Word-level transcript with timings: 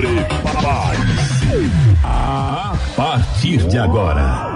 Prepare-se. 0.00 1.70
A 2.02 2.72
partir 2.96 3.58
de 3.68 3.76
agora. 3.76 4.48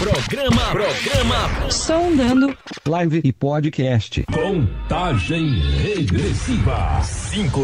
Programa, 0.00 0.62
programa. 0.72 1.70
Sondando 1.70 2.58
live 2.84 3.20
e 3.22 3.32
podcast. 3.32 4.24
Contagem 4.32 5.60
regressiva. 5.80 7.00
5, 7.04 7.60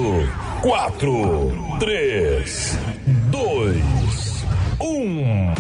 4, 0.63 1.77
3, 1.81 2.79
2, 3.29 4.45
1. 4.79 5.55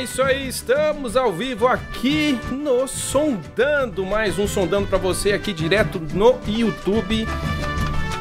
É 0.00 0.04
isso 0.04 0.22
aí, 0.22 0.48
estamos 0.48 1.14
ao 1.14 1.30
vivo 1.30 1.66
aqui 1.66 2.40
no 2.50 2.88
Sondando, 2.88 4.02
mais 4.02 4.38
um 4.38 4.46
Sondando 4.46 4.86
para 4.86 4.96
você 4.96 5.32
aqui 5.32 5.52
direto 5.52 6.00
no 6.14 6.38
YouTube. 6.48 7.28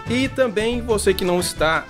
E 0.10 0.28
também 0.28 0.82
você 0.82 1.14
que 1.14 1.24
não 1.24 1.40
está 1.40 1.86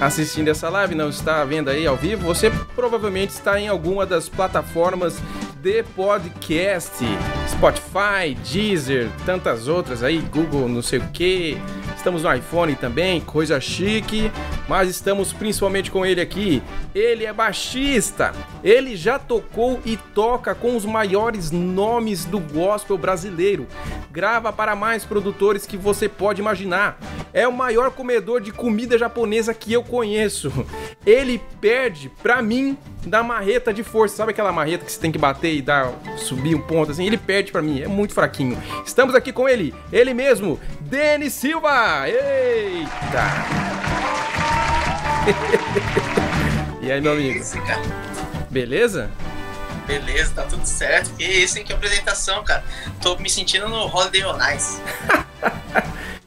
assistindo 0.00 0.46
essa 0.46 0.68
live, 0.68 0.94
não 0.94 1.08
está 1.08 1.44
vendo 1.44 1.70
aí 1.70 1.84
ao 1.88 1.96
vivo, 1.96 2.22
você 2.22 2.52
provavelmente 2.76 3.30
está 3.30 3.58
em 3.58 3.66
alguma 3.66 4.06
das 4.06 4.28
plataformas 4.28 5.20
de 5.60 5.82
podcast, 5.82 7.04
Spotify, 7.48 8.36
Deezer, 8.48 9.10
tantas 9.26 9.66
outras 9.66 10.04
aí, 10.04 10.18
Google, 10.18 10.68
não 10.68 10.82
sei 10.82 11.00
o 11.00 11.08
que. 11.08 11.58
Estamos 12.02 12.24
no 12.24 12.34
iPhone 12.34 12.74
também, 12.74 13.20
coisa 13.20 13.60
chique, 13.60 14.28
mas 14.68 14.90
estamos 14.90 15.32
principalmente 15.32 15.88
com 15.88 16.04
ele 16.04 16.20
aqui. 16.20 16.60
Ele 16.92 17.24
é 17.24 17.32
baixista. 17.32 18.32
Ele 18.64 18.96
já 18.96 19.20
tocou 19.20 19.80
e 19.84 19.96
toca 19.96 20.52
com 20.52 20.76
os 20.76 20.84
maiores 20.84 21.52
nomes 21.52 22.24
do 22.24 22.40
gospel 22.40 22.98
brasileiro. 22.98 23.68
Grava 24.10 24.52
para 24.52 24.74
mais 24.74 25.04
produtores 25.04 25.64
que 25.64 25.76
você 25.76 26.08
pode 26.08 26.40
imaginar. 26.40 26.98
É 27.32 27.46
o 27.46 27.52
maior 27.52 27.92
comedor 27.92 28.40
de 28.40 28.50
comida 28.50 28.98
japonesa 28.98 29.54
que 29.54 29.72
eu 29.72 29.84
conheço. 29.84 30.52
Ele 31.06 31.40
perde 31.60 32.10
para 32.20 32.42
mim 32.42 32.76
da 33.06 33.22
marreta 33.22 33.72
de 33.72 33.82
força. 33.82 34.16
Sabe 34.16 34.32
aquela 34.32 34.52
marreta 34.52 34.84
que 34.84 34.92
você 34.92 35.00
tem 35.00 35.12
que 35.12 35.18
bater 35.18 35.54
e 35.54 35.62
dar 35.62 35.92
subir 36.16 36.54
um 36.54 36.60
ponto 36.60 36.90
assim? 36.90 37.06
Ele 37.06 37.16
perde 37.16 37.52
para 37.52 37.62
mim, 37.62 37.80
é 37.80 37.88
muito 37.88 38.14
fraquinho. 38.14 38.60
Estamos 38.84 39.14
aqui 39.14 39.32
com 39.32 39.48
ele, 39.48 39.74
ele 39.92 40.14
mesmo, 40.14 40.58
Denis 40.80 41.32
Silva. 41.32 42.08
Eita! 42.08 43.72
e 46.82 46.90
aí, 46.90 47.00
meu 47.00 47.12
amigo? 47.12 47.44
Cara. 47.66 47.82
Beleza? 48.50 49.10
Beleza, 49.86 50.32
tá 50.34 50.42
tudo 50.42 50.64
certo. 50.64 51.14
Que 51.16 51.24
isso, 51.24 51.58
hein? 51.58 51.64
Que 51.64 51.72
apresentação, 51.72 52.42
cara. 52.44 52.64
Tô 53.00 53.16
me 53.16 53.28
sentindo 53.28 53.68
no 53.68 53.86
Holiday 53.86 54.24
on 54.24 54.38
Ice. 54.54 54.80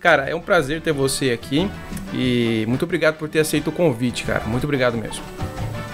Cara, 0.06 0.30
é 0.30 0.36
um 0.36 0.40
prazer 0.40 0.82
ter 0.82 0.92
você 0.92 1.32
aqui 1.32 1.68
e 2.14 2.64
muito 2.68 2.86
obrigado 2.86 3.16
por 3.16 3.28
ter 3.28 3.40
aceito 3.40 3.70
o 3.70 3.72
convite, 3.72 4.24
cara. 4.24 4.44
Muito 4.46 4.64
obrigado 4.64 4.96
mesmo. 4.96 5.24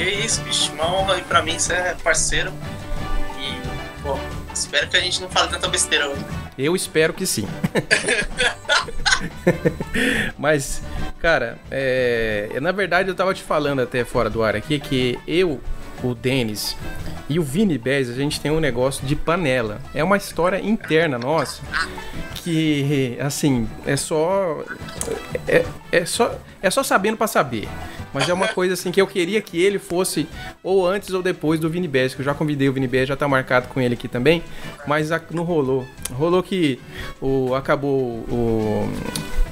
Que 0.02 0.10
isso, 0.10 0.42
bicho. 0.42 0.74
Uma 0.74 0.92
honra 0.92 1.14
aí 1.14 1.22
pra 1.22 1.44
mim, 1.44 1.60
você 1.60 1.74
é 1.74 1.96
parceiro. 2.04 2.52
E, 3.40 4.02
pô, 4.02 4.18
espero 4.52 4.90
que 4.90 4.98
a 4.98 5.00
gente 5.00 5.22
não 5.22 5.30
fale 5.30 5.50
tanta 5.50 5.68
besteira 5.68 6.10
hoje. 6.10 6.26
Eu 6.58 6.76
espero 6.76 7.14
que 7.14 7.24
sim. 7.24 7.48
Mas, 10.40 10.82
cara, 11.20 11.60
é... 11.70 12.50
na 12.60 12.72
verdade 12.72 13.10
eu 13.10 13.16
tava 13.16 13.32
te 13.36 13.44
falando 13.44 13.84
até 13.84 14.04
fora 14.04 14.28
do 14.28 14.42
ar 14.42 14.56
aqui 14.56 14.80
que 14.80 15.20
eu, 15.28 15.62
o 16.04 16.14
Denis 16.14 16.76
e 17.30 17.40
o 17.40 17.44
Vini 17.44 17.78
Bez, 17.78 18.10
a 18.10 18.14
gente 18.14 18.42
tem 18.42 18.52
um 18.52 18.60
negócio 18.60 19.06
de 19.06 19.16
panela. 19.16 19.80
É 19.94 20.04
uma 20.04 20.18
história 20.18 20.60
interna 20.60 21.18
nossa 21.18 21.62
que, 22.36 23.18
assim, 23.22 23.68
é 23.86 23.96
só. 23.96 24.64
É, 25.48 25.64
é 25.92 26.06
só, 26.06 26.36
é 26.62 26.70
só 26.70 26.84
sabendo 26.84 27.16
pra 27.16 27.28
saber. 27.28 27.68
Mas 28.14 28.28
é 28.28 28.34
uma 28.34 28.50
coisa 28.50 28.74
assim 28.74 28.92
que 28.92 29.00
eu 29.00 29.08
queria 29.08 29.42
que 29.42 29.62
ele 29.62 29.80
fosse 29.80 30.28
ou 30.62 30.86
antes 30.86 31.14
ou 31.14 31.24
depois 31.24 31.60
do 31.60 31.70
Vini 31.70 31.88
Bez, 31.88 32.14
que 32.14 32.20
eu 32.20 32.26
já 32.26 32.34
convidei 32.34 32.68
o 32.68 32.74
Vini 32.74 32.88
Bez, 32.88 33.08
já 33.08 33.16
tá 33.16 33.26
marcado 33.28 33.70
com 33.70 33.80
ele 33.80 33.94
aqui 33.94 34.10
também, 34.10 34.44
mas 34.86 35.10
não 35.32 35.44
rolou. 35.44 35.88
Rolou 36.12 36.44
que 36.44 36.78
o 37.22 37.56
acabou 37.56 38.26
o 38.30 38.92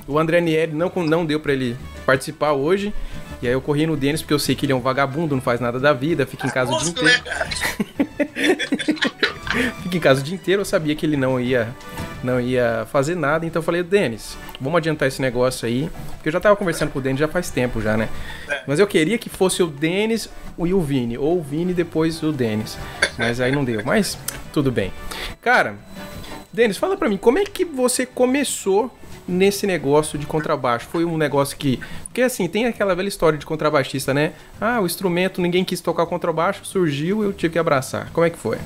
o 0.05 0.17
André 0.17 0.41
Nieri 0.41 0.73
não 0.73 0.91
não 0.97 1.25
deu 1.25 1.39
pra 1.39 1.53
ele 1.53 1.77
participar 2.05 2.51
hoje. 2.51 2.93
E 3.41 3.47
aí 3.47 3.53
eu 3.53 3.61
corri 3.61 3.87
no 3.87 3.95
Denis 3.95 4.21
porque 4.21 4.33
eu 4.33 4.39
sei 4.39 4.55
que 4.55 4.65
ele 4.65 4.73
é 4.73 4.75
um 4.75 4.81
vagabundo, 4.81 5.35
não 5.35 5.41
faz 5.41 5.59
nada 5.59 5.79
da 5.79 5.93
vida, 5.93 6.25
fica 6.25 6.45
em 6.45 6.49
casa 6.49 6.73
o 6.73 6.77
dia 6.77 7.03
né, 7.03 7.11
inteiro. 7.11 7.23
Fica 9.81 9.97
em 9.97 9.99
casa 9.99 10.21
o 10.21 10.23
dia 10.23 10.35
inteiro, 10.35 10.61
eu 10.61 10.65
sabia 10.65 10.95
que 10.95 11.03
ele 11.05 11.17
não 11.17 11.39
ia 11.39 11.73
não 12.23 12.39
ia 12.39 12.85
fazer 12.91 13.15
nada, 13.15 13.45
então 13.45 13.61
eu 13.61 13.63
falei, 13.63 13.81
Denis, 13.81 14.37
vamos 14.59 14.77
adiantar 14.77 15.07
esse 15.07 15.21
negócio 15.21 15.67
aí, 15.67 15.89
porque 16.15 16.27
eu 16.27 16.33
já 16.33 16.39
tava 16.39 16.55
conversando 16.55 16.91
com 16.91 16.99
o 16.99 17.01
Denis 17.01 17.19
já 17.19 17.27
faz 17.27 17.49
tempo 17.49 17.81
já, 17.81 17.95
né? 17.95 18.09
É. 18.49 18.61
Mas 18.67 18.79
eu 18.79 18.85
queria 18.85 19.17
que 19.17 19.29
fosse 19.29 19.63
o 19.63 19.67
Denis 19.67 20.29
e 20.57 20.73
o 20.73 20.81
Vini, 20.81 21.17
ou 21.17 21.39
o 21.39 21.41
Vini 21.41 21.73
depois 21.73 22.21
o 22.21 22.31
Denis. 22.31 22.77
Mas 23.17 23.39
aí 23.39 23.51
não 23.51 23.63
deu, 23.63 23.81
mas 23.85 24.17
tudo 24.51 24.71
bem. 24.71 24.91
Cara, 25.41 25.75
Denis, 26.51 26.77
fala 26.77 26.97
pra 26.97 27.07
mim, 27.07 27.17
como 27.17 27.39
é 27.39 27.45
que 27.45 27.63
você 27.63 28.05
começou 28.05 28.93
nesse 29.29 29.65
negócio 29.67 30.17
de 30.19 30.25
contrabaixo? 30.25 30.87
Foi 30.91 31.05
um 31.05 31.17
negócio 31.17 31.55
que. 31.55 31.79
Porque 32.05 32.21
assim, 32.21 32.47
tem 32.47 32.65
aquela 32.65 32.95
velha 32.95 33.07
história 33.07 33.37
de 33.37 33.45
contrabaixista, 33.45 34.13
né? 34.13 34.33
Ah, 34.59 34.79
o 34.81 34.85
instrumento, 34.85 35.39
ninguém 35.41 35.63
quis 35.63 35.79
tocar 35.81 36.05
contrabaixo, 36.05 36.65
surgiu, 36.65 37.23
eu 37.23 37.31
tive 37.31 37.53
que 37.53 37.59
abraçar. 37.59 38.09
Como 38.11 38.25
é 38.25 38.29
que 38.29 38.37
foi? 38.37 38.57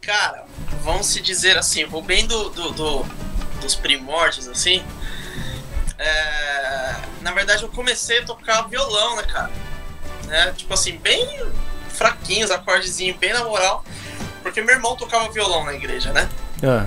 Cara, 0.00 0.44
vamos 0.82 1.06
se 1.06 1.20
dizer 1.20 1.56
assim, 1.56 1.84
vou 1.84 2.02
bem 2.02 2.26
do, 2.26 2.50
do- 2.50 2.70
do- 2.72 3.06
dos 3.60 3.74
primórdios, 3.74 4.48
assim. 4.48 4.82
É, 5.98 6.94
na 7.22 7.32
verdade, 7.32 7.62
eu 7.62 7.68
comecei 7.68 8.18
a 8.20 8.24
tocar 8.24 8.62
violão, 8.68 9.16
né, 9.16 9.22
cara? 9.22 9.50
Né, 10.26 10.52
tipo 10.56 10.72
assim, 10.74 10.96
bem 10.98 11.26
fraquinhos, 11.88 12.50
acordezinho, 12.50 13.16
bem 13.18 13.32
na 13.32 13.44
moral. 13.44 13.84
Porque 14.42 14.60
meu 14.60 14.74
irmão 14.74 14.96
tocava 14.96 15.30
violão 15.30 15.64
na 15.64 15.72
igreja, 15.74 16.12
né? 16.12 16.28
Ah, 16.62 16.86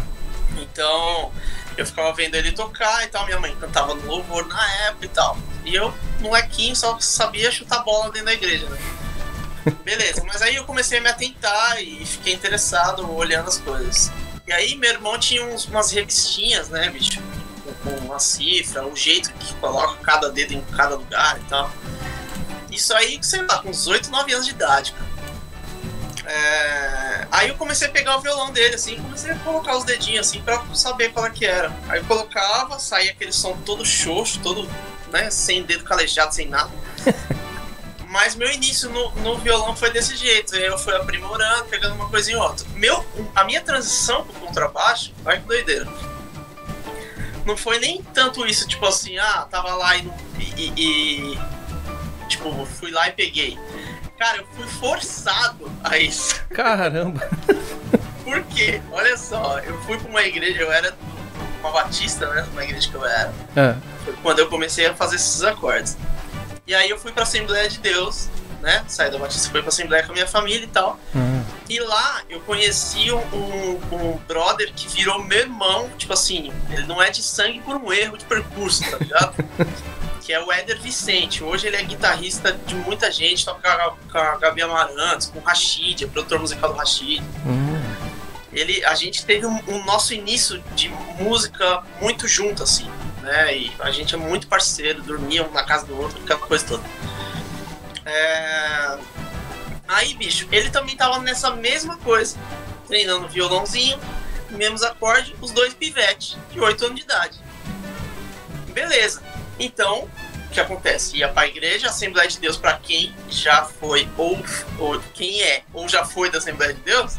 Então, 0.57 1.31
eu 1.77 1.85
ficava 1.85 2.11
vendo 2.13 2.35
ele 2.35 2.51
tocar 2.51 3.03
e 3.03 3.07
tal. 3.07 3.25
Minha 3.25 3.39
mãe 3.39 3.55
cantava 3.55 3.93
no 3.93 4.05
louvor 4.05 4.47
na 4.47 4.73
época 4.87 5.05
e 5.05 5.09
tal. 5.09 5.37
E 5.63 5.75
eu, 5.75 5.93
molequinho, 6.19 6.75
só 6.75 6.99
sabia 6.99 7.51
chutar 7.51 7.83
bola 7.83 8.11
dentro 8.11 8.25
da 8.25 8.33
igreja, 8.33 8.67
né? 8.67 8.77
Beleza, 9.83 10.23
mas 10.25 10.41
aí 10.41 10.55
eu 10.55 10.63
comecei 10.63 10.99
a 10.99 11.01
me 11.01 11.09
atentar 11.09 11.81
e 11.81 12.05
fiquei 12.05 12.33
interessado 12.33 13.09
olhando 13.13 13.47
as 13.47 13.57
coisas. 13.57 14.11
E 14.47 14.53
aí 14.53 14.75
meu 14.75 14.89
irmão 14.89 15.19
tinha 15.19 15.45
uns, 15.45 15.65
umas 15.65 15.91
revistinhas, 15.91 16.69
né, 16.69 16.89
bicho? 16.89 17.21
Com, 17.83 17.89
uma 18.05 18.19
cifra, 18.19 18.85
o 18.85 18.95
jeito 18.95 19.31
que 19.33 19.53
coloca 19.55 19.97
cada 20.01 20.29
dedo 20.29 20.53
em 20.53 20.61
cada 20.61 20.95
lugar 20.95 21.37
e 21.37 21.43
tal. 21.49 21.69
Isso 22.71 22.93
aí, 22.93 23.19
sei 23.21 23.41
lá, 23.43 23.59
com 23.59 23.69
uns 23.69 23.87
8, 23.87 24.09
9 24.09 24.33
anos 24.33 24.45
de 24.45 24.53
idade, 24.53 24.93
cara. 24.93 25.16
É, 26.29 27.27
Aí 27.31 27.49
eu 27.49 27.55
comecei 27.55 27.87
a 27.87 27.91
pegar 27.91 28.17
o 28.17 28.21
violão 28.21 28.51
dele, 28.51 28.75
assim, 28.75 28.97
comecei 29.01 29.31
a 29.31 29.35
colocar 29.39 29.77
os 29.77 29.83
dedinhos, 29.85 30.27
assim, 30.27 30.41
pra 30.41 30.61
saber 30.73 31.09
qual 31.13 31.25
é 31.25 31.29
que 31.29 31.45
era. 31.45 31.71
Aí 31.87 31.99
eu 31.99 32.05
colocava, 32.05 32.77
saía 32.79 33.11
aquele 33.11 33.31
som 33.31 33.55
todo 33.65 33.85
xoxo, 33.85 34.39
todo, 34.41 34.69
né, 35.11 35.29
sem 35.29 35.63
dedo 35.63 35.83
calejado, 35.83 36.33
sem 36.33 36.47
nada. 36.47 36.69
Mas 38.09 38.35
meu 38.35 38.49
início 38.51 38.89
no, 38.89 39.11
no 39.15 39.37
violão 39.37 39.75
foi 39.75 39.91
desse 39.91 40.15
jeito. 40.15 40.55
Aí 40.55 40.65
eu 40.65 40.77
fui 40.77 40.95
aprimorando, 40.95 41.65
pegando 41.65 41.93
uma 41.95 42.09
coisa 42.09 42.31
em 42.31 42.35
outra. 42.35 42.65
Meu, 42.73 43.05
a 43.35 43.43
minha 43.43 43.61
transição 43.61 44.23
pro 44.25 44.33
contrabaixo, 44.39 45.13
olha 45.25 45.39
que 45.39 45.45
doideira. 45.45 45.87
Não 47.45 47.55
foi 47.55 47.79
nem 47.79 48.01
tanto 48.01 48.45
isso, 48.45 48.67
tipo 48.67 48.85
assim, 48.85 49.17
ah, 49.17 49.45
tava 49.49 49.73
lá 49.75 49.95
e, 49.97 50.09
e- 50.39 50.53
e- 50.57 51.33
e- 51.33 51.39
tipo, 52.27 52.65
fui 52.65 52.91
lá 52.91 53.07
e 53.07 53.11
peguei. 53.11 53.57
Cara, 54.17 54.37
eu 54.37 54.47
fui 54.55 54.67
forçado 54.67 55.71
a 55.83 55.97
isso. 55.97 56.43
caramba! 56.49 57.27
Por 58.23 58.43
quê? 58.45 58.81
Olha 58.91 59.15
só, 59.15 59.59
eu 59.59 59.79
fui 59.83 59.97
pra 59.97 60.09
uma 60.09 60.21
igreja, 60.23 60.59
eu 60.61 60.71
era 60.71 60.93
uma 61.61 61.71
batista, 61.71 62.27
né? 62.33 62.45
Uma 62.51 62.63
igreja 62.63 62.89
que 62.89 62.95
eu 62.95 63.05
era. 63.05 63.33
Ah, 63.55 63.75
Foi 64.03 64.13
quando 64.21 64.39
eu 64.39 64.47
comecei 64.49 64.85
a 64.85 64.93
fazer 64.93 65.15
esses 65.15 65.43
acordes. 65.43 65.97
E 66.65 66.75
aí 66.75 66.89
eu 66.89 66.97
fui 66.99 67.11
pra 67.13 67.23
Assembleia 67.23 67.69
de 67.69 67.77
Deus, 67.79 68.27
né? 68.61 68.83
Saí 68.87 69.11
da 69.11 69.17
Batista, 69.17 69.49
fui 69.49 69.61
pra 69.61 69.69
Assembleia 69.69 70.03
com 70.03 70.11
a 70.11 70.13
minha 70.13 70.27
família 70.27 70.65
e 70.65 70.67
tal. 70.67 70.99
ah, 71.15 71.43
E 71.69 71.79
lá 71.79 72.21
eu 72.29 72.39
conheci 72.41 73.11
um, 73.11 73.79
um, 73.91 74.17
brother 74.27 74.71
que 74.73 74.87
virou 74.87 75.23
meu 75.23 75.39
irmão, 75.39 75.89
tipo 75.97 76.13
assim, 76.13 76.51
ele 76.71 76.85
não 76.85 77.01
é 77.01 77.09
de 77.09 77.21
sangue 77.21 77.59
por 77.61 77.75
um 77.75 77.91
erro 77.91 78.17
de 78.17 78.25
percurso, 78.25 78.89
tá 78.89 78.97
ligado? 78.97 79.35
que 80.27 80.33
é 80.33 80.43
o 80.43 80.51
Éder 80.51 80.77
Vicente. 80.81 81.41
Hoje 81.41 81.67
ele 81.67 81.77
é 81.77 81.83
guitarrista 81.83 82.51
de 82.51 82.75
muita 82.75 83.09
gente, 83.09 83.45
toca 83.45 83.93
com 84.11 84.17
a 84.17 84.35
Gabi 84.37 84.61
Amarantos, 84.61 85.27
com 85.27 85.39
o 85.39 85.41
Rashid, 85.41 86.03
é 86.03 86.07
produtor 86.07 86.39
musical 86.39 86.73
do 86.73 86.77
Rashid. 86.77 87.23
Ele, 88.51 88.83
a 88.83 88.93
gente 88.93 89.25
teve 89.25 89.45
um, 89.45 89.57
um 89.69 89.85
nosso 89.85 90.13
início 90.13 90.61
de 90.75 90.89
música 91.17 91.81
muito 92.01 92.27
junto, 92.27 92.63
assim, 92.63 92.89
né? 93.21 93.55
E 93.55 93.71
a 93.79 93.89
gente 93.91 94.15
é 94.15 94.17
muito 94.17 94.47
parceiro, 94.47 95.01
dormia 95.01 95.47
um 95.47 95.51
na 95.51 95.63
casa 95.63 95.85
do 95.85 95.97
outro, 95.97 96.21
aquela 96.21 96.39
coisa 96.39 96.65
toda. 96.65 96.83
É... 98.07 98.97
Aí, 99.87 100.13
bicho, 100.13 100.47
ele 100.51 100.69
também 100.69 100.95
tava 100.95 101.19
nessa 101.19 101.51
mesma 101.51 101.97
coisa, 101.97 102.37
treinando 102.87 103.27
violãozinho, 103.27 103.99
mesmos 104.49 104.83
acordes, 104.83 105.33
os 105.41 105.51
dois 105.51 105.73
pivetes, 105.73 106.37
de 106.51 106.59
8 106.59 106.85
anos 106.85 106.95
de 106.97 107.03
idade. 107.03 107.39
Beleza. 108.69 109.21
Então, 109.59 110.09
o 110.45 110.49
que 110.49 110.59
acontece? 110.59 111.17
Ia 111.17 111.29
pra 111.29 111.47
igreja, 111.47 111.87
Assembleia 111.87 112.27
de 112.27 112.39
Deus, 112.39 112.57
para 112.57 112.77
quem 112.77 113.13
já 113.29 113.65
foi, 113.65 114.07
ou, 114.17 114.37
ou 114.79 114.99
quem 115.13 115.41
é, 115.41 115.63
ou 115.73 115.87
já 115.87 116.05
foi 116.05 116.29
da 116.29 116.37
Assembleia 116.37 116.73
de 116.73 116.81
Deus, 116.81 117.17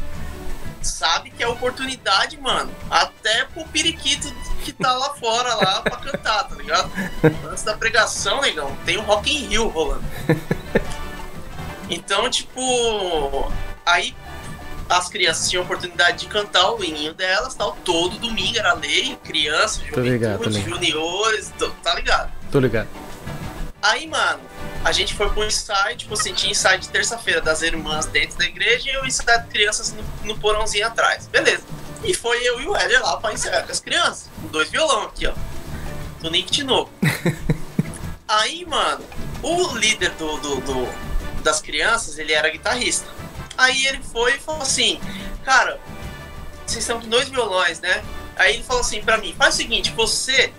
sabe 0.87 1.29
que 1.29 1.43
é 1.43 1.47
oportunidade, 1.47 2.37
mano. 2.39 2.73
Até 2.89 3.45
pro 3.45 3.63
periquito 3.65 4.31
que 4.63 4.73
tá 4.73 4.93
lá 4.93 5.13
fora 5.15 5.55
lá 5.55 5.81
pra 5.81 5.97
cantar, 5.97 6.43
tá 6.45 6.55
ligado? 6.55 6.91
Antes 7.49 7.63
da 7.63 7.75
pregação, 7.75 8.41
negão, 8.41 8.75
tem 8.85 8.97
o 8.97 9.01
Rock 9.01 9.31
in 9.31 9.47
Rio 9.47 9.67
rolando. 9.67 10.03
Então, 11.89 12.29
tipo, 12.29 13.51
aí 13.85 14.15
as 14.89 15.07
crianças 15.09 15.49
tinham 15.49 15.63
oportunidade 15.63 16.19
de 16.19 16.25
cantar 16.27 16.71
o 16.71 16.83
hininho 16.83 17.13
delas, 17.13 17.53
tal. 17.55 17.77
Todo 17.83 18.17
domingo 18.17 18.57
era 18.57 18.73
lei, 18.73 19.15
crianças, 19.23 19.77
juventude, 19.77 20.09
ligado. 20.09 20.51
juniores, 20.51 21.53
tá 21.83 21.93
ligado? 21.95 22.31
Tô 22.51 22.59
ligado. 22.59 22.87
Aí, 23.81 24.07
mano, 24.07 24.41
a 24.83 24.91
gente 24.91 25.13
foi 25.13 25.29
pro 25.29 25.43
ensaio, 25.45 25.95
tipo 25.95 26.13
assim, 26.13 26.33
tinha 26.33 26.51
ensaio 26.51 26.79
de 26.79 26.89
terça-feira 26.89 27.39
das 27.41 27.61
irmãs 27.61 28.05
dentro 28.07 28.37
da 28.37 28.45
igreja 28.45 28.91
e 28.91 28.97
o 28.97 29.05
ensaio 29.05 29.41
de 29.43 29.47
crianças 29.47 29.93
no, 29.93 30.03
no 30.25 30.37
porãozinho 30.37 30.85
atrás. 30.85 31.27
Beleza. 31.27 31.63
E 32.03 32.13
foi 32.13 32.41
eu 32.43 32.59
e 32.61 32.67
o 32.67 32.75
Éder 32.75 33.01
lá 33.01 33.17
pra 33.17 33.31
ensaiar 33.33 33.65
com 33.65 33.71
as 33.71 33.79
crianças. 33.79 34.29
Com 34.41 34.47
dois 34.47 34.69
violão 34.69 35.03
aqui, 35.03 35.27
ó. 35.27 35.33
Do 36.21 36.29
Nick 36.29 36.51
de 36.51 36.63
novo. 36.63 36.91
Aí, 38.27 38.65
mano, 38.65 39.03
o 39.41 39.75
líder 39.77 40.11
do, 40.11 40.37
do, 40.37 40.55
do- 40.61 41.09
das 41.43 41.61
crianças, 41.61 42.17
ele 42.19 42.33
era 42.33 42.49
guitarrista. 42.49 43.07
Aí 43.57 43.85
ele 43.87 44.01
foi 44.03 44.35
e 44.35 44.39
falou 44.39 44.61
assim, 44.61 44.99
cara, 45.43 45.79
vocês 46.65 46.83
estão 46.83 46.99
com 47.01 47.07
dois 47.09 47.27
violões, 47.29 47.79
né? 47.79 48.03
Aí 48.35 48.55
ele 48.55 48.63
falou 48.63 48.81
assim 48.81 49.01
pra 49.01 49.17
mim, 49.17 49.33
faz 49.37 49.55
o 49.55 49.57
seguinte, 49.57 49.91
você 49.91 50.53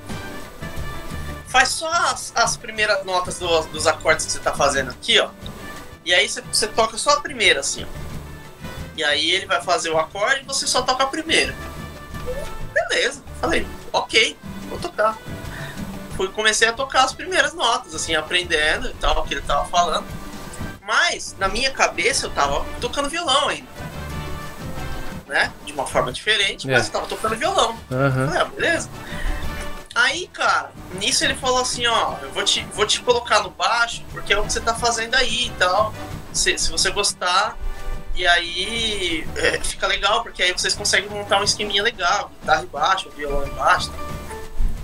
faz 1.51 1.69
só 1.69 1.91
as, 1.91 2.33
as 2.35 2.57
primeiras 2.57 3.05
notas 3.05 3.39
do- 3.39 3.63
dos 3.65 3.87
acordes 3.87 4.25
que 4.27 4.33
você 4.33 4.39
tá 4.39 4.53
fazendo 4.53 4.91
aqui, 4.91 5.19
ó. 5.21 5.29
E 6.05 6.15
aí 6.15 6.27
você, 6.29 6.41
você 6.43 6.67
toca 6.67 6.97
só 6.97 7.11
a 7.11 7.21
primeira, 7.21 7.61
assim, 7.61 7.85
ó. 7.85 7.87
E 8.97 9.05
aí 9.05 9.31
ele 9.31 9.47
vai 9.47 9.61
fazer 9.63 9.91
o 9.91 9.99
acorde 9.99 10.41
e 10.41 10.45
você 10.45 10.67
só 10.67 10.83
toca 10.83 11.05
a 11.05 11.07
primeira. 11.07 11.55
Beleza. 12.73 13.23
Falei, 13.41 13.67
ok, 13.93 14.37
vou 14.69 14.79
tocar. 14.79 15.17
Fui, 16.17 16.29
comecei 16.29 16.69
a 16.69 16.73
tocar 16.73 17.05
as 17.05 17.13
primeiras 17.13 17.53
notas, 17.55 17.95
assim, 17.95 18.15
aprendendo 18.15 18.89
e 18.89 18.95
tal, 18.95 19.19
o 19.21 19.23
que 19.27 19.35
ele 19.35 19.41
tava 19.43 19.65
falando. 19.67 20.07
Mas, 20.87 21.35
na 21.39 21.49
minha 21.49 21.71
cabeça, 21.71 22.27
eu 22.27 22.31
tava 22.31 22.65
tocando 22.81 23.09
violão 23.09 23.49
ainda. 23.49 23.69
Né? 25.27 25.53
De 25.65 25.73
uma 25.73 25.87
forma 25.87 26.13
diferente, 26.13 26.67
mas 26.67 26.85
É. 26.85 26.89
eu 26.89 26.93
tava 26.93 27.07
tocando 27.07 27.37
violão. 27.37 27.77
Aham. 27.91 28.27
Falei, 28.27 28.41
ah, 28.43 28.45
beleza. 28.47 28.91
Aí, 29.95 30.29
cara, 30.29 30.71
nisso 30.95 31.25
ele 31.25 31.35
falou 31.35 31.61
assim, 31.61 31.87
ó, 31.87 32.17
eu 32.23 32.31
vou 32.33 32.45
te, 32.45 32.63
vou 32.73 32.87
te 32.87 33.01
colocar 33.01 33.43
no 33.43 33.51
baixo, 33.51 34.05
porque 34.13 34.33
é 34.33 34.39
o 34.39 34.45
que 34.45 34.53
você 34.53 34.61
tá 34.61 34.75
fazendo 34.75 35.15
aí 35.17 35.47
e 35.47 35.51
tal. 35.51 35.93
Se, 36.33 36.57
se 36.59 36.71
você 36.71 36.91
gostar, 36.91 37.59
e 38.15 38.27
aí 38.27 39.27
é, 39.37 39.59
fica 39.61 39.87
legal, 39.87 40.23
porque 40.23 40.43
aí 40.43 40.53
vocês 40.53 40.75
conseguem 40.75 41.11
montar 41.11 41.41
um 41.41 41.45
esqueminha 41.45 41.83
legal, 41.83 42.31
guitarra 42.41 42.63
embaixo, 42.63 43.11
violão 43.17 43.47
embaixo. 43.47 43.91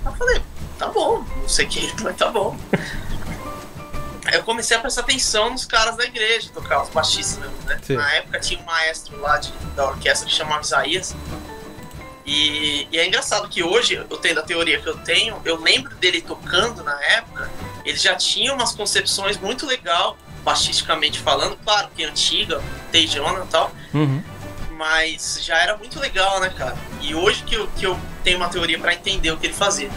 Aí 0.04 0.12
eu 0.12 0.16
falei, 0.16 0.42
tá 0.78 0.88
bom, 0.88 1.24
não 1.36 1.48
sei 1.48 1.66
quem, 1.66 1.92
mas 2.02 2.16
tá 2.16 2.28
bom. 2.30 2.56
Aí 4.26 4.34
eu 4.34 4.42
comecei 4.42 4.76
a 4.76 4.80
prestar 4.80 5.02
atenção 5.02 5.50
nos 5.50 5.64
caras 5.64 5.96
da 5.96 6.04
igreja, 6.04 6.50
tocar 6.52 6.82
os 6.82 6.88
baixistas 6.88 7.38
mesmo, 7.38 7.56
né? 7.64 7.78
Sim. 7.80 7.94
Na 7.94 8.12
época 8.14 8.40
tinha 8.40 8.60
um 8.60 8.64
maestro 8.64 9.20
lá 9.20 9.38
de, 9.38 9.52
da 9.76 9.86
orquestra 9.86 10.26
que 10.26 10.34
chamava 10.34 10.62
Isaías. 10.62 11.14
E, 12.26 12.88
e 12.90 12.98
é 12.98 13.06
engraçado 13.06 13.48
que 13.48 13.62
hoje, 13.62 13.94
eu 13.94 14.16
tendo 14.16 14.40
a 14.40 14.42
teoria 14.42 14.80
que 14.80 14.88
eu 14.88 14.96
tenho, 14.98 15.40
eu 15.44 15.60
lembro 15.60 15.94
dele 15.94 16.20
tocando 16.20 16.82
na 16.82 17.00
época, 17.04 17.48
ele 17.84 17.96
já 17.96 18.16
tinha 18.16 18.52
umas 18.52 18.72
concepções 18.74 19.38
muito 19.38 19.64
legal, 19.64 20.18
baixisticamente 20.42 21.20
falando, 21.20 21.56
claro 21.64 21.88
que 21.94 22.02
antiga, 22.04 22.60
Tejona 22.90 23.44
e 23.44 23.46
tal, 23.48 23.72
Uhum. 23.94 24.22
mas 24.72 25.38
já 25.42 25.56
era 25.58 25.76
muito 25.76 26.00
legal, 26.00 26.40
né, 26.40 26.50
cara? 26.50 26.76
E 27.00 27.14
hoje 27.14 27.44
que 27.44 27.54
eu, 27.54 27.68
que 27.76 27.86
eu 27.86 27.98
tenho 28.24 28.38
uma 28.38 28.48
teoria 28.48 28.78
pra 28.78 28.92
entender 28.92 29.30
o 29.30 29.36
que 29.36 29.46
ele 29.46 29.54
fazia. 29.54 29.90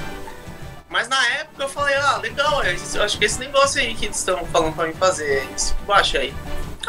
Mas 0.87 1.07
na 1.07 1.23
época 1.35 1.63
eu 1.63 1.69
falei, 1.69 1.95
ah, 1.95 2.17
legal, 2.17 2.63
é 2.63 2.73
isso- 2.73 2.97
eu 2.97 3.03
acho 3.03 3.17
que 3.17 3.25
esse 3.25 3.39
negócio 3.39 3.79
aí 3.81 3.93
que 3.95 4.05
eles 4.05 4.17
estão 4.17 4.45
falando 4.47 4.75
pra 4.75 4.85
mim 4.87 4.93
fazer, 4.93 5.47
esse 5.55 5.73
baixo 5.87 6.17
aí. 6.17 6.33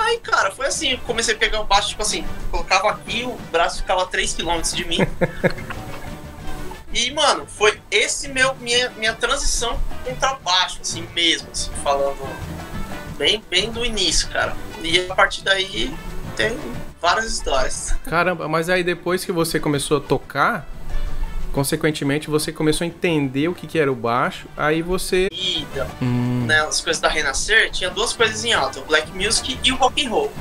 Aí, 0.01 0.19
cara, 0.19 0.51
foi 0.51 0.67
assim, 0.67 0.97
comecei 1.07 1.35
a 1.35 1.39
pegar 1.39 1.61
o 1.61 1.65
baixo, 1.65 1.91
tipo 1.91 2.03
assim, 2.03 2.25
colocava 2.51 2.91
aqui, 2.91 3.23
o 3.25 3.37
braço 3.53 3.79
ficava 3.79 4.03
a 4.03 4.07
3km 4.07 4.75
de 4.75 4.85
mim. 4.85 4.99
E, 6.93 7.11
mano, 7.13 7.47
foi 7.47 7.81
esse 7.91 8.29
meu 8.29 8.55
minha, 8.57 8.91
minha 8.91 9.15
transição 9.15 9.79
contrabaixo, 10.05 10.81
assim 10.81 11.07
mesmo, 11.15 11.49
assim, 11.53 11.71
falando 11.85 12.19
bem, 13.17 13.43
bem 13.49 13.71
do 13.71 13.85
início, 13.85 14.29
cara. 14.29 14.57
E 14.83 14.99
a 15.09 15.15
partir 15.15 15.43
daí 15.43 15.95
tem 16.37 16.59
várias 17.01 17.27
histórias. 17.27 17.95
Caramba, 18.05 18.49
mas 18.49 18.69
aí 18.69 18.83
depois 18.83 19.25
que 19.25 19.31
você 19.31 19.61
começou 19.61 19.99
a 19.99 20.01
tocar, 20.01 20.67
consequentemente 21.51 22.31
você 22.31 22.53
começou 22.53 22.85
a 22.85 22.89
entender 22.89 23.49
o 23.49 23.55
que, 23.55 23.67
que 23.67 23.79
era 23.79 23.91
o 23.91 23.95
baixo, 23.95 24.47
aí 24.57 24.83
você. 24.83 25.29
Hum, 26.01 26.45
né, 26.47 26.61
as 26.63 26.81
coisas 26.81 27.01
da 27.01 27.09
Renascer, 27.09 27.71
tinha 27.71 27.91
duas 27.91 28.13
coisas 28.13 28.45
em 28.45 28.53
alta, 28.53 28.81
o 28.81 28.85
black 28.85 29.11
music 29.13 29.59
e 29.63 29.73
o 29.73 29.77
rock 29.77 30.05
and 30.07 30.11
roll, 30.11 30.33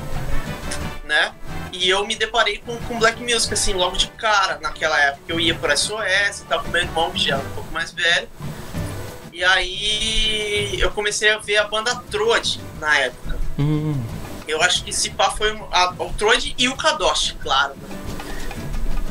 né? 1.06 1.34
E 1.72 1.88
eu 1.90 2.06
me 2.06 2.16
deparei 2.16 2.58
com, 2.66 2.76
com 2.78 2.98
black 3.00 3.22
music, 3.22 3.54
assim, 3.54 3.74
logo 3.74 3.96
de 3.96 4.08
cara, 4.08 4.60
naquela 4.62 5.00
época. 5.00 5.24
Eu 5.28 5.40
ia 5.40 5.54
por 5.54 5.70
SOS 5.78 6.40
e 6.42 6.46
tal, 6.50 6.64
com 6.64 6.70
meu 6.70 6.82
irmão, 6.82 7.12
que 7.12 7.20
já 7.26 7.36
era 7.38 7.44
um 7.46 7.52
pouco 7.52 7.72
mais 7.72 7.92
velho. 7.92 8.28
E 9.32 9.44
aí 9.44 10.78
eu 10.80 10.92
comecei 10.92 11.30
a 11.30 11.38
ver 11.38 11.58
a 11.58 11.64
banda 11.66 11.96
Trode 12.10 12.60
na 12.80 12.98
época. 12.98 13.38
hum, 13.58 14.02
Eu 14.48 14.62
acho 14.64 14.84
que 14.84 14.90
esse 14.90 15.12
pá 15.12 15.30
foi 15.30 15.52
a, 15.72 15.94
o 16.00 16.12
Trode 16.14 16.56
e 16.58 16.68
o 16.68 16.76
Kadosh, 16.76 17.36
claro. 17.42 17.76
né? 17.76 17.88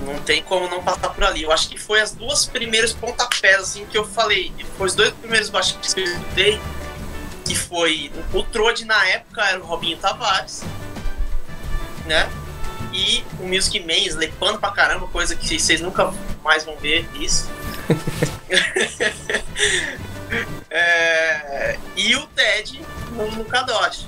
Não 0.09 0.19
tem 0.21 0.43
como 0.43 0.69
não 0.69 0.83
passar 0.83 1.11
por 1.11 1.23
ali. 1.23 1.43
Eu 1.43 1.53
acho 1.53 1.69
que 1.69 1.79
foi 1.79 2.00
as 2.00 2.12
duas 2.12 2.47
primeiras 2.47 2.93
pontapés 2.93 3.61
assim 3.61 3.85
que 3.87 3.97
eu 3.97 4.07
falei. 4.07 4.53
Foi 4.77 4.87
os 4.87 4.95
dois 4.95 5.12
primeiros 5.12 5.50
baixistas 5.50 5.93
que 5.93 6.00
eu 6.00 6.07
escutei. 6.07 6.61
Que 7.45 7.55
foi 7.55 8.11
o 8.33 8.43
Trode 8.43 8.85
na 8.85 9.07
época 9.07 9.43
era 9.43 9.59
o 9.59 9.65
Robinho 9.65 9.97
Tavares, 9.99 10.62
né? 12.07 12.29
E 12.93 13.23
o 13.38 13.47
Music 13.47 13.79
Man 13.81 14.07
slepando 14.07 14.59
pra 14.59 14.71
caramba, 14.71 15.07
coisa 15.09 15.37
que 15.37 15.59
vocês 15.59 15.81
nunca 15.81 16.12
mais 16.43 16.65
vão 16.65 16.77
ver 16.77 17.09
isso. 17.15 17.49
É, 20.71 21.79
e 21.97 22.15
o 22.15 22.27
Ted 22.27 22.81
no, 23.12 23.31
no 23.31 23.45
Kadosh. 23.45 24.07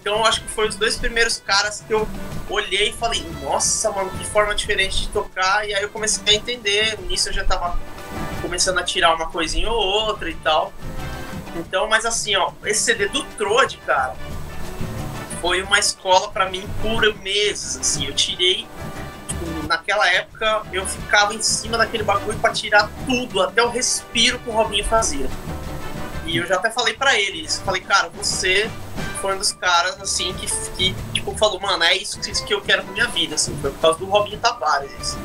Então 0.00 0.16
eu 0.16 0.24
acho 0.24 0.42
que 0.42 0.48
foi 0.48 0.68
os 0.68 0.74
dois 0.74 0.96
primeiros 0.96 1.38
caras 1.38 1.84
que 1.86 1.94
eu 1.94 2.08
olhei 2.52 2.90
e 2.90 2.92
falei, 2.92 3.24
nossa, 3.42 3.90
mano, 3.90 4.10
que 4.10 4.24
forma 4.24 4.54
diferente 4.54 5.02
de 5.02 5.08
tocar. 5.08 5.66
E 5.68 5.74
aí 5.74 5.82
eu 5.82 5.88
comecei 5.88 6.22
a 6.26 6.34
entender. 6.34 6.98
Nisso 7.02 7.28
eu 7.28 7.32
já 7.32 7.44
tava 7.44 7.78
começando 8.40 8.78
a 8.78 8.82
tirar 8.82 9.14
uma 9.14 9.28
coisinha 9.28 9.70
ou 9.70 9.78
outra 9.78 10.28
e 10.28 10.34
tal. 10.34 10.72
Então, 11.56 11.88
mas 11.88 12.04
assim, 12.04 12.34
ó, 12.36 12.52
esse 12.64 12.82
CD 12.82 13.08
do 13.08 13.22
Trode, 13.22 13.76
cara, 13.78 14.14
foi 15.40 15.62
uma 15.62 15.78
escola 15.78 16.30
pra 16.30 16.48
mim 16.48 16.68
por 16.80 17.14
meses, 17.16 17.76
assim. 17.76 18.06
Eu 18.06 18.14
tirei, 18.14 18.66
tipo, 19.28 19.66
naquela 19.66 20.08
época 20.08 20.62
eu 20.72 20.86
ficava 20.86 21.34
em 21.34 21.42
cima 21.42 21.76
daquele 21.76 22.04
bagulho 22.04 22.38
pra 22.38 22.52
tirar 22.52 22.90
tudo, 23.06 23.42
até 23.42 23.62
o 23.62 23.68
respiro 23.68 24.38
que 24.38 24.48
o 24.48 24.52
Robinho 24.52 24.84
fazia. 24.84 25.28
E 26.24 26.36
eu 26.36 26.46
já 26.46 26.56
até 26.56 26.70
falei 26.70 26.94
pra 26.94 27.18
ele 27.18 27.42
isso. 27.42 27.60
Falei, 27.62 27.82
cara, 27.82 28.08
você 28.10 28.70
foi 29.22 29.36
um 29.36 29.38
dos 29.38 29.52
caras, 29.52 29.98
assim, 30.00 30.34
que, 30.34 30.46
que 30.76 30.94
tipo, 31.14 31.34
falou, 31.38 31.60
mano, 31.60 31.84
é 31.84 31.96
isso 31.96 32.20
que 32.20 32.32
que 32.32 32.52
eu 32.52 32.60
quero 32.60 32.82
pra 32.82 32.92
minha 32.92 33.06
vida, 33.06 33.36
assim. 33.36 33.56
Foi 33.62 33.70
por 33.70 33.80
causa 33.80 33.98
do 34.00 34.06
Robinho 34.06 34.38
Tavares, 34.38 34.90
isso. 35.00 35.18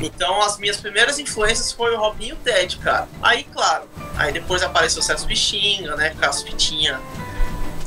Então, 0.00 0.42
as 0.42 0.58
minhas 0.58 0.78
primeiras 0.78 1.18
influências 1.18 1.70
foi 1.70 1.94
o 1.94 1.98
Robinho 1.98 2.30
e 2.30 2.32
o 2.32 2.36
Ted, 2.36 2.78
cara. 2.78 3.06
Aí, 3.22 3.44
claro, 3.44 3.84
aí 4.16 4.32
depois 4.32 4.62
apareceu 4.62 5.00
o 5.00 5.02
Celso 5.02 5.26
Bichinga, 5.26 5.94
né, 5.96 6.16
com 6.18 6.24
as 6.24 6.42
fitinhas 6.42 6.98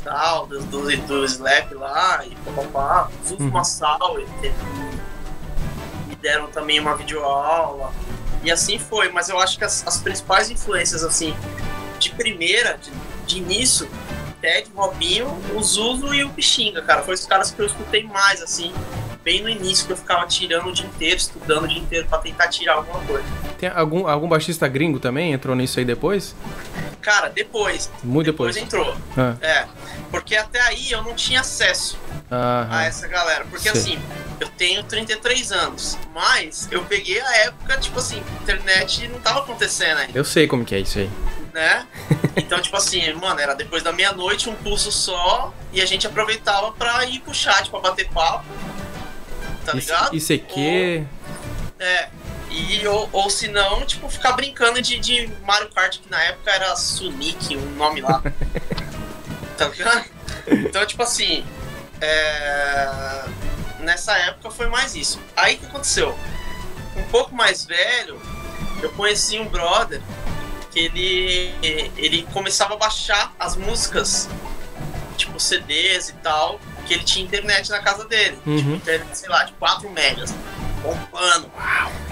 tal, 0.04 0.46
do, 0.46 0.60
do, 0.60 0.96
do 1.02 1.24
Slap 1.24 1.72
lá, 1.72 2.24
e 2.24 2.34
papapá. 2.36 3.10
Zuzu 3.26 3.42
Uhum. 3.42 3.50
Massal, 3.50 4.16
me 6.06 6.16
deram 6.16 6.46
também 6.46 6.80
uma 6.80 6.96
videoaula. 6.96 7.92
E 8.42 8.50
assim 8.50 8.78
foi, 8.78 9.10
mas 9.10 9.28
eu 9.28 9.38
acho 9.38 9.58
que 9.58 9.64
as, 9.64 9.86
as 9.86 9.98
principais 9.98 10.50
influências, 10.50 11.02
assim, 11.02 11.36
de 11.98 12.10
primeira, 12.10 12.78
de, 12.78 12.90
de 13.26 13.38
início, 13.38 13.88
Ted, 14.40 14.70
Robinho, 14.74 15.26
o 15.54 15.62
Zuzu 15.62 16.14
e 16.14 16.24
o 16.24 16.30
Pixinga, 16.30 16.82
cara. 16.82 17.02
Foi 17.02 17.14
os 17.14 17.26
caras 17.26 17.50
que 17.50 17.60
eu 17.60 17.66
escutei 17.66 18.04
mais, 18.04 18.42
assim, 18.42 18.72
bem 19.24 19.42
no 19.42 19.48
início, 19.48 19.86
que 19.86 19.92
eu 19.92 19.96
ficava 19.96 20.26
tirando 20.26 20.66
o 20.68 20.72
dia 20.72 20.86
inteiro, 20.86 21.16
estudando 21.16 21.64
o 21.64 21.68
dia 21.68 21.78
inteiro 21.78 22.06
pra 22.08 22.18
tentar 22.18 22.48
tirar 22.48 22.74
alguma 22.74 23.00
coisa. 23.00 23.26
Tem 23.58 23.68
algum, 23.68 24.06
algum 24.06 24.28
baixista 24.28 24.68
gringo 24.68 24.98
também 25.00 25.32
entrou 25.32 25.54
nisso 25.56 25.78
aí 25.78 25.84
depois? 25.84 26.34
Cara, 27.00 27.28
depois, 27.28 27.90
Muito 28.02 28.26
depois. 28.26 28.56
entrou. 28.56 28.94
Ah, 29.16 29.34
É, 29.40 29.66
porque 30.10 30.36
até 30.36 30.60
aí 30.60 30.90
eu 30.90 31.02
não 31.02 31.14
tinha 31.14 31.40
acesso 31.40 31.98
a 32.30 32.84
essa 32.84 33.06
galera. 33.08 33.46
Porque 33.48 33.70
Sei. 33.70 33.72
assim, 33.72 33.98
eu 34.40 34.48
tenho 34.48 34.82
33 34.82 35.52
anos, 35.52 35.98
mas 36.14 36.68
eu 36.70 36.84
peguei 36.84 37.20
a 37.20 37.36
época, 37.46 37.78
tipo 37.78 37.98
assim, 37.98 38.22
internet 38.42 39.08
não 39.08 39.18
tava 39.20 39.40
acontecendo 39.40 39.98
ainda, 39.98 40.18
Eu 40.18 40.24
sei 40.24 40.46
como 40.46 40.64
que 40.64 40.74
é 40.74 40.80
isso 40.80 40.98
aí. 40.98 41.10
Né? 41.52 41.86
Então, 42.36 42.60
tipo 42.60 42.76
assim, 42.76 43.12
mano, 43.14 43.40
era 43.40 43.54
depois 43.54 43.82
da 43.82 43.92
meia-noite, 43.92 44.48
um 44.48 44.54
pulso 44.54 44.90
só, 44.92 45.52
e 45.72 45.80
a 45.80 45.86
gente 45.86 46.06
aproveitava 46.06 46.72
pra 46.72 47.04
ir 47.04 47.20
pro 47.20 47.34
chat 47.34 47.70
pra 47.70 47.80
bater 47.80 48.08
papo. 48.10 48.44
Tá 49.64 49.72
ligado? 49.72 50.16
ICQ. 50.16 51.06
É. 51.78 52.08
E, 52.50 52.86
ou, 52.86 53.08
ou 53.12 53.28
se 53.28 53.48
não, 53.48 53.84
tipo, 53.84 54.08
ficar 54.08 54.32
brincando 54.32 54.80
de, 54.80 54.98
de 54.98 55.30
Mario 55.44 55.68
Kart, 55.70 55.98
que 55.98 56.10
na 56.10 56.20
época 56.22 56.50
era 56.50 56.74
Sonic, 56.76 57.56
um 57.56 57.70
nome 57.76 58.00
lá. 58.00 58.22
tá 59.56 59.68
ligado? 59.68 60.06
Então, 60.46 60.86
tipo 60.86 61.02
assim, 61.02 61.44
é, 62.00 63.24
nessa 63.80 64.16
época 64.16 64.50
foi 64.50 64.68
mais 64.68 64.94
isso. 64.94 65.20
Aí 65.36 65.56
o 65.56 65.58
que 65.58 65.66
aconteceu? 65.66 66.18
Um 66.96 67.04
pouco 67.04 67.34
mais 67.34 67.64
velho, 67.64 68.20
eu 68.82 68.90
conheci 68.90 69.38
um 69.38 69.46
brother 69.46 70.00
que 70.78 71.54
ele, 71.62 71.90
ele 71.96 72.22
começava 72.32 72.74
a 72.74 72.76
baixar 72.76 73.32
as 73.38 73.56
músicas, 73.56 74.28
tipo 75.16 75.38
CDs 75.40 76.10
e 76.10 76.12
tal, 76.14 76.60
que 76.86 76.94
ele 76.94 77.04
tinha 77.04 77.24
internet 77.24 77.68
na 77.70 77.80
casa 77.80 78.04
dele. 78.06 78.38
Uhum. 78.46 78.56
Tipo, 78.56 78.70
internet, 78.74 79.18
sei 79.18 79.28
lá, 79.28 79.44
de 79.44 79.52
4 79.54 79.90
megas. 79.90 80.34
Bombando. 80.82 81.50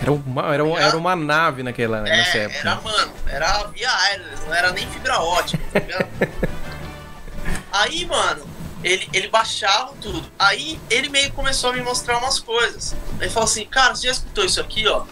Era 0.03 0.13
uma, 0.13 0.43
era, 0.55 0.69
era 0.83 0.97
uma 0.97 1.15
nave 1.15 1.63
naquela, 1.63 2.01
nessa 2.03 2.39
É, 2.39 2.43
época. 2.45 2.59
era, 2.59 2.75
mano, 2.81 3.13
era 3.29 3.65
via 3.69 3.89
wireless, 3.97 4.43
não 4.45 4.55
era 4.55 4.73
nem 4.73 4.87
fibra 4.91 5.21
ótica, 5.21 5.63
tá 5.73 5.79
ligado? 5.79 6.09
Aí, 7.73 8.05
mano, 8.07 8.45
ele, 8.83 9.09
ele 9.13 9.29
baixava 9.29 9.93
tudo. 10.01 10.25
Aí 10.37 10.81
ele 10.91 11.09
meio 11.09 11.31
começou 11.33 11.71
a 11.71 11.73
me 11.75 11.81
mostrar 11.83 12.19
umas 12.19 12.41
coisas. 12.41 12.97
Ele 13.21 13.31
falou 13.31 13.45
assim, 13.49 13.65
cara, 13.67 13.95
você 13.95 14.07
já 14.09 14.13
escutou 14.15 14.45
isso 14.45 14.61
aqui, 14.61 14.87
ó? 14.89 15.05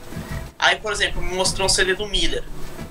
Aí, 0.58 0.76
por 0.76 0.90
exemplo, 0.92 1.22
me 1.22 1.34
mostrou 1.36 1.66
um 1.66 1.68
CD 1.68 1.94
do 1.94 2.06
Miller. 2.08 2.42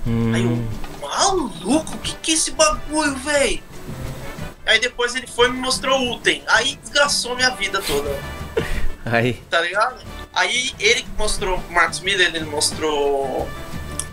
Aí 0.05 0.45
Hum, 0.45 0.67
eu, 1.01 1.07
maluco, 1.07 1.97
que 1.99 2.13
que 2.15 2.31
é 2.31 2.33
esse 2.35 2.51
bagulho, 2.51 3.15
véi? 3.17 3.63
Aí 4.65 4.79
depois 4.79 5.15
ele 5.15 5.27
foi 5.27 5.47
e 5.47 5.51
me 5.51 5.59
mostrou 5.59 5.99
o 5.99 6.15
Uten. 6.15 6.43
Aí 6.47 6.77
desgraçou 6.77 7.35
minha 7.35 7.49
vida 7.51 7.81
toda. 7.81 8.09
aí. 9.05 9.33
tá 9.49 9.61
ligado? 9.61 10.01
Aí 10.33 10.73
ele 10.79 11.03
que 11.03 11.11
mostrou 11.17 11.57
o 11.57 11.71
Marcos 11.71 11.99
Miller, 11.99 12.33
ele 12.33 12.45
mostrou 12.45 13.47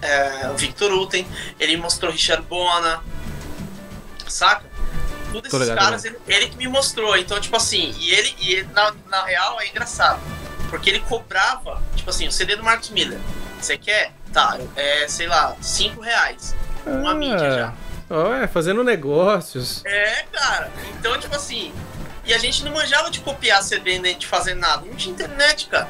é, 0.03 0.49
o 0.51 0.57
Victor 0.57 0.93
Uten, 0.93 1.27
ele 1.59 1.77
mostrou 1.77 2.11
Richard 2.13 2.45
Bona, 2.47 3.03
saca? 4.29 4.69
Todos 5.33 5.51
Tô 5.51 5.57
esses 5.59 5.69
ligado, 5.69 5.85
caras, 5.85 6.05
ele, 6.05 6.19
ele 6.27 6.49
que 6.49 6.57
me 6.57 6.67
mostrou. 6.67 7.17
Então, 7.17 7.41
tipo 7.41 7.57
assim, 7.57 7.95
e 7.99 8.11
ele, 8.11 8.35
e 8.41 8.53
ele, 8.55 8.69
na, 8.73 8.93
na 9.09 9.25
real 9.25 9.61
é 9.61 9.69
engraçado. 9.69 10.21
Porque 10.69 10.91
ele 10.91 11.01
cobrava, 11.01 11.83
tipo 11.97 12.11
assim, 12.11 12.27
o 12.27 12.33
CD 12.33 12.57
do 12.57 12.63
Marcos 12.63 12.91
Miller. 12.91 13.19
Você 13.61 13.77
quer? 13.77 14.13
Tá, 14.33 14.59
é, 14.77 15.09
sei 15.09 15.27
lá, 15.27 15.57
5 15.61 16.01
reais. 16.01 16.55
Uma 16.87 17.15
mídia 17.15 17.51
já. 17.51 17.73
Ó, 18.09 18.33
é, 18.35 18.47
fazendo 18.47 18.83
negócios. 18.85 19.85
É, 19.85 20.25
cara. 20.33 20.71
Então, 20.99 21.19
tipo 21.19 21.35
assim. 21.35 21.73
E 22.25 22.35
a 22.35 22.39
gente 22.39 22.65
não 22.65 22.73
manjava 22.73 23.11
de 23.11 23.21
copiar 23.21 23.63
CD 23.63 23.99
nem 23.99 24.17
de 24.17 24.27
fazer 24.27 24.55
nada. 24.55 24.85
Não 24.87 24.95
tinha 24.95 25.13
internet, 25.13 25.67
cara. 25.67 25.89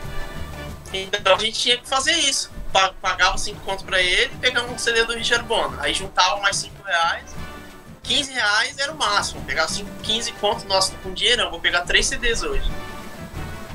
Então 0.92 1.34
a 1.34 1.38
gente 1.38 1.58
tinha 1.58 1.76
que 1.76 1.88
fazer 1.88 2.12
isso. 2.12 2.50
Pa- 2.72 2.94
Pagava 3.00 3.36
5 3.36 3.60
contos 3.60 3.84
pra 3.84 4.00
ele 4.00 4.32
e 4.34 4.36
pegava 4.38 4.66
um 4.72 4.78
CD 4.78 5.04
do 5.04 5.12
Richard 5.14 5.44
Bona. 5.44 5.76
Aí 5.82 5.92
juntava 5.92 6.40
mais 6.40 6.56
5 6.56 6.82
reais. 6.82 7.24
15 8.02 8.32
reais 8.32 8.78
era 8.78 8.92
o 8.92 8.96
máximo. 8.96 9.42
Pegava 9.44 9.68
5, 9.68 9.88
15 10.02 10.32
contos. 10.32 10.64
Nossa, 10.64 10.92
tô 10.92 10.98
com 11.08 11.12
dinheirão. 11.14 11.50
Vou 11.50 11.60
pegar 11.60 11.82
3 11.82 12.06
CDs 12.06 12.42
hoje. 12.42 12.68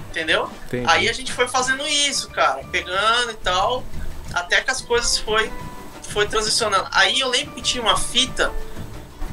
Entendeu? 0.09 0.49
Entendi. 0.67 0.85
Aí 0.87 1.09
a 1.09 1.13
gente 1.13 1.31
foi 1.33 1.47
fazendo 1.47 1.85
isso, 1.85 2.29
cara, 2.29 2.63
pegando 2.71 3.31
e 3.31 3.35
tal, 3.35 3.83
até 4.35 4.61
que 4.61 4.69
as 4.69 4.81
coisas 4.81 5.17
foi, 5.17 5.51
foi 6.09 6.27
transicionando. 6.27 6.87
Aí 6.91 7.19
eu 7.19 7.29
lembro 7.29 7.55
que 7.55 7.61
tinha 7.61 7.81
uma 7.81 7.97
fita, 7.97 8.51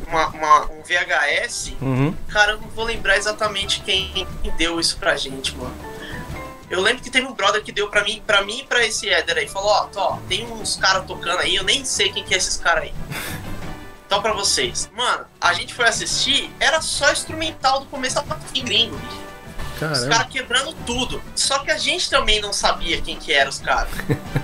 uma, 0.09 0.28
uma- 0.28 0.71
um 0.71 0.82
VHS, 0.82 1.75
Uhum. 1.82 2.14
cara, 2.28 2.52
eu 2.52 2.61
não 2.61 2.68
vou 2.68 2.85
lembrar 2.85 3.16
exatamente 3.18 3.80
quem 3.80 4.26
deu 4.56 4.78
isso 4.80 4.97
pra 4.97 5.16
gente, 5.16 5.54
mano. 5.56 5.75
Eu 6.71 6.80
lembro 6.80 7.02
que 7.02 7.11
teve 7.11 7.26
um 7.26 7.35
brother 7.35 7.62
que 7.62 7.71
deu 7.73 7.90
pra 7.90 8.02
mim, 8.02 8.23
pra 8.26 8.40
mim 8.42 8.61
e 8.61 8.64
pra 8.66 8.82
esse 8.87 9.06
Éder 9.11 9.37
aí, 9.37 9.47
falou, 9.49 9.68
ó, 9.71 9.88
ó, 9.94 10.16
tem 10.28 10.47
uns 10.50 10.76
caras 10.76 11.04
tocando 11.06 11.40
aí, 11.40 11.54
eu 11.56 11.64
nem 11.64 11.85
sei 11.85 12.11
quem 12.11 12.25
que 12.25 12.32
é 12.32 12.38
esses 12.38 12.56
caras 12.56 12.85
aí. 12.85 12.94
Então 14.06 14.21
pra 14.21 14.35
vocês. 14.35 14.90
Mano, 14.94 15.25
a 15.40 15.54
gente 15.54 15.73
foi 15.73 15.87
assistir, 15.88 16.54
era 16.61 16.82
só 16.82 17.11
instrumental 17.11 17.80
do 17.80 17.87
começo 17.87 18.18
ao 18.18 18.26
fim 18.52 18.62
gringo, 18.62 18.94
bicho. 18.99 19.16
Os 19.73 19.80
Caramba. 19.80 20.09
caras 20.11 20.26
quebrando 20.30 20.73
tudo. 20.85 21.23
Só 21.35 21.61
que 21.61 21.71
a 21.71 21.78
gente 21.78 22.11
também 22.11 22.38
não 22.38 22.52
sabia 22.52 23.00
quem 23.00 23.16
que 23.18 23.32
eram 23.32 23.49
os 23.49 23.59
caras. 23.61 23.88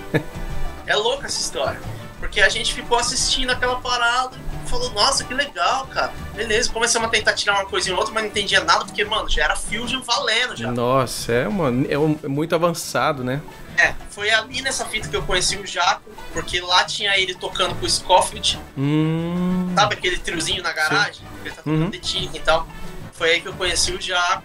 é 0.88 0.97
louca 0.97 1.26
essa 1.26 1.40
história. 1.40 1.80
Porque 2.18 2.40
a 2.40 2.49
gente 2.49 2.75
ficou 2.75 2.99
assistindo 2.99 3.50
aquela 3.50 3.76
parada 3.80 4.37
e 4.64 4.68
falou, 4.68 4.90
nossa, 4.90 5.23
que 5.23 5.33
legal, 5.33 5.87
cara. 5.87 6.12
Beleza, 6.35 6.68
começamos 6.73 7.07
a 7.07 7.11
tentar 7.11 7.33
tirar 7.35 7.54
uma 7.54 7.66
coisa 7.66 7.88
em 7.90 7.92
outra, 7.92 8.12
mas 8.12 8.25
não 8.25 8.30
entendia 8.30 8.64
nada, 8.64 8.85
porque, 8.85 9.04
mano, 9.04 9.28
já 9.30 9.45
era 9.45 9.54
Fusion 9.54 10.00
valendo 10.02 10.57
já. 10.57 10.71
Nossa, 10.73 11.30
é, 11.33 11.47
uma, 11.47 11.68
é, 11.88 11.97
um- 11.97 12.18
é 12.23 12.26
muito 12.26 12.54
avançado, 12.57 13.23
né? 13.23 13.40
É, 13.76 13.95
foi 14.11 14.28
ali 14.30 14.61
nessa 14.62 14.85
fita 14.87 15.07
que 15.09 15.14
eu 15.16 15.23
conheci 15.23 15.57
o 15.57 15.64
Jaco, 15.64 16.02
porque 16.33 16.61
lá 16.61 16.83
tinha 16.83 17.16
ele 17.16 17.37
tocando 17.37 17.76
com 17.76 17.87
o 17.87 17.88
Scofield, 17.88 18.59
Hum. 18.76 19.71
sabe 19.76 19.95
aquele 19.95 20.18
triozinho 20.18 20.61
na 20.64 20.73
garagem? 20.73 21.23
Ele 21.45 21.50
tá 21.54 21.62
tocando 21.62 21.83
Uhum. 21.85 21.90
de 21.90 22.30
e 22.35 22.40
tal. 22.40 22.66
Foi 23.12 23.30
aí 23.30 23.40
que 23.40 23.47
eu 23.47 23.52
conheci 23.52 23.92
o 23.92 24.00
Jaco. 24.00 24.42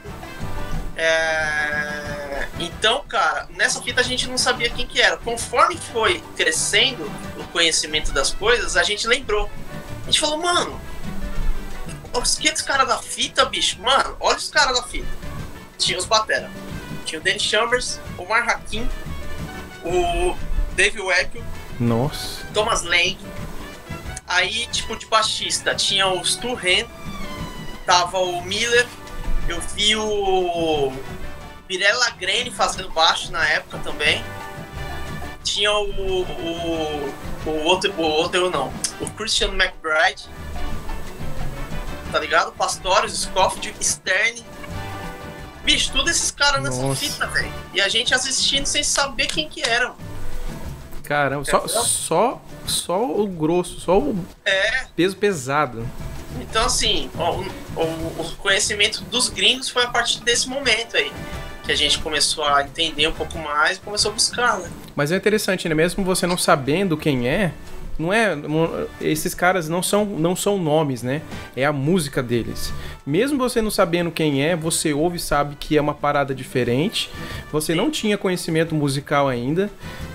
É, 0.96 2.48
Então, 2.60 3.04
cara, 3.08 3.48
nessa 3.52 3.82
fita 3.82 4.02
a 4.02 4.04
gente 4.04 4.28
não 4.28 4.38
sabia 4.38 4.70
quem 4.70 4.86
que 4.86 5.02
era. 5.02 5.18
Conforme 5.18 5.78
foi 5.78 6.22
crescendo 6.36 7.04
o 7.38 7.44
conhecimento 7.46 8.12
das 8.12 8.32
coisas, 8.32 8.78
a 8.78 8.84
gente 8.84 9.08
lembrou. 9.08 9.50
A 10.04 10.06
gente 10.06 10.20
falou, 10.20 10.38
mano, 10.38 10.80
os 12.14 12.36
que 12.36 12.48
esse 12.48 12.64
cara 12.64 12.84
da 12.84 12.98
fita, 13.00 13.46
bicho? 13.46 13.82
Mano, 13.82 14.16
olha 14.20 14.38
os 14.38 14.50
caras 14.50 14.78
da 14.80 14.84
fita. 14.84 15.08
Tinha 15.78 15.98
os 15.98 16.06
batera. 16.06 16.50
Tinha 17.06 17.20
o 17.20 17.24
Danny 17.24 17.40
Chambers, 17.40 18.00
o 18.18 18.26
Mar 18.26 18.48
Hakim, 18.48 18.88
o 19.84 20.36
Dave 20.76 21.02
Weckl, 21.02 21.42
Nossa. 21.80 22.46
Thomas 22.54 22.84
Lang. 22.84 23.18
Aí, 24.28 24.68
tipo, 24.68 24.96
de 24.96 25.06
baixista, 25.08 25.76
tinha 25.76 26.08
o 26.08 26.24
Stu 26.24 26.58
Hen, 26.58 26.88
tava 27.86 28.20
o 28.20 28.42
Miller, 28.42 28.88
eu 29.48 29.60
vi 29.76 29.96
o 29.96 30.92
Pirella 31.68 32.10
Grene 32.12 32.52
fazendo 32.52 32.90
baixo 32.90 33.32
na 33.32 33.48
época 33.50 33.80
também. 33.80 34.24
Tinha 35.44 35.72
o, 35.72 36.22
o, 36.22 37.14
o 37.46 37.64
outro, 37.66 37.94
o 37.98 38.02
outro 38.02 38.50
não, 38.50 38.72
o 39.02 39.10
Christian 39.12 39.50
McBride, 39.50 40.24
tá 42.12 42.20
ligado? 42.20 42.52
Pastorius, 42.54 43.24
Scofield, 43.24 43.76
Stern. 43.84 44.44
Bicho, 45.64 45.92
todos 45.92 46.12
esses 46.12 46.32
caras 46.32 46.62
nessa 46.64 46.96
fita, 46.96 47.26
velho. 47.28 47.52
E 47.74 47.82
a 47.82 47.88
gente 47.88 48.14
assistindo 48.14 48.66
sem 48.66 48.84
saber 48.84 49.28
quem 49.28 49.48
que 49.48 49.62
eram. 49.62 49.96
Caramba, 51.04 51.44
só, 51.46 51.68
só, 51.68 52.42
só 52.66 53.06
o 53.06 53.28
grosso, 53.28 53.80
só 53.80 53.98
o 54.00 54.26
É, 54.46 54.86
peso 54.96 55.16
pesado. 55.18 55.88
Então, 56.42 56.66
assim, 56.66 57.10
ó, 57.18 57.42
o, 57.75 57.82
o- 57.82 58.36
conhecimento 58.38 59.02
dos 59.06 59.30
gringos 59.30 59.70
foi 59.70 59.84
a 59.84 59.88
partir 59.88 60.22
desse 60.24 60.48
momento 60.50 60.98
aí. 60.98 61.12
Que 61.63 61.72
a 61.72 61.75
gente 61.75 61.98
começou 62.00 62.44
a 62.44 62.62
entender 62.63 63.08
um 63.08 63.13
pouco 63.13 63.38
mais 63.40 63.78
e 63.78 63.80
começou 63.80 64.12
a 64.12 64.13
buscar, 64.13 64.60
né? 64.60 64.70
Mas 64.96 65.12
é 65.12 65.16
interessante, 65.16 65.68
né? 65.70 65.74
Mesmo 65.74 66.04
você 66.04 66.28
não 66.28 66.38
sabendo 66.38 66.98
quem 66.98 67.28
é, 67.30 67.54
não 67.98 68.12
é. 68.12 68.36
esses 69.00 69.34
caras 69.34 69.70
não 69.70 69.82
são, 69.82 70.04
não 70.04 70.36
são 70.36 70.58
nomes, 70.58 71.02
né? 71.04 71.22
É 71.56 71.63
a 71.63 71.72
música 71.72 72.22
deles. 72.22 72.74
Mesmo 73.06 73.38
você 73.38 73.62
não 73.62 73.72
sabendo 73.72 74.12
quem 74.12 74.44
é, 74.44 74.56
você 74.58 74.94
ouve 74.94 75.16
e 75.18 75.20
sabe 75.22 75.56
que 75.58 75.78
é 75.78 75.82
uma 75.82 75.94
parada 75.94 76.36
diferente. 76.36 77.10
Você 77.52 77.74
não 77.74 77.90
tinha 77.90 78.18
conhecimento 78.18 78.75
musical 78.75 79.30
ainda, 79.30 79.70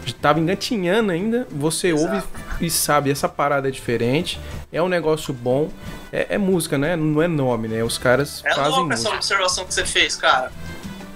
estava 0.05 0.39
engatinhando 0.39 1.13
ainda. 1.13 1.47
Você 1.51 1.93
ouve 1.95 2.17
Exato. 2.19 2.29
e 2.61 2.69
sabe, 2.69 3.11
essa 3.11 3.29
parada 3.29 3.69
é 3.69 3.71
diferente. 3.71 4.39
É 4.71 4.83
um 4.83 4.89
negócio 4.89 5.33
bom. 5.33 5.71
É, 6.13 6.35
é 6.35 6.39
música, 6.39 6.79
né? 6.79 6.97
Não 6.97 7.21
é 7.23 7.29
nome, 7.29 7.69
né? 7.69 7.83
Os 7.85 7.99
caras 7.99 8.43
É 8.45 8.55
fazem 8.55 8.71
louco 8.73 8.93
essa 8.93 9.03
música. 9.03 9.17
observação 9.17 9.65
que 9.67 9.75
você 9.75 9.85
fez, 9.85 10.17
cara. 10.17 10.51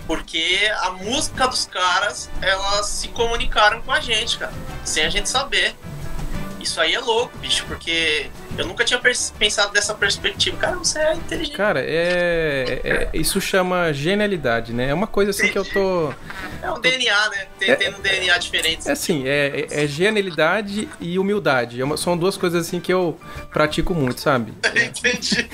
Porque 0.06 0.70
a 0.82 0.90
música 0.90 1.46
dos 1.46 1.64
caras, 1.64 2.28
elas 2.42 2.86
se 2.86 3.08
comunicaram 3.08 3.80
com 3.82 3.92
a 3.92 4.00
gente, 4.00 4.36
cara. 4.38 4.52
Sem 4.84 5.04
a 5.04 5.08
gente 5.08 5.28
saber. 5.28 5.74
Isso 6.62 6.80
aí 6.80 6.94
é 6.94 7.00
louco, 7.00 7.36
bicho, 7.38 7.64
porque 7.66 8.30
eu 8.56 8.64
nunca 8.66 8.84
tinha 8.84 9.00
pensado 9.38 9.72
dessa 9.72 9.92
perspectiva. 9.94 10.56
Cara, 10.56 10.76
você 10.76 10.98
é 11.00 11.14
inteligente. 11.14 11.56
Cara, 11.56 11.80
é, 11.80 12.80
é- 12.84 13.08
Isso 13.12 13.40
chama 13.40 13.92
genialidade, 13.92 14.72
né? 14.72 14.88
É 14.90 14.94
uma 14.94 15.06
coisa 15.06 15.30
assim 15.32 15.48
que 15.48 15.58
eu 15.58 15.64
tô. 15.64 16.12
É 16.62 16.70
um 16.70 16.80
DNA, 16.80 17.28
né? 17.30 17.46
Tem, 17.58 17.76
tem 17.76 17.94
um 17.94 18.00
DNA 18.00 18.38
diferente. 18.38 18.88
É 18.88 18.92
assim, 18.92 19.26
é, 19.26 19.66
é- 19.70 19.84
é 19.84 19.86
genialidade 19.86 20.88
e 21.00 21.18
humildade. 21.18 21.82
É 21.82 21.96
são 21.96 22.16
duas 22.16 22.36
coisas 22.36 22.66
assim 22.66 22.78
que 22.80 22.92
eu 22.92 23.18
pratico 23.52 23.92
muito, 23.94 24.20
sabe? 24.20 24.54
Entendi. 24.74 25.48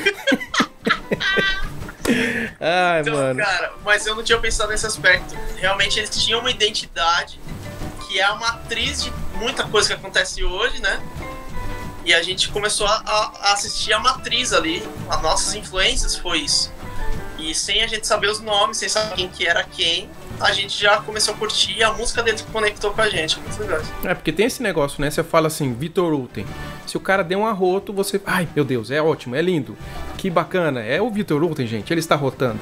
Ai, 2.61 3.01
Então, 3.01 3.15
mano. 3.15 3.39
cara, 3.41 3.73
mas 3.85 4.07
eu 4.07 4.15
não 4.15 4.23
tinha 4.23 4.39
pensado 4.39 4.71
nesse 4.71 4.87
aspecto. 4.87 5.37
Realmente 5.57 5.99
eles 5.99 6.11
tinham 6.11 6.41
uma 6.41 6.51
identidade 6.51 7.39
que 8.09 8.19
é 8.19 8.25
a 8.25 8.35
matriz 8.37 9.03
de 9.03 9.13
muita 9.35 9.65
coisa 9.65 9.89
que 9.89 9.95
acontece 9.95 10.43
hoje, 10.43 10.81
né? 10.81 11.01
E 12.05 12.15
a 12.15 12.23
gente 12.23 12.49
começou 12.49 12.87
a, 12.87 13.03
a- 13.07 13.53
assistir 13.53 13.93
a 13.93 13.99
matriz 13.99 14.53
ali. 14.53 14.83
As 15.11 15.21
nossas 15.21 15.55
influências 15.55 16.17
foi 16.17 16.39
isso. 16.39 16.73
E 17.39 17.55
sem 17.55 17.83
a 17.83 17.87
gente 17.87 18.07
saber 18.07 18.29
os 18.29 18.41
nomes, 18.41 18.79
sem 18.79 18.89
saber 18.89 19.15
quem 19.15 19.29
que 19.29 19.47
era 19.47 19.63
quem, 19.63 20.09
a 20.41 20.51
gente 20.53 20.81
já 20.81 20.97
começou 21.03 21.35
a 21.35 21.37
curtir 21.37 21.77
e 21.77 21.83
a 21.85 21.93
música 21.93 22.23
deles 22.23 22.41
conectou 22.53 22.93
com 22.93 23.01
a 23.01 23.09
gente. 23.09 23.39
Muito 23.39 23.61
legal. 23.61 23.81
É, 24.05 24.15
porque 24.15 24.33
tem 24.33 24.47
esse 24.47 24.63
negócio, 24.63 25.01
né? 25.01 25.11
Você 25.11 25.23
fala 25.23 25.47
assim, 25.49 25.73
Vitor 25.75 26.13
Uten. 26.15 26.47
Se 26.87 26.97
o 26.97 27.01
cara 27.01 27.23
der 27.23 27.37
um 27.37 27.47
arroto, 27.47 27.93
você. 27.93 28.21
Ai, 28.27 28.49
meu 28.57 28.65
Deus, 28.65 28.91
é 28.91 29.01
ótimo, 29.03 29.37
é 29.37 29.43
lindo. 29.43 29.77
Que 30.19 30.29
bacana. 30.29 30.81
É 30.81 31.01
o 31.01 31.09
Vitor 31.09 31.43
Uten, 31.43 31.67
gente. 31.67 31.91
Ele 31.93 32.01
está 32.01 32.17
rotando. 32.17 32.59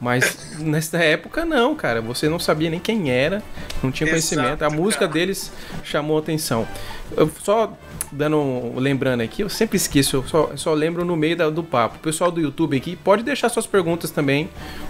Mas 0.00 0.56
nessa 0.58 0.98
época, 0.98 1.44
não, 1.44 1.74
cara. 1.74 2.00
Você 2.00 2.28
não 2.28 2.38
sabia 2.38 2.70
nem 2.70 2.78
quem 2.80 3.10
era, 3.10 3.42
não 3.82 3.90
tinha 3.90 4.08
conhecimento. 4.08 4.62
A 4.62 4.68
Exato, 4.68 4.74
música 4.74 5.00
cara. 5.06 5.12
deles 5.12 5.52
chamou 5.82 6.16
atenção. 6.18 6.66
Eu 7.16 7.30
só 7.42 7.76
dando 8.16 8.36
um- 8.38 8.78
lembrando 8.78 9.20
aqui, 9.22 9.42
eu 9.42 9.48
sempre 9.48 9.76
esqueço, 9.76 10.16
eu 10.16 10.24
só, 10.26 10.50
só 10.56 10.72
lembro 10.74 11.04
no 11.04 11.16
meio 11.16 11.36
da- 11.36 11.50
do 11.50 11.62
papo. 11.62 11.96
O 11.96 11.98
pessoal 11.98 12.30
do 12.30 12.40
YouTube 12.40 12.76
aqui 12.76 12.96
pode 12.96 13.22
deixar 13.22 13.48
suas 13.48 13.66
perguntas 13.66 14.10
também. 14.10 14.48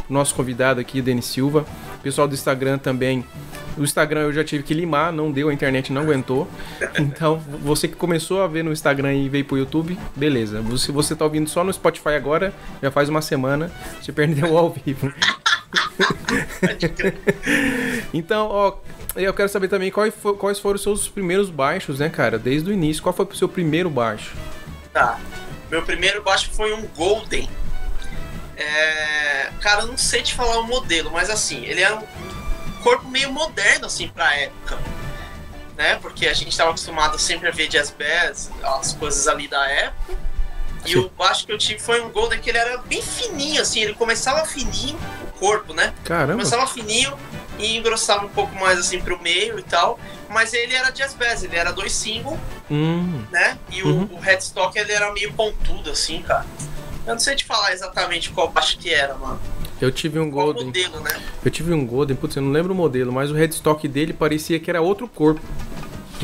O 0.09 0.13
nosso 0.13 0.35
convidado 0.35 0.81
aqui, 0.81 1.01
Denis 1.01 1.25
Silva. 1.25 1.65
O 1.99 2.03
pessoal 2.03 2.29
do 2.29 2.35
Instagram 2.35 2.79
também. 2.79 3.25
O 3.77 3.83
Instagram 3.83 4.21
eu 4.21 4.33
já 4.33 4.45
tive 4.45 4.63
que 4.63 4.73
limar, 4.73 5.13
não 5.13 5.33
deu, 5.33 5.49
a 5.49 5.53
internet 5.55 5.93
não 5.93 6.03
aguentou. 6.03 6.47
Então, 6.99 7.39
você 7.63 7.89
que 7.89 7.97
começou 7.97 8.43
a 8.43 8.47
ver 8.47 8.63
no 8.63 8.71
Instagram 8.73 9.15
e 9.15 9.29
veio 9.29 9.45
pro 9.45 9.57
YouTube, 9.59 9.99
beleza. 10.15 10.63
Se 10.79 10.93
você 10.93 11.17
tá 11.17 11.25
ouvindo 11.25 11.49
só 11.51 11.65
no 11.65 11.73
Spotify 11.73 12.11
agora, 12.11 12.53
já 12.83 12.91
faz 12.91 13.09
uma 13.09 13.21
semana, 13.23 13.71
você 14.01 14.13
perdeu 14.13 14.57
ao 14.57 14.71
vivo. 14.71 15.13
Então, 18.13 18.49
ó, 18.49 18.75
eu 19.17 19.33
quero 19.35 19.49
saber 19.49 19.69
também 19.69 19.91
quais, 19.91 20.15
fo- 20.15 20.35
quais 20.35 20.59
foram 20.59 20.77
os 20.77 20.83
seus 20.83 21.09
primeiros 21.09 21.51
baixos, 21.51 21.99
né, 21.99 22.09
cara? 22.09 22.39
Desde 22.39 22.71
o 22.71 22.73
início. 22.73 23.03
Qual 23.03 23.13
foi 23.13 23.25
o 23.25 23.35
seu 23.35 23.49
primeiro 23.49 23.89
baixo? 23.91 24.35
Tá. 24.93 25.19
Meu 25.71 25.83
primeiro 25.83 26.23
baixo 26.23 26.51
foi 26.53 26.73
um 26.73 26.83
Golden. 26.89 27.49
É, 28.57 29.51
Cara, 29.61 29.83
eu 29.83 29.87
não 29.89 29.97
sei 29.97 30.23
te 30.23 30.35
falar 30.35 30.59
o 30.59 30.67
modelo, 30.67 31.11
mas 31.11 31.31
assim, 31.31 31.65
ele 31.65 31.81
era 31.81 31.97
um 31.97 32.03
corpo 32.83 33.09
meio 33.09 33.33
moderno, 33.33 33.87
assim, 33.87 34.09
pra 34.09 34.35
época. 34.37 34.79
Né? 35.77 35.97
Porque 36.01 36.27
a 36.29 36.35
gente 36.35 36.57
tava 36.57 36.71
acostumado 36.71 37.19
sempre 37.19 37.49
a 37.49 37.51
ver 37.51 37.67
jazz 37.69 37.91
bands, 37.91 38.51
as 38.63 38.93
coisas 38.93 39.27
ali 39.27 39.49
da 39.49 39.67
época. 39.69 40.15
E 40.87 40.91
Sim. 40.93 40.99
o 40.99 41.09
baixo 41.09 41.47
que 41.47 41.53
eu 41.53 41.59
tive 41.59 41.81
foi 41.81 42.01
um 42.03 42.11
Golden 42.11 42.39
que 42.39 42.51
ele 42.51 42.59
era 42.59 42.77
bem 42.79 43.01
fininho, 43.03 43.61
assim, 43.63 43.81
ele 43.81 43.95
começava 43.95 44.45
fininho, 44.45 44.99
o 45.29 45.33
corpo, 45.39 45.73
né? 45.73 45.95
Caramba. 46.05 46.33
Começava 46.33 46.67
fininho 46.67 47.17
e 47.59 47.77
engrossava 47.77 48.25
um 48.27 48.29
pouco 48.29 48.55
mais 48.57 48.79
assim 48.79 49.01
pro 49.01 49.21
meio 49.23 49.59
e 49.59 49.63
tal. 49.63 49.99
Mas 50.29 50.53
ele 50.53 50.75
era 50.75 50.91
jazz 50.91 51.15
bass, 51.15 51.43
ele 51.45 51.57
era 51.57 51.73
dois 51.73 51.93
single, 51.93 52.39
Hum, 52.71 53.23
né? 53.31 53.59
E 53.71 53.83
o, 53.83 53.87
Uhum. 53.89 54.09
o 54.13 54.19
headstock 54.19 54.77
ele 54.79 54.91
era 54.93 55.13
meio 55.13 55.33
pontudo, 55.35 55.91
assim, 55.91 56.23
cara. 56.23 56.45
Eu 57.07 57.13
não 57.13 57.21
sei 57.21 57.37
te 57.37 57.45
falar 57.45 57.73
exatamente 57.73 58.31
qual 58.31 58.49
baixo 58.49 58.79
que 58.79 58.93
era, 58.93 59.15
mano. 59.15 59.39
eu 59.81 59.93
tive 59.93 60.19
um 60.19 60.31
Qual 60.31 60.47
Golden. 60.47 60.67
modelo, 60.67 61.01
né? 61.01 61.11
Eu 61.45 61.51
tive 61.51 61.73
um 61.75 61.87
Golden, 61.87 62.17
putz, 62.17 62.35
eu 62.37 62.43
não 62.43 62.51
lembro 62.51 62.73
o 62.73 62.77
modelo, 62.77 63.13
mas 63.13 63.31
o 63.31 63.35
headstock 63.35 63.87
dele 63.87 64.13
parecia 64.15 64.59
que 64.59 64.71
era 64.71 64.81
outro 64.81 65.07
corpo. 65.07 65.43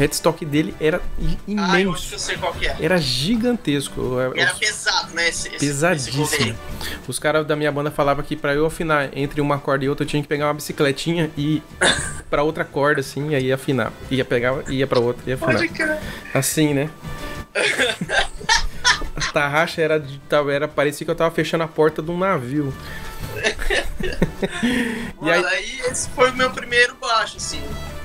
O 0.00 0.02
headstock 0.02 0.46
dele 0.46 0.74
era 0.80 0.98
i- 1.18 1.36
Ah, 1.58 1.58
eu 1.58 1.60
acho 1.62 1.72
que 1.74 1.80
imenso. 1.82 2.14
eu 2.14 2.18
sei 2.18 2.36
qual 2.38 2.54
que 2.54 2.66
é. 2.66 2.74
Era 2.80 2.96
gigantesco. 2.96 4.00
E 4.34 4.40
era 4.40 4.50
Os- 4.54 4.58
pesado, 4.58 5.12
né? 5.14 5.28
Esse, 5.28 5.48
esse, 5.48 5.56
esse 5.56 5.66
Pesadíssimo. 5.66 6.26
Golden. 6.26 6.58
Os 7.06 7.18
caras 7.18 7.46
da 7.46 7.54
minha 7.54 7.70
banda 7.70 7.90
falavam 7.90 8.24
que 8.24 8.34
pra 8.34 8.54
eu 8.54 8.64
afinar 8.64 9.10
entre 9.14 9.42
uma 9.42 9.58
corda 9.58 9.84
e 9.84 9.90
outra 9.90 10.04
eu 10.04 10.08
tinha 10.08 10.22
que 10.22 10.28
pegar 10.28 10.46
uma 10.46 10.54
bicicletinha 10.54 11.30
e 11.36 11.62
pra 12.30 12.42
outra 12.42 12.64
corda 12.64 13.00
assim, 13.02 13.28
e 13.28 13.34
aí 13.34 13.52
afinar. 13.52 13.92
Ia 14.10 14.24
pegar, 14.24 14.54
ia 14.70 14.86
pra 14.86 14.98
outra, 15.00 15.22
ia 15.26 15.34
afinar. 15.34 15.52
Pode 15.52 15.68
crer. 15.68 15.98
Assim, 16.32 16.72
né? 16.72 16.88
A 19.16 19.32
tarraxa 19.32 19.82
era, 19.82 20.02
era. 20.50 20.66
Parecia 20.66 21.04
que 21.04 21.10
eu 21.10 21.14
tava 21.14 21.30
fechando 21.30 21.62
a 21.62 21.68
porta 21.68 22.00
de 22.02 22.10
um 22.10 22.16
navio. 22.18 22.72
E 25.22 25.24
Mano, 25.24 25.46
aí- 25.46 25.54
aí... 25.56 25.80
esse 25.90 26.08
foi 26.10 26.30
o 26.30 26.34
meu 26.34 26.50
primeiro 26.50 26.94
baixo, 26.98 27.36
assim. 27.36 27.60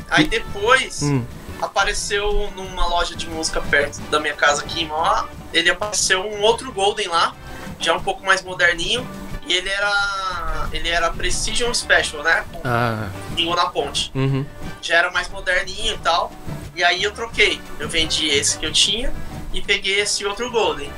Aí 0.09 0.27
depois 0.27 1.01
Hum. 1.01 1.23
Apareceu 1.61 2.51
numa 2.55 2.85
loja 2.87 3.15
de 3.15 3.27
música 3.29 3.61
perto 3.61 3.99
da 4.09 4.19
minha 4.19 4.33
casa 4.33 4.63
aqui 4.63 4.83
em 4.83 4.87
Mauá. 4.87 5.27
Ele 5.53 5.69
apareceu 5.69 6.21
um 6.21 6.41
outro 6.41 6.71
Golden 6.71 7.07
lá, 7.07 7.33
já 7.79 7.93
um 7.93 8.01
pouco 8.03 8.25
mais 8.25 8.41
moderninho. 8.41 9.07
E 9.47 9.53
ele 9.53 9.69
era. 9.69 10.69
Ele 10.71 10.89
era 10.89 11.11
Precision 11.11 11.71
Special, 11.73 12.23
né? 12.23 12.43
Com 12.51 12.61
Ah. 12.65 13.09
na 13.55 13.65
ponte. 13.67 14.11
Uhum. 14.15 14.43
já 14.81 14.95
era 14.97 15.11
mais 15.11 15.29
moderninho 15.29 15.93
e 15.95 15.97
tal. 15.99 16.31
E 16.75 16.83
aí 16.83 17.03
eu 17.03 17.11
troquei. 17.11 17.61
Eu 17.79 17.87
vendi 17.87 18.27
esse 18.27 18.57
que 18.57 18.65
eu 18.65 18.71
tinha 18.71 19.13
e 19.53 19.61
peguei 19.61 19.99
esse 19.99 20.25
outro 20.25 20.49
Golden. 20.51 20.91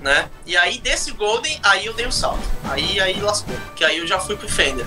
Né? 0.00 0.28
E 0.44 0.56
aí 0.56 0.78
desse 0.78 1.12
Golden, 1.12 1.58
aí 1.62 1.86
eu 1.86 1.94
dei 1.94 2.06
um 2.06 2.10
salto. 2.12 2.42
Aí 2.68 3.00
aí 3.00 3.20
lascou. 3.20 3.54
Porque 3.66 3.84
aí 3.84 3.98
eu 3.98 4.06
já 4.06 4.18
fui 4.18 4.36
pro 4.36 4.48
Fender. 4.48 4.84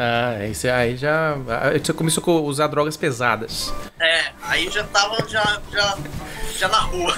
Ah, 0.00 0.36
esse 0.46 0.68
aí 0.70 0.96
já. 0.96 1.34
aí 1.62 1.80
Você 1.80 1.92
começou 1.92 2.22
a 2.38 2.40
usar 2.42 2.68
drogas 2.68 2.96
pesadas. 2.96 3.74
É, 3.98 4.26
aí 4.42 4.70
já 4.70 4.84
tava 4.84 5.16
já, 5.28 5.60
já, 5.72 5.98
já 6.56 6.68
na 6.68 6.78
rua. 6.78 7.12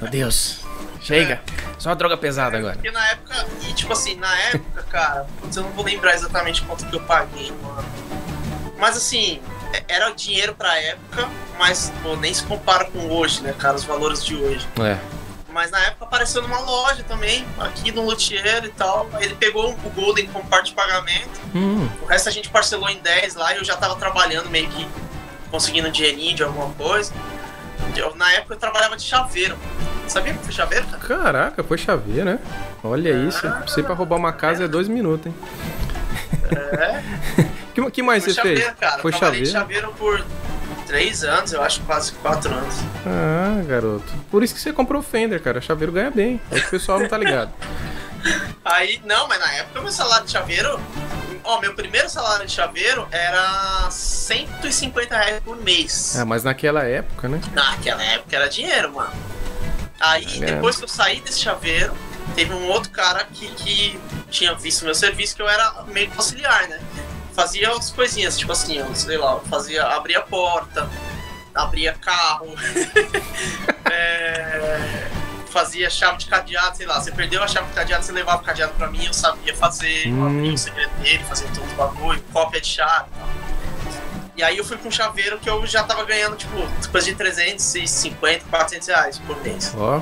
Meu 0.00 0.10
Deus. 0.10 0.58
Chega. 1.00 1.40
Só 1.78 1.94
droga 1.94 2.16
pesada 2.16 2.58
agora. 2.58 2.74
Porque 2.74 2.90
na 2.90 3.08
época, 3.10 3.46
e 3.68 3.72
tipo 3.72 3.92
assim, 3.92 4.16
na 4.16 4.36
época, 4.48 4.82
cara, 4.90 5.26
putz, 5.40 5.56
eu 5.56 5.62
não 5.62 5.70
vou 5.70 5.84
lembrar 5.84 6.14
exatamente 6.14 6.62
quanto 6.62 6.84
que 6.86 6.94
eu 6.96 7.00
paguei, 7.00 7.52
mano. 7.62 7.84
Mas 8.78 8.96
assim, 8.96 9.40
é- 9.72 9.84
era 9.88 10.10
dinheiro 10.10 10.54
pra 10.54 10.76
época, 10.80 11.28
mas 11.58 11.92
pô, 12.02 12.16
nem 12.16 12.32
se 12.34 12.42
compara 12.44 12.84
com 12.86 13.08
hoje, 13.08 13.40
né, 13.42 13.52
cara, 13.56 13.76
os 13.76 13.84
valores 13.84 14.24
de 14.24 14.34
hoje. 14.36 14.66
É. 14.80 14.96
Mas 15.52 15.70
na 15.70 15.78
época 15.80 16.04
apareceu 16.06 16.40
numa 16.42 16.58
loja 16.60 17.02
também, 17.04 17.46
aqui 17.58 17.92
no 17.92 18.02
Luthier 18.06 18.64
e 18.64 18.68
tal. 18.70 19.08
Ele 19.20 19.34
pegou 19.34 19.70
o 19.72 19.90
Golden 19.90 20.26
como 20.28 20.44
parte 20.46 20.70
de 20.70 20.74
pagamento. 20.74 21.40
Hum. 21.54 21.88
O 22.00 22.06
resto 22.06 22.28
a 22.28 22.32
gente 22.32 22.48
parcelou 22.48 22.88
em 22.88 22.98
10 22.98 23.34
lá 23.34 23.52
e 23.54 23.58
eu 23.58 23.64
já 23.64 23.76
tava 23.76 23.94
trabalhando 23.96 24.48
meio 24.50 24.68
que 24.68 24.86
conseguindo 25.50 25.90
dinheirinho 25.90 26.34
de 26.34 26.42
alguma 26.42 26.70
coisa. 26.74 27.12
Eu- 27.94 28.14
na 28.16 28.32
época 28.32 28.54
eu 28.54 28.58
trabalhava 28.58 28.96
de 28.96 29.02
chaveiro. 29.04 29.56
Sabia 30.08 30.32
que 30.34 30.42
foi 30.44 30.52
chaveiro, 30.52 30.86
cara? 30.86 30.98
Caraca, 31.22 31.62
foi 31.64 31.78
chaveiro, 31.78 32.24
né? 32.24 32.38
Olha 32.82 33.10
isso. 33.10 33.46
Você 33.66 33.82
pra 33.82 33.94
roubar 33.94 34.16
uma 34.16 34.32
casa 34.32 34.64
é 34.64 34.68
dois 34.68 34.88
minutos, 34.88 35.26
hein? 35.26 35.34
É. 36.50 37.02
que, 37.74 37.90
que 37.90 38.02
mais 38.02 38.24
Foi 38.24 38.32
você 38.34 38.42
fez? 38.42 38.58
chaveiro, 38.58 38.76
cara. 38.80 38.98
Foi 39.02 39.12
Trabalhei 39.12 39.42
de 39.42 39.50
chaveiro? 39.50 39.82
chaveiro 39.88 39.94
por 39.98 40.24
3 40.92 41.24
anos, 41.24 41.52
eu 41.54 41.62
acho 41.62 41.80
quase 41.84 42.12
4 42.12 42.52
anos. 42.52 42.74
Ah, 43.06 43.62
garoto. 43.66 44.04
Por 44.30 44.42
isso 44.42 44.52
que 44.54 44.60
você 44.60 44.74
comprou 44.74 45.00
o 45.00 45.02
Fender, 45.02 45.40
cara. 45.42 45.58
Chaveiro 45.58 45.90
ganha 45.90 46.10
bem. 46.10 46.38
É 46.50 46.60
que 46.60 46.66
o 46.66 46.70
pessoal 46.70 47.00
não 47.00 47.08
tá 47.08 47.16
ligado. 47.16 47.50
Aí, 48.62 49.00
não, 49.06 49.26
mas 49.26 49.40
na 49.40 49.50
época 49.54 49.80
meu 49.80 49.90
salário 49.90 50.26
de 50.26 50.32
chaveiro. 50.32 50.78
Ó, 51.44 51.58
meu 51.60 51.72
primeiro 51.74 52.10
salário 52.10 52.44
de 52.46 52.52
chaveiro 52.52 53.08
era 53.10 53.88
150 53.90 55.16
reais 55.16 55.40
por 55.42 55.56
mês. 55.56 56.14
Ah, 56.18 56.26
mas 56.26 56.44
naquela 56.44 56.84
época, 56.84 57.26
né? 57.26 57.40
Naquela 57.54 58.02
época 58.04 58.36
era 58.36 58.46
dinheiro, 58.50 58.92
mano. 58.92 59.10
Aí, 59.98 60.42
É. 60.42 60.44
depois 60.44 60.76
que 60.76 60.84
eu 60.84 60.88
saí 60.88 61.22
desse 61.22 61.40
chaveiro, 61.40 61.94
teve 62.34 62.52
um 62.52 62.66
outro 62.68 62.90
cara 62.90 63.24
que, 63.32 63.46
que 63.52 63.98
tinha 64.30 64.54
visto 64.54 64.84
meu 64.84 64.94
serviço, 64.94 65.34
que 65.36 65.40
eu 65.40 65.48
era 65.48 65.84
meio 65.86 66.10
auxiliar, 66.18 66.68
né? 66.68 66.78
Fazia 67.34 67.70
as 67.72 67.90
coisinhas, 67.90 68.38
tipo 68.38 68.52
assim, 68.52 68.76
eu 68.78 68.94
sei 68.94 69.16
lá, 69.16 69.32
eu 69.32 69.40
fazia, 69.48 69.84
abria 69.86 70.18
a 70.18 70.22
porta, 70.22 70.88
abria 71.54 71.94
carro, 71.94 72.54
é, 73.90 75.08
fazia 75.50 75.88
chave 75.90 76.18
de 76.18 76.26
cadeado, 76.26 76.76
sei 76.76 76.86
lá. 76.86 77.00
Você 77.00 77.10
perdeu 77.10 77.42
a 77.42 77.48
chave 77.48 77.68
de 77.68 77.74
cadeado, 77.74 78.04
você 78.04 78.12
levava 78.12 78.42
o 78.42 78.44
cadeado 78.44 78.72
pra 78.74 78.88
mim, 78.90 79.04
eu 79.06 79.12
sabia 79.14 79.54
fazer, 79.56 80.06
eu 80.08 80.12
Hum. 80.14 80.26
abria 80.26 80.52
o 80.54 80.58
segredo 80.58 80.90
dele, 81.02 81.24
fazia 81.24 81.48
todo 81.54 81.70
o 81.70 81.74
bagulho, 81.74 82.22
cópia 82.32 82.60
de 82.60 82.66
chave 82.68 83.06
e 83.14 83.18
tal. 83.18 83.28
E 84.36 84.42
aí 84.42 84.56
eu 84.58 84.64
fui 84.64 84.76
com 84.78 84.88
um 84.88 84.90
chaveiro 84.90 85.38
que 85.38 85.48
eu 85.48 85.64
já 85.66 85.82
tava 85.84 86.04
ganhando, 86.04 86.36
tipo, 86.36 86.56
coisa 86.90 87.06
de 87.06 87.14
350, 87.14 88.44
400 88.50 88.88
reais 88.88 89.18
por 89.18 89.40
mês. 89.42 89.74
Ó, 89.76 90.00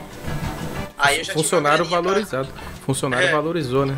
Aí 0.97 1.19
eu 1.19 1.25
já 1.25 1.33
funcionário 1.33 1.79
graninha 1.85 2.03
pra- 2.03 2.11
valorizado. 2.11 2.49
Funcionário 2.85 3.29
É. 3.29 3.33
valorizou, 3.33 3.87
né? 3.87 3.97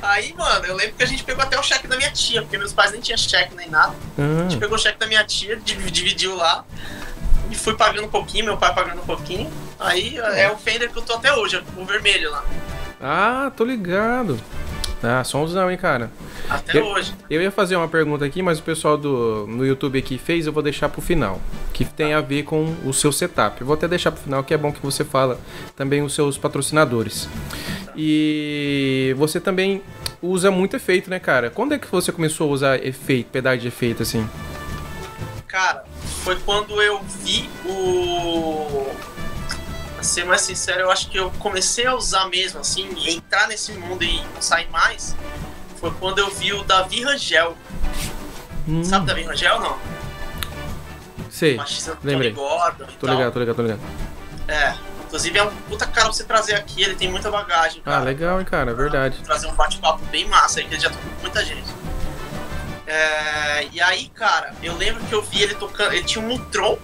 Aí, 0.00 0.32
mano, 0.36 0.64
eu 0.66 0.76
lembro 0.76 0.94
que 0.94 1.02
a 1.02 1.06
gente 1.06 1.24
pegou 1.24 1.42
até 1.42 1.58
o 1.58 1.62
cheque 1.62 1.86
da 1.88 1.96
minha 1.96 2.10
tia, 2.10 2.42
porque 2.42 2.56
meus 2.56 2.72
pais 2.72 2.92
nem 2.92 3.00
tinham 3.00 3.18
cheque 3.18 3.54
nem 3.54 3.68
nada. 3.68 3.94
A 4.16 4.22
Ah, 4.22 4.48
gente 4.48 4.58
pegou 4.58 4.76
o 4.76 4.80
cheque 4.80 4.98
da 4.98 5.06
minha 5.06 5.24
tia, 5.24 5.56
div- 5.56 5.90
dividiu 5.90 6.36
lá 6.36 6.64
e 7.50 7.54
fui 7.56 7.74
pagando 7.74 8.04
um 8.06 8.10
pouquinho, 8.10 8.44
meu 8.44 8.56
pai 8.56 8.72
pagando 8.74 9.00
um 9.00 9.04
pouquinho. 9.06 9.50
Aí 9.78 10.16
é 10.18 10.50
o 10.50 10.56
Fender 10.56 10.90
que 10.90 10.98
eu 10.98 11.02
tô 11.02 11.14
até 11.14 11.32
hoje, 11.34 11.62
o 11.76 11.84
vermelho 11.84 12.30
lá. 12.30 12.44
ah, 13.00 13.52
tô 13.56 13.64
ligado. 13.64 14.38
Ah, 15.02 15.22
somzão, 15.22 15.70
hein, 15.70 15.76
cara. 15.76 16.10
Até 16.50 16.78
Eu- 16.78 16.86
hoje. 16.86 17.14
Eu 17.30 17.40
ia 17.40 17.52
fazer 17.52 17.76
uma 17.76 17.86
pergunta 17.86 18.24
aqui, 18.24 18.42
mas 18.42 18.58
o 18.58 18.62
pessoal 18.64 18.96
do 18.98 19.46
no 19.46 19.64
YouTube 19.64 19.96
aqui 19.96 20.18
fez, 20.18 20.44
eu 20.46 20.52
vou 20.52 20.62
deixar 20.62 20.88
pro 20.88 21.00
final. 21.00 21.40
Que 21.72 21.84
tem 21.84 22.14
a 22.14 22.20
ver 22.20 22.42
com 22.42 22.74
o 22.84 22.92
seu 22.92 23.12
setup. 23.12 23.60
Eu 23.60 23.66
vou 23.68 23.74
até 23.74 23.86
deixar 23.86 24.10
pro 24.10 24.20
final, 24.20 24.42
que 24.42 24.52
é 24.52 24.56
bom 24.56 24.72
que 24.72 24.80
você 24.82 25.04
fala 25.04 25.38
também 25.76 26.02
os 26.02 26.12
seus 26.14 26.36
patrocinadores. 26.36 27.28
E 28.00 29.12
você 29.18 29.40
também 29.40 29.82
usa 30.22 30.52
muito 30.52 30.76
efeito, 30.76 31.10
né, 31.10 31.18
cara? 31.18 31.50
Quando 31.50 31.74
é 31.74 31.78
que 31.78 31.88
você 31.88 32.12
começou 32.12 32.48
a 32.48 32.52
usar 32.52 32.86
efeito, 32.86 33.28
pedaço 33.30 33.58
de 33.58 33.66
efeito 33.66 34.04
assim? 34.04 34.28
Cara, 35.48 35.84
foi 36.22 36.36
quando 36.36 36.80
eu 36.80 37.00
vi 37.24 37.50
o. 37.66 38.86
Pra 39.94 40.02
ser 40.04 40.24
mais 40.24 40.42
sincero, 40.42 40.82
eu 40.82 40.90
acho 40.92 41.10
que 41.10 41.18
eu 41.18 41.28
comecei 41.40 41.86
a 41.86 41.96
usar 41.96 42.28
mesmo, 42.28 42.60
assim, 42.60 42.88
entrar 43.08 43.48
nesse 43.48 43.72
mundo 43.72 44.04
e 44.04 44.22
não 44.32 44.40
sair 44.40 44.70
mais. 44.70 45.16
Foi 45.80 45.90
quando 45.98 46.20
eu 46.20 46.30
vi 46.30 46.52
o 46.52 46.62
Davi 46.62 47.02
Rangel. 47.02 47.56
Hum, 48.68 48.84
Sabe 48.84 49.04
o 49.04 49.06
Davi 49.08 49.22
Rangel, 49.22 49.60
não? 49.60 49.76
sei. 51.30 51.58
Lembrei. 52.04 52.32
Tô 52.32 53.06
ligado, 53.08 53.32
tô 53.32 53.40
ligado, 53.40 53.56
tô 53.56 53.62
ligado. 53.62 53.80
É. 54.46 54.74
Inclusive 55.08 55.38
é 55.38 55.42
um 55.42 55.50
puta 55.68 55.86
cara 55.86 56.08
pra 56.08 56.12
você 56.12 56.22
trazer 56.22 56.54
aqui, 56.54 56.82
ele 56.82 56.94
tem 56.94 57.10
muita 57.10 57.30
bagagem, 57.30 57.80
cara. 57.80 57.96
Ah, 57.96 58.00
legal, 58.00 58.38
hein, 58.38 58.44
cara, 58.44 58.72
é 58.72 58.74
verdade. 58.74 59.18
Trazer 59.24 59.46
um 59.46 59.54
bate-papo 59.54 60.04
bem 60.06 60.28
massa 60.28 60.60
aí, 60.60 60.66
que 60.66 60.74
ele 60.74 60.82
já 60.82 60.90
tocou 60.90 61.10
com 61.10 61.20
muita 61.22 61.42
gente. 61.42 61.66
É, 62.86 63.68
e 63.72 63.80
aí, 63.80 64.10
cara, 64.10 64.54
eu 64.62 64.76
lembro 64.76 65.02
que 65.04 65.14
eu 65.14 65.22
vi 65.22 65.42
ele 65.42 65.54
tocando. 65.54 65.94
Ele 65.94 66.04
tinha 66.04 66.22
um 66.22 66.28
Mutron. 66.28 66.78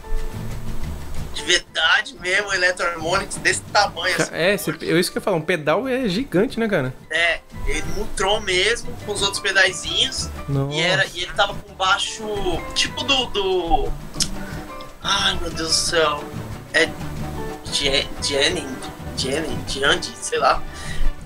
De 1.35 1.43
verdade 1.43 2.15
mesmo, 2.21 2.55
Electroharmonics 2.55 3.37
desse 3.39 3.61
tamanho. 3.63 4.15
assim. 4.17 4.33
É, 4.33 4.55
esse, 4.55 4.71
eu 4.71 4.99
isso 5.01 5.11
que 5.11 5.19
eu 5.19 5.23
falar, 5.23 5.37
um 5.37 5.43
pedal 5.43 5.87
é 5.89 6.09
gigante, 6.09 6.61
né, 6.61 6.69
cara? 6.69 6.95
É, 7.11 7.41
ele 7.67 7.85
Mutron 7.97 8.41
mesmo, 8.41 8.91
com 9.05 9.13
os 9.13 9.21
outros 9.21 9.41
pedaizinhos. 9.41 10.31
Nossa. 10.49 10.75
E, 10.75 10.81
era, 10.81 11.05
e 11.07 11.23
ele 11.25 11.33
tava 11.33 11.53
com 11.55 11.75
baixo. 11.75 12.23
Tipo 12.75 13.03
do. 13.03 13.27
do... 13.27 13.93
Ai 15.03 15.37
meu 15.41 15.51
Deus 15.51 15.69
do 15.69 15.75
céu. 15.75 16.25
É. 16.73 16.89
Je- 17.75 18.07
Jenny. 18.23 18.67
Jenny, 19.17 19.57
Jandy, 19.69 20.13
sei 20.17 20.39
lá. 20.39 20.63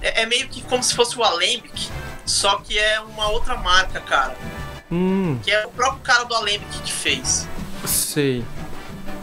É, 0.02 0.22
é 0.22 0.26
meio 0.26 0.48
que 0.48 0.62
como 0.62 0.82
se 0.82 0.94
fosse 0.94 1.18
o 1.18 1.22
Alembic, 1.24 1.88
só 2.24 2.56
que 2.56 2.78
é 2.78 3.00
uma 3.00 3.28
outra 3.30 3.56
marca, 3.56 4.00
cara. 4.00 4.36
Hum, 4.90 5.38
Que 5.42 5.50
é 5.50 5.66
o 5.66 5.70
próprio 5.70 6.00
cara 6.02 6.24
do 6.24 6.34
Alembic 6.34 6.80
que 6.82 6.92
fez. 6.92 7.46
sei. 7.84 8.44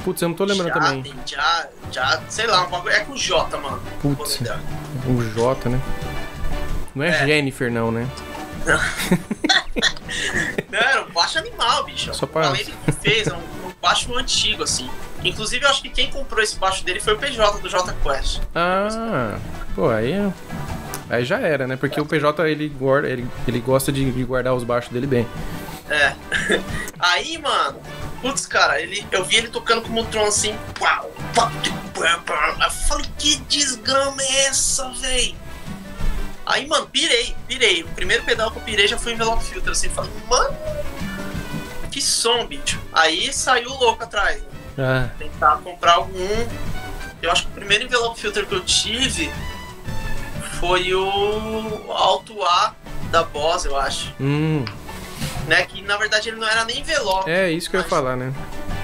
Putz, 0.04 0.22
eu 0.22 0.30
não 0.30 0.36
tô 0.36 0.46
lembrando 0.46 0.72
também. 0.72 0.98
Jaden, 1.04 1.16
Já, 1.26 1.68
já, 1.92 2.22
sei 2.30 2.46
lá. 2.46 2.68
É 2.92 3.00
com 3.00 3.16
J, 3.18 3.58
mano. 3.58 3.82
Putz. 4.02 4.40
O 5.08 5.24
J, 5.34 5.70
né? 5.70 5.82
Não 6.94 7.04
é, 7.04 7.10
É. 7.10 7.26
Jennifer, 7.26 7.72
não, 7.72 7.92
né? 7.92 8.08
Não, 10.72 10.80
era 10.80 11.04
um 11.06 11.12
baixo 11.12 11.38
animal, 11.38 11.84
bicho. 11.86 12.14
Só 12.14 12.26
O 12.26 12.28
pra- 12.28 12.48
Alembic 12.48 12.74
que 12.86 12.92
fez, 12.92 13.28
é 13.28 13.34
um, 13.34 13.38
um 13.38 13.72
baixo 13.82 14.16
antigo, 14.18 14.64
assim. 14.64 14.90
Inclusive, 15.24 15.66
eu 15.66 15.70
acho 15.70 15.82
que 15.82 15.90
quem 15.90 16.10
comprou 16.12 16.42
esse 16.44 16.58
baixo 16.58 16.84
dele 16.84 17.00
foi 17.00 17.14
o 17.14 17.18
PJ 17.18 17.60
do 17.60 17.70
J 17.70 17.94
Quest. 18.04 18.42
Ah, 18.54 19.38
pô, 19.74 19.90
aí. 19.90 20.14
Aí 21.10 21.24
já 21.26 21.40
era, 21.40 21.68
né? 21.68 21.76
Porque 21.76 22.00
o 22.00 22.06
PJ 22.06 22.48
ele, 22.50 22.68
guarda, 22.70 23.08
ele, 23.08 23.28
ele 23.48 23.60
gosta 23.60 23.92
de 23.92 24.12
de 24.12 24.24
guardar 24.24 24.54
os 24.56 24.64
baixos 24.64 24.92
dele 24.92 25.08
bem. 25.08 25.28
É. 25.90 26.16
Aí, 26.98 27.38
mano, 27.38 27.80
putz, 28.20 28.48
cara, 28.48 28.82
ele, 28.82 29.06
eu 29.12 29.24
vi 29.24 29.36
ele 29.36 29.50
tocando 29.50 29.82
com 29.84 29.94
o 29.94 30.04
Tron 30.06 30.26
assim. 30.26 30.56
Pau, 30.80 31.12
pau, 31.36 31.52
pau, 31.94 32.20
pau. 32.26 32.56
Eu 32.64 32.72
falei, 32.72 33.06
que 33.20 33.36
desgrama 33.42 34.20
é 34.20 34.46
essa, 34.48 34.90
véi? 35.00 35.36
Aí, 36.46 36.68
mano, 36.68 36.88
pirei, 36.88 37.36
pirei. 37.48 37.84
O 37.84 37.88
primeiro 37.90 38.24
pedal 38.24 38.52
que 38.52 38.58
eu 38.58 38.62
pirei 38.64 38.88
já 38.88 38.98
foi 38.98 39.14
envelope 39.14 39.44
filter, 39.44 39.72
assim. 39.72 39.90
Falei, 39.90 40.12
mano, 40.30 40.56
que 41.92 42.02
som, 42.02 42.46
bicho. 42.46 42.80
Aí 42.94 43.32
saiu 43.34 43.70
o 43.72 43.80
louco 43.80 44.04
atrás, 44.04 44.42
né? 44.42 44.48
Ah, 44.78 45.10
Tentar 45.18 45.58
comprar 45.58 45.94
algum. 45.94 46.48
Eu 47.22 47.32
acho 47.32 47.44
que 47.44 47.50
o 47.50 47.52
primeiro 47.54 47.86
envelope 47.86 48.20
filter 48.20 48.46
que 48.46 48.54
eu 48.54 48.62
tive 48.62 49.32
foi 50.60 50.94
o 50.94 51.92
Alto 51.92 52.42
A 52.44 52.76
da 53.10 53.24
Boss, 53.24 53.66
eu 53.66 53.78
acho. 53.78 54.14
hum. 54.20 54.64
Né? 55.48 55.64
Que 55.66 55.82
na 55.82 55.96
verdade 55.98 56.30
ele 56.30 56.38
não 56.38 56.48
era 56.48 56.66
nem 56.66 56.80
envelope. 56.80 57.30
É 57.30 57.52
isso 57.52 57.70
que 57.70 57.76
eu 57.78 57.82
ia 57.82 57.88
falar, 57.88 58.16
né? 58.16 58.34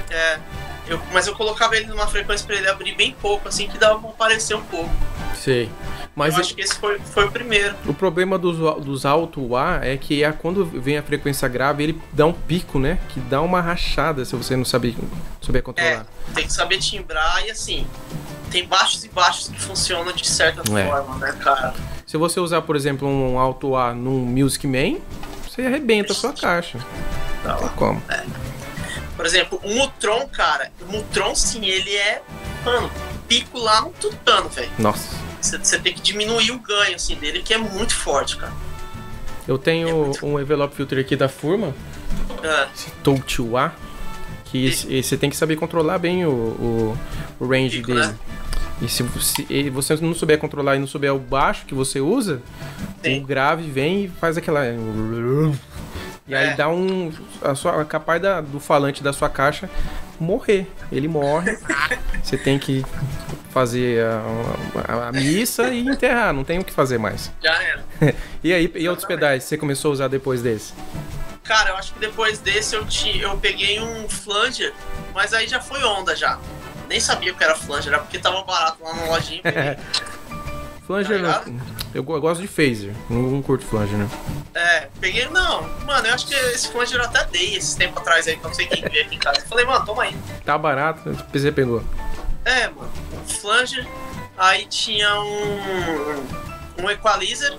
É. 0.09 0.39
Eu, 0.87 0.99
mas 1.13 1.27
eu 1.27 1.35
colocava 1.35 1.75
ele 1.75 1.85
numa 1.85 2.07
frequência 2.07 2.45
pra 2.45 2.55
ele 2.55 2.67
abrir 2.67 2.95
bem 2.95 3.15
pouco, 3.21 3.47
assim, 3.47 3.67
que 3.67 3.77
dava 3.77 3.99
pra 3.99 4.09
aparecer 4.09 4.55
um 4.55 4.63
pouco. 4.63 4.89
Sei. 5.35 5.69
Mas 6.13 6.33
eu 6.33 6.41
acho 6.41 6.53
que 6.53 6.61
esse 6.61 6.75
foi, 6.75 6.99
foi 6.99 7.25
o 7.25 7.31
primeiro. 7.31 7.73
o 7.85 7.93
problema 7.93 8.37
dos, 8.37 8.57
dos 8.83 9.05
alto 9.05 9.55
A 9.55 9.79
é 9.81 9.95
que 9.95 10.23
é 10.23 10.31
quando 10.31 10.65
vem 10.65 10.97
a 10.97 11.03
frequência 11.03 11.47
grave, 11.47 11.83
ele 11.83 12.01
dá 12.11 12.25
um 12.25 12.33
pico, 12.33 12.77
né? 12.79 12.99
Que 13.09 13.19
dá 13.21 13.41
uma 13.41 13.61
rachada 13.61 14.25
se 14.25 14.35
você 14.35 14.55
não 14.57 14.65
saber, 14.65 14.95
souber 15.39 15.59
É, 15.59 15.63
controlar. 15.63 16.05
tem 16.35 16.45
que 16.45 16.51
saber 16.53 16.79
timbrar 16.79 17.45
e 17.45 17.51
assim. 17.51 17.87
Tem 18.51 18.67
baixos 18.67 19.05
e 19.05 19.07
baixos 19.07 19.47
que 19.47 19.61
funcionam 19.61 20.11
de 20.11 20.27
certa 20.27 20.61
É. 20.77 20.85
forma, 20.85 21.15
né, 21.19 21.31
cara? 21.39 21.73
Se 22.05 22.17
você 22.17 22.41
usar, 22.41 22.61
por 22.63 22.75
exemplo, 22.75 23.07
um 23.07 23.39
alto 23.39 23.77
A 23.77 23.93
num 23.93 24.19
Music 24.25 24.67
Man, 24.67 24.99
você 25.47 25.61
arrebenta 25.61 26.11
a 26.11 26.15
sua 26.15 26.33
caixa. 26.33 26.77
Tá 27.41 27.49
Não 27.51 27.55
tem 27.57 27.65
lá. 27.67 27.73
como. 27.77 28.03
Por 29.21 29.27
exemplo, 29.27 29.61
o 29.63 29.69
Mutron, 29.75 30.27
cara, 30.29 30.71
o 30.81 30.91
Mutron 30.91 31.35
sim, 31.35 31.63
ele 31.63 31.95
é, 31.95 32.23
mano, 32.65 32.89
pico 33.27 33.59
lá 33.59 33.81
no 33.81 33.91
tutano, 33.91 34.49
velho. 34.49 34.71
Nossa. 34.79 35.15
Você 35.39 35.77
tem 35.77 35.93
que 35.93 36.01
diminuir 36.01 36.49
o 36.49 36.57
ganho, 36.57 36.95
assim, 36.95 37.13
dele, 37.13 37.43
que 37.43 37.53
é 37.53 37.57
muito 37.59 37.93
forte, 37.95 38.35
cara. 38.37 38.51
Eu 39.47 39.59
tenho 39.59 39.89
É 39.89 39.93
muito- 39.93 40.25
um 40.25 40.39
envelope 40.39 40.75
filter 40.75 40.97
aqui 40.97 41.15
da 41.15 41.29
Furman, 41.29 41.71
É, 42.41 42.67
Touch 43.03 43.39
A, 43.55 43.71
que 44.45 44.71
você 45.03 45.15
tem 45.15 45.29
que 45.29 45.37
saber 45.37 45.55
controlar 45.55 45.99
bem 45.99 46.25
o, 46.25 46.31
o, 46.31 46.97
o 47.39 47.47
range 47.47 47.77
Pico, 47.77 47.93
dele. 47.93 48.07
né? 48.07 48.15
E 48.81 48.89
se 48.89 49.03
você, 49.03 49.45
e 49.47 49.69
você 49.69 49.95
não 49.97 50.15
souber 50.15 50.39
controlar 50.39 50.77
e 50.77 50.79
não 50.79 50.87
souber 50.87 51.13
o 51.13 51.19
baixo 51.19 51.63
que 51.67 51.75
você 51.75 51.99
usa, 51.99 52.41
Sim. 53.03 53.21
o 53.21 53.23
grave 53.23 53.69
vem 53.69 54.05
e 54.05 54.07
faz 54.07 54.35
aquela. 54.35 54.61
E 56.31 56.35
aí 56.35 56.47
É. 56.49 56.53
dá 56.55 56.69
um. 56.69 57.11
A 57.41 57.53
sua, 57.55 57.83
capaz 57.83 58.21
da, 58.21 58.39
do 58.39 58.59
falante 58.59 59.03
da 59.03 59.11
sua 59.11 59.29
caixa 59.29 59.69
morrer. 60.19 60.65
Ele 60.91 61.07
morre. 61.07 61.57
você 62.23 62.37
tem 62.37 62.57
que 62.57 62.85
fazer 63.53 64.01
a, 64.05 64.21
a- 64.93 65.07
a 65.09 65.11
missa 65.11 65.69
e 65.69 65.85
enterrar, 65.85 66.33
não 66.33 66.43
tem 66.43 66.57
o 66.59 66.63
que 66.63 66.71
fazer 66.71 66.97
mais. 66.97 67.31
já 67.43 67.53
era. 67.61 67.83
E 68.43 68.51
aí, 68.53 68.71
e 68.75 68.87
outros 68.89 69.05
pedais 69.07 69.43
você 69.43 69.57
começou 69.57 69.89
a 69.89 69.93
usar 69.93 70.07
depois 70.07 70.41
desse? 70.41 70.73
Cara, 71.43 71.71
eu 71.71 71.75
acho 71.75 71.93
que 71.93 71.99
depois 71.99 72.39
desse 72.39 72.75
eu, 72.75 72.85
ti, 72.85 73.19
eu 73.19 73.35
peguei 73.37 73.79
um 73.81 74.07
flanger, 74.09 74.73
mas 75.13 75.33
aí 75.33 75.47
já 75.47 75.59
foi 75.59 75.83
onda 75.83 76.15
já. 76.15 76.39
Nem 76.89 76.99
sabia 76.99 77.31
o 77.33 77.35
que 77.35 77.43
era 77.43 77.55
flanger, 77.55 77.91
era 77.93 78.01
porque 78.01 78.17
tava 78.19 78.41
barato 78.43 78.83
lá 78.83 78.93
na 78.95 79.05
lojinha. 79.05 79.41
Flanger, 80.87 81.21
Tá 81.23 81.43
eu, 81.93 82.03
eu 82.03 82.03
gosto 82.21 82.41
de 82.41 82.47
phaser, 82.47 82.93
não, 83.09 83.21
não 83.21 83.41
curto 83.41 83.63
flanger, 83.65 83.97
né? 83.97 84.09
é, 84.53 84.89
peguei, 84.99 85.27
não, 85.29 85.61
mano, 85.85 86.07
eu 86.07 86.13
acho 86.13 86.27
que 86.27 86.33
esse 86.33 86.69
flanger 86.69 86.99
eu 86.99 87.05
até 87.05 87.23
dei 87.25 87.55
esses 87.55 87.75
tempo 87.75 87.97
atrás 87.99 88.27
aí, 88.27 88.37
não 88.43 88.53
sei 88.53 88.65
quem 88.67 88.81
veio 88.89 89.05
aqui 89.05 89.15
em 89.15 89.19
casa. 89.19 89.39
Eu 89.39 89.45
falei, 89.47 89.65
mano, 89.65 89.85
toma 89.85 90.03
aí. 90.03 90.15
Tá 90.43 90.57
barato, 90.57 91.15
você 91.31 91.51
pegou. 91.51 91.83
É, 92.43 92.67
mano, 92.69 92.89
flanger, 93.27 93.87
aí 94.37 94.65
tinha 94.65 95.13
um, 95.21 96.83
um 96.83 96.89
equalizer, 96.89 97.57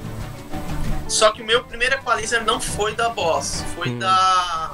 só 1.09 1.31
que 1.31 1.43
o 1.43 1.47
meu 1.47 1.63
primeiro 1.65 1.95
equalizer 1.95 2.43
não 2.45 2.61
foi 2.61 2.95
da 2.95 3.09
Boss, 3.09 3.65
foi 3.77 3.89
Hum. 3.91 3.99
da 3.99 4.73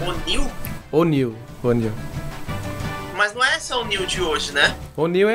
O'Neill, 0.00 0.50
O'Neill, 0.92 1.36
O'Neill. 1.62 1.92
Mas 3.18 3.34
não 3.34 3.44
é 3.44 3.56
essa 3.56 3.76
O'Neill 3.76 4.06
de 4.06 4.22
hoje, 4.22 4.52
né? 4.52 4.74
O'Neill 4.96 5.28
é, 5.28 5.34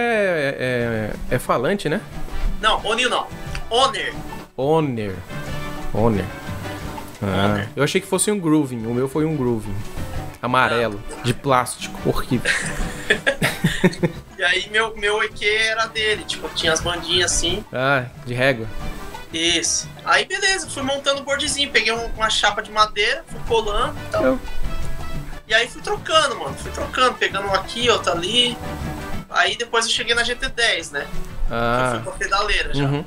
é, 0.57 1.13
é 1.29 1.37
falante, 1.39 1.87
né? 1.89 2.01
Não, 2.61 2.83
O'Neill 2.85 3.09
não, 3.09 3.27
Honor. 3.69 4.13
Honor. 4.57 5.13
Honor. 5.93 6.25
Ah, 7.21 7.45
Honor. 7.45 7.67
eu 7.75 7.83
achei 7.83 8.01
que 8.01 8.07
fosse 8.07 8.31
um 8.31 8.39
grooving, 8.39 8.85
o 8.87 8.93
meu 8.93 9.07
foi 9.07 9.25
um 9.25 9.35
grooving. 9.35 9.75
amarelo, 10.41 10.99
de 11.23 11.33
plástico, 11.33 11.97
horrível. 12.09 12.49
E 14.37 14.43
aí 14.43 14.69
meu, 14.71 14.95
meu 14.97 15.23
EQ 15.23 15.45
era 15.45 15.85
dele, 15.87 16.23
tipo, 16.25 16.49
tinha 16.49 16.73
as 16.73 16.81
bandinhas 16.81 17.31
assim. 17.31 17.63
Ah, 17.71 18.05
de 18.25 18.33
régua. 18.33 18.67
Isso. 19.31 19.87
Aí 20.03 20.25
beleza, 20.25 20.69
fui 20.69 20.83
montando 20.83 21.21
o 21.21 21.23
boardzinho, 21.23 21.69
peguei 21.71 21.93
um- 21.93 22.07
uma 22.15 22.29
chapa 22.29 22.61
de 22.61 22.71
madeira, 22.71 23.23
fui 23.27 23.39
colando 23.47 23.95
e 24.07 24.11
tal. 24.11 24.23
Eu- 24.23 24.39
E 25.47 25.53
aí 25.53 25.67
fui 25.67 25.81
trocando, 25.81 26.39
mano. 26.39 26.55
Fui 26.55 26.71
trocando, 26.71 27.15
pegando 27.15 27.47
um 27.47 27.53
aqui, 27.53 27.89
outro 27.89 28.11
ali. 28.11 28.57
Aí 29.29 29.55
depois 29.57 29.85
eu 29.85 29.91
cheguei 29.91 30.15
na 30.15 30.23
GT10, 30.23 30.91
né? 30.91 31.07
Eu 31.49 31.55
Ah, 31.57 31.89
fui 31.95 32.03
com 32.03 32.09
a 32.11 32.13
pedaleira 32.13 32.73
já. 32.73 32.83
uhum. 32.83 33.03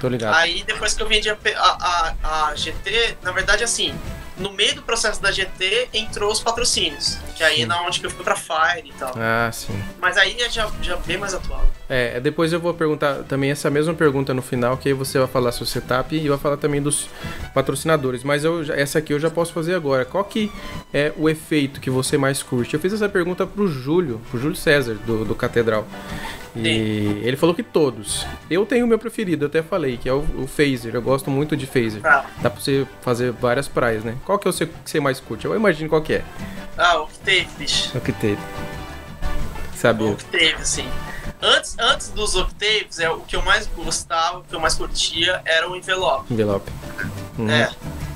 Tô 0.00 0.08
ligado. 0.08 0.34
Aí 0.36 0.62
depois 0.64 0.94
que 0.94 1.02
eu 1.02 1.08
vendi 1.08 1.28
a, 1.30 1.36
a, 1.56 2.14
a, 2.22 2.48
a 2.48 2.54
GT, 2.54 3.16
na 3.22 3.32
verdade 3.32 3.64
assim, 3.64 3.94
no 4.36 4.52
meio 4.52 4.74
do 4.74 4.82
processo 4.82 5.20
da 5.22 5.32
GT 5.32 5.88
entrou 5.94 6.30
os 6.30 6.40
patrocínios. 6.40 7.16
Que 7.34 7.42
aí 7.42 7.62
é 7.62 7.66
na 7.66 7.80
onde 7.82 7.98
que 8.00 8.06
eu 8.06 8.10
fui 8.10 8.22
pra 8.22 8.36
Fire 8.36 8.88
e 8.88 8.92
tal. 8.92 9.12
Ah, 9.16 9.50
sim. 9.52 9.82
Mas 9.98 10.16
aí 10.18 10.40
é 10.42 10.50
já, 10.50 10.70
já 10.82 10.96
bem 10.96 11.16
mais 11.16 11.32
atual. 11.34 11.64
É, 11.88 12.18
depois 12.18 12.52
eu 12.52 12.58
vou 12.58 12.74
perguntar 12.74 13.22
também 13.24 13.50
essa 13.50 13.70
mesma 13.70 13.94
pergunta 13.94 14.34
no 14.34 14.42
final, 14.42 14.76
que 14.76 14.88
aí 14.88 14.94
você 14.94 15.18
vai 15.18 15.28
falar 15.28 15.52
seu 15.52 15.64
setup 15.64 16.14
e 16.16 16.28
vai 16.28 16.38
falar 16.38 16.56
também 16.56 16.82
dos 16.82 17.08
patrocinadores. 17.54 18.24
Mas 18.24 18.44
eu, 18.44 18.62
essa 18.72 18.98
aqui 18.98 19.12
eu 19.12 19.20
já 19.20 19.30
posso 19.30 19.52
fazer 19.52 19.74
agora. 19.74 20.04
Qual 20.04 20.24
que 20.24 20.50
é 20.92 21.12
o 21.16 21.28
efeito 21.28 21.80
que 21.80 21.88
você 21.88 22.18
mais 22.18 22.42
curte? 22.42 22.74
Eu 22.74 22.80
fiz 22.80 22.92
essa 22.92 23.08
pergunta 23.08 23.46
pro 23.46 23.68
Júlio, 23.68 24.20
pro 24.30 24.40
Júlio 24.40 24.56
César, 24.56 24.94
do, 25.06 25.24
do 25.24 25.34
Catedral. 25.34 25.86
E 26.56 26.62
Sim. 26.62 27.20
ele 27.22 27.36
falou 27.36 27.54
que 27.54 27.62
todos. 27.62 28.26
Eu 28.50 28.64
tenho 28.64 28.86
o 28.86 28.88
meu 28.88 28.98
preferido, 28.98 29.44
eu 29.44 29.48
até 29.48 29.62
falei, 29.62 29.98
que 29.98 30.08
é 30.08 30.12
o, 30.12 30.24
o 30.38 30.46
Phaser. 30.46 30.94
Eu 30.94 31.02
gosto 31.02 31.30
muito 31.30 31.56
de 31.56 31.66
Phaser. 31.66 32.00
Ah, 32.02 32.24
Dá 32.40 32.48
pra 32.50 32.60
você 32.60 32.86
fazer 33.02 33.30
várias 33.32 33.68
praias, 33.68 34.02
né? 34.02 34.16
Qual 34.24 34.38
que 34.38 34.48
é 34.48 34.50
o 34.50 34.52
seu, 34.52 34.66
que 34.66 34.90
você 34.90 34.98
mais 34.98 35.20
curte? 35.20 35.44
Eu 35.44 35.54
imagino 35.54 35.88
qual 35.88 36.00
que 36.00 36.14
é. 36.14 36.24
ah 36.78 37.04
bicho. 37.58 37.96
O 37.96 38.00
que 38.00 38.12
teve. 38.12 38.40
Sabia. 39.88 40.10
Octave, 40.12 40.54
assim. 40.54 40.88
Antes, 41.42 41.76
antes 41.78 42.08
dos 42.10 42.34
Octaves, 42.34 42.98
é, 42.98 43.10
o 43.10 43.20
que 43.20 43.36
eu 43.36 43.42
mais 43.42 43.66
gostava, 43.76 44.38
o 44.38 44.42
que 44.44 44.54
eu 44.54 44.60
mais 44.60 44.74
curtia 44.74 45.42
era 45.44 45.68
o 45.70 45.76
envelope. 45.76 46.32
Envelope. 46.32 46.70
Uhum. 47.38 47.50
É. 47.50 47.70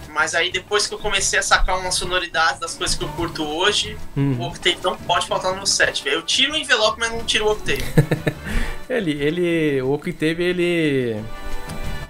Mas 0.08 0.34
aí 0.34 0.50
depois 0.50 0.86
que 0.86 0.94
eu 0.94 0.98
comecei 0.98 1.38
a 1.38 1.42
sacar 1.42 1.78
uma 1.78 1.92
sonoridade 1.92 2.58
das 2.60 2.74
coisas 2.74 2.96
que 2.96 3.04
eu 3.04 3.08
curto 3.10 3.44
hoje, 3.44 3.96
Uhum. 4.16 4.36
o 4.40 4.46
Octave 4.48 4.78
não 4.82 4.96
pode 4.96 5.26
faltar 5.26 5.50
no 5.52 5.58
meu 5.58 5.66
set. 5.66 6.02
Eu 6.06 6.22
tiro 6.22 6.52
o 6.54 6.56
envelope, 6.56 6.98
mas 6.98 7.10
não 7.10 7.24
tiro 7.24 7.46
o 7.46 7.52
Octave. 7.52 7.84
Ele, 8.88 9.12
ele, 9.22 9.82
o 9.82 9.96
teve, 9.98 10.42
ele 10.42 11.22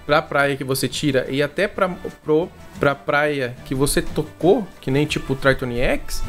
pra 0.03 0.19
praia 0.19 0.57
que 0.57 0.63
você 0.63 0.87
tira 0.87 1.27
e 1.29 1.43
até 1.43 1.67
pra, 1.67 1.87
pro, 2.23 2.49
pra 2.79 2.95
praia 2.95 3.55
que 3.65 3.75
você 3.75 4.01
tocou, 4.01 4.67
que 4.81 4.89
nem 4.89 5.05
tipo 5.05 5.33
o 5.33 5.35
Triton 5.35 5.71
X, 5.73 6.23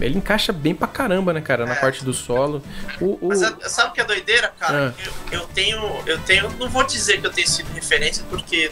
ele 0.00 0.18
encaixa 0.18 0.52
bem 0.52 0.74
pra 0.74 0.88
caramba, 0.88 1.32
né, 1.32 1.40
cara, 1.40 1.64
na 1.66 1.74
É. 1.74 1.80
parte 1.80 2.04
do 2.04 2.12
solo. 2.12 2.62
O, 3.00 3.18
o- 3.26 3.28
Mas 3.28 3.40
sabe 3.72 3.90
o 3.90 3.92
que 3.92 4.00
é 4.00 4.04
doideira, 4.04 4.52
cara? 4.58 4.94
Ah. 4.96 5.02
Eu, 5.30 5.40
eu 5.40 5.46
tenho. 5.48 5.80
Eu 6.06 6.18
tenho. 6.20 6.50
Não 6.58 6.68
vou 6.68 6.84
dizer 6.84 7.20
que 7.20 7.26
eu 7.26 7.32
tenho 7.32 7.48
sido 7.48 7.72
referência, 7.72 8.24
porque 8.28 8.70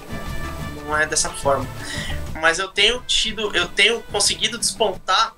não 0.87 0.97
é 0.97 1.07
dessa 1.07 1.31
forma. 1.31 1.67
Mas 2.41 2.59
eu 2.59 2.69
tenho 2.69 3.01
tido. 3.07 3.55
Eu 3.55 3.69
tenho 3.69 4.01
conseguido 4.11 4.59
despontar 4.59 5.33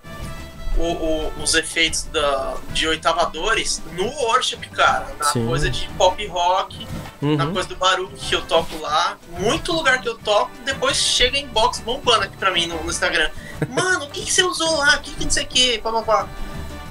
o- 0.79 0.83
o- 0.83 1.33
os 1.43 1.55
efeitos 1.55 2.05
da, 2.05 2.55
de 2.73 2.87
oitavadores 2.89 3.83
no 3.93 4.05
worship, 4.07 4.59
cara. 4.73 5.07
Na 5.19 5.27
Sim. 5.27 5.47
coisa 5.47 5.71
de 5.71 5.89
pop 5.97 6.27
rock, 6.27 6.87
na 7.23 7.45
Uhum. 7.47 7.53
coisa 7.53 7.69
do 7.69 7.77
barulho 7.77 8.11
que 8.17 8.35
eu 8.35 8.43
toco 8.43 8.77
lá. 8.81 9.17
Muito 9.39 9.73
lugar 9.73 10.01
que 10.01 10.09
eu 10.09 10.17
toco, 10.19 10.51
depois 10.65 10.97
chega 10.97 11.39
em 11.39 11.47
box 11.47 11.81
bombando 11.81 12.25
aqui 12.25 12.37
pra 12.37 12.51
mim 12.51 12.67
no, 12.67 12.83
no 12.83 12.91
Instagram. 12.91 13.31
Mano, 13.69 14.05
o 14.07 14.11
que, 14.11 14.23
que 14.25 14.33
você 14.33 14.43
usou 14.43 14.77
lá? 14.79 14.97
O 14.97 15.01
que, 15.01 15.11
que 15.15 15.25
não 15.25 15.31
sei 15.31 15.45
o 15.45 15.47
que? 15.47 15.79
Pá, 15.79 15.91
pá, 15.93 16.03
pá. 16.03 16.29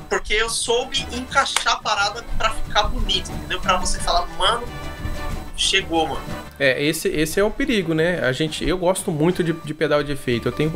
Porque 0.09 0.33
eu 0.33 0.49
soube 0.49 1.05
encaixar 1.11 1.73
a 1.73 1.75
parada 1.77 2.23
pra 2.37 2.51
ficar 2.51 2.83
bonito, 2.83 3.31
entendeu? 3.31 3.59
Pra 3.59 3.77
você 3.77 3.99
falar, 3.99 4.27
mano, 4.37 4.63
chegou, 5.57 6.07
mano. 6.07 6.21
É, 6.59 6.83
esse, 6.83 7.07
esse 7.09 7.39
é 7.39 7.43
o 7.43 7.49
perigo, 7.51 7.93
né? 7.93 8.19
A 8.19 8.31
gente, 8.31 8.67
eu 8.67 8.77
gosto 8.77 9.11
muito 9.11 9.43
de, 9.43 9.53
de 9.53 9.73
pedal 9.73 10.03
de 10.03 10.11
efeito. 10.11 10.47
Eu 10.47 10.51
tenho, 10.51 10.71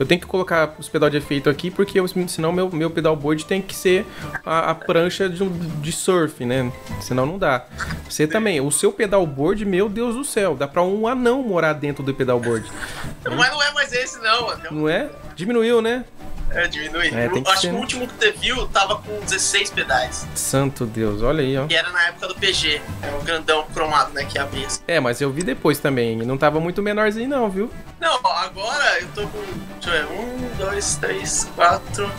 eu 0.00 0.06
tenho 0.06 0.18
que 0.18 0.26
colocar 0.26 0.74
os 0.78 0.88
pedal 0.88 1.10
de 1.10 1.18
efeito 1.18 1.50
aqui 1.50 1.70
porque 1.70 2.00
eu, 2.00 2.08
senão 2.26 2.50
meu, 2.50 2.70
meu 2.70 2.90
pedalboard 2.90 3.44
tem 3.44 3.60
que 3.60 3.74
ser 3.74 4.06
a, 4.46 4.70
a 4.70 4.74
prancha 4.74 5.28
de, 5.28 5.46
de 5.46 5.92
surf, 5.92 6.42
né? 6.42 6.72
Senão 7.02 7.26
não 7.26 7.38
dá. 7.38 7.66
Você 8.08 8.26
também, 8.26 8.62
o 8.62 8.70
seu 8.70 8.90
pedalboard, 8.92 9.62
meu 9.66 9.90
Deus 9.90 10.14
do 10.14 10.24
céu, 10.24 10.56
dá 10.56 10.66
pra 10.66 10.82
um 10.82 11.06
anão 11.06 11.42
morar 11.42 11.74
dentro 11.74 12.02
do 12.02 12.14
pedalboard. 12.14 12.66
Mas 13.24 13.50
não 13.50 13.62
é 13.62 13.72
mais 13.72 13.92
esse, 13.92 14.18
não. 14.20 14.56
Não 14.70 14.88
é? 14.88 15.10
Diminuiu, 15.36 15.82
né? 15.82 16.06
É, 16.52 16.66
diminui. 16.66 17.08
É, 17.08 17.26
eu 17.26 17.42
acho 17.46 17.60
ser, 17.60 17.68
que 17.68 17.68
o 17.68 17.72
né? 17.74 17.80
último 17.80 18.08
que 18.08 18.14
você 18.14 18.32
viu 18.32 18.66
tava 18.68 18.96
com 18.96 19.20
16 19.20 19.70
pedais. 19.70 20.26
Santo 20.34 20.84
Deus, 20.84 21.22
olha 21.22 21.42
aí, 21.42 21.56
ó. 21.56 21.66
Que 21.66 21.74
era 21.74 21.90
na 21.90 22.08
época 22.08 22.28
do 22.28 22.34
PG. 22.34 22.80
É 23.02 23.16
o 23.16 23.22
grandão 23.22 23.64
cromado, 23.72 24.12
né? 24.12 24.24
Que 24.24 24.38
abria. 24.38 24.66
É, 24.86 24.98
mas 24.98 25.20
eu 25.20 25.30
vi 25.30 25.42
depois 25.42 25.78
também. 25.78 26.16
Não 26.16 26.36
tava 26.36 26.58
muito 26.60 26.82
menorzinho, 26.82 27.28
não, 27.28 27.48
viu? 27.48 27.70
Não, 28.00 28.14
agora 28.14 29.00
eu 29.00 29.08
tô 29.14 29.22
com. 29.28 29.42
Deixa 29.80 29.96
eu 29.96 30.08
ver. 30.08 30.12
Um, 30.12 30.56
dois, 30.56 30.96
três, 30.96 31.48
quatro, 31.54 32.10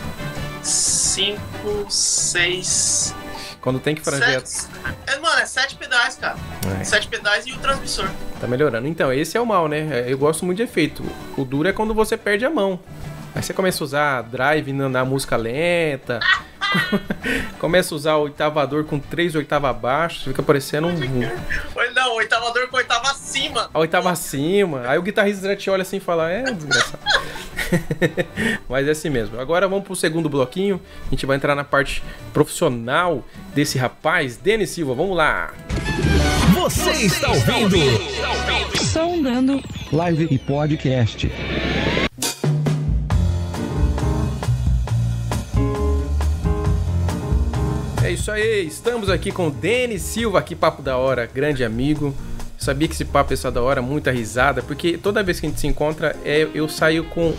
cinco, 0.62 1.86
seis. 1.90 3.14
Quando 3.60 3.78
tem 3.78 3.94
que 3.94 4.00
franjer. 4.02 4.44
Sete. 4.44 4.72
É, 5.06 5.18
mano, 5.18 5.40
é 5.40 5.46
sete 5.46 5.76
pedais, 5.76 6.16
cara. 6.16 6.36
É. 6.80 6.84
Sete 6.84 7.06
pedais 7.06 7.46
e 7.46 7.52
o 7.52 7.58
transmissor. 7.58 8.08
Tá 8.40 8.46
melhorando. 8.48 8.88
Então, 8.88 9.12
esse 9.12 9.36
é 9.36 9.40
o 9.40 9.46
mal, 9.46 9.68
né? 9.68 10.04
Eu 10.08 10.18
gosto 10.18 10.44
muito 10.44 10.56
de 10.56 10.64
efeito. 10.64 11.04
O 11.36 11.44
duro 11.44 11.68
é 11.68 11.72
quando 11.72 11.94
você 11.94 12.16
perde 12.16 12.44
a 12.44 12.50
mão. 12.50 12.80
Aí 13.34 13.42
você 13.42 13.54
começa 13.54 13.82
a 13.82 13.84
usar 13.84 14.22
drive 14.22 14.72
na, 14.72 14.88
na 14.88 15.04
música 15.04 15.36
lenta. 15.36 16.20
começa 17.58 17.94
a 17.94 17.96
usar 17.96 18.16
o 18.16 18.22
oitavador 18.22 18.84
com 18.84 18.98
três 18.98 19.34
oitavas 19.34 19.70
abaixo. 19.70 20.24
Fica 20.30 20.42
parecendo 20.42 20.88
um, 20.88 20.94
Oi, 20.94 21.90
Não, 21.94 22.16
oitavador 22.16 22.68
com 22.68 22.76
oitava 22.76 23.10
acima. 23.10 23.70
a 23.72 23.78
oitava 23.78 24.10
acima. 24.10 24.82
Aí 24.86 24.98
o 24.98 25.02
guitarrista 25.02 25.48
já 25.48 25.56
te 25.56 25.70
olha 25.70 25.82
assim 25.82 25.96
e 25.96 26.00
fala: 26.00 26.30
É, 26.30 26.42
desgraçado. 26.44 27.02
Mas 28.68 28.86
é 28.86 28.90
assim 28.90 29.10
mesmo. 29.10 29.40
Agora 29.40 29.66
vamos 29.66 29.84
pro 29.84 29.96
segundo 29.96 30.28
bloquinho. 30.28 30.80
A 31.06 31.10
gente 31.10 31.24
vai 31.26 31.36
entrar 31.36 31.54
na 31.54 31.64
parte 31.64 32.02
profissional 32.32 33.24
desse 33.54 33.78
rapaz, 33.78 34.36
Denis 34.36 34.70
Silva. 34.70 34.94
Vamos 34.94 35.16
lá. 35.16 35.52
Você 36.54 36.90
está 36.90 37.30
ouvindo? 37.30 37.76
Sondando 38.78 39.62
Live 39.90 40.28
e 40.30 40.38
Podcast. 40.38 41.30
Isso 48.12 48.30
aí, 48.30 48.66
estamos 48.66 49.08
aqui 49.08 49.32
com 49.32 49.48
o 49.48 49.50
Denis 49.50 50.02
Silva, 50.02 50.42
que 50.42 50.54
papo 50.54 50.82
da 50.82 50.96
hora, 50.96 51.26
grande 51.26 51.64
amigo. 51.64 52.14
Sabia 52.58 52.86
que 52.86 52.94
esse 52.94 53.04
papo 53.04 53.32
ia 53.32 53.36
ser 53.36 53.50
da 53.50 53.62
hora, 53.62 53.80
muita 53.80 54.10
risada, 54.10 54.62
porque 54.62 54.98
toda 54.98 55.22
vez 55.22 55.40
que 55.40 55.46
a 55.46 55.48
gente 55.48 55.58
se 55.58 55.66
encontra, 55.66 56.14
é, 56.24 56.46
eu 56.54 56.68
saio 56.68 57.04
com 57.04 57.34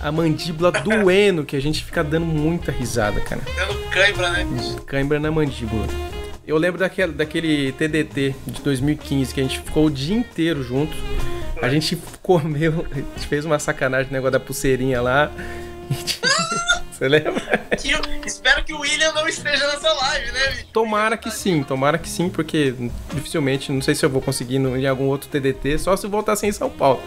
a 0.00 0.10
mandíbula 0.10 0.72
doendo, 0.72 1.44
que 1.44 1.54
a 1.54 1.60
gente 1.60 1.84
fica 1.84 2.02
dando 2.02 2.24
muita 2.24 2.72
risada, 2.72 3.20
cara. 3.20 3.42
Dando 3.56 3.90
cãibra, 3.90 4.30
né? 4.30 4.46
Cãibra 4.86 5.20
na 5.20 5.30
mandíbula. 5.30 5.86
Eu 6.46 6.56
lembro 6.56 6.80
daquele, 6.80 7.12
daquele 7.12 7.72
TDT 7.72 8.34
de 8.46 8.62
2015, 8.62 9.34
que 9.34 9.40
a 9.40 9.44
gente 9.44 9.60
ficou 9.60 9.86
o 9.86 9.90
dia 9.90 10.16
inteiro 10.16 10.62
juntos. 10.62 10.96
A 11.60 11.68
gente 11.68 11.96
comeu, 12.22 12.86
a 12.90 12.94
gente 12.94 13.26
fez 13.28 13.44
uma 13.44 13.58
sacanagem, 13.58 14.10
negócio 14.10 14.32
da 14.32 14.40
pulseirinha 14.40 15.02
lá. 15.02 15.30
Você 16.96 17.08
lembra? 17.08 17.60
Espero 18.24 18.64
que 18.64 18.72
o 18.72 18.80
William 18.80 19.12
não 19.12 19.28
esteja 19.28 19.66
nessa 19.66 19.92
live, 19.92 20.32
né, 20.32 20.48
bicho? 20.52 20.66
Tomara 20.72 21.16
que 21.16 21.30
sim, 21.30 21.62
tomara 21.62 21.98
que 21.98 22.08
sim, 22.08 22.30
porque 22.30 22.74
dificilmente, 23.12 23.70
não 23.70 23.82
sei 23.82 23.94
se 23.94 24.04
eu 24.04 24.08
vou 24.08 24.22
conseguir 24.22 24.58
no- 24.58 24.76
em 24.76 24.86
algum 24.86 25.04
outro 25.04 25.28
TDT, 25.28 25.78
só 25.78 25.94
se 25.96 26.06
voltar 26.06 26.36
sem 26.36 26.50
São 26.52 26.70
Paulo. 26.70 27.02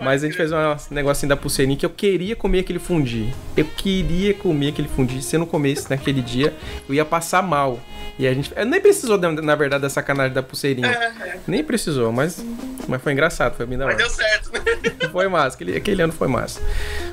Mas 0.00 0.22
a 0.22 0.26
gente 0.26 0.36
fez 0.36 0.50
um 0.52 0.56
negocinho 0.90 1.28
da 1.28 1.36
pulseirinha 1.36 1.76
que 1.78 1.86
eu 1.86 1.90
queria 1.90 2.34
comer 2.34 2.60
aquele 2.60 2.78
fundi. 2.78 3.32
Eu 3.56 3.64
queria 3.64 4.34
comer 4.34 4.70
aquele 4.70 4.88
fundi. 4.88 5.22
Se 5.22 5.36
eu 5.36 5.40
não 5.40 5.46
comesse 5.46 5.88
naquele 5.88 6.20
dia, 6.20 6.52
eu 6.88 6.94
ia 6.94 7.04
passar 7.04 7.42
mal. 7.42 7.78
E 8.18 8.26
a 8.26 8.34
gente. 8.34 8.52
eu 8.56 8.66
nem 8.66 8.80
precisou, 8.80 9.16
na 9.18 9.54
verdade, 9.54 9.82
da 9.82 9.88
sacanagem 9.90 10.32
da 10.32 10.42
pulseirinha. 10.42 10.88
É, 10.88 11.38
Nem 11.46 11.64
precisou, 11.64 12.12
mas, 12.12 12.44
mas 12.88 13.02
foi 13.02 13.12
engraçado, 13.12 13.56
foi 13.56 13.66
bem 13.66 13.78
da 13.78 13.86
mas 13.86 13.94
hora. 13.94 14.04
deu 14.04 14.12
certo, 14.12 14.52
né? 14.52 14.60
Foi 15.10 15.28
massa, 15.28 15.54
aquele, 15.54 15.76
aquele 15.76 16.02
ano 16.02 16.12
foi 16.12 16.26
massa. 16.26 16.60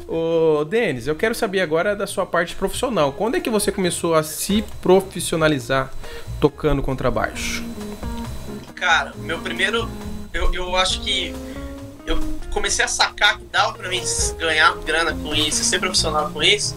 Ô, 0.08 0.66
Denis, 0.66 1.06
eu 1.06 1.16
quero 1.16 1.36
saber 1.36 1.62
agora 1.62 1.96
da 1.96 2.08
sua 2.08 2.26
parte 2.26 2.56
profissional. 2.56 3.14
Quando 3.14 3.36
é 3.36 3.40
que 3.40 3.50
você 3.50 3.72
começou 3.72 4.16
a 4.16 4.24
se 4.24 4.64
profissionalizar 4.82 5.92
tocando 6.40 6.82
contrabaixo? 6.82 7.64
Cara, 8.76 9.14
meu 9.20 9.40
primeiro. 9.40 9.88
Eu, 10.34 10.52
eu 10.54 10.76
acho 10.76 11.02
que. 11.02 11.34
Eu 12.12 12.20
comecei 12.52 12.84
a 12.84 12.88
sacar 12.88 13.38
que 13.38 13.46
dava 13.46 13.74
pra 13.74 13.88
mim 13.90 14.04
ganhar 14.38 14.76
grana 14.80 15.14
com 15.14 15.34
isso, 15.34 15.64
ser 15.64 15.80
profissional 15.80 16.30
com 16.30 16.44
isso, 16.44 16.76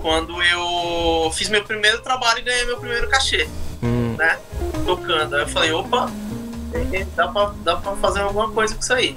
quando 0.00 0.40
eu 0.42 1.30
fiz 1.32 1.48
meu 1.48 1.62
primeiro 1.64 2.00
trabalho 2.02 2.38
e 2.38 2.42
ganhei 2.42 2.64
meu 2.64 2.78
primeiro 2.78 3.08
cachê, 3.08 3.48
Hum, 3.82 4.16
né? 4.18 4.38
Tocando. 4.84 5.36
Aí 5.36 5.42
eu 5.42 5.48
falei, 5.48 5.72
opa, 5.72 6.10
dá 7.14 7.28
pra, 7.28 7.52
dá 7.62 7.76
pra 7.76 7.94
fazer 7.96 8.20
alguma 8.20 8.50
coisa 8.50 8.74
com 8.74 8.80
isso 8.80 8.92
aí. 8.92 9.16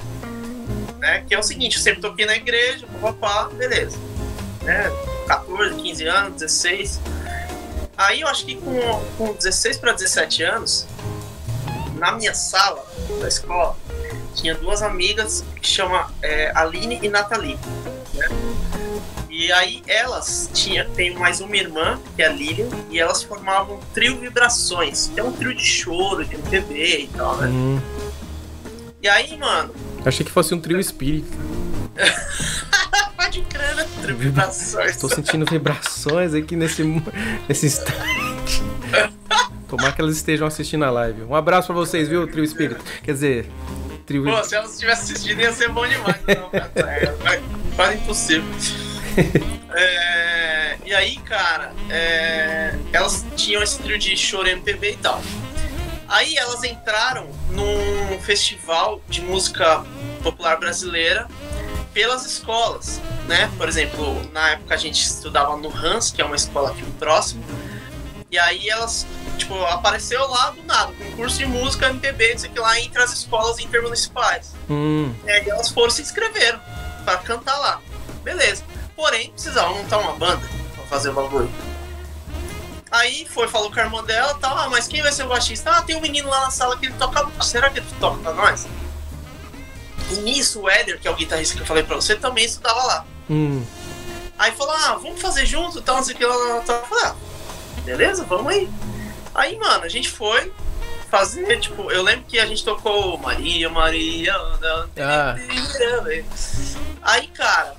Né? 1.00 1.24
Que 1.28 1.34
é 1.34 1.39
o 1.39 1.44
seguinte, 1.44 1.78
eu 1.78 1.82
sempre 1.82 2.02
toquei 2.02 2.26
na 2.26 2.36
igreja, 2.36 2.86
papapá, 3.02 3.50
beleza. 3.54 3.98
né? 4.62 4.91
14, 5.28 5.76
15 5.76 6.06
anos, 6.08 6.34
16. 6.41 7.00
Aí 7.98 8.22
eu 8.22 8.28
acho 8.28 8.46
que 8.46 8.56
com, 8.56 9.06
com 9.17 9.34
16 9.34 9.78
para 9.78 9.94
17 9.94 10.44
anos, 10.44 10.86
na 11.98 12.12
minha 12.12 12.34
sala 12.34 12.84
da 13.20 13.28
escola, 13.28 13.76
tinha 14.36 14.56
duas 14.56 14.82
amigas 14.82 15.43
que 15.62 15.67
chama 15.67 16.12
é, 16.21 16.52
Aline 16.56 17.00
e 17.02 17.10
Nathalie. 17.10 17.58
Né? 18.13 18.28
E 19.30 19.52
aí 19.52 19.82
elas 19.88 20.50
tinha, 20.54 20.86
tem 20.86 21.15
mais 21.15 21.39
uma 21.39 21.56
irmã, 21.56 22.00
que 22.15 22.21
é 22.21 22.28
a 22.28 22.32
Lilian, 22.32 22.67
e 22.89 23.00
elas 23.00 23.24
formavam 23.24 23.78
um 23.78 23.80
trio 23.93 24.17
Vibrações, 24.19 25.10
que 25.13 25.19
é 25.19 25.24
um 25.24 25.32
trio 25.32 25.56
de 25.56 25.65
choro, 25.65 26.26
de 26.26 26.36
MPB 26.36 27.04
e 27.04 27.08
tal, 27.08 27.38
né? 27.38 27.47
Hum, 27.47 27.80
E 29.02 29.08
aí, 29.08 29.36
mano, 29.38 29.74
achei 30.06 30.26
que 30.26 30.32
fosse 30.32 30.54
um 30.54 30.60
trio 30.60 30.80
espírita. 30.80 31.36
pode 33.15 33.41
crer, 33.43 33.76
né? 33.76 33.88
Trio 34.02 34.17
Vibrações. 34.17 34.91
Estou 34.91 35.10
sentindo 35.10 35.45
vibrações 35.50 36.34
aqui 36.34 36.56
nesse, 36.56 36.84
nesse 37.47 37.67
instante. 37.67 38.62
Tomara 39.67 39.93
que 39.93 40.02
elas 40.02 40.17
estejam 40.17 40.45
assistindo 40.45 40.84
a 40.84 40.89
live. 40.91 41.24
Um 41.24 41.34
abraço 41.34 41.67
pra 41.67 41.76
vocês, 41.76 42.10
viu, 42.10 42.28
trio 42.28 42.43
espírita? 42.43 42.82
Quer 43.02 43.13
dizer, 43.13 43.52
trio. 44.01 44.23
Pô, 44.23 44.43
se 44.43 44.55
elas 44.55 44.77
tivessem 44.77 45.13
assistido 45.13 45.41
ia 45.41 45.53
ser 45.53 45.69
bom 45.69 45.87
demais. 45.87 46.17
Não, 46.27 46.49
cara, 46.49 46.71
é, 46.91 47.35
é 47.35 47.41
quase 47.75 47.95
impossível. 47.95 48.49
É, 49.73 50.77
e 50.85 50.93
aí, 50.93 51.17
cara, 51.17 51.73
é, 51.89 52.75
elas 52.91 53.25
tinham 53.35 53.63
esse 53.63 53.79
trio 53.79 53.97
de 53.97 54.15
choro 54.17 54.47
MPB 54.47 54.91
e 54.91 54.97
tal. 54.97 55.21
Aí 56.07 56.35
elas 56.35 56.63
entraram 56.63 57.29
num 57.51 58.19
festival 58.19 59.01
de 59.07 59.21
música 59.21 59.85
popular 60.21 60.57
brasileira 60.57 61.27
pelas 61.93 62.25
escolas, 62.25 63.01
né? 63.27 63.49
Por 63.57 63.67
exemplo, 63.67 64.21
na 64.31 64.51
época 64.51 64.73
a 64.73 64.77
gente 64.77 65.01
estudava 65.01 65.55
no 65.55 65.73
Hans, 65.73 66.11
que 66.11 66.21
é 66.21 66.25
uma 66.25 66.35
escola 66.35 66.71
aqui 66.71 66.83
próximo. 66.99 67.43
E 68.29 68.37
aí 68.37 68.69
elas, 68.69 69.05
tipo, 69.41 69.56
apareceu 69.65 70.27
lá 70.30 70.49
do 70.51 70.63
nada, 70.63 70.91
concurso 70.93 71.38
de 71.38 71.45
música 71.45 71.88
MPB, 71.89 72.34
isso 72.36 72.45
aqui 72.45 72.60
lá 72.60 72.80
entre 72.80 73.01
as 73.01 73.12
escolas 73.13 73.60
intermunicipais. 73.60 74.54
Hum, 74.69 75.13
E 75.25 75.30
aí 75.32 75.49
elas 75.49 75.69
foram 75.69 75.89
se 75.89 76.01
inscreveram 76.01 76.60
pra 77.06 77.17
cantar 77.17 77.58
lá. 77.58 77.80
Beleza. 78.23 78.63
Porém, 78.95 79.32
precisavam 79.32 79.75
montar 79.75 79.97
uma 79.97 80.13
banda 80.13 80.47
pra 80.75 80.84
fazer 80.86 81.10
o 81.10 81.13
bagulho. 81.13 81.49
Aí 82.91 83.25
foi, 83.30 83.47
falou 83.47 83.71
com 83.71 83.80
a 83.80 83.84
irmã 83.84 84.04
dela 84.04 84.34
tal, 84.36 84.58
ah, 84.58 84.69
mas 84.69 84.86
quem 84.88 85.01
vai 85.01 85.12
ser 85.13 85.23
o 85.23 85.27
baixista? 85.30 85.71
Ah, 85.71 85.82
tem 85.82 85.95
um 85.95 86.01
menino 86.01 86.30
lá 86.30 86.41
na 86.41 86.51
sala 86.51 86.77
que 86.77 86.86
ele 86.88 86.95
toca. 86.95 87.25
Será 87.41 87.69
que 87.69 87.80
ele 87.80 87.88
toca 87.99 88.17
pra 88.21 88.34
nós? 88.34 88.67
E 90.12 90.15
nisso 90.15 90.60
o 90.62 90.69
Éder, 90.69 90.99
que 90.99 91.08
é 91.08 91.12
o 91.12 91.15
guitarrista 91.15 91.56
que 91.56 91.62
eu 91.62 91.65
falei 91.65 91.84
pra 91.84 91.95
você, 91.95 92.15
também 92.15 92.43
estudava 92.45 92.84
lá. 92.84 93.06
hum. 93.30 93.63
Aí 94.38 94.51
falou, 94.54 94.73
ah, 94.73 94.99
vamos 95.01 95.21
fazer 95.21 95.45
junto 95.45 95.82
tal, 95.82 95.97
não 95.97 96.04
sei 96.04 96.15
o 96.15 96.17
que 96.17 96.25
lá. 96.25 96.34
Eu 96.36 96.63
falei, 96.63 97.06
ah, 97.06 97.15
beleza, 97.86 98.25
vamos 98.25 98.51
aí. 98.51 98.67
Aí, 99.34 99.58
mano, 99.58 99.84
a 99.84 99.89
gente 99.89 100.10
foi 100.10 100.52
fazer, 101.10 101.60
tipo, 101.60 101.91
eu 101.91 102.02
lembro 102.04 102.26
que 102.28 102.39
a 102.39 102.46
gente 102.46 102.63
tocou 102.63 103.17
Maria, 103.17 103.70
Maria, 103.70 104.34
Ah. 105.00 105.36
Aí, 107.02 107.28
cara, 107.28 107.74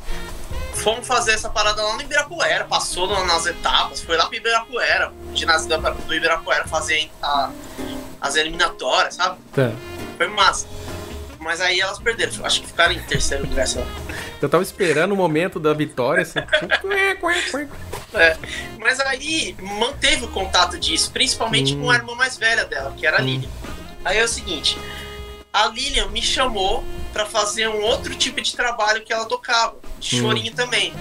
fomos 0.74 1.06
fazer 1.06 1.32
essa 1.32 1.48
parada 1.48 1.82
lá 1.82 1.94
no 1.94 2.02
Ibirapuera, 2.02 2.64
passou 2.64 3.06
na- 3.06 3.24
nas 3.24 3.46
etapas, 3.46 4.00
foi 4.02 4.16
lá 4.16 4.26
pro 4.26 4.36
Ibirapuera, 4.36 5.12
ginásio 5.34 5.68
do 5.68 6.14
Ibirapuera 6.14 6.66
fazer 6.66 7.10
a- 7.22 7.50
as 8.20 8.36
eliminatórias, 8.36 9.14
sabe? 9.14 9.38
Tá. 9.54 9.72
Foi 10.16 10.28
massa. 10.28 10.66
Mas 11.38 11.60
aí 11.60 11.80
elas 11.80 11.98
perderam, 11.98 12.32
acho 12.46 12.60
que 12.60 12.66
ficaram 12.68 12.92
em 12.92 13.00
terceiro 13.02 13.44
lugar, 13.48 13.66
lá. 13.80 13.86
Eu 14.40 14.48
tava 14.48 14.62
esperando 14.62 15.12
o 15.12 15.16
momento 15.16 15.58
da 15.58 15.72
vitória, 15.72 16.22
assim. 16.22 16.38
É, 18.14 18.36
mas 18.78 19.00
aí 19.00 19.56
manteve 19.60 20.24
o 20.24 20.28
contato 20.28 20.78
disso, 20.78 21.10
principalmente 21.10 21.74
Hum. 21.74 21.82
com 21.82 21.90
a 21.90 21.94
irmã 21.94 22.14
mais 22.14 22.36
velha 22.36 22.64
dela, 22.64 22.92
que 22.96 23.06
era 23.06 23.18
a 23.18 23.22
Hum. 23.22 23.24
Lilian. 23.26 23.50
Aí 24.04 24.18
é 24.18 24.24
o 24.24 24.28
seguinte, 24.28 24.76
a 25.52 25.66
Lilian 25.68 26.08
me 26.08 26.20
chamou 26.20 26.84
pra 27.12 27.24
fazer 27.26 27.68
um 27.68 27.80
outro 27.82 28.14
tipo 28.14 28.40
de 28.40 28.54
trabalho 28.54 29.02
que 29.02 29.12
ela 29.12 29.24
tocava, 29.24 29.76
de 29.98 30.16
Hum. 30.16 30.20
chorinho 30.20 30.52
também. 30.54 30.92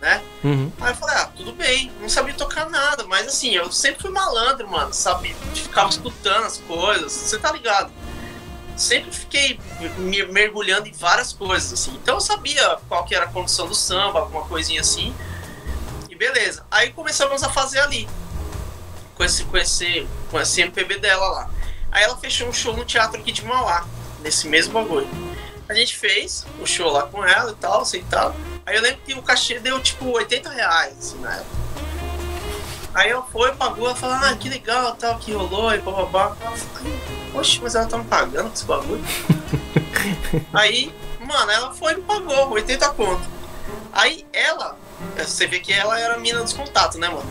Né? 0.00 0.22
Uhum. 0.44 0.70
Aí 0.80 0.92
eu 0.92 0.96
falei, 0.96 1.16
ah, 1.16 1.30
tudo 1.34 1.52
bem, 1.52 1.90
não 2.00 2.08
sabia 2.08 2.34
tocar 2.34 2.68
nada, 2.68 3.04
mas 3.06 3.26
assim, 3.26 3.52
eu 3.54 3.72
sempre 3.72 4.02
fui 4.02 4.10
malandro, 4.10 4.68
mano, 4.68 4.92
sabe? 4.92 5.34
Ficava 5.54 5.88
escutando 5.88 6.44
as 6.44 6.58
coisas, 6.58 7.10
você 7.12 7.38
tá 7.38 7.50
ligado? 7.50 7.90
Sempre 8.76 9.10
fiquei 9.10 9.58
me 9.96 10.22
mergulhando 10.26 10.86
em 10.86 10.92
várias 10.92 11.32
coisas, 11.32 11.72
assim. 11.72 11.92
Então 11.94 12.16
eu 12.16 12.20
sabia 12.20 12.76
qual 12.88 13.04
que 13.04 13.14
era 13.14 13.24
a 13.24 13.28
condição 13.28 13.66
do 13.66 13.74
samba, 13.74 14.20
alguma 14.20 14.44
coisinha 14.46 14.82
assim. 14.82 15.14
E 16.16 16.18
beleza. 16.18 16.64
Aí 16.70 16.94
começamos 16.94 17.42
a 17.42 17.50
fazer 17.50 17.78
ali. 17.80 18.08
Com 19.14 19.22
esse, 19.22 19.44
com 19.44 19.58
esse, 19.58 20.08
com 20.30 20.40
esse 20.40 20.62
MPB 20.62 20.98
dela 20.98 21.28
lá. 21.28 21.50
Aí 21.92 22.04
ela 22.04 22.16
fechou 22.16 22.48
um 22.48 22.52
show 22.54 22.74
no 22.74 22.86
teatro 22.86 23.20
aqui 23.20 23.30
de 23.30 23.44
Mauá, 23.44 23.86
nesse 24.22 24.48
mesmo 24.48 24.72
bagulho. 24.72 25.06
A 25.68 25.74
gente 25.74 25.94
fez 25.94 26.46
o 26.58 26.66
show 26.66 26.90
lá 26.90 27.02
com 27.02 27.22
ela 27.22 27.52
e 27.52 27.54
tal, 27.56 27.82
assim 27.82 27.98
e 27.98 28.04
tal. 28.04 28.34
Aí 28.64 28.76
eu 28.76 28.82
lembro 28.82 29.02
que 29.04 29.12
o 29.12 29.20
cachê 29.20 29.58
deu 29.58 29.78
tipo 29.82 30.06
80 30.06 30.48
reais, 30.48 30.96
assim, 30.98 31.18
na 31.18 31.34
época. 31.34 31.50
Aí 32.94 33.10
ela 33.10 33.22
foi, 33.24 33.54
pagou, 33.54 33.86
ela 33.86 33.94
falou, 33.94 34.16
ah, 34.16 34.34
que 34.36 34.48
legal, 34.48 34.94
tal, 34.94 35.18
que 35.18 35.32
rolou, 35.32 35.74
e 35.74 35.78
bababá. 35.78 36.34
Oxe, 37.34 37.60
mas 37.62 37.74
ela 37.74 37.84
tá 37.84 37.98
me 37.98 38.04
pagando 38.04 38.48
com 38.48 38.54
esse 38.54 38.64
bagulho. 38.64 39.04
Aí, 40.54 40.94
mano, 41.20 41.50
ela 41.50 41.74
foi 41.74 41.92
e 41.92 41.96
me 41.96 42.02
pagou, 42.04 42.52
80 42.52 42.88
conto. 42.90 43.36
Aí 43.92 44.26
ela, 44.32 44.78
você 45.18 45.46
vê 45.46 45.60
que 45.60 45.72
ela 45.72 45.98
era 45.98 46.14
a 46.14 46.18
mina 46.18 46.42
dos 46.42 46.52
contatos, 46.52 46.98
né, 46.98 47.08
mano? 47.08 47.28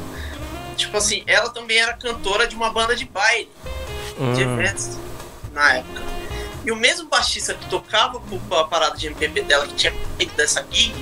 Tipo 0.76 0.98
assim, 0.98 1.24
ela 1.26 1.50
também 1.50 1.78
era 1.78 1.94
cantora 1.94 2.48
de 2.48 2.56
uma 2.56 2.70
banda 2.72 2.96
de 2.96 3.06
baile, 3.06 3.50
de 4.36 4.44
Hum. 4.46 4.60
eventos, 4.60 4.98
na 5.54 5.74
época. 5.76 6.02
E 6.66 6.72
o 6.72 6.76
mesmo 6.76 7.08
baixista 7.08 7.54
que 7.54 7.66
tocava 7.70 8.20
com 8.20 8.56
a 8.56 8.68
parada 8.68 8.98
de 8.98 9.08
MPB 9.08 9.44
dela, 9.44 9.68
que 9.68 9.76
tinha 9.76 9.94
feito 10.18 10.34
dessa 10.36 10.66
gig, 10.72 10.94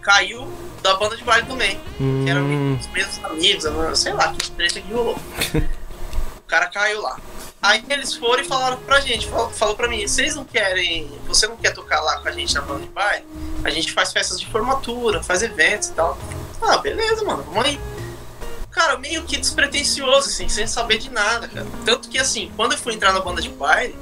caiu 0.00 0.48
da 0.82 0.94
banda 0.96 1.16
de 1.16 1.24
baile 1.24 1.46
também. 1.46 1.78
Que 1.98 2.30
eram 2.30 2.42
Hum. 2.42 2.78
os 2.80 2.86
mesmos 2.88 3.24
amigos, 3.24 3.64
sei 3.98 4.12
lá, 4.12 4.32
que 4.32 4.50
treta 4.52 4.80
que 4.80 4.92
rolou. 4.92 5.16
o 6.38 6.42
cara 6.46 6.66
caiu 6.68 7.02
lá. 7.02 7.18
Aí 7.60 7.82
eles 7.90 8.14
foram 8.14 8.42
e 8.42 8.46
falaram 8.46 8.76
pra 8.78 9.00
gente, 9.00 9.26
falou, 9.26 9.50
falou 9.50 9.74
pra 9.74 9.88
mim, 9.88 10.06
vocês 10.06 10.36
não 10.36 10.44
querem, 10.44 11.10
você 11.26 11.46
não 11.48 11.56
quer 11.56 11.72
tocar 11.74 12.00
lá 12.00 12.20
com 12.20 12.28
a 12.28 12.32
gente 12.32 12.54
na 12.54 12.60
banda 12.62 12.80
de 12.82 12.88
baile? 12.88 13.24
A 13.64 13.70
gente 13.70 13.92
faz 13.92 14.12
festas 14.12 14.38
de 14.38 14.46
formatura, 14.46 15.22
faz 15.22 15.42
eventos 15.42 15.88
e 15.88 15.92
tal. 15.92 16.16
Ah, 16.62 16.78
beleza, 16.78 17.24
mano, 17.24 17.42
vamos 17.42 17.64
aí. 17.64 17.80
Cara, 18.70 18.96
meio 18.98 19.24
que 19.24 19.36
despretensioso, 19.36 20.28
assim, 20.28 20.48
sem 20.48 20.66
saber 20.68 20.98
de 20.98 21.10
nada, 21.10 21.48
cara. 21.48 21.66
Tanto 21.84 22.08
que, 22.08 22.16
assim, 22.18 22.50
quando 22.54 22.72
eu 22.72 22.78
fui 22.78 22.94
entrar 22.94 23.12
na 23.12 23.18
banda 23.20 23.42
de 23.42 23.48
baile, 23.48 23.96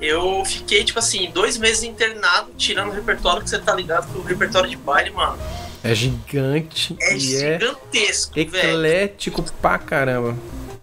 eu 0.00 0.42
fiquei, 0.46 0.84
tipo 0.84 0.98
assim, 0.98 1.30
dois 1.32 1.58
meses 1.58 1.82
internado, 1.82 2.50
tirando 2.56 2.88
o 2.90 2.94
repertório, 2.94 3.42
que 3.42 3.50
você 3.50 3.58
tá 3.58 3.74
ligado 3.74 4.10
que 4.10 4.18
o 4.18 4.22
repertório 4.22 4.70
de 4.70 4.76
baile, 4.76 5.10
mano, 5.10 5.38
É 5.82 5.94
gigante 5.94 6.96
é 6.98 7.14
é 7.14 7.18
gigantesco, 7.18 8.34
velho. 8.34 8.46
eclético 8.46 9.42
pra 9.60 9.78
caramba. 9.78 10.34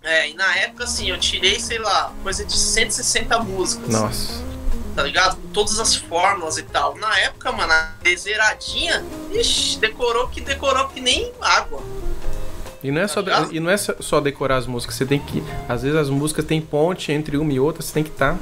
É, 0.03 0.29
e 0.29 0.33
na 0.33 0.55
época, 0.57 0.85
assim, 0.85 1.09
eu 1.09 1.19
tirei, 1.19 1.59
sei 1.59 1.77
lá, 1.77 2.11
coisa 2.23 2.43
de 2.43 2.57
160 2.57 3.39
músicas. 3.39 3.89
Nossa. 3.89 4.43
Tá 4.95 5.03
ligado? 5.03 5.37
Com 5.37 5.47
todas 5.49 5.79
as 5.79 5.95
fórmulas 5.95 6.57
e 6.57 6.63
tal. 6.63 6.95
Na 6.97 7.17
época, 7.19 7.51
mano, 7.51 7.71
a 7.71 7.93
zeradinha, 8.15 9.05
ixi, 9.31 9.77
decorou 9.79 10.27
que 10.27 10.41
decorou 10.41 10.87
que 10.89 10.99
nem 10.99 11.31
água. 11.39 11.81
E 12.83 12.91
não 12.91 13.01
é 13.01 13.07
só, 13.07 13.21
Tá 13.21 13.47
e 13.51 13.59
não 13.59 13.69
é 13.69 13.77
só 13.77 14.19
decorar 14.19 14.57
as 14.57 14.65
músicas, 14.65 14.95
você 14.95 15.05
tem 15.05 15.19
que. 15.19 15.43
Às 15.69 15.83
vezes 15.83 15.97
as 15.97 16.09
músicas 16.09 16.45
têm 16.45 16.59
ponte 16.59 17.11
entre 17.11 17.37
uma 17.37 17.53
e 17.53 17.59
outra, 17.59 17.83
você 17.83 17.93
tem 17.93 18.03
que 18.03 18.09
estar 18.09 18.37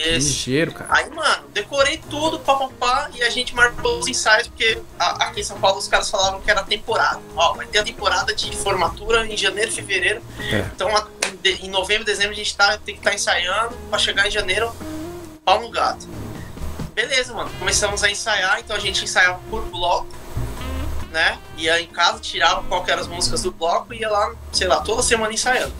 Esse. 0.00 0.28
ligeiro, 0.28 0.72
cara. 0.72 0.88
Aí, 0.92 1.10
mano, 1.10 1.44
decorei 1.52 1.98
tudo, 2.10 2.38
papapá, 2.40 3.10
e 3.14 3.22
a 3.22 3.30
gente 3.30 3.54
marcou 3.54 3.98
os 3.98 4.06
ensaios, 4.08 4.48
porque 4.48 4.80
a- 4.98 5.24
aqui 5.26 5.40
em 5.40 5.44
São 5.44 5.58
Paulo 5.60 5.78
os 5.78 5.88
caras 5.88 6.10
falavam 6.10 6.40
que 6.40 6.50
era 6.50 6.62
temporada. 6.62 7.20
Ó, 7.36 7.54
vai 7.54 7.66
ter 7.66 7.78
a 7.78 7.84
temporada 7.84 8.34
de 8.34 8.56
formatura 8.56 9.26
em 9.26 9.36
janeiro, 9.36 9.70
fevereiro. 9.72 10.22
É. 10.40 10.58
Então, 10.74 10.94
a- 10.96 11.06
em 11.44 11.66
em 11.66 11.70
novembro, 11.70 12.04
dezembro, 12.04 12.32
a 12.32 12.36
gente 12.36 12.54
tá, 12.56 12.76
tem 12.78 12.94
que 12.94 13.00
estar 13.00 13.14
ensaiando 13.14 13.74
pra 13.88 13.98
chegar 13.98 14.26
em 14.26 14.30
janeiro, 14.30 14.74
pau 15.44 15.60
no 15.60 15.70
gato. 15.70 16.06
Beleza, 16.94 17.32
mano. 17.32 17.50
Começamos 17.58 18.02
a 18.04 18.10
ensaiar, 18.10 18.60
então 18.60 18.76
a 18.76 18.78
gente 18.78 19.02
ensaiava 19.04 19.40
por 19.48 19.62
bloco, 19.66 20.06
né? 21.10 21.38
Ia 21.56 21.80
em 21.80 21.86
casa, 21.86 22.18
tirava 22.20 22.62
qual 22.64 22.84
que 22.84 22.90
eram 22.90 23.00
as 23.00 23.08
músicas 23.08 23.42
do 23.42 23.50
bloco 23.52 23.94
e 23.94 24.00
ia 24.00 24.10
lá, 24.10 24.34
sei 24.52 24.66
lá, 24.68 24.80
toda 24.80 25.02
semana 25.02 25.32
ensaiando. 25.32 25.72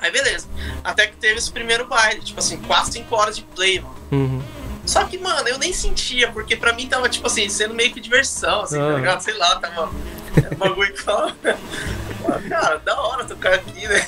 Aí 0.00 0.10
beleza. 0.10 0.48
Até 0.82 1.06
que 1.06 1.16
teve 1.16 1.38
esse 1.38 1.50
primeiro 1.50 1.86
baile, 1.86 2.20
tipo 2.20 2.38
assim, 2.40 2.56
4, 2.62 2.92
5 2.92 3.14
horas 3.14 3.36
de 3.36 3.42
play, 3.42 3.80
mano. 3.80 3.94
Uhum. 4.10 4.42
Só 4.86 5.04
que, 5.04 5.18
mano, 5.18 5.46
eu 5.48 5.58
nem 5.58 5.72
sentia, 5.72 6.32
porque 6.32 6.56
pra 6.56 6.72
mim 6.72 6.88
tava, 6.88 7.08
tipo 7.08 7.26
assim, 7.26 7.48
sendo 7.48 7.74
meio 7.74 7.92
que 7.92 8.00
diversão, 8.00 8.62
assim, 8.62 8.80
Ah. 8.80 8.90
tá 8.92 8.96
ligado? 8.96 9.20
Sei 9.20 9.34
lá, 9.34 9.56
tava. 9.56 9.90
Era 10.36 10.54
um 10.54 10.58
bagulho 10.58 10.92
que 10.94 11.02
falava. 11.02 11.36
Cara, 12.48 12.78
da 12.78 13.00
hora 13.00 13.24
tocar 13.24 13.54
aqui, 13.54 13.86
né? 13.86 14.06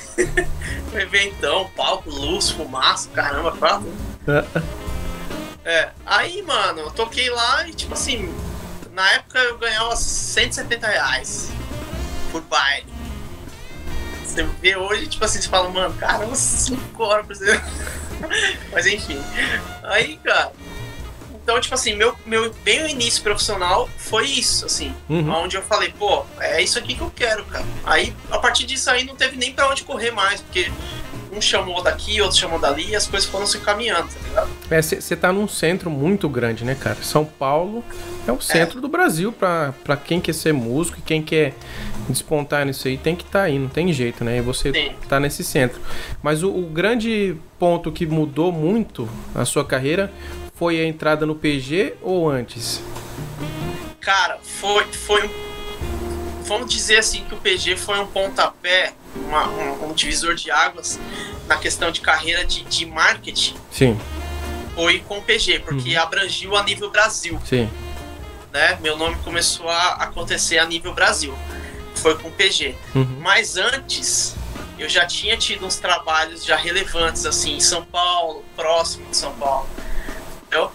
Um 0.93 0.97
eventão, 0.99 1.69
palco, 1.75 2.09
luz, 2.09 2.49
fumaça, 2.49 3.09
caramba, 3.13 3.51
quatro. 3.51 3.91
É, 5.65 5.91
aí, 6.05 6.41
mano, 6.41 6.79
eu 6.81 6.91
toquei 6.91 7.29
lá 7.29 7.65
e, 7.67 7.73
tipo 7.73 7.93
assim, 7.93 8.33
na 8.91 9.09
época 9.13 9.39
eu 9.39 9.57
ganhava 9.57 9.95
170 9.95 10.85
reais 10.85 11.49
por 12.33 12.41
baile. 12.41 12.85
Você 14.33 14.43
vê 14.61 14.75
hoje, 14.75 15.05
tipo 15.07 15.23
assim, 15.23 15.39
você 15.39 15.47
fala, 15.47 15.69
mano, 15.69 15.93
caramba, 15.93 16.35
5 16.35 17.03
horas. 17.03 17.39
Mas 18.71 18.87
enfim. 18.87 19.21
Aí, 19.83 20.17
cara. 20.17 20.51
Então, 21.35 21.59
tipo 21.59 21.75
assim, 21.75 21.93
meu, 21.95 22.17
meu 22.25 22.51
bem 22.63 22.83
o 22.83 22.87
início 22.87 23.21
profissional 23.21 23.89
foi 23.97 24.25
isso, 24.25 24.65
assim. 24.65 24.95
Uhum. 25.09 25.29
Onde 25.29 25.57
eu 25.57 25.61
falei, 25.61 25.93
pô, 25.99 26.25
é 26.39 26.61
isso 26.61 26.79
aqui 26.79 26.95
que 26.95 27.01
eu 27.01 27.11
quero, 27.13 27.43
cara. 27.45 27.65
Aí, 27.83 28.15
a 28.31 28.39
partir 28.39 28.65
disso 28.65 28.89
aí, 28.89 29.03
não 29.03 29.15
teve 29.15 29.35
nem 29.37 29.53
pra 29.53 29.69
onde 29.69 29.83
correr 29.83 30.11
mais, 30.11 30.41
porque 30.41 30.71
um 31.35 31.41
chamou 31.41 31.81
daqui, 31.81 32.21
outro 32.21 32.37
chamou 32.37 32.59
dali, 32.59 32.89
e 32.89 32.95
as 32.95 33.07
coisas 33.07 33.27
foram 33.27 33.45
se 33.45 33.59
caminhando, 33.59 34.07
tá 34.07 34.19
ligado? 34.27 34.49
Você 34.81 35.15
tá 35.15 35.31
num 35.31 35.47
centro 35.47 35.89
muito 35.89 36.29
grande, 36.29 36.63
né, 36.63 36.75
cara? 36.75 36.97
São 37.01 37.25
Paulo 37.25 37.83
é 38.27 38.31
o 38.31 38.39
centro 38.39 38.79
do 38.79 38.87
Brasil 38.87 39.31
pra, 39.31 39.73
pra 39.83 39.97
quem 39.97 40.21
quer 40.21 40.33
ser 40.33 40.53
músico 40.53 40.99
e 40.99 41.01
quem 41.01 41.21
quer 41.21 41.53
despontar 42.07 42.65
nisso 42.65 42.87
aí 42.87 42.97
tem 42.97 43.15
que 43.15 43.23
estar 43.23 43.39
tá 43.39 43.45
aí, 43.45 43.57
não 43.57 43.69
tem 43.69 43.91
jeito, 43.91 44.23
né? 44.23 44.37
E 44.37 44.41
você 44.41 44.71
Sim. 44.71 44.91
tá 45.07 45.19
nesse 45.19 45.43
centro. 45.43 45.81
Mas 46.21 46.43
o, 46.43 46.49
o 46.49 46.63
grande 46.67 47.35
ponto 47.57 47.91
que 47.91 48.05
mudou 48.05 48.51
muito 48.51 49.09
a 49.33 49.45
sua 49.45 49.65
carreira 49.65 50.11
foi 50.55 50.79
a 50.79 50.85
entrada 50.85 51.25
no 51.25 51.35
PG 51.35 51.95
ou 52.01 52.29
antes? 52.29 52.81
Cara, 53.99 54.37
foi, 54.41 54.83
foi 54.91 55.25
um. 55.25 55.52
Vamos 56.45 56.69
dizer 56.71 56.97
assim 56.99 57.23
que 57.25 57.33
o 57.33 57.37
PG 57.37 57.77
foi 57.77 57.99
um 57.99 58.05
pontapé, 58.07 58.93
uma- 59.15 59.47
um, 59.49 59.89
um 59.89 59.93
divisor 59.93 60.35
de 60.35 60.51
águas 60.51 60.99
na 61.47 61.57
questão 61.57 61.91
de 61.91 62.01
carreira 62.01 62.45
de, 62.45 62.63
de 62.63 62.85
marketing. 62.85 63.55
Sim, 63.71 63.99
Foi 64.75 64.99
com 64.99 65.19
o 65.19 65.21
PG, 65.21 65.59
porque 65.59 65.95
abrangiu 65.95 66.55
a 66.55 66.63
nível 66.63 66.89
Brasil, 66.89 67.39
sim. 67.45 67.69
né? 68.51 68.77
Meu 68.81 68.97
nome 68.97 69.15
começou 69.23 69.69
a 69.69 69.89
acontecer 69.95 70.57
a 70.57 70.65
nível 70.65 70.93
Brasil. 70.93 71.33
Foi 71.95 72.17
com 72.17 72.27
o 72.27 72.31
PG. 72.31 72.75
Uhum. 72.95 73.19
Mas 73.21 73.55
antes, 73.55 74.35
eu 74.79 74.89
já 74.89 75.05
tinha 75.05 75.37
tido 75.37 75.65
uns 75.65 75.75
trabalhos 75.77 76.43
já 76.43 76.55
relevantes, 76.57 77.23
assim, 77.25 77.55
em 77.55 77.59
São 77.59 77.85
Paulo, 77.85 78.43
próximo 78.55 79.05
de 79.11 79.15
São 79.15 79.31
Paulo. 79.35 79.69
Entendeu? 80.47 80.71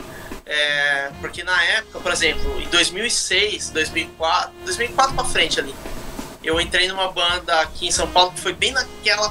É, 0.50 1.10
porque 1.20 1.44
na 1.44 1.62
época, 1.62 2.00
por 2.00 2.10
exemplo, 2.10 2.58
em 2.58 2.66
2006, 2.68 3.68
2004, 3.68 4.50
2004 4.64 5.14
pra 5.14 5.24
frente 5.24 5.60
ali, 5.60 5.74
eu 6.42 6.58
entrei 6.58 6.88
numa 6.88 7.12
banda 7.12 7.60
aqui 7.60 7.86
em 7.86 7.90
São 7.90 8.08
Paulo 8.08 8.32
que 8.32 8.40
foi 8.40 8.54
bem 8.54 8.72
naquela 8.72 9.30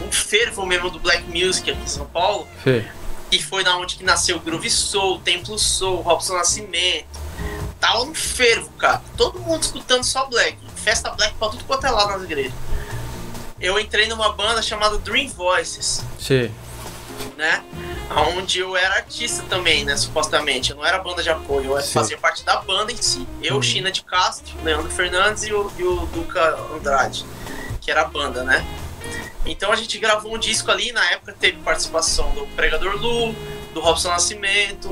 um 0.00 0.10
fervo 0.10 0.64
mesmo 0.64 0.88
do 0.90 0.98
black 0.98 1.24
music 1.24 1.70
aqui 1.70 1.82
em 1.82 1.86
São 1.86 2.06
Paulo, 2.06 2.48
Sei. 2.64 2.88
e 3.30 3.42
foi 3.42 3.62
na 3.64 3.76
onde 3.76 3.96
que 3.96 4.04
nasceu 4.04 4.36
o 4.36 4.40
Groove 4.40 4.70
Soul, 4.70 5.18
Templo 5.20 5.58
Soul, 5.58 6.00
Robson 6.00 6.34
Nascimento. 6.34 7.06
Tava 7.78 8.02
um 8.04 8.14
fervo, 8.14 8.70
cara. 8.78 9.02
Todo 9.16 9.38
mundo 9.40 9.62
escutando 9.62 10.04
só 10.04 10.26
black. 10.26 10.56
Festa 10.76 11.10
black 11.10 11.34
pra 11.34 11.48
tudo 11.50 11.64
quanto 11.64 11.86
é 11.86 11.90
lá 11.90 12.06
nas 12.08 12.22
igrejas. 12.22 12.54
Eu 13.60 13.78
entrei 13.78 14.06
numa 14.08 14.32
banda 14.32 14.62
chamada 14.62 14.96
Dream 14.98 15.28
Voices, 15.28 16.02
Sei. 16.18 16.50
né? 17.36 17.62
Onde 18.08 18.60
eu 18.60 18.76
era 18.76 18.94
artista 18.96 19.42
também, 19.48 19.84
né? 19.84 19.96
Supostamente. 19.96 20.70
Eu 20.70 20.76
não 20.76 20.86
era 20.86 20.98
banda 20.98 21.22
de 21.22 21.28
apoio, 21.30 21.76
eu 21.76 21.82
Sim. 21.82 21.92
fazia 21.92 22.16
parte 22.16 22.44
da 22.44 22.56
banda 22.60 22.92
em 22.92 22.96
si. 22.96 23.26
Eu, 23.42 23.56
Uhum. 23.56 23.62
China 23.62 23.90
de 23.90 24.02
Castro, 24.02 24.54
Leandro 24.62 24.90
Fernandes 24.90 25.42
e 25.44 25.52
o, 25.52 25.70
e 25.76 25.82
o 25.82 26.06
Duca 26.06 26.56
Andrade, 26.74 27.24
que 27.80 27.90
era 27.90 28.02
a 28.02 28.04
banda, 28.04 28.44
né? 28.44 28.64
Então 29.44 29.70
a 29.72 29.76
gente 29.76 29.98
gravou 29.98 30.34
um 30.34 30.38
disco 30.38 30.70
ali, 30.70 30.92
na 30.92 31.04
época 31.10 31.34
teve 31.38 31.58
participação 31.58 32.30
do 32.32 32.46
Pregador 32.48 32.96
Lu, 32.96 33.32
do 33.74 33.80
Robson 33.80 34.08
Nascimento, 34.08 34.90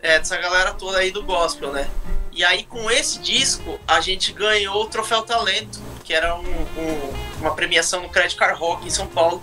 é, 0.00 0.18
dessa 0.18 0.36
galera 0.36 0.72
toda 0.72 0.98
aí 0.98 1.10
do 1.10 1.22
gospel, 1.22 1.72
né? 1.72 1.88
E 2.32 2.44
aí 2.44 2.64
com 2.64 2.90
esse 2.90 3.18
disco 3.20 3.78
a 3.86 4.00
gente 4.00 4.32
ganhou 4.32 4.82
o 4.82 4.86
Troféu 4.86 5.22
Talento, 5.22 5.80
que 6.04 6.12
era 6.14 6.34
um- 6.36 6.66
um- 6.76 7.12
uma 7.40 7.54
premiação 7.54 8.00
no 8.02 8.08
Credit 8.08 8.36
Card 8.36 8.58
Rock 8.58 8.86
em 8.86 8.90
São 8.90 9.06
Paulo. 9.06 9.42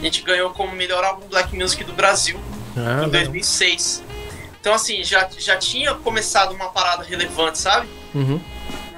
A 0.00 0.02
gente 0.02 0.22
ganhou 0.22 0.50
como 0.50 0.74
melhor 0.74 1.04
álbum 1.04 1.28
Black 1.28 1.54
Music 1.54 1.84
do 1.84 1.92
Brasil 1.92 2.40
Ah, 2.76 2.80
em 2.80 3.06
legal. 3.06 3.10
2006. 3.10 4.02
Então 4.58 4.72
assim, 4.72 5.04
já, 5.04 5.28
já 5.38 5.56
tinha 5.56 5.94
começado 5.94 6.52
uma 6.52 6.70
parada 6.70 7.04
relevante, 7.04 7.58
sabe? 7.58 7.88
Uhum. 8.14 8.40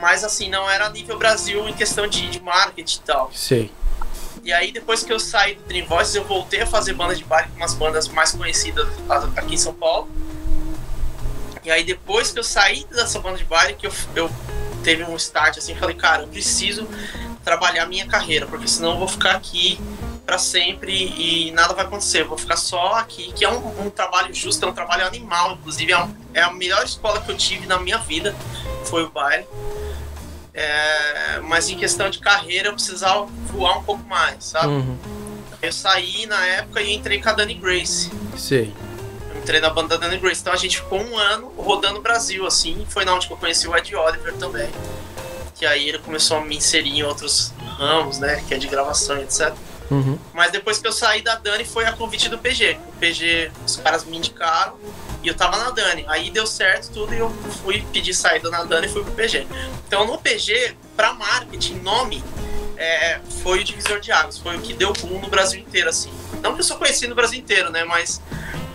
Mas 0.01 0.25
assim, 0.25 0.49
não 0.49 0.69
era 0.71 0.89
nível 0.91 1.19
Brasil 1.19 1.69
em 1.69 1.73
questão 1.73 2.07
de, 2.07 2.29
de 2.31 2.41
marketing 2.41 2.97
e 2.99 3.01
tal. 3.03 3.31
Sei. 3.35 3.71
E 4.45 4.53
aí, 4.53 4.73
depois 4.73 5.05
que 5.05 5.13
eu 5.13 5.21
saí 5.21 5.55
do 5.55 5.63
Dream 5.63 5.87
Voices, 5.87 6.17
eu 6.17 6.25
voltei 6.25 6.63
a 6.63 6.67
fazer 6.67 6.95
banda 6.95 7.15
de 7.15 7.23
baile 7.23 7.49
com 7.51 7.57
umas 7.57 7.75
bandas 7.75 8.09
mais 8.09 8.33
conhecidas 8.33 8.89
aqui 9.37 9.55
em 9.55 9.59
São 9.59 9.73
Paulo. 9.73 10.11
E 11.65 11.71
aí, 11.71 11.85
depois 11.85 12.33
que 12.33 12.41
eu 12.41 12.43
saí 12.43 12.85
dessa 12.91 13.21
banda 13.21 13.39
de 13.39 13.45
baile, 13.45 13.75
que 13.75 13.87
eu, 13.87 13.93
eu 14.17 14.29
teve 14.83 15.05
um 15.05 15.15
start 15.15 15.59
assim, 15.59 15.77
falei, 15.77 15.95
cara, 15.95 16.25
eu 16.25 16.29
preciso 16.29 16.89
trabalhar 17.45 17.87
minha 17.87 18.05
carreira, 18.07 18.47
porque 18.47 18.67
senão 18.67 18.93
eu 18.93 18.99
vou 18.99 19.07
ficar 19.07 19.37
aqui 19.37 19.79
pra 20.27 20.39
sempre 20.39 20.93
e 20.93 21.51
nada 21.53 21.75
vai 21.75 21.85
acontecer. 21.85 22.23
Eu 22.23 22.29
vou 22.29 22.39
ficar 22.39 22.57
só 22.57 22.95
aqui, 22.95 23.33
que 23.33 23.45
é 23.45 23.49
um, 23.51 23.87
um 23.87 23.91
trabalho 23.91 24.33
justo, 24.35 24.65
é 24.65 24.69
um 24.69 24.73
trabalho 24.73 25.07
animal, 25.07 25.53
inclusive 25.53 25.93
é, 25.93 25.99
um- 26.03 26.15
é 26.35 26.43
a 26.43 26.53
melhor 26.53 26.85
escola 26.85 27.21
que 27.21 27.31
eu 27.31 27.37
tive 27.37 27.67
na 27.67 27.79
minha 27.79 27.99
vida, 27.99 28.35
foi 28.85 29.03
o 29.05 29.11
baile. 29.11 29.47
É, 30.55 31.41
mas 31.45 31.69
em 31.71 31.77
questão 31.79 32.11
de 32.11 32.19
carreira 32.19 32.69
eu 32.69 32.75
precisava 32.75 33.25
voar 33.47 33.79
um 33.79 33.83
pouco 33.85 34.05
mais, 34.07 34.45
sabe? 34.45 34.67
Uhum. 34.69 34.99
Eu 35.63 35.73
saí 35.73 36.27
na 36.27 36.45
época 36.47 36.83
e 36.83 36.93
entrei 36.95 37.23
com 37.23 37.29
a 37.29 37.33
Dani 37.33 37.55
Grace. 37.55 38.11
Sei. 38.37 38.73
Eu 39.35 39.41
entrei 39.41 39.61
na 39.61 39.71
banda 39.71 39.97
da 39.97 40.07
Dani 40.07 40.19
Grace. 40.21 40.41
Então 40.41 40.53
a 40.53 40.57
gente 40.57 40.77
ficou 40.79 41.01
um 41.01 41.17
ano 41.17 41.49
rodando 41.57 41.99
o 42.01 42.03
Brasil, 42.03 42.47
assim. 42.47 42.85
Foi 42.91 43.05
na 43.05 43.15
onde 43.15 43.31
eu 43.31 43.37
conheci 43.37 43.67
o 43.67 43.77
Ed 43.77 43.95
Oliver 43.95 44.35
também. 44.35 44.69
Que 45.55 45.65
aí 45.65 45.89
ele 45.89 45.99
começou 46.01 46.37
a 46.39 46.41
me 46.45 46.57
inserir 46.57 46.91
em 46.91 47.03
outros 47.03 47.53
ramos, 47.79 48.19
né? 48.19 48.43
Que 48.47 48.55
é 48.55 48.59
de 48.59 48.67
gravação 48.67 49.17
e 49.19 49.23
etc. 49.23 49.55
Uhum. 49.93 50.19
Mas 50.33 50.51
depois 50.51 50.79
que 50.79 50.87
eu 50.89 50.93
saí 50.93 51.21
da 51.21 51.35
Dani 51.35 51.67
foi 51.67 51.85
a 51.85 51.93
convite 51.93 52.31
do 52.31 52.39
PG. 52.39 52.79
O 52.89 52.93
PG, 52.99 53.51
os 53.67 53.77
caras 53.77 54.05
me 54.07 54.17
indicaram 54.17 54.79
e 55.23 55.29
eu 55.29 55.35
tava 55.35 55.59
na 55.59 55.71
Dani. 55.71 56.07
Aí 56.09 56.31
deu 56.31 56.47
certo 56.47 56.91
tudo 56.93 57.15
e 57.15 57.19
eu 57.19 57.29
fui 57.63 57.85
pedir 57.93 58.15
saída 58.15 58.49
na 58.49 58.65
Dani 58.65 58.87
e 58.87 58.91
fui 58.91 59.03
pro 59.05 59.13
PG. 59.13 59.47
Então 59.87 60.07
no 60.07 60.17
PG, 60.17 60.75
pra 60.97 61.13
marketing, 61.13 61.81
nome, 61.81 62.25
é, 62.79 63.21
foi 63.43 63.61
o 63.61 63.65
divisor 63.65 64.01
de 64.01 64.11
águas. 64.11 64.39
Foi 64.39 64.57
o 64.57 64.61
que 64.63 64.73
deu 64.73 64.95
boom 64.95 65.21
no 65.21 65.29
Brasil 65.29 65.61
inteiro, 65.61 65.91
assim. 65.91 66.11
Não 66.43 66.55
que 66.55 66.61
eu 66.61 66.65
sou 66.65 66.79
conhecido 66.79 67.11
no 67.11 67.15
Brasil 67.15 67.39
inteiro, 67.39 67.71
né? 67.71 67.85
Mas 67.85 68.23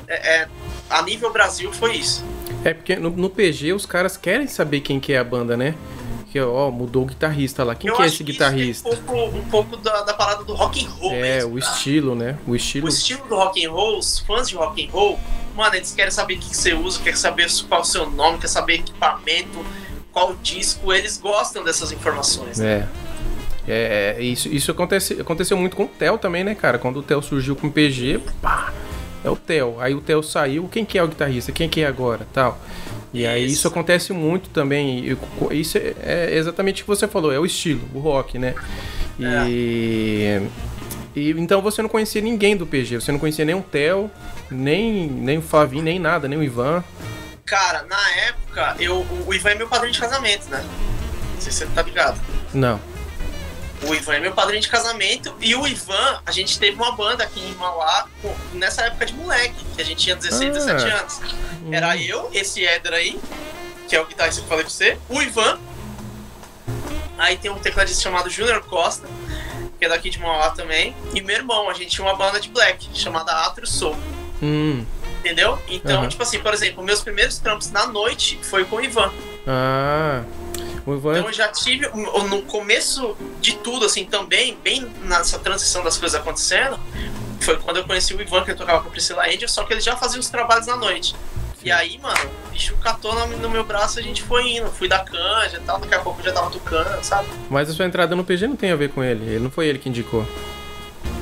é, 0.08 0.42
é, 0.42 0.48
a 0.88 1.02
nível 1.02 1.34
Brasil 1.34 1.74
foi 1.74 1.96
isso. 1.96 2.24
É 2.64 2.76
porque 2.76 2.96
no, 2.96 3.10
no 3.10 3.30
PG 3.30 3.74
os 3.74 3.88
caras 3.88 4.18
querem 4.18 4.48
saber 4.48 4.82
quem 4.82 5.00
que 5.00 5.14
é 5.14 5.18
a 5.18 5.24
banda, 5.24 5.58
né? 5.58 5.74
Que 6.32 6.42
ó, 6.42 6.70
mudou 6.70 7.04
o 7.04 7.06
guitarrista 7.06 7.64
lá. 7.64 7.74
Quem 7.74 7.90
eu 7.90 7.96
que 7.96 8.02
é 8.02 8.06
esse 8.06 8.24
guitarrista? 8.24 8.90
Um 8.90 8.96
pouco, 8.98 9.38
um 9.38 9.46
pouco 9.46 9.78
da, 9.78 10.02
da 10.02 10.14
parada 10.14 10.44
do 10.44 10.54
rock 10.54 10.86
and 10.86 10.90
roll 10.90 11.14
É, 11.14 11.22
mesmo, 11.22 11.56
o 11.56 11.60
cara. 11.60 11.74
estilo, 11.74 12.16
né? 12.16 12.38
O 12.46 12.56
estilo. 12.56 12.86
O 12.86 12.90
estilo 12.90 13.26
do 13.28 13.36
rock 13.36 13.66
and 13.66 13.72
roll, 13.72 13.98
os 13.98 14.20
fãs 14.20 14.50
de 14.50 14.56
rock 14.56 14.86
and 14.86 14.92
roll, 14.92 15.18
mano, 15.56 15.76
eles 15.76 15.94
querem 15.94 16.12
saber 16.12 16.36
o 16.36 16.40
que 16.40 16.50
que 16.50 16.58
você 16.58 16.74
usa, 16.74 17.00
quer 17.02 17.16
saber 17.16 17.48
qual 17.70 17.82
o 17.82 17.86
seu 17.86 18.10
nome, 18.10 18.38
quer 18.40 18.48
saber 18.48 18.76
equipamento, 18.76 19.66
qual 20.12 20.36
disco, 20.44 20.92
eles 20.92 21.18
gostam 21.18 21.64
dessas 21.64 21.92
informações. 21.92 22.60
É. 22.60 22.88
É, 23.70 24.16
é, 24.18 24.24
isso, 24.24 24.48
isso 24.48 24.72
acontece, 24.72 25.20
aconteceu 25.20 25.58
muito 25.58 25.76
com 25.76 25.84
o 25.84 25.88
Theo 25.88 26.18
também, 26.18 26.44
né, 26.44 26.56
cara? 26.56 26.78
Quando 26.80 26.98
o 27.00 27.04
Theo 27.04 27.22
surgiu 27.22 27.54
com 27.56 27.68
o 27.68 27.72
PG, 27.72 28.22
pá, 28.42 28.72
é 29.24 29.30
o 29.30 29.36
Theo. 29.36 29.76
Aí 29.80 29.94
o 29.94 30.00
Theo 30.00 30.24
saiu, 30.24 30.70
quem 30.70 30.86
que 30.86 30.98
é 30.98 31.04
o 31.04 31.08
guitarrista? 31.08 31.52
Quem 31.52 31.68
que 31.68 31.82
é 31.82 31.86
agora? 31.88 32.26
Tal. 32.34 32.58
E 33.18 33.26
aí 33.26 33.46
Isso. 33.46 33.54
isso 33.56 33.68
acontece 33.68 34.14
muito 34.14 34.50
também. 34.50 35.18
Isso 35.52 35.78
é, 35.78 35.94
é 36.04 36.36
exatamente 36.36 36.82
o 36.82 36.86
que 36.86 36.88
você 36.90 37.08
falou, 37.08 37.34
é 37.34 37.40
o 37.40 37.46
estilo, 37.46 37.82
o 37.96 38.00
rock, 38.00 38.38
né? 38.38 38.54
E, 39.20 40.40
e 41.16 41.32
então 41.32 41.62
você 41.62 41.82
não 41.82 41.90
conhecia 41.90 42.22
ninguém 42.22 42.56
do 42.56 42.68
PG, 42.68 43.02
você 43.02 43.12
não 43.12 43.18
conhecia 43.20 43.44
nem 43.44 43.56
o 43.56 43.62
Theo, 43.64 44.12
nem, 44.52 45.08
nem 45.08 45.40
o 45.40 45.42
Flavinho, 45.42 45.84
nem 45.84 45.98
nada, 45.98 46.28
nem 46.28 46.38
o 46.38 46.44
Ivan. 46.44 46.84
Cara, 47.44 47.84
na 47.90 48.12
época, 48.28 48.76
eu, 48.80 49.06
o 49.26 49.34
Ivan 49.34 49.50
é 49.50 49.56
meu 49.56 49.68
padrinho 49.68 49.94
de 49.94 50.00
casamento, 50.00 50.48
né? 50.50 50.64
Não 51.34 51.42
sei 51.42 51.52
se 51.52 51.60
você 51.60 51.66
tá 51.68 51.82
ligado. 51.82 52.20
Não. 52.54 52.80
O 53.84 53.94
Ivan 53.94 54.16
é 54.16 54.20
meu 54.20 54.34
padrinho 54.34 54.62
de 54.62 54.68
casamento 54.70 55.34
e 55.40 55.56
o 55.56 55.66
Ivan, 55.68 56.20
a 56.26 56.32
gente 56.32 56.60
teve 56.60 56.76
uma 56.76 56.92
banda 56.94 57.24
aqui 57.24 57.40
em 57.40 57.54
Mauá 57.56 58.08
nessa 58.54 58.84
época 58.84 59.06
de 59.06 59.14
moleque, 59.14 59.56
que 59.76 59.82
a 59.82 59.86
gente 59.86 60.04
tinha 60.04 60.16
16, 60.16 60.50
Ah. 60.50 60.54
17 60.54 60.90
anos. 60.92 61.22
Era 61.72 61.98
eu, 61.98 62.30
esse 62.34 62.66
Éder 62.66 62.94
aí, 62.94 63.20
que 63.88 63.96
é 63.96 64.02
o 64.02 64.06
guitarrista 64.06 64.42
que 64.42 64.46
eu 64.46 64.50
falei 64.50 64.64
pra 64.64 64.74
você, 64.74 64.98
o 65.10 65.22
Ivan. 65.22 65.60
Aí 67.18 67.38
tem 67.38 67.50
um 67.50 67.58
tecladista 67.58 68.02
chamado 68.02 68.30
Junior 68.30 68.62
Costa, 68.64 69.08
que 69.80 69.86
é 69.86 69.90
daqui 69.90 70.10
de 70.10 70.20
Mauá 70.20 70.52
também. 70.52 70.96
E 71.14 71.22
meu 71.22 71.36
irmão, 71.36 71.70
a 71.70 71.74
gente 71.74 71.92
tinha 71.92 72.06
uma 72.06 72.16
banda 72.16 72.40
de 72.40 72.50
black, 72.50 72.90
chamada 72.94 73.32
Atrio 73.46 73.68
Soul. 73.68 73.96
Hum. 74.42 74.86
Entendeu? 75.20 75.60
Então, 75.68 76.02
Aham. 76.02 76.10
tipo 76.10 76.22
assim, 76.22 76.40
por 76.40 76.54
exemplo, 76.54 76.84
meus 76.84 77.02
primeiros 77.02 77.40
trampos 77.40 77.72
na 77.72 77.88
noite 77.88 78.40
foi 78.44 78.66
com 78.66 78.78
o 78.78 78.84
Ivan. 78.84 79.12
Ah. 79.48 80.24
O 80.86 80.94
Ivan. 80.96 81.18
Então 81.18 81.28
eu 81.28 81.34
já 81.34 81.48
tive, 81.50 81.88
no 81.90 82.44
começo 82.44 83.18
de 83.42 83.54
tudo, 83.58 83.86
assim, 83.86 84.06
também, 84.06 84.58
bem 84.64 84.82
nessa 85.04 85.40
transição 85.40 85.84
das 85.84 85.98
coisas 85.98 86.20
acontecendo, 86.20 86.80
foi 87.42 87.58
quando 87.58 87.78
eu 87.78 87.84
conheci 87.84 88.14
o 88.14 88.22
Ivan, 88.22 88.44
que 88.44 88.52
ele 88.52 88.58
tocava 88.58 88.82
com 88.82 88.90
a 88.90 88.92
Priscila 88.92 89.26
Angel, 89.26 89.50
só 89.50 89.64
que 89.64 89.74
ele 89.74 89.82
já 89.82 89.96
fazia 89.98 90.20
os 90.20 90.30
trabalhos 90.30 90.68
na 90.68 90.76
noite. 90.76 91.16
E 91.68 91.72
aí, 91.72 91.98
mano, 92.00 92.18
o 92.48 92.52
bicho 92.52 92.78
catou 92.78 93.14
no, 93.28 93.50
meu 93.50 93.62
braço 93.66 94.00
e 94.00 94.02
a 94.02 94.04
gente 94.04 94.24
foi 94.24 94.52
indo. 94.52 94.72
Fui 94.72 94.88
da 94.88 95.00
canja 95.00 95.58
e 95.58 95.60
tal, 95.66 95.78
daqui 95.80 95.94
a 95.96 96.00
pouco 96.00 96.22
eu 96.22 96.24
já 96.24 96.32
tava 96.32 96.50
tocando, 96.50 97.04
sabe? 97.04 97.28
Mas 97.50 97.70
a 97.70 97.74
sua 97.74 97.86
entrada 97.86 98.16
no 98.16 98.24
PG 98.24 98.48
não 98.48 98.56
tem 98.56 98.72
a 98.72 98.76
ver 98.78 98.90
com 98.92 99.04
ele. 99.04 99.26
Ele 99.32 99.40
não 99.40 99.52
foi 99.52 99.68
ele 99.68 99.78
que 99.78 99.90
indicou. 99.90 100.26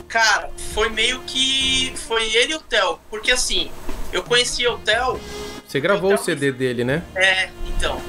Cara, 0.08 0.52
foi 0.76 0.90
meio 0.90 1.20
que. 1.22 1.92
Foi 2.08 2.24
ele 2.36 2.54
e 2.54 2.56
o 2.58 2.60
Theo. 2.60 3.00
Porque 3.10 3.32
assim, 3.32 3.72
eu 4.14 4.22
conhecia 4.22 4.72
o 4.72 4.78
Theo. 4.78 5.20
Você 5.68 5.80
gravou 5.80 6.12
o 6.12 6.14
Então- 6.14 6.24
CD 6.24 6.52
dele, 6.52 6.84
né? 6.84 7.02
É, 7.16 7.50
então. 7.68 8.00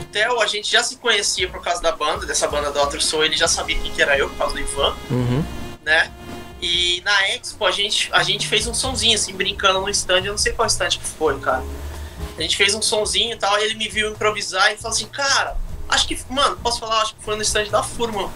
O 0.00 0.04
Theo, 0.12 0.40
a 0.40 0.46
gente 0.46 0.70
já 0.70 0.84
se 0.84 0.98
conhecia 0.98 1.48
por 1.48 1.60
causa 1.60 1.82
da 1.82 1.90
banda, 1.90 2.24
dessa 2.24 2.46
banda 2.46 2.70
do 2.70 2.78
Outer 2.78 3.02
Soul, 3.02 3.24
ele 3.24 3.36
já 3.36 3.48
sabia 3.48 3.76
quem 3.80 3.90
que 3.90 4.00
era 4.00 4.16
eu, 4.16 4.28
por 4.28 4.38
causa 4.38 4.54
do 4.54 4.60
Ivan, 4.60 4.94
Uhum. 5.10 5.44
né? 5.84 6.08
E 6.64 7.02
na 7.04 7.28
Expo 7.28 7.66
a 7.66 7.70
gente, 7.70 8.08
a 8.10 8.22
gente 8.22 8.48
fez 8.48 8.66
um 8.66 8.72
sonzinho, 8.72 9.14
assim, 9.14 9.34
brincando 9.34 9.82
no 9.82 9.90
stand, 9.90 10.24
eu 10.24 10.32
não 10.32 10.38
sei 10.38 10.54
qual 10.54 10.66
stand 10.66 10.88
que 10.88 11.06
foi, 11.06 11.38
cara. 11.38 11.62
A 12.38 12.40
gente 12.40 12.56
fez 12.56 12.74
um 12.74 12.80
sonzinho 12.80 13.34
e 13.34 13.36
tal, 13.36 13.54
aí 13.54 13.64
ele 13.64 13.74
me 13.74 13.86
viu 13.86 14.10
improvisar 14.10 14.72
e 14.72 14.76
falou 14.78 14.94
assim, 14.96 15.06
cara, 15.06 15.58
acho 15.90 16.08
que, 16.08 16.18
mano, 16.30 16.56
posso 16.62 16.80
falar, 16.80 17.02
acho 17.02 17.14
que 17.16 17.22
foi 17.22 17.36
no 17.36 17.42
stand 17.42 17.66
da 17.66 17.82
Furman, 17.82 18.30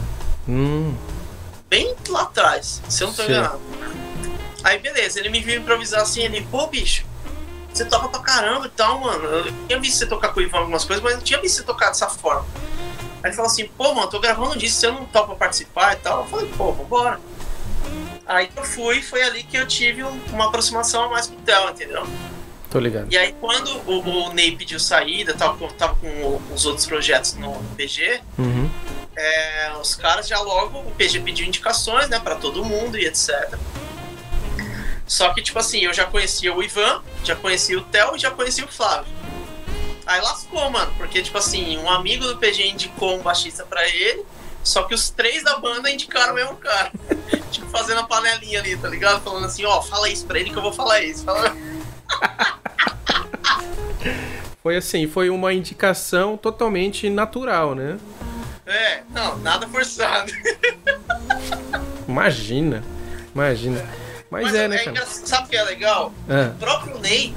Hum. 0.46 0.94
bem 1.70 1.94
lá 2.10 2.22
atrás, 2.22 2.82
se 2.86 3.02
eu 3.02 3.08
não 3.08 3.14
tô 3.14 3.22
Sim. 3.22 3.30
enganado. 3.32 3.60
Aí 4.62 4.78
beleza, 4.78 5.18
ele 5.20 5.30
me 5.30 5.40
viu 5.40 5.58
improvisar 5.58 6.02
assim, 6.02 6.20
ele, 6.20 6.46
pô, 6.50 6.66
bicho, 6.66 7.06
você 7.72 7.86
toca 7.86 8.08
pra 8.10 8.20
caramba 8.20 8.66
e 8.66 8.70
tal, 8.70 9.00
mano. 9.00 9.24
Eu 9.24 9.52
tinha 9.66 9.80
visto 9.80 9.96
você 10.00 10.06
tocar 10.06 10.34
com 10.34 10.40
o 10.40 10.42
Ivan 10.42 10.58
algumas 10.58 10.84
coisas, 10.84 11.02
mas 11.02 11.14
não 11.14 11.22
tinha 11.22 11.40
visto 11.40 11.56
você 11.56 11.62
tocar 11.62 11.88
dessa 11.88 12.10
forma. 12.10 12.44
Aí 13.22 13.30
ele 13.30 13.32
falou 13.32 13.50
assim, 13.50 13.66
pô, 13.68 13.94
mano, 13.94 14.08
tô 14.08 14.20
gravando 14.20 14.58
disco, 14.58 14.80
você 14.80 14.90
não 14.90 15.06
topa 15.06 15.34
participar 15.34 15.94
e 15.94 15.96
tal. 15.96 16.24
Eu 16.24 16.26
falei, 16.26 16.50
pô, 16.58 16.72
vambora. 16.72 17.18
Aí 18.28 18.50
eu 18.54 18.62
fui, 18.62 19.00
foi 19.02 19.22
ali 19.22 19.42
que 19.42 19.56
eu 19.56 19.66
tive 19.66 20.04
um- 20.04 20.20
uma 20.32 20.46
aproximação 20.48 21.04
a 21.04 21.08
mais 21.08 21.26
com 21.26 21.34
o 21.34 21.38
Theo, 21.40 21.70
entendeu? 21.70 22.06
Tô 22.70 22.78
ligado. 22.78 23.10
E 23.10 23.16
aí 23.16 23.34
quando 23.40 23.68
o, 23.90 24.00
o 24.28 24.32
Ney 24.34 24.54
pediu 24.54 24.78
saída, 24.78 25.32
tava, 25.32 25.56
com- 25.56 25.68
tava 25.68 25.94
com 25.94 26.06
o- 26.06 26.42
os 26.54 26.66
outros 26.66 26.84
projetos 26.86 27.32
no 27.34 27.54
PG, 27.76 28.20
Uhum. 28.38 28.70
é, 29.16 29.72
os 29.80 29.94
caras 29.94 30.28
já 30.28 30.38
logo, 30.40 30.78
o 30.80 30.90
PG 30.90 31.20
pediu 31.20 31.46
indicações, 31.46 32.08
né, 32.10 32.18
pra 32.20 32.34
todo 32.34 32.62
mundo 32.62 32.98
e 32.98 33.06
etc. 33.06 33.58
Só 35.06 35.32
que, 35.32 35.40
tipo 35.42 35.58
assim, 35.58 35.78
eu 35.80 35.94
já 35.94 36.04
conhecia 36.04 36.54
o 36.54 36.62
Ivan, 36.62 37.02
já 37.24 37.34
conhecia 37.34 37.78
o 37.78 37.82
Theo 37.82 38.14
e 38.14 38.18
já 38.18 38.30
conhecia 38.30 38.64
o 38.66 38.68
Flávio. 38.68 39.10
Aí 40.04 40.20
lascou, 40.20 40.70
mano, 40.70 40.92
porque, 40.98 41.22
tipo 41.22 41.38
assim, 41.38 41.78
um 41.78 41.88
amigo 41.90 42.26
do 42.26 42.36
PG 42.36 42.68
indicou 42.68 43.16
um 43.18 43.22
baixista 43.22 43.64
pra 43.64 43.86
ele, 43.88 44.22
só 44.68 44.82
que 44.84 44.94
os 44.94 45.10
três 45.10 45.42
da 45.42 45.58
banda 45.58 45.90
indicaram 45.90 46.32
o 46.32 46.36
mesmo 46.36 46.56
cara. 46.56 46.92
tipo, 47.50 47.66
fazendo 47.70 48.00
a 48.00 48.04
panelinha 48.04 48.60
ali, 48.60 48.76
tá 48.76 48.88
ligado? 48.88 49.22
Falando 49.22 49.46
assim, 49.46 49.64
ó, 49.64 49.80
fala 49.82 50.08
isso 50.08 50.26
pra 50.26 50.38
ele 50.38 50.50
que 50.50 50.56
eu 50.56 50.62
vou 50.62 50.72
falar 50.72 51.00
isso. 51.02 51.24
Fala- 51.24 51.56
Foi 54.62 54.76
assim, 54.76 55.06
foi 55.06 55.30
uma 55.30 55.52
indicação 55.54 56.36
totalmente 56.36 57.08
natural, 57.08 57.74
né? 57.74 57.96
É, 58.66 59.00
não, 59.10 59.38
nada 59.38 59.66
forçado. 59.68 60.30
Imagina. 62.06 62.84
Imagina. 63.34 63.88
Mas, 64.30 64.54
é, 64.54 64.68
né, 64.68 64.76
cara? 64.78 64.90
engraçado. 64.90 65.26
Sabe 65.26 65.46
o 65.46 65.50
que 65.50 65.56
é 65.56 65.62
legal? 65.62 66.12
Ah, 66.28 66.50
O 66.54 66.58
próprio 66.58 66.98
Ney, 66.98 67.34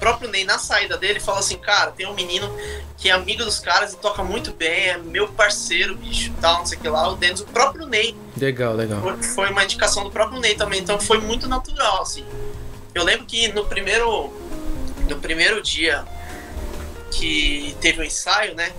próprio 0.00 0.28
Ney, 0.30 0.44
na 0.44 0.58
saída 0.58 0.96
dele, 0.96 1.20
fala 1.20 1.38
assim, 1.40 1.58
cara, 1.58 1.92
tem 1.92 2.06
um 2.06 2.14
menino 2.14 2.50
que 2.96 3.08
é 3.08 3.12
amigo 3.12 3.44
dos 3.44 3.58
caras 3.60 3.92
e 3.92 3.96
toca 3.98 4.24
muito 4.24 4.52
bem, 4.52 4.88
é 4.88 4.96
meu 4.98 5.28
parceiro, 5.28 5.94
bicho, 5.94 6.32
tal, 6.40 6.58
não 6.58 6.66
sei 6.66 6.78
o 6.78 6.80
que 6.80 6.88
lá, 6.88 7.08
o 7.08 7.16
Dennis, 7.16 7.40
o 7.40 7.44
próprio 7.46 7.86
Ney. 7.86 8.16
legal, 8.36 8.74
legal. 8.74 9.00
Foi- 9.34 9.50
uma 9.50 9.62
indicação 9.62 10.02
do 10.02 10.10
próprio 10.10 10.40
Ney 10.40 10.54
também, 10.54 10.80
então 10.80 10.98
foi 10.98 11.18
muito 11.18 11.46
natural, 11.48 12.02
assim. 12.02 12.24
Eu 12.94 13.04
lembro 13.04 13.26
que 13.26 13.48
no 13.52 13.64
primeiro, 13.66 14.32
no 15.08 15.16
primeiro 15.20 15.62
dia 15.62 16.04
que 17.12 17.76
teve 17.80 18.00
o 18.00 18.04
ensaio, 18.04 18.54
né, 18.54 18.72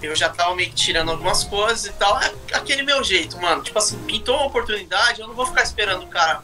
eu 0.00 0.16
já 0.16 0.28
tava 0.28 0.54
meio 0.54 0.68
que 0.70 0.74
tirando 0.74 1.10
algumas 1.10 1.44
coisas 1.44 1.86
e 1.86 1.92
tal, 1.92 2.20
é 2.20 2.32
aquele 2.54 2.82
meu 2.82 3.04
jeito, 3.04 3.40
mano, 3.40 3.62
tipo 3.62 3.78
assim, 3.78 3.98
pintou 3.98 4.36
uma 4.36 4.46
oportunidade, 4.46 5.20
eu 5.20 5.28
não 5.28 5.34
vou 5.34 5.46
ficar 5.46 5.62
esperando 5.62 6.04
o 6.04 6.08
cara 6.08 6.42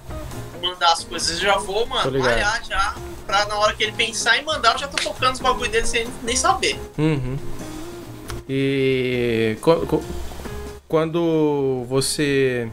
mandar 0.59 0.93
as 0.93 1.05
coisas, 1.05 1.31
eu 1.31 1.37
já 1.37 1.57
vou, 1.59 1.87
mano, 1.87 2.19
malhar 2.19 2.63
já, 2.65 2.95
pra 3.27 3.47
na 3.47 3.57
hora 3.57 3.75
que 3.75 3.83
ele 3.83 3.93
pensar 3.93 4.39
em 4.39 4.45
mandar, 4.45 4.73
eu 4.73 4.79
já 4.79 4.89
tô 4.89 4.97
tocando 5.03 5.35
os 5.35 5.41
bagulho 5.41 5.71
dele 5.71 5.87
sem 5.87 6.07
nem 6.23 6.37
saber. 6.37 6.79
Uhum. 6.97 7.39
E 8.49 9.59
quando 10.89 11.85
você. 11.89 12.69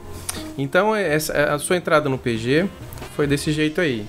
Então, 0.58 0.96
essa, 0.96 1.54
a 1.54 1.60
sua 1.60 1.76
entrada 1.76 2.08
no 2.08 2.18
PG 2.18 2.68
foi 3.16 3.28
desse 3.28 3.52
jeito 3.52 3.82
aí. 3.82 4.06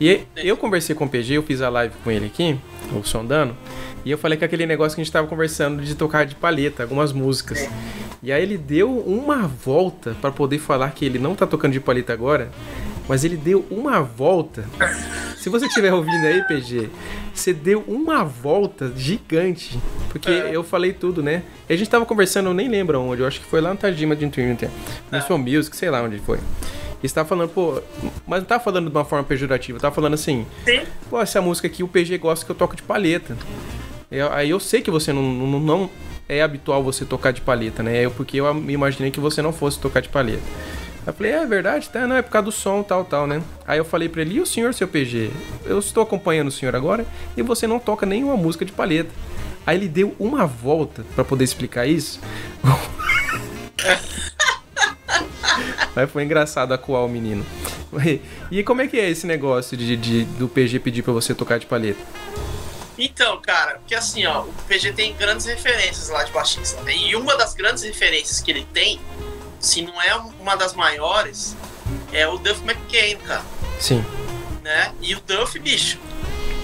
E 0.00 0.22
eu 0.36 0.56
conversei 0.56 0.96
com 0.96 1.04
o 1.04 1.08
PG, 1.08 1.34
eu 1.34 1.42
fiz 1.42 1.60
a 1.60 1.68
live 1.68 1.94
com 2.02 2.10
ele 2.10 2.26
aqui, 2.26 2.58
o 2.92 3.04
Sondano, 3.04 3.56
e 4.04 4.10
eu 4.10 4.18
falei 4.18 4.36
que 4.36 4.44
aquele 4.44 4.66
negócio 4.66 4.96
que 4.96 5.00
a 5.00 5.04
gente 5.04 5.12
tava 5.12 5.28
conversando 5.28 5.82
de 5.82 5.94
tocar 5.94 6.26
de 6.26 6.34
palheta, 6.34 6.82
algumas 6.82 7.12
músicas. 7.12 7.68
E 8.22 8.32
aí 8.32 8.42
ele 8.42 8.58
deu 8.58 8.90
uma 8.98 9.46
volta 9.46 10.16
pra 10.20 10.32
poder 10.32 10.58
falar 10.58 10.90
que 10.90 11.04
ele 11.04 11.18
não 11.18 11.34
tá 11.34 11.46
tocando 11.46 11.72
de 11.72 11.80
palheta 11.80 12.12
agora, 12.12 12.50
mas 13.08 13.24
ele 13.24 13.36
deu 13.36 13.64
uma 13.70 14.00
volta. 14.02 14.64
Se 15.36 15.48
você 15.48 15.66
estiver 15.66 15.92
ouvindo 15.92 16.24
aí, 16.24 16.42
PG, 16.44 16.88
você 17.34 17.52
deu 17.52 17.82
uma 17.88 18.24
volta 18.24 18.92
gigante. 18.96 19.78
Porque 20.10 20.30
É. 20.30 20.50
eu 20.54 20.62
falei 20.62 20.92
tudo, 20.92 21.22
né? 21.22 21.42
E 21.68 21.72
a 21.72 21.76
gente 21.76 21.90
tava 21.90 22.06
conversando, 22.06 22.48
eu 22.50 22.54
nem 22.54 22.68
lembro 22.68 23.00
onde, 23.00 23.22
eu 23.22 23.26
acho 23.26 23.40
que 23.40 23.46
foi 23.46 23.60
lá 23.60 23.70
no 23.70 23.76
Tajima 23.76 24.14
de 24.14 24.28
Twitter. 24.28 24.70
No 25.10 25.18
É. 25.18 25.20
Soul 25.20 25.38
Music, 25.38 25.76
sei 25.76 25.90
lá 25.90 26.02
onde 26.02 26.18
foi. 26.18 26.38
E 27.02 27.08
você 27.08 27.14
tava 27.14 27.28
falando, 27.28 27.48
pô, 27.48 27.82
mas 28.26 28.40
não 28.40 28.46
tava 28.46 28.62
falando 28.62 28.88
de 28.88 28.96
uma 28.96 29.04
forma 29.04 29.24
pejorativa, 29.24 29.80
tava 29.80 29.92
falando 29.94 30.14
assim, 30.14 30.46
Sim. 30.64 30.82
pô, 31.10 31.20
essa 31.20 31.40
música 31.42 31.66
aqui 31.66 31.82
o 31.82 31.88
PG 31.88 32.16
gosta 32.18 32.46
que 32.46 32.52
eu 32.52 32.56
toco 32.56 32.76
de 32.76 32.82
palheta. 32.82 33.36
Eu- 34.08 34.32
aí 34.32 34.50
eu 34.50 34.60
sei 34.60 34.82
que 34.82 34.90
você 34.90 35.12
não, 35.12 35.22
não, 35.22 35.58
não 35.58 35.90
é 36.28 36.40
habitual 36.42 36.80
você 36.84 37.04
tocar 37.04 37.32
de 37.32 37.40
palheta, 37.40 37.82
né? 37.82 38.04
Eu, 38.04 38.12
porque 38.12 38.36
eu 38.40 38.54
me 38.54 38.72
imaginei 38.72 39.10
que 39.10 39.18
você 39.18 39.42
não 39.42 39.52
fosse 39.52 39.80
tocar 39.80 40.00
de 40.00 40.08
palheta. 40.10 40.42
Eu 41.06 41.12
falei, 41.12 41.32
é 41.32 41.44
verdade, 41.46 41.88
tá? 41.90 42.06
Não, 42.06 42.14
é 42.16 42.22
por 42.22 42.30
causa 42.30 42.44
do 42.46 42.52
som, 42.52 42.82
tal, 42.82 43.04
tal, 43.04 43.26
né? 43.26 43.42
Aí 43.66 43.78
eu 43.78 43.84
falei 43.84 44.08
pra 44.08 44.20
ele, 44.22 44.36
e 44.36 44.40
o 44.40 44.46
senhor, 44.46 44.72
seu 44.72 44.86
PG? 44.86 45.30
Eu 45.64 45.78
estou 45.80 46.02
acompanhando 46.02 46.46
o 46.48 46.52
senhor 46.52 46.76
agora 46.76 47.04
e 47.36 47.42
você 47.42 47.66
não 47.66 47.78
toca 47.80 48.06
nenhuma 48.06 48.36
música 48.36 48.64
de 48.64 48.70
palheta. 48.72 49.10
Aí 49.66 49.76
ele 49.76 49.88
deu 49.88 50.14
uma 50.18 50.46
volta 50.46 51.04
pra 51.14 51.24
poder 51.24 51.42
explicar 51.44 51.86
isso. 51.86 52.20
Mas 55.94 56.10
foi 56.10 56.22
engraçado 56.24 56.72
acuar 56.72 57.04
o 57.04 57.08
menino. 57.08 57.44
E 58.50 58.62
como 58.62 58.80
é 58.80 58.86
que 58.88 58.98
é 58.98 59.10
esse 59.10 59.26
negócio 59.26 59.76
de, 59.76 59.96
de- 59.96 60.24
do 60.24 60.48
PG 60.48 60.78
pedir 60.78 61.02
pra 61.02 61.12
você 61.12 61.34
tocar 61.34 61.58
de 61.58 61.66
palheta? 61.66 62.00
Então, 62.96 63.40
cara, 63.40 63.74
porque 63.78 63.94
assim, 63.94 64.24
ó, 64.26 64.42
o 64.42 64.52
PG 64.68 64.92
tem 64.92 65.14
grandes 65.16 65.44
referências 65.46 66.08
lá 66.08 66.22
de 66.24 66.32
baixista. 66.32 66.80
né? 66.82 66.94
E 66.96 67.14
uma 67.16 67.36
das 67.36 67.54
grandes 67.54 67.82
referências 67.82 68.40
que 68.40 68.50
ele 68.50 68.66
tem, 68.72 68.98
se 69.62 69.80
não 69.80 70.02
é 70.02 70.14
uma 70.16 70.56
das 70.56 70.74
maiores, 70.74 71.56
é 72.12 72.26
o 72.26 72.36
Duff 72.36 72.60
McCain, 72.62 73.16
cara, 73.18 73.44
Sim. 73.80 74.04
né? 74.62 74.92
E 75.00 75.14
o 75.14 75.20
Duff, 75.20 75.58
bicho, 75.58 75.98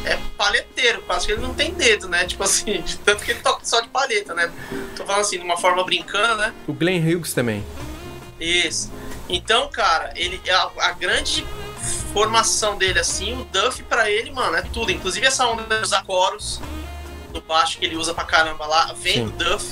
é 0.04 0.18
palheteiro, 0.36 1.00
quase 1.02 1.26
que 1.26 1.32
ele 1.32 1.42
não 1.42 1.54
tem 1.54 1.72
dedo, 1.72 2.08
né? 2.08 2.26
Tipo 2.26 2.42
assim, 2.42 2.82
de 2.82 2.98
tanto 2.98 3.24
que 3.24 3.30
ele 3.30 3.40
toca 3.40 3.64
só 3.64 3.80
de 3.80 3.88
palheta, 3.88 4.34
né? 4.34 4.50
Tô 4.96 5.06
falando 5.06 5.22
assim, 5.22 5.38
de 5.38 5.44
uma 5.44 5.56
forma 5.56 5.82
brincando, 5.84 6.36
né? 6.42 6.52
O 6.66 6.72
Glenn 6.72 7.00
Hughes 7.00 7.32
também. 7.32 7.64
Isso. 8.40 8.90
Então, 9.28 9.68
cara, 9.68 10.12
ele 10.16 10.40
a, 10.50 10.70
a 10.88 10.92
grande 10.92 11.46
formação 12.12 12.76
dele 12.76 12.98
assim, 12.98 13.40
o 13.40 13.44
Duff 13.44 13.82
pra 13.84 14.10
ele, 14.10 14.30
mano, 14.30 14.56
é 14.56 14.62
tudo. 14.62 14.90
Inclusive 14.90 15.24
essa 15.24 15.46
onda 15.46 15.62
de 15.76 15.82
usar 15.82 16.02
coros 16.04 16.60
do 17.32 17.40
baixo 17.42 17.78
que 17.78 17.84
ele 17.84 17.96
usa 17.96 18.12
pra 18.12 18.24
caramba 18.24 18.66
lá, 18.66 18.92
vem 18.94 19.14
Sim. 19.14 19.24
do 19.26 19.44
Duff, 19.44 19.66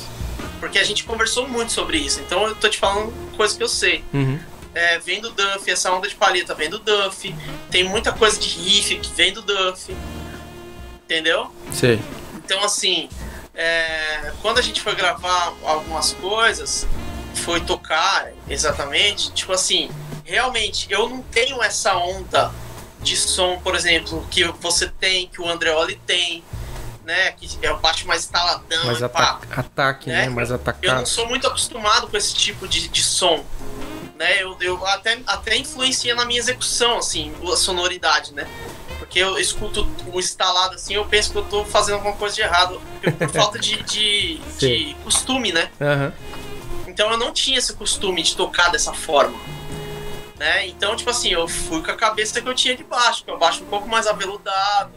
porque 0.60 0.78
a 0.78 0.84
gente 0.84 1.04
conversou 1.04 1.48
muito 1.48 1.72
sobre 1.72 1.98
isso. 1.98 2.20
Então 2.20 2.46
eu 2.46 2.54
tô 2.54 2.68
te 2.68 2.78
falando 2.78 3.12
coisa 3.36 3.56
que 3.56 3.62
eu 3.62 3.68
sei. 3.68 4.04
Uhum. 4.12 4.38
É, 4.74 4.98
vem 4.98 5.20
do 5.20 5.30
Duff, 5.30 5.70
essa 5.70 5.90
onda 5.90 6.06
de 6.06 6.14
palheta 6.14 6.54
vem 6.54 6.68
do 6.68 6.78
Duff. 6.78 7.34
Tem 7.70 7.84
muita 7.84 8.12
coisa 8.12 8.38
de 8.38 8.48
riff 8.48 8.96
que 8.98 9.10
vem 9.14 9.32
do 9.32 9.42
Duff. 9.42 9.94
Entendeu? 11.04 11.50
Sei. 11.72 12.00
Então, 12.34 12.62
assim, 12.62 13.08
é, 13.54 14.32
quando 14.42 14.58
a 14.58 14.62
gente 14.62 14.80
foi 14.80 14.94
gravar 14.94 15.54
algumas 15.64 16.12
coisas, 16.12 16.86
foi 17.34 17.60
tocar 17.60 18.30
exatamente, 18.48 19.32
tipo 19.32 19.52
assim, 19.52 19.90
realmente 20.24 20.86
eu 20.90 21.08
não 21.08 21.22
tenho 21.22 21.62
essa 21.62 21.96
onda 21.96 22.52
de 23.00 23.16
som, 23.16 23.58
por 23.60 23.74
exemplo, 23.74 24.26
que 24.30 24.44
você 24.60 24.88
tem, 24.88 25.28
que 25.28 25.40
o 25.40 25.48
Andreoli 25.48 26.00
tem, 26.06 26.42
né? 27.06 27.30
Que 27.32 27.48
é 27.62 27.72
o 27.72 27.78
baixo 27.78 28.06
mais 28.06 28.22
estaladão, 28.22 28.84
Mais 28.84 29.00
e 29.00 29.08
pá. 29.08 29.40
ata 29.40 29.60
ataque, 29.60 30.10
né? 30.10 30.22
Né? 30.24 30.28
Mais 30.28 30.50
Eu 30.50 30.56
atacado. 30.56 30.98
não 30.98 31.06
sou 31.06 31.26
muito 31.28 31.46
acostumado 31.46 32.08
com 32.08 32.16
esse 32.16 32.34
tipo 32.34 32.66
de, 32.66 32.88
de 32.88 33.02
som. 33.02 33.44
Né? 34.18 34.42
Eu, 34.42 34.56
eu 34.60 34.84
até, 34.86 35.18
até 35.24 35.56
influencia 35.56 36.14
na 36.16 36.24
minha 36.24 36.40
execução, 36.40 36.98
assim, 36.98 37.32
a 37.50 37.56
sonoridade, 37.56 38.34
né? 38.34 38.48
Porque 38.98 39.20
eu 39.20 39.38
escuto 39.38 39.88
o 40.12 40.18
instalado 40.18 40.74
assim, 40.74 40.94
eu 40.94 41.04
penso 41.04 41.30
que 41.30 41.38
eu 41.38 41.44
tô 41.44 41.64
fazendo 41.64 41.96
alguma 41.96 42.16
coisa 42.16 42.34
de 42.34 42.40
errado. 42.40 42.80
Por, 43.00 43.28
falta 43.30 43.58
de, 43.58 43.80
de, 43.84 44.38
de 44.58 44.96
costume, 45.04 45.52
né? 45.52 45.70
Aham. 45.80 46.12
Então 46.88 47.10
eu 47.10 47.18
não 47.18 47.32
tinha 47.32 47.58
esse 47.58 47.72
costume 47.74 48.22
de 48.22 48.34
tocar 48.34 48.70
dessa 48.70 48.92
forma. 48.92 49.38
Né? 50.38 50.66
Então, 50.66 50.96
tipo 50.96 51.10
assim, 51.10 51.28
eu 51.28 51.46
fui 51.46 51.82
com 51.82 51.90
a 51.90 51.96
cabeça 51.96 52.40
que 52.40 52.48
eu 52.48 52.54
tinha 52.54 52.76
de 52.76 52.84
baixo, 52.84 53.24
que 53.24 53.30
é 53.30 53.36
baixo 53.36 53.62
um 53.62 53.66
pouco 53.66 53.88
mais 53.88 54.06
aveludado, 54.06 54.92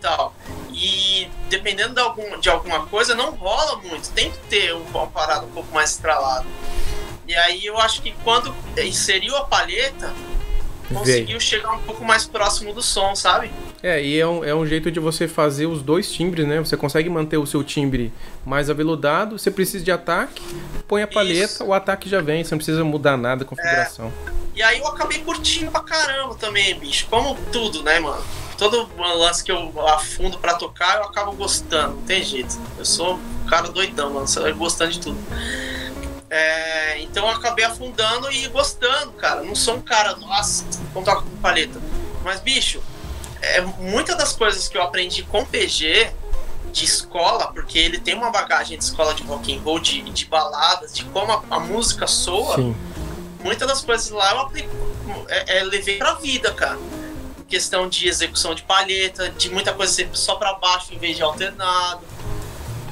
tal. 0.00 0.34
E 0.80 1.28
dependendo 1.50 1.94
de, 1.94 2.00
algum, 2.00 2.40
de 2.40 2.48
alguma 2.48 2.86
coisa, 2.86 3.14
não 3.14 3.32
rola 3.32 3.76
muito. 3.82 4.10
Tem 4.12 4.30
que 4.30 4.38
ter 4.48 4.72
uma 4.72 5.06
parada 5.06 5.44
um 5.44 5.50
pouco 5.50 5.72
mais 5.74 5.90
estralada. 5.90 6.46
E 7.28 7.34
aí 7.34 7.66
eu 7.66 7.78
acho 7.78 8.00
que 8.00 8.14
quando 8.24 8.54
inseriu 8.78 9.36
a 9.36 9.44
palheta, 9.44 10.12
conseguiu 10.88 11.26
Veio. 11.26 11.40
chegar 11.40 11.72
um 11.72 11.80
pouco 11.80 12.04
mais 12.04 12.26
próximo 12.26 12.72
do 12.72 12.82
som, 12.82 13.14
sabe? 13.14 13.50
É, 13.82 14.02
e 14.02 14.18
é 14.18 14.26
um, 14.26 14.44
é 14.44 14.54
um 14.54 14.66
jeito 14.66 14.90
de 14.90 14.98
você 14.98 15.28
fazer 15.28 15.66
os 15.66 15.82
dois 15.82 16.10
timbres, 16.10 16.46
né? 16.46 16.58
Você 16.58 16.76
consegue 16.76 17.08
manter 17.08 17.36
o 17.36 17.46
seu 17.46 17.62
timbre 17.62 18.12
mais 18.44 18.68
aveludado, 18.68 19.38
você 19.38 19.50
precisa 19.50 19.84
de 19.84 19.92
ataque, 19.92 20.42
põe 20.88 21.02
a 21.02 21.06
palheta, 21.06 21.52
Isso. 21.54 21.64
o 21.64 21.72
ataque 21.72 22.08
já 22.08 22.20
vem, 22.20 22.42
você 22.42 22.54
não 22.54 22.58
precisa 22.58 22.84
mudar 22.84 23.16
nada 23.16 23.44
a 23.44 23.46
configuração. 23.46 24.12
E 24.54 24.62
aí 24.62 24.78
eu 24.78 24.86
acabei 24.86 25.18
curtindo 25.20 25.70
pra 25.70 25.82
caramba 25.82 26.34
também, 26.34 26.78
bicho. 26.78 27.06
Como 27.08 27.34
tudo, 27.52 27.82
né, 27.82 27.98
mano? 28.00 28.22
Todo 28.60 28.90
lance 28.98 29.42
que 29.42 29.50
eu 29.50 29.88
afundo 29.88 30.38
pra 30.38 30.52
tocar, 30.52 30.98
eu 30.98 31.04
acabo 31.04 31.32
gostando, 31.32 31.96
não 31.96 32.02
tem 32.02 32.22
jeito. 32.22 32.60
Eu 32.76 32.84
sou 32.84 33.14
um 33.14 33.46
cara 33.46 33.70
doidão, 33.70 34.12
mano, 34.12 34.26
eu 34.46 34.54
gostando 34.54 34.92
de 34.92 35.00
tudo. 35.00 35.18
É, 36.28 37.00
então 37.00 37.26
eu 37.26 37.34
acabei 37.34 37.64
afundando 37.64 38.30
e 38.30 38.46
gostando, 38.48 39.12
cara. 39.12 39.42
Não 39.42 39.54
sou 39.54 39.76
um 39.76 39.80
cara, 39.80 40.14
nossa, 40.16 40.66
como 40.92 41.06
toca 41.06 41.22
com 41.22 41.36
paleta. 41.38 41.80
Mas, 42.22 42.40
bicho, 42.40 42.82
é, 43.40 43.62
muitas 43.62 44.14
das 44.18 44.34
coisas 44.34 44.68
que 44.68 44.76
eu 44.76 44.82
aprendi 44.82 45.22
com 45.22 45.42
PG 45.42 46.12
de 46.70 46.84
escola, 46.84 47.50
porque 47.54 47.78
ele 47.78 47.98
tem 47.98 48.14
uma 48.14 48.30
bagagem 48.30 48.76
de 48.76 48.84
escola 48.84 49.14
de 49.14 49.22
rock 49.22 49.56
and 49.56 49.62
roll, 49.62 49.80
de, 49.80 50.02
de 50.02 50.26
baladas, 50.26 50.94
de 50.94 51.06
como 51.06 51.32
a, 51.32 51.42
a 51.50 51.60
música 51.60 52.06
soa, 52.06 52.56
Sim. 52.56 52.76
muitas 53.42 53.66
das 53.66 53.80
coisas 53.80 54.10
lá 54.10 54.32
eu 54.32 54.40
aplico, 54.40 54.70
é, 55.28 55.60
é, 55.60 55.62
levei 55.62 55.96
pra 55.96 56.12
vida, 56.16 56.52
cara. 56.52 56.78
Questão 57.50 57.88
de 57.88 58.06
execução 58.08 58.54
de 58.54 58.62
palheta, 58.62 59.28
de 59.30 59.50
muita 59.50 59.72
coisa 59.74 59.92
ser 59.92 60.08
só 60.14 60.36
pra 60.36 60.54
baixo 60.54 60.94
em 60.94 60.98
vez 60.98 61.16
de 61.16 61.22
alternado. 61.22 62.00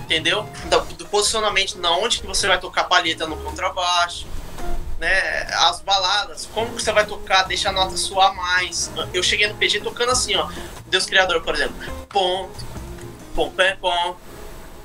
Entendeu? 0.03 0.43
Do, 0.69 0.81
do 0.97 1.07
posicionamento 1.07 1.77
na 1.79 1.93
onde 1.93 2.21
que 2.21 2.27
você 2.27 2.47
vai 2.49 2.59
tocar 2.59 2.85
palheta 2.85 3.27
no 3.27 3.37
contrabaixo. 3.37 4.27
Né? 4.99 5.17
As 5.69 5.81
baladas, 5.81 6.49
como 6.53 6.75
que 6.75 6.83
você 6.83 6.91
vai 6.91 7.07
tocar, 7.07 7.45
deixa 7.45 7.69
a 7.69 7.73
nota 7.73 7.97
soar 7.97 8.35
mais. 8.35 8.91
Eu 9.15 9.23
cheguei 9.23 9.47
no 9.47 9.55
PG 9.55 9.81
tocando 9.81 10.11
assim, 10.11 10.35
ó. 10.35 10.51
Deus 10.87 11.07
Criador, 11.07 11.41
por 11.43 11.55
exemplo. 11.55 11.77
Pom, 12.09 12.51
pom, 13.35 13.51
pé, 13.53 13.77
pom, 13.81 14.17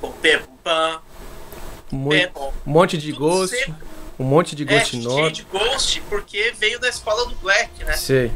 pom, 0.00 0.12
pé, 0.12 0.38
pom, 0.38 0.56
pam, 0.62 1.00
Muito, 1.90 2.32
pom. 2.32 2.52
um 2.64 2.70
monte 2.70 2.96
de 2.96 3.08
seco. 3.48 3.74
um 4.20 4.24
monte 4.24 4.54
de 4.54 4.62
É, 4.62 4.66
ghost 4.78 4.96
note. 4.98 5.32
de 5.32 5.42
Ghost, 5.50 6.00
porque 6.08 6.54
veio 6.56 6.78
da 6.78 6.88
escola 6.88 7.26
do 7.26 7.34
Black, 7.36 7.82
né? 7.82 7.94
Sei. 7.96 8.30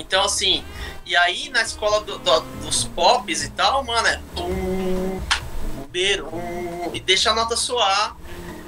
Então, 0.00 0.24
assim, 0.24 0.64
e 1.06 1.14
aí 1.16 1.48
na 1.50 1.62
escola 1.62 2.00
do- 2.00 2.18
do- 2.18 2.40
dos 2.62 2.84
pops 2.84 3.42
e 3.44 3.50
tal, 3.50 3.82
mano, 3.84 4.06
é 4.08 4.20
bombeiro, 4.34 6.28
um, 6.34 6.90
e 6.94 7.00
deixa 7.00 7.30
a 7.30 7.34
nota 7.34 7.56
soar, 7.56 8.16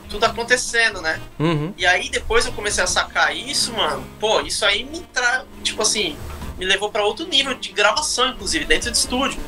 tudo 0.09 0.25
acontecendo, 0.25 1.01
né? 1.01 1.21
Uhum. 1.39 1.73
E 1.77 1.87
aí 1.87 2.09
depois 2.11 2.47
eu 2.47 2.53
comecei 2.53 2.83
a 2.85 2.87
sacar 2.87 3.35
isso, 3.37 3.73
mano, 3.73 4.07
pô, 4.21 4.41
isso 4.41 4.65
aí 4.65 4.85
me 4.85 5.01
traz, 5.13 5.45
tipo 5.63 5.83
assim, 5.83 6.17
me 6.59 6.65
levou 6.65 6.91
pra 6.91 7.05
outro 7.05 7.27
nível 7.27 7.55
de 7.55 7.73
gravação, 7.73 8.29
inclusive, 8.29 8.65
dentro 8.65 8.91
de 8.91 8.97
estúdio. 8.97 9.41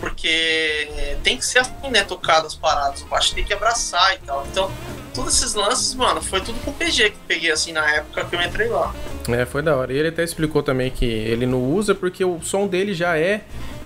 Porque 0.00 1.16
tem 1.22 1.36
que 1.36 1.46
ser 1.46 1.60
assim, 1.60 1.72
né, 1.90 2.02
tocado 2.02 2.46
as 2.48 2.56
paradas, 2.56 3.02
o 3.02 3.06
baixo 3.06 3.32
tem 3.34 3.44
que 3.44 3.52
abraçar 3.52 4.14
e 4.14 4.18
tal. 4.18 4.44
Então, 4.50 4.68
todos 5.12 5.36
esses 5.36 5.54
lances, 5.54 5.94
mano, 5.94 6.20
foi 6.22 6.40
tudo 6.40 6.58
com 6.64 6.72
PG 6.72 7.10
que 7.10 7.16
eu 7.16 7.20
peguei 7.28 7.50
assim 7.50 7.72
na 7.72 7.88
época 7.88 8.24
que 8.24 8.34
eu 8.34 8.42
entrei 8.42 8.68
lá. 8.68 8.94
É, 9.28 9.44
foi 9.44 9.62
da 9.62 9.76
hora. 9.76 9.92
E 9.92 9.98
ele 9.98 10.08
até 10.08 10.22
explicou 10.24 10.62
também 10.62 10.90
que 10.90 11.04
ele 11.04 11.46
não 11.46 11.62
usa 11.62 11.94
porque 11.94 12.24
o 12.24 12.40
som 12.42 12.66
dele 12.66 12.94
já 12.94 13.16
é 13.16 13.42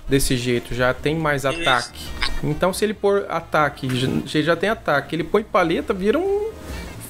desse 0.07 0.37
jeito, 0.37 0.73
já 0.73 0.93
tem 0.93 1.15
mais 1.15 1.43
Isso. 1.43 1.61
ataque. 1.61 1.99
Então 2.43 2.71
se 2.73 2.85
ele 2.85 2.93
pôr 2.93 3.25
ataque, 3.29 3.87
já, 4.25 4.41
já 4.41 4.55
tem 4.55 4.69
ataque, 4.69 5.15
ele 5.15 5.23
põe 5.23 5.43
paleta, 5.43 5.93
vira 5.93 6.17
um. 6.17 6.51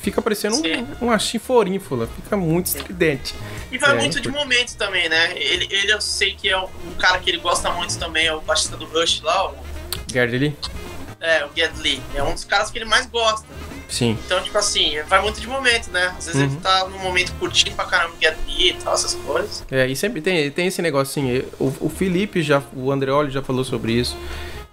Fica 0.02 0.22
parecendo 0.22 0.56
Sim. 0.56 0.88
um, 1.02 1.08
uma 1.08 1.20
chinforínfula, 1.20 2.08
fica 2.08 2.38
muito 2.38 2.68
estridente. 2.68 3.36
E 3.70 3.78
vai 3.78 3.92
É, 3.92 3.96
muito 3.96 4.22
de 4.22 4.30
momento 4.30 4.78
também, 4.78 5.10
né? 5.10 5.34
Ele, 5.36 5.68
ele 5.70 5.92
eu 5.92 6.00
sei 6.00 6.34
que 6.34 6.50
é 6.50 6.58
um, 6.58 6.94
cara 6.98 7.20
que 7.20 7.30
ele 7.30 7.40
gosta 7.40 7.70
muito 7.72 7.98
também, 8.00 8.28
é 8.28 8.34
o 8.34 8.40
baixista 8.40 8.78
do 8.78 8.86
Rush 8.86 9.22
lá, 9.22 9.52
o, 9.52 9.56
Gerd 10.10 10.38
Lee? 10.38 10.56
é, 11.20 11.46
o 11.46 11.82
Lee. 11.82 12.02
É 12.16 12.24
um 12.24 12.34
dos 12.34 12.46
caras 12.46 12.72
que 12.72 12.78
ele 12.78 12.86
mais 12.86 13.06
gosta. 13.08 13.46
Sim. 13.90 14.18
Então, 14.26 14.42
tipo 14.44 14.58
assim, 14.58 14.96
vai 15.08 15.22
muito 15.22 15.40
de 15.40 15.48
momento, 15.48 15.90
né? 15.92 16.14
Às 16.18 16.26
vezes 16.26 16.42
Uhum. 16.42 16.48
ele 16.48 16.56
tá 16.62 16.88
num 16.90 17.00
momento 17.00 17.34
curtindo 17.40 17.76
pra 17.76 17.86
caramba 17.86 18.14
e 18.48 18.74
tal, 18.74 18.94
essas 18.94 19.14
coisas. 19.16 19.64
É, 19.72 19.88
e 19.88 19.96
sempre 19.96 20.22
tem, 20.22 20.52
tem 20.52 20.68
esse 20.68 20.82
negocinho. 20.82 21.46
O, 21.60 21.74
o 21.82 21.90
Felipe 21.90 22.42
já, 22.42 22.62
o 22.76 22.92
Andreoli 22.92 23.32
já 23.32 23.42
falou 23.42 23.64
sobre 23.64 23.94
isso. 23.94 24.18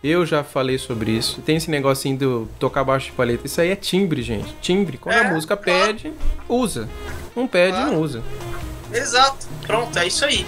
Eu 0.02 0.26
já 0.26 0.44
falei 0.44 0.76
sobre 0.76 1.12
isso. 1.12 1.40
Tem 1.40 1.56
esse 1.56 1.70
negocinho 1.70 2.18
do 2.18 2.48
tocar 2.58 2.84
baixo 2.84 3.06
de 3.06 3.12
paleta. 3.12 3.46
Isso 3.46 3.58
aí 3.60 3.70
é 3.70 3.76
timbre, 3.76 4.20
gente. 4.20 4.54
Timbre. 4.60 4.98
Quando 4.98 5.14
a 5.16 5.20
É, 5.20 5.30
música 5.32 5.56
claro. 5.56 5.86
pede, 5.86 6.12
usa. 6.48 6.88
Não 7.34 7.46
pede, 7.46 7.72
Claro. 7.76 7.92
não 7.92 8.00
usa. 8.02 8.22
Exato, 8.92 9.46
pronto, 9.66 9.98
é 9.98 10.06
isso 10.06 10.24
aí. 10.24 10.44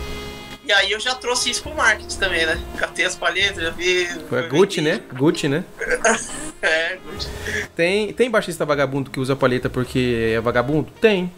E 0.66 0.72
aí 0.72 0.90
eu 0.90 0.98
já 0.98 1.14
trouxe 1.14 1.48
isso 1.48 1.62
pro 1.62 1.74
marketing 1.74 2.18
também, 2.18 2.44
né? 2.44 2.60
Catei 2.76 3.04
as 3.04 3.14
palhetas, 3.14 3.62
já 3.62 3.70
vi. 3.70 4.06
Foi 4.28 4.48
Gucci, 4.48 4.80
né? 4.80 5.00
Gucci, 5.14 5.48
né? 5.48 5.64
É, 6.62 6.96
Gucci. 6.96 7.28
Tem, 7.76 8.12
tem 8.14 8.30
baixista 8.30 8.64
vagabundo 8.64 9.10
que 9.10 9.20
usa 9.20 9.36
palheta 9.36 9.68
porque 9.68 10.32
é 10.34 10.40
vagabundo? 10.40 10.90
Tem. 11.00 11.30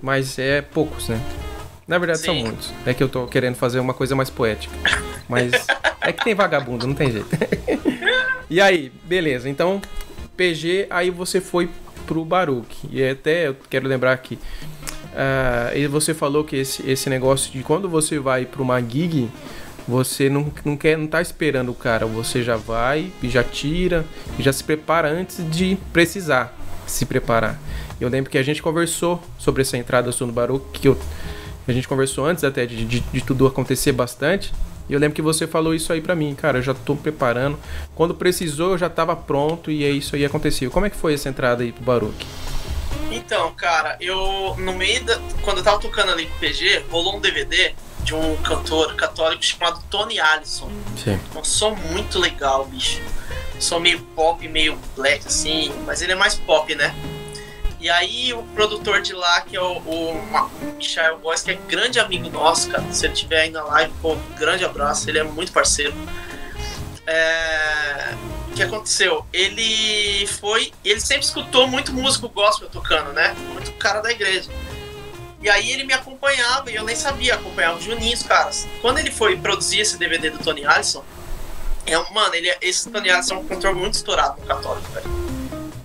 Mas 0.00 0.38
é 0.38 0.62
poucos, 0.62 1.08
né? 1.08 1.20
Na 1.86 1.98
verdade 1.98 2.20
são 2.20 2.34
Sim. 2.34 2.44
muitos. 2.44 2.72
É 2.86 2.94
que 2.94 3.02
eu 3.02 3.08
tô 3.08 3.26
querendo 3.26 3.56
fazer 3.56 3.80
uma 3.80 3.92
coisa 3.92 4.14
mais 4.14 4.30
poética. 4.30 4.72
Mas 5.28 5.52
é 6.00 6.12
que 6.12 6.24
tem 6.24 6.34
vagabundo, 6.34 6.86
não 6.86 6.94
tem 6.94 7.10
jeito. 7.10 7.28
e 8.48 8.60
aí, 8.60 8.92
beleza. 9.04 9.48
Então, 9.48 9.82
PG, 10.36 10.86
aí 10.88 11.10
você 11.10 11.40
foi 11.40 11.68
pro 12.06 12.24
Baruch. 12.24 12.88
E 12.90 13.04
até 13.04 13.48
eu 13.48 13.56
quero 13.68 13.88
lembrar 13.88 14.16
que 14.18 14.38
ah, 15.14 15.72
e 15.74 15.86
você 15.86 16.14
falou 16.14 16.44
que 16.44 16.56
esse, 16.56 16.88
esse 16.88 17.10
negócio 17.10 17.52
de 17.52 17.62
quando 17.62 17.88
você 17.88 18.18
vai 18.18 18.46
pra 18.46 18.62
uma 18.62 18.80
gig, 18.80 19.30
você 19.86 20.28
não, 20.28 20.52
não 20.64 20.76
quer, 20.76 20.96
não 20.96 21.06
tá 21.06 21.20
esperando 21.20 21.70
o 21.70 21.74
cara, 21.74 22.06
você 22.06 22.42
já 22.42 22.56
vai 22.56 23.10
e 23.22 23.28
já 23.28 23.42
tira 23.42 24.04
e 24.38 24.42
já 24.42 24.52
se 24.52 24.62
prepara 24.62 25.08
antes 25.08 25.44
de 25.50 25.76
precisar 25.92 26.56
se 26.86 27.06
preparar. 27.06 27.58
Eu 28.00 28.08
lembro 28.08 28.30
que 28.30 28.38
a 28.38 28.42
gente 28.42 28.62
conversou 28.62 29.22
sobre 29.38 29.62
essa 29.62 29.76
entrada 29.76 30.10
sua 30.12 30.26
no 30.26 30.32
Baruch, 30.32 30.64
que 30.72 30.88
eu, 30.88 30.98
a 31.66 31.72
gente 31.72 31.86
conversou 31.86 32.26
antes 32.26 32.42
até 32.44 32.66
de, 32.66 32.84
de, 32.84 33.00
de 33.00 33.20
tudo 33.20 33.46
acontecer 33.46 33.92
bastante. 33.92 34.52
E 34.88 34.92
eu 34.92 34.98
lembro 34.98 35.14
que 35.14 35.22
você 35.22 35.46
falou 35.46 35.72
isso 35.72 35.92
aí 35.92 36.00
pra 36.00 36.16
mim, 36.16 36.34
cara, 36.34 36.58
eu 36.58 36.62
já 36.62 36.74
tô 36.74 36.96
preparando. 36.96 37.56
Quando 37.94 38.12
precisou, 38.14 38.72
eu 38.72 38.78
já 38.78 38.88
tava 38.88 39.14
pronto 39.14 39.70
e 39.70 39.84
é 39.84 39.90
isso 39.90 40.16
aí 40.16 40.24
aconteceu. 40.24 40.70
Como 40.70 40.86
é 40.86 40.90
que 40.90 40.96
foi 40.96 41.14
essa 41.14 41.28
entrada 41.28 41.62
aí 41.62 41.70
pro 41.70 41.84
Baruch? 41.84 42.26
Então, 43.24 43.52
cara, 43.54 43.96
eu 44.00 44.54
no 44.58 44.72
meio 44.72 45.04
da. 45.04 45.18
Quando 45.42 45.58
eu 45.58 45.64
tava 45.64 45.78
tocando 45.78 46.10
ali 46.10 46.26
com 46.26 46.36
o 46.36 46.38
PG, 46.38 46.86
rolou 46.90 47.16
um 47.16 47.20
DVD 47.20 47.74
de 48.02 48.14
um 48.14 48.36
cantor 48.38 48.94
católico 48.96 49.44
chamado 49.44 49.82
Tony 49.90 50.18
Allison. 50.18 50.70
Sim. 50.96 51.20
Um 51.36 51.44
som 51.44 51.74
muito 51.74 52.18
legal, 52.18 52.64
bicho. 52.64 53.00
Som 53.58 53.78
meio 53.78 54.00
pop, 54.16 54.46
meio 54.48 54.78
black, 54.96 55.26
assim, 55.26 55.70
mas 55.86 56.00
ele 56.00 56.12
é 56.12 56.14
mais 56.14 56.34
pop, 56.34 56.74
né? 56.74 56.94
E 57.78 57.88
aí 57.88 58.32
o 58.32 58.42
produtor 58.54 59.00
de 59.00 59.12
lá, 59.12 59.40
que 59.42 59.56
é 59.56 59.60
o, 59.60 59.78
o 59.78 60.22
Michael 60.76 61.18
Góes, 61.18 61.42
que 61.42 61.50
é 61.50 61.54
grande 61.68 61.98
amigo 61.98 62.28
nosso, 62.28 62.70
cara. 62.70 62.84
Se 62.90 63.06
ele 63.06 63.14
estiver 63.14 63.42
aí 63.42 63.50
na 63.50 63.62
live, 63.64 63.92
pô, 64.00 64.14
um 64.14 64.34
grande 64.38 64.64
abraço, 64.64 65.08
ele 65.08 65.18
é 65.18 65.22
muito 65.22 65.52
parceiro. 65.52 65.94
É, 67.06 68.14
O 68.50 68.52
que 68.54 68.62
aconteceu? 68.62 69.24
Ele 69.32 70.26
foi. 70.26 70.72
Ele 70.84 71.00
sempre 71.00 71.24
escutou 71.24 71.66
muito 71.68 71.92
músico 71.92 72.28
gospel 72.28 72.68
tocando, 72.68 73.12
né? 73.12 73.34
Muito 73.52 73.72
cara 73.72 74.00
da 74.00 74.10
igreja. 74.10 74.50
E 75.42 75.48
aí 75.48 75.72
ele 75.72 75.84
me 75.84 75.94
acompanhava 75.94 76.70
e 76.70 76.74
eu 76.74 76.84
nem 76.84 76.94
sabia, 76.94 77.34
acompanhava 77.34 77.78
o 77.78 77.80
Juninho, 77.80 78.12
os 78.14 78.22
caras. 78.22 78.66
Quando 78.82 78.98
ele 78.98 79.10
foi 79.10 79.36
produzir 79.38 79.80
esse 79.80 79.96
DVD 79.96 80.28
do 80.30 80.38
Tony 80.38 80.66
Allison, 80.66 81.02
é, 81.86 81.96
mano, 82.12 82.34
ele, 82.34 82.50
é- 82.50 82.58
esse 82.60 82.90
Tony 82.90 83.08
Allison 83.08 83.36
é 83.36 83.38
um 83.38 83.44
cantor 83.46 83.74
muito 83.74 83.94
estourado 83.94 84.38
no 84.40 84.46
católico, 84.46 84.86
velho. 84.92 85.06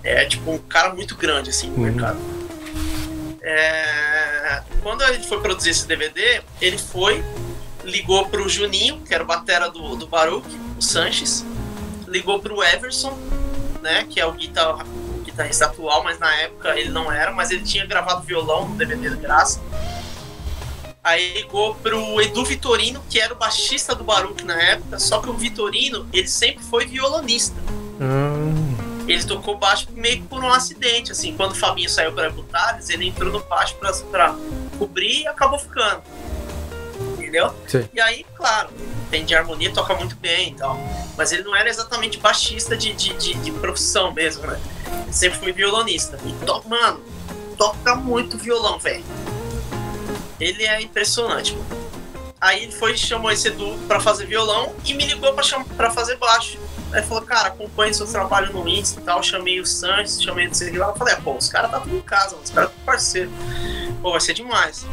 É 0.03 0.25
tipo 0.25 0.51
um 0.51 0.57
cara 0.57 0.93
muito 0.93 1.15
grande, 1.15 1.51
assim, 1.51 1.67
no 1.69 1.77
Uhum. 1.77 1.83
mercado. 1.83 2.19
É, 3.41 4.61
quando 4.81 5.03
ele 5.03 5.23
foi 5.23 5.39
produzir 5.39 5.69
esse 5.69 5.87
DVD, 5.87 6.41
ele 6.59 6.77
foi, 6.77 7.23
ligou 7.83 8.27
pro 8.27 8.49
Juninho, 8.49 9.01
que 9.01 9.13
era 9.13 9.23
o 9.23 9.27
batera 9.27 9.69
do, 9.69 9.95
do 9.95 10.07
Baruch, 10.07 10.47
o 10.77 10.81
Sanches, 10.81 11.45
ligou 12.07 12.39
pro 12.39 12.63
Everson, 12.63 13.17
né, 13.81 14.05
que 14.09 14.19
é 14.19 14.25
o, 14.25 14.31
guitar, 14.31 14.85
o 14.85 15.21
guitarrista 15.23 15.65
atual, 15.65 16.03
mas 16.03 16.19
na 16.19 16.33
época 16.35 16.77
ele 16.77 16.89
não 16.89 17.11
era, 17.11 17.31
mas 17.31 17.51
ele 17.51 17.63
tinha 17.63 17.85
gravado 17.85 18.23
violão 18.23 18.69
no 18.69 18.75
DVD 18.75 19.09
de 19.09 19.17
graça. 19.17 19.61
Aí 21.03 21.33
ligou 21.33 21.75
pro 21.75 22.19
Edu 22.19 22.43
Vitorino, 22.43 23.03
que 23.07 23.19
era 23.19 23.31
o 23.31 23.37
baixista 23.37 23.93
do 23.93 24.03
Baruch 24.03 24.43
na 24.43 24.59
época, 24.59 24.97
só 24.97 25.19
que 25.19 25.29
o 25.29 25.33
Vitorino, 25.33 26.07
ele 26.11 26.27
sempre 26.27 26.63
foi 26.63 26.87
violonista. 26.87 27.55
Hum, 28.01 28.75
Ele 29.07 29.23
tocou 29.23 29.55
baixo 29.55 29.87
meio 29.93 30.21
que 30.21 30.27
por 30.27 30.43
um 30.43 30.51
acidente, 30.51 31.11
assim, 31.11 31.35
quando 31.37 31.51
o 31.51 31.55
Fabinho 31.55 31.87
saiu 31.89 32.11
para 32.11 32.31
Butares, 32.31 32.89
ele 32.89 33.07
entrou 33.07 33.31
no 33.31 33.39
baixo 33.41 33.75
pra 34.09 34.35
cobrir 34.79 35.21
e 35.21 35.27
acabou 35.27 35.59
ficando. 35.59 36.01
Entendeu? 37.35 37.53
Sim. 37.67 37.89
E 37.93 37.99
aí, 37.99 38.25
claro, 38.35 38.69
tem 39.11 39.25
de 39.25 39.35
harmonia, 39.35 39.73
toca 39.73 39.93
muito 39.95 40.15
bem 40.15 40.51
e 40.51 40.55
tal. 40.55 40.79
Mas 41.17 41.33
ele 41.33 41.43
não 41.43 41.53
era 41.53 41.69
exatamente 41.69 42.17
baixista 42.17 42.77
de, 42.77 42.93
de, 42.93 43.13
de, 43.13 43.33
de 43.33 43.51
profissão 43.51 44.13
mesmo, 44.13 44.47
né? 44.47 44.59
Ele 45.03 45.13
sempre 45.13 45.39
foi 45.39 45.51
violonista. 45.51 46.17
E 46.25 46.45
to, 46.45 46.63
mano, 46.67 47.01
toca 47.57 47.95
muito 47.95 48.37
violão, 48.37 48.79
velho. 48.79 49.03
Ele 50.39 50.63
é 50.63 50.81
impressionante, 50.81 51.53
mano. 51.53 51.85
Aí 52.39 52.63
ele 52.63 52.71
foi 52.71 52.95
chamou 52.97 53.31
esse 53.31 53.47
Edu 53.47 53.77
pra 53.87 53.99
fazer 53.99 54.25
violão 54.27 54.73
e 54.85 54.93
me 54.93 55.05
ligou 55.05 55.33
pra, 55.33 55.43
pra 55.75 55.91
fazer 55.91 56.17
baixo. 56.17 56.57
Aí 56.93 57.01
falou, 57.01 57.23
cara, 57.23 57.49
acompanhe 57.49 57.93
seu 57.93 58.07
trabalho 58.07 58.53
no 58.53 58.67
Insta 58.67 59.01
e 59.01 59.03
tal. 59.03 59.21
Chamei 59.21 59.59
o 59.59 59.65
Sanches, 59.65 60.21
chamei 60.21 60.47
o 60.47 60.55
sei 60.55 60.71
lá. 60.77 60.89
Eu 60.89 60.95
falei, 60.95 61.15
ah, 61.15 61.21
pô, 61.21 61.35
os 61.35 61.49
caras 61.49 61.71
tá 61.71 61.79
tudo 61.81 61.97
em 61.97 62.01
casa, 62.01 62.31
mano. 62.31 62.43
os 62.43 62.51
caras 62.51 62.69
estão 62.69 62.85
parceiro. 62.85 63.31
Pô, 64.01 64.11
vai 64.11 64.21
ser 64.21 64.33
demais. 64.33 64.85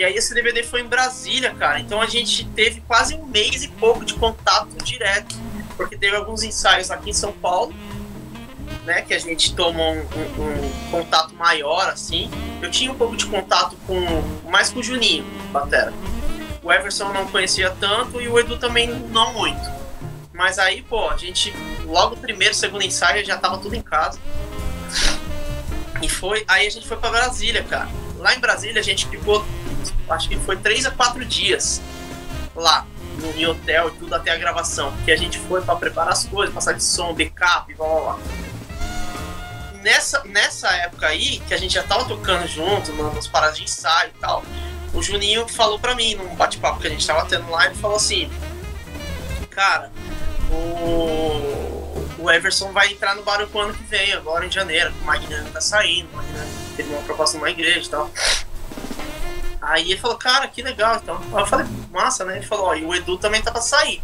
E 0.00 0.04
aí 0.04 0.14
esse 0.14 0.32
DVD 0.32 0.62
foi 0.62 0.80
em 0.80 0.86
Brasília, 0.86 1.52
cara. 1.54 1.78
Então 1.78 2.00
a 2.00 2.06
gente 2.06 2.46
teve 2.56 2.80
quase 2.88 3.14
um 3.14 3.26
mês 3.26 3.62
e 3.62 3.68
pouco 3.68 4.02
de 4.02 4.14
contato 4.14 4.74
direto. 4.82 5.36
Porque 5.76 5.94
teve 5.94 6.16
alguns 6.16 6.42
ensaios 6.42 6.90
aqui 6.90 7.10
em 7.10 7.12
São 7.12 7.32
Paulo, 7.32 7.74
né? 8.86 9.02
Que 9.02 9.12
a 9.12 9.18
gente 9.18 9.54
tomou 9.54 9.92
um, 9.92 9.98
um- 9.98 10.66
um 10.86 10.90
contato 10.90 11.34
maior, 11.34 11.86
assim. 11.90 12.30
Eu 12.62 12.70
tinha 12.70 12.90
um 12.90 12.94
pouco 12.94 13.14
de 13.14 13.26
contato 13.26 13.76
com. 13.86 14.00
mais 14.48 14.70
com 14.70 14.80
o 14.80 14.82
Juninho, 14.82 15.22
Batera. 15.52 15.92
O 16.62 16.72
Everson 16.72 17.12
não 17.12 17.26
conhecia 17.26 17.68
tanto 17.78 18.22
e 18.22 18.26
o 18.28 18.38
Edu 18.38 18.56
também 18.58 18.88
não 18.88 19.34
muito. 19.34 19.70
Mas 20.32 20.58
aí, 20.58 20.80
pô, 20.80 21.10
a 21.10 21.16
gente. 21.18 21.52
Logo 21.84 22.16
primeiro, 22.16 22.54
segundo 22.54 22.82
ensaio 22.82 23.22
já 23.22 23.36
tava 23.36 23.58
tudo 23.58 23.74
em 23.76 23.82
casa. 23.82 24.18
E 26.00 26.08
foi. 26.08 26.42
Aí 26.48 26.66
a 26.66 26.70
gente 26.70 26.88
foi 26.88 26.96
pra 26.96 27.10
Brasília, 27.10 27.62
cara. 27.64 27.88
Lá 28.16 28.34
em 28.34 28.38
Brasília 28.40 28.80
a 28.80 28.84
gente 28.84 29.06
ficou. 29.06 29.44
Acho 30.10 30.28
que 30.28 30.36
foi 30.36 30.56
três 30.56 30.84
a 30.86 30.90
quatro 30.90 31.24
dias 31.24 31.80
lá. 32.54 32.86
No, 33.18 33.30
em 33.32 33.46
hotel 33.46 33.88
e 33.88 33.98
tudo 33.98 34.14
até 34.14 34.30
a 34.30 34.36
gravação. 34.36 34.92
Que 35.04 35.12
a 35.12 35.16
gente 35.16 35.38
foi 35.40 35.60
pra 35.60 35.76
preparar 35.76 36.12
as 36.12 36.24
coisas, 36.24 36.54
passar 36.54 36.72
de 36.72 36.82
som, 36.82 37.12
backup, 37.14 37.74
blá 37.74 37.86
blá 37.86 38.00
blá. 38.00 38.18
Nessa, 39.82 40.22
nessa 40.24 40.68
época 40.68 41.06
aí, 41.06 41.40
que 41.40 41.54
a 41.54 41.56
gente 41.56 41.74
já 41.74 41.82
tava 41.82 42.04
tocando 42.04 42.46
junto, 42.46 42.92
nos 42.92 43.26
paradas 43.26 43.56
de 43.56 43.64
ensaio 43.64 44.10
e 44.14 44.20
tal, 44.20 44.44
o 44.92 45.02
Juninho 45.02 45.48
falou 45.48 45.78
pra 45.78 45.94
mim, 45.94 46.14
num 46.14 46.34
bate-papo 46.34 46.80
que 46.80 46.86
a 46.86 46.90
gente 46.90 47.06
tava 47.06 47.26
tendo 47.26 47.48
lá, 47.50 47.66
ele 47.66 47.76
falou 47.76 47.96
assim: 47.96 48.30
Cara, 49.50 49.90
o, 50.50 52.06
o 52.18 52.30
Everson 52.30 52.72
vai 52.72 52.92
entrar 52.92 53.14
no 53.14 53.22
Barulho 53.22 53.58
ano 53.58 53.72
que 53.72 53.84
vem, 53.84 54.12
agora 54.12 54.44
em 54.44 54.50
janeiro, 54.50 54.92
o 55.00 55.04
Magnano 55.04 55.50
tá 55.50 55.60
saindo, 55.60 56.08
o 56.12 56.16
Magnano 56.16 56.50
teve 56.76 56.92
uma 56.92 57.02
proposta 57.02 57.38
numa 57.38 57.50
igreja 57.50 57.86
e 57.86 57.90
tal. 57.90 58.10
Aí 59.60 59.90
ele 59.90 60.00
falou, 60.00 60.16
cara, 60.16 60.48
que 60.48 60.62
legal, 60.62 60.96
então. 60.96 61.20
Eu 61.38 61.46
falei, 61.46 61.66
massa, 61.90 62.24
né? 62.24 62.36
Ele 62.38 62.46
falou, 62.46 62.66
ó, 62.66 62.74
e 62.74 62.84
o 62.84 62.94
Edu 62.94 63.18
também 63.18 63.42
tá 63.42 63.50
pra 63.50 63.60
sair. 63.60 64.02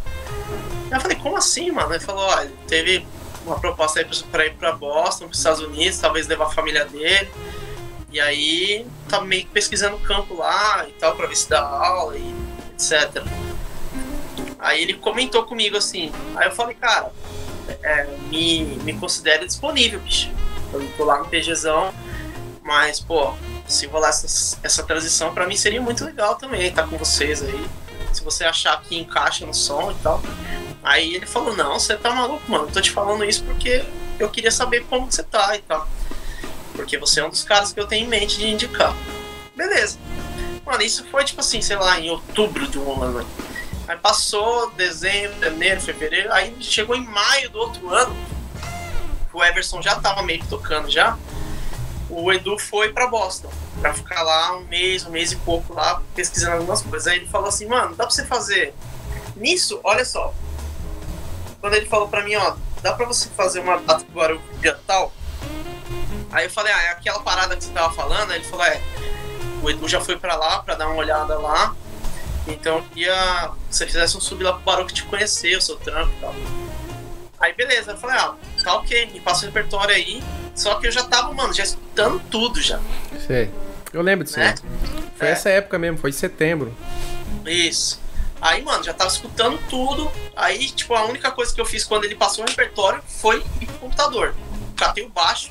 Eu 0.91 1.01
falei, 1.01 1.17
como 1.17 1.35
assim, 1.35 1.71
mano? 1.71 1.93
Ele 1.93 2.03
falou, 2.03 2.23
ó, 2.23 2.45
teve 2.67 3.05
uma 3.45 3.59
proposta 3.59 3.99
aí 3.99 4.05
pra 4.31 4.45
ir 4.45 4.53
pra 4.53 4.71
Boston, 4.71 5.25
pros 5.25 5.39
Estados 5.39 5.61
Unidos, 5.61 5.99
talvez 5.99 6.27
levar 6.27 6.45
a 6.47 6.51
família 6.51 6.85
dele. 6.85 7.29
E 8.11 8.19
aí 8.19 8.85
tá 9.09 9.19
meio 9.21 9.43
que 9.43 9.51
pesquisando 9.51 9.95
o 9.95 9.99
campo 9.99 10.35
lá 10.35 10.87
e 10.87 10.91
tal, 10.93 11.15
pra 11.15 11.27
ver 11.27 11.35
se 11.35 11.49
dá 11.49 11.61
aula 11.61 12.17
e 12.17 12.35
etc. 12.73 13.23
Aí 14.59 14.81
ele 14.81 14.93
comentou 14.93 15.43
comigo 15.43 15.77
assim, 15.77 16.11
aí 16.35 16.47
eu 16.47 16.51
falei, 16.51 16.75
cara, 16.75 17.11
é, 17.83 18.07
me, 18.29 18.63
me 18.83 18.93
considere 18.93 19.45
disponível, 19.45 19.99
bicho. 19.99 20.31
Eu 20.73 20.87
tô 20.97 21.05
lá 21.05 21.19
no 21.19 21.25
PGzão, 21.25 21.93
mas, 22.63 22.99
pô, 22.99 23.33
se 23.67 23.85
rolar 23.87 24.09
essa, 24.09 24.83
transição, 24.83 25.33
pra 25.33 25.45
mim 25.45 25.57
seria 25.57 25.81
muito 25.81 26.05
legal 26.05 26.35
também 26.35 26.67
estar 26.67 26.87
com 26.87 26.97
vocês 26.97 27.41
aí. 27.41 27.69
Se 28.13 28.23
você 28.23 28.45
achar 28.45 28.81
que 28.81 28.97
encaixa 28.97 29.45
no 29.45 29.53
som 29.53 29.91
e 29.91 29.95
tal. 29.95 30.21
Aí 30.81 31.13
ele 31.13 31.25
falou, 31.25 31.55
não, 31.55 31.77
você 31.77 31.95
tá 31.97 32.11
maluco, 32.11 32.49
mano. 32.49 32.65
Eu 32.65 32.71
tô 32.71 32.81
te 32.81 32.91
falando 32.91 33.25
isso 33.25 33.43
porque 33.43 33.83
eu 34.17 34.29
queria 34.29 34.51
saber 34.51 34.85
como 34.85 35.11
você 35.11 35.21
tá 35.21 35.55
e 35.55 35.59
tal. 35.59 35.87
Porque 36.73 36.97
você 36.97 37.19
é 37.19 37.25
um 37.25 37.29
dos 37.29 37.43
caras 37.43 37.73
que 37.73 37.79
eu 37.79 37.85
tenho 37.85 38.05
em 38.05 38.09
mente 38.09 38.37
de 38.37 38.47
indicar. 38.47 38.95
Beleza. 39.55 39.99
Mano, 40.65 40.81
isso 40.81 41.05
foi 41.05 41.25
tipo 41.25 41.41
assim, 41.41 41.61
sei 41.61 41.75
lá, 41.75 41.99
em 41.99 42.09
outubro 42.09 42.67
de 42.67 42.79
um 42.79 43.01
ano. 43.01 43.27
Aí 43.87 43.97
passou 43.97 44.69
dezembro, 44.71 45.39
janeiro, 45.39 45.79
fevereiro, 45.79 46.31
aí 46.33 46.55
chegou 46.59 46.95
em 46.95 47.05
maio 47.05 47.49
do 47.49 47.59
outro 47.59 47.89
ano. 47.89 48.15
O 49.33 49.43
Everson 49.43 49.81
já 49.81 49.95
tava 49.95 50.23
meio 50.23 50.39
que 50.39 50.47
tocando 50.47 50.89
já. 50.89 51.17
O 52.09 52.31
Edu 52.31 52.57
foi 52.57 52.93
pra 52.93 53.07
Boston 53.07 53.49
pra 53.81 53.93
ficar 53.93 54.23
lá 54.23 54.55
um 54.55 54.63
mês, 54.65 55.05
um 55.05 55.09
mês 55.09 55.31
e 55.31 55.35
pouco 55.35 55.73
lá 55.73 56.01
pesquisando 56.15 56.57
algumas 56.57 56.81
coisas. 56.81 57.07
Aí 57.07 57.19
ele 57.19 57.27
falou 57.27 57.49
assim, 57.49 57.65
mano, 57.65 57.95
dá 57.95 58.05
pra 58.05 58.13
você 58.13 58.25
fazer. 58.25 58.73
Nisso, 59.35 59.79
olha 59.83 60.05
só. 60.05 60.33
Quando 61.59 61.73
ele 61.73 61.85
falou 61.85 62.07
pra 62.07 62.23
mim, 62.23 62.35
ó, 62.35 62.55
dá 62.81 62.93
pra 62.93 63.05
você 63.05 63.27
fazer 63.29 63.59
uma 63.59 63.77
data 63.77 64.03
do 64.03 64.11
Barulho 64.11 64.41
dia 64.59 64.79
tal? 64.87 65.11
Aí 66.31 66.45
eu 66.45 66.49
falei, 66.49 66.71
ah, 66.71 66.83
é 66.83 66.89
aquela 66.91 67.19
parada 67.19 67.55
que 67.55 67.63
você 67.63 67.71
tava 67.71 67.93
falando? 67.93 68.31
Aí 68.31 68.39
ele 68.39 68.47
falou, 68.47 68.65
é. 68.65 68.81
O 69.61 69.69
Edu 69.69 69.87
já 69.87 69.99
foi 69.99 70.17
pra 70.17 70.35
lá 70.35 70.59
pra 70.59 70.75
dar 70.75 70.87
uma 70.87 70.97
olhada 70.97 71.37
lá. 71.37 71.75
Então 72.47 72.77
eu 72.77 72.83
queria 72.83 73.51
que 73.69 73.75
você 73.75 73.85
fizesse 73.85 74.15
um 74.15 74.21
sub 74.21 74.41
lá 74.43 74.53
pro 74.53 74.61
Barulho 74.61 74.87
te 74.87 75.03
conhecer, 75.03 75.57
o 75.57 75.61
seu 75.61 75.75
trampo 75.75 76.13
e 76.17 76.21
tal. 76.21 76.33
Aí 77.39 77.53
beleza, 77.53 77.91
eu 77.91 77.97
falei, 77.97 78.17
ah, 78.17 78.35
tá 78.63 78.73
ok, 78.75 79.07
me 79.13 79.19
passa 79.19 79.43
o 79.43 79.45
repertório 79.47 79.93
aí. 79.95 80.23
Só 80.55 80.75
que 80.75 80.87
eu 80.87 80.91
já 80.91 81.03
tava, 81.03 81.31
mano, 81.33 81.53
já 81.53 81.63
escutando 81.63 82.19
tudo 82.31 82.59
já, 82.61 82.79
Sei. 83.27 83.51
Eu 83.93 84.01
lembro 84.01 84.25
disso. 84.25 84.39
né? 84.39 84.55
né? 84.63 85.01
Foi 85.15 85.27
É. 85.27 85.31
essa 85.31 85.49
época 85.49 85.77
mesmo, 85.79 85.97
foi 85.97 86.09
em 86.09 86.13
setembro. 86.13 86.75
Isso. 87.45 87.99
Aí, 88.41 88.61
mano, 88.61 88.83
já 88.83 88.93
tava 88.93 89.09
escutando 89.09 89.59
tudo. 89.69 90.11
Aí, 90.35 90.69
tipo, 90.69 90.93
a 90.93 91.05
única 91.05 91.31
coisa 91.31 91.53
que 91.53 91.61
eu 91.61 91.65
fiz 91.65 91.83
quando 91.83 92.03
ele 92.05 92.15
passou 92.15 92.43
o 92.43 92.47
repertório 92.47 93.01
foi 93.07 93.43
ir 93.61 93.65
pro 93.65 93.77
computador. 93.79 94.35
Catei 94.75 95.03
o 95.05 95.09
baixo. 95.09 95.49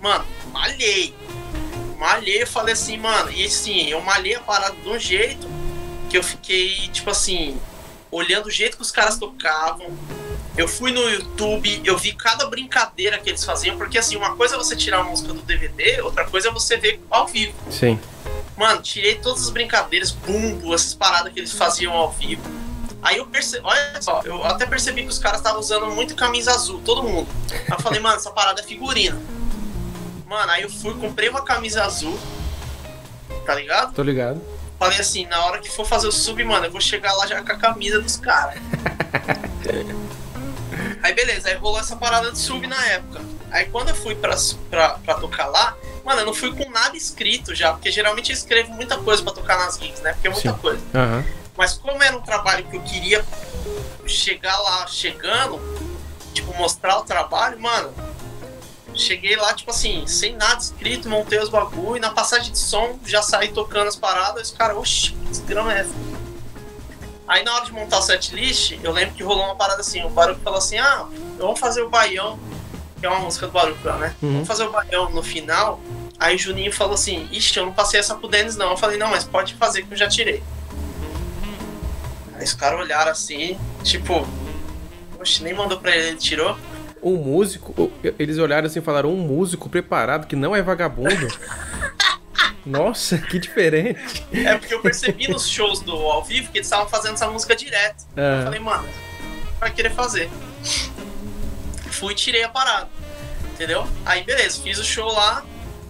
Mano, 0.00 0.24
malhei. 0.52 1.14
Malhei, 1.98 2.42
eu 2.42 2.46
falei 2.46 2.72
assim, 2.74 2.96
mano. 2.96 3.30
E 3.30 3.44
assim, 3.44 3.88
eu 3.88 4.00
malhei 4.00 4.34
a 4.34 4.40
parada 4.40 4.74
de 4.74 4.88
um 4.88 4.98
jeito 4.98 5.46
que 6.10 6.18
eu 6.18 6.22
fiquei, 6.24 6.88
tipo 6.88 7.10
assim, 7.10 7.60
olhando 8.10 8.46
o 8.46 8.50
jeito 8.50 8.76
que 8.76 8.82
os 8.82 8.90
caras 8.90 9.16
tocavam. 9.18 9.86
Eu 10.56 10.68
fui 10.68 10.92
no 10.92 11.00
YouTube, 11.08 11.80
eu 11.82 11.96
vi 11.96 12.12
cada 12.12 12.46
brincadeira 12.46 13.18
que 13.18 13.30
eles 13.30 13.42
faziam, 13.42 13.78
porque 13.78 13.96
assim, 13.96 14.16
uma 14.16 14.36
coisa 14.36 14.54
é 14.54 14.58
você 14.58 14.76
tirar 14.76 15.00
a 15.00 15.02
música 15.02 15.32
do 15.32 15.40
DVD, 15.40 16.02
outra 16.02 16.26
coisa 16.26 16.48
é 16.48 16.52
você 16.52 16.76
ver 16.76 17.00
ao 17.10 17.26
vivo. 17.26 17.54
Sim. 17.70 17.98
Mano, 18.56 18.82
tirei 18.82 19.14
todas 19.14 19.44
as 19.44 19.50
brincadeiras, 19.50 20.10
bumbo, 20.10 20.74
essas 20.74 20.94
paradas 20.94 21.32
que 21.32 21.40
eles 21.40 21.52
faziam 21.52 21.94
ao 21.94 22.12
vivo. 22.12 22.42
Aí 23.02 23.16
eu 23.16 23.26
percebi, 23.26 23.66
olha 23.66 24.00
só, 24.00 24.20
eu 24.24 24.44
até 24.44 24.66
percebi 24.66 25.02
que 25.02 25.08
os 25.08 25.18
caras 25.18 25.40
estavam 25.40 25.58
usando 25.58 25.86
muito 25.86 26.14
camisa 26.14 26.52
azul, 26.52 26.80
todo 26.84 27.02
mundo. 27.02 27.28
Aí 27.50 27.64
eu 27.70 27.80
falei, 27.80 27.98
mano, 27.98 28.16
essa 28.16 28.30
parada 28.30 28.60
é 28.60 28.64
figurina. 28.64 29.18
Mano, 30.26 30.52
aí 30.52 30.62
eu 30.62 30.70
fui, 30.70 30.94
comprei 30.94 31.30
uma 31.30 31.42
camisa 31.42 31.82
azul, 31.82 32.18
tá 33.46 33.54
ligado? 33.54 33.94
Tô 33.94 34.02
ligado. 34.02 34.40
Falei 34.78 34.98
assim, 34.98 35.26
na 35.26 35.44
hora 35.46 35.58
que 35.60 35.70
for 35.70 35.86
fazer 35.86 36.08
o 36.08 36.12
sub, 36.12 36.44
mano, 36.44 36.66
eu 36.66 36.70
vou 36.70 36.80
chegar 36.80 37.12
lá 37.14 37.26
já 37.26 37.42
com 37.42 37.52
a 37.52 37.56
camisa 37.56 38.00
dos 38.00 38.16
caras. 38.16 38.60
aí 41.02 41.12
beleza, 41.14 41.48
aí 41.48 41.56
rolou 41.56 41.80
essa 41.80 41.96
parada 41.96 42.30
de 42.30 42.38
sub 42.38 42.66
na 42.66 42.86
época. 42.86 43.20
Aí 43.50 43.66
quando 43.66 43.90
eu 43.90 43.94
fui 43.94 44.14
pra, 44.14 44.36
pra, 44.70 44.90
pra 44.90 45.14
tocar 45.14 45.46
lá, 45.46 45.76
mano, 46.04 46.20
eu 46.20 46.26
não 46.26 46.34
fui 46.34 46.54
com 46.54 46.70
nada 46.70 46.96
escrito 46.96 47.54
já, 47.54 47.72
porque 47.72 47.90
geralmente 47.90 48.30
eu 48.30 48.34
escrevo 48.36 48.72
muita 48.72 48.96
coisa 48.98 49.22
pra 49.22 49.32
tocar 49.32 49.58
nas 49.58 49.78
gigs, 49.78 50.00
né? 50.00 50.12
Porque 50.12 50.28
é 50.28 50.30
muita 50.30 50.52
Sim. 50.52 50.58
coisa. 50.58 50.82
Aham. 50.94 51.24
Mas 51.56 51.74
como 51.74 52.02
era 52.02 52.16
um 52.16 52.22
trabalho 52.22 52.64
que 52.64 52.76
eu 52.76 52.82
queria 52.82 53.24
chegar 54.06 54.56
lá 54.58 54.86
chegando, 54.86 55.60
tipo, 56.32 56.54
mostrar 56.54 56.98
o 56.98 57.04
trabalho, 57.04 57.60
mano, 57.60 57.92
cheguei 58.94 59.36
lá, 59.36 59.52
tipo 59.54 59.70
assim, 59.70 60.06
sem 60.06 60.34
nada 60.34 60.60
escrito, 60.60 61.08
montei 61.08 61.38
os 61.38 61.48
bagulho, 61.48 61.98
e 61.98 62.00
na 62.00 62.10
passagem 62.10 62.52
de 62.52 62.58
som 62.58 62.98
já 63.04 63.22
saí 63.22 63.52
tocando 63.52 63.88
as 63.88 63.96
paradas, 63.96 64.48
e 64.48 64.52
os 64.52 64.56
caras, 64.56 64.76
oxi, 64.76 65.12
que 65.12 65.28
desgrama 65.30 65.74
é 65.74 65.80
essa? 65.80 65.92
Aí 67.32 67.42
na 67.42 67.54
hora 67.54 67.64
de 67.64 67.72
montar 67.72 67.98
o 67.98 68.02
setlist, 68.02 68.78
eu 68.82 68.92
lembro 68.92 69.14
que 69.14 69.22
rolou 69.22 69.46
uma 69.46 69.56
parada 69.56 69.80
assim, 69.80 70.04
o 70.04 70.10
Baruch 70.10 70.38
falou 70.42 70.58
assim, 70.58 70.76
ah, 70.76 71.06
vamos 71.38 71.58
fazer 71.58 71.80
o 71.80 71.88
Baião, 71.88 72.38
que 73.00 73.06
é 73.06 73.08
uma 73.08 73.20
música 73.20 73.46
do 73.46 73.52
Baruch, 73.54 73.82
né? 73.82 74.14
Uhum. 74.20 74.32
Vamos 74.32 74.48
fazer 74.48 74.64
o 74.64 74.70
Baião 74.70 75.08
no 75.08 75.22
final. 75.22 75.80
Aí 76.20 76.36
o 76.36 76.38
Juninho 76.38 76.70
falou 76.70 76.92
assim, 76.92 77.26
ixi, 77.32 77.58
eu 77.58 77.64
não 77.64 77.72
passei 77.72 77.98
essa 77.98 78.14
pro 78.16 78.28
Denis 78.28 78.54
não. 78.54 78.72
Eu 78.72 78.76
falei, 78.76 78.98
não, 78.98 79.08
mas 79.08 79.24
pode 79.24 79.54
fazer 79.54 79.82
que 79.82 79.94
eu 79.94 79.96
já 79.96 80.06
tirei. 80.10 80.42
Aí 82.34 82.44
os 82.44 82.52
caras 82.52 82.78
olharam 82.78 83.10
assim, 83.10 83.58
tipo, 83.82 84.28
oxe, 85.18 85.42
nem 85.42 85.54
mandou 85.54 85.80
pra 85.80 85.96
ele, 85.96 86.08
ele 86.08 86.16
tirou. 86.18 86.54
Um 87.02 87.16
músico, 87.16 87.90
eles 88.18 88.36
olharam 88.36 88.66
assim 88.66 88.80
e 88.80 88.82
falaram: 88.82 89.10
um 89.10 89.16
músico 89.16 89.70
preparado 89.70 90.26
que 90.26 90.36
não 90.36 90.54
é 90.54 90.60
vagabundo. 90.60 91.28
Nossa, 92.64 93.18
que 93.18 93.38
diferente. 93.38 93.98
É 94.32 94.56
porque 94.56 94.74
eu 94.74 94.80
percebi 94.80 95.28
nos 95.28 95.48
shows 95.48 95.80
do 95.80 95.92
ao 95.94 96.22
vivo 96.22 96.50
que 96.52 96.58
eles 96.58 96.66
estavam 96.66 96.88
fazendo 96.88 97.14
essa 97.14 97.28
música 97.28 97.56
direto. 97.56 98.04
Eu 98.16 98.22
Ah, 98.24 98.40
falei, 98.44 98.60
mano, 98.60 98.88
vai 99.58 99.70
querer 99.72 99.90
fazer. 99.92 100.30
Fui 101.90 102.12
e 102.12 102.16
tirei 102.16 102.44
a 102.44 102.48
parada. 102.48 102.88
Entendeu? 103.52 103.86
Aí 104.06 104.22
beleza, 104.24 104.60
fiz 104.62 104.78
o 104.78 104.84
show 104.84 105.12
lá. 105.12 105.44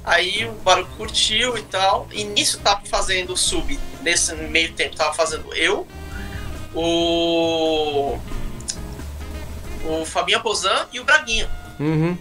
Aí 0.04 0.44
o 0.46 0.52
Baruch 0.52 0.90
curtiu 0.96 1.56
e 1.56 1.62
tal. 1.62 2.08
E 2.10 2.24
nisso 2.24 2.58
tava 2.60 2.80
fazendo 2.86 3.32
o 3.34 3.36
sub 3.36 3.78
nesse 4.02 4.34
meio 4.34 4.72
tempo 4.72 4.96
tava 4.96 5.12
fazendo 5.14 5.54
eu, 5.54 5.86
o. 6.74 8.18
O 9.84 10.04
Fabinho 10.04 10.40
Pozan 10.40 10.86
e 10.92 11.00
o 11.00 11.04
Braguinha. 11.04 11.50
Uhum. 11.78 12.16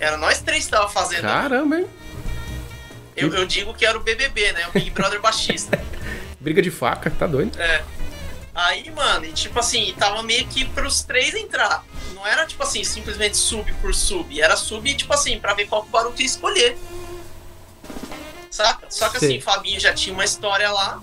Era 0.00 0.16
nós 0.16 0.40
três 0.40 0.64
que 0.64 0.70
tava 0.70 0.88
fazendo. 0.88 1.22
Caramba, 1.22 1.78
hein? 1.80 1.86
Eu, 3.16 3.32
eu 3.34 3.46
digo 3.46 3.74
que 3.74 3.84
era 3.84 3.96
o 3.96 4.00
BBB, 4.00 4.52
né? 4.52 4.66
O 4.68 4.72
Big 4.72 4.90
Brother 4.90 5.20
baixista. 5.20 5.78
Briga 6.40 6.62
de 6.62 6.70
faca, 6.70 7.10
tá 7.10 7.26
doido? 7.26 7.60
É. 7.60 7.84
Aí, 8.54 8.90
mano, 8.90 9.24
e 9.24 9.32
tipo 9.32 9.58
assim, 9.58 9.94
tava 9.98 10.22
meio 10.22 10.46
que 10.46 10.64
pros 10.66 11.02
três 11.02 11.34
entrar. 11.34 11.84
Não 12.14 12.26
era 12.26 12.46
tipo 12.46 12.62
assim, 12.62 12.84
simplesmente 12.84 13.36
sub 13.36 13.70
por 13.74 13.94
sub. 13.94 14.40
Era 14.40 14.56
sub, 14.56 14.94
tipo 14.94 15.12
assim, 15.12 15.38
pra 15.38 15.54
ver 15.54 15.66
qual 15.66 15.84
que 15.84 15.96
o 15.96 16.14
ia 16.18 16.26
escolher. 16.26 16.76
Saca? 18.50 18.86
Só 18.90 19.08
que 19.08 19.16
assim, 19.16 19.38
o 19.38 19.42
Fabinho 19.42 19.80
já 19.80 19.94
tinha 19.94 20.12
uma 20.12 20.24
história 20.24 20.70
lá, 20.70 21.00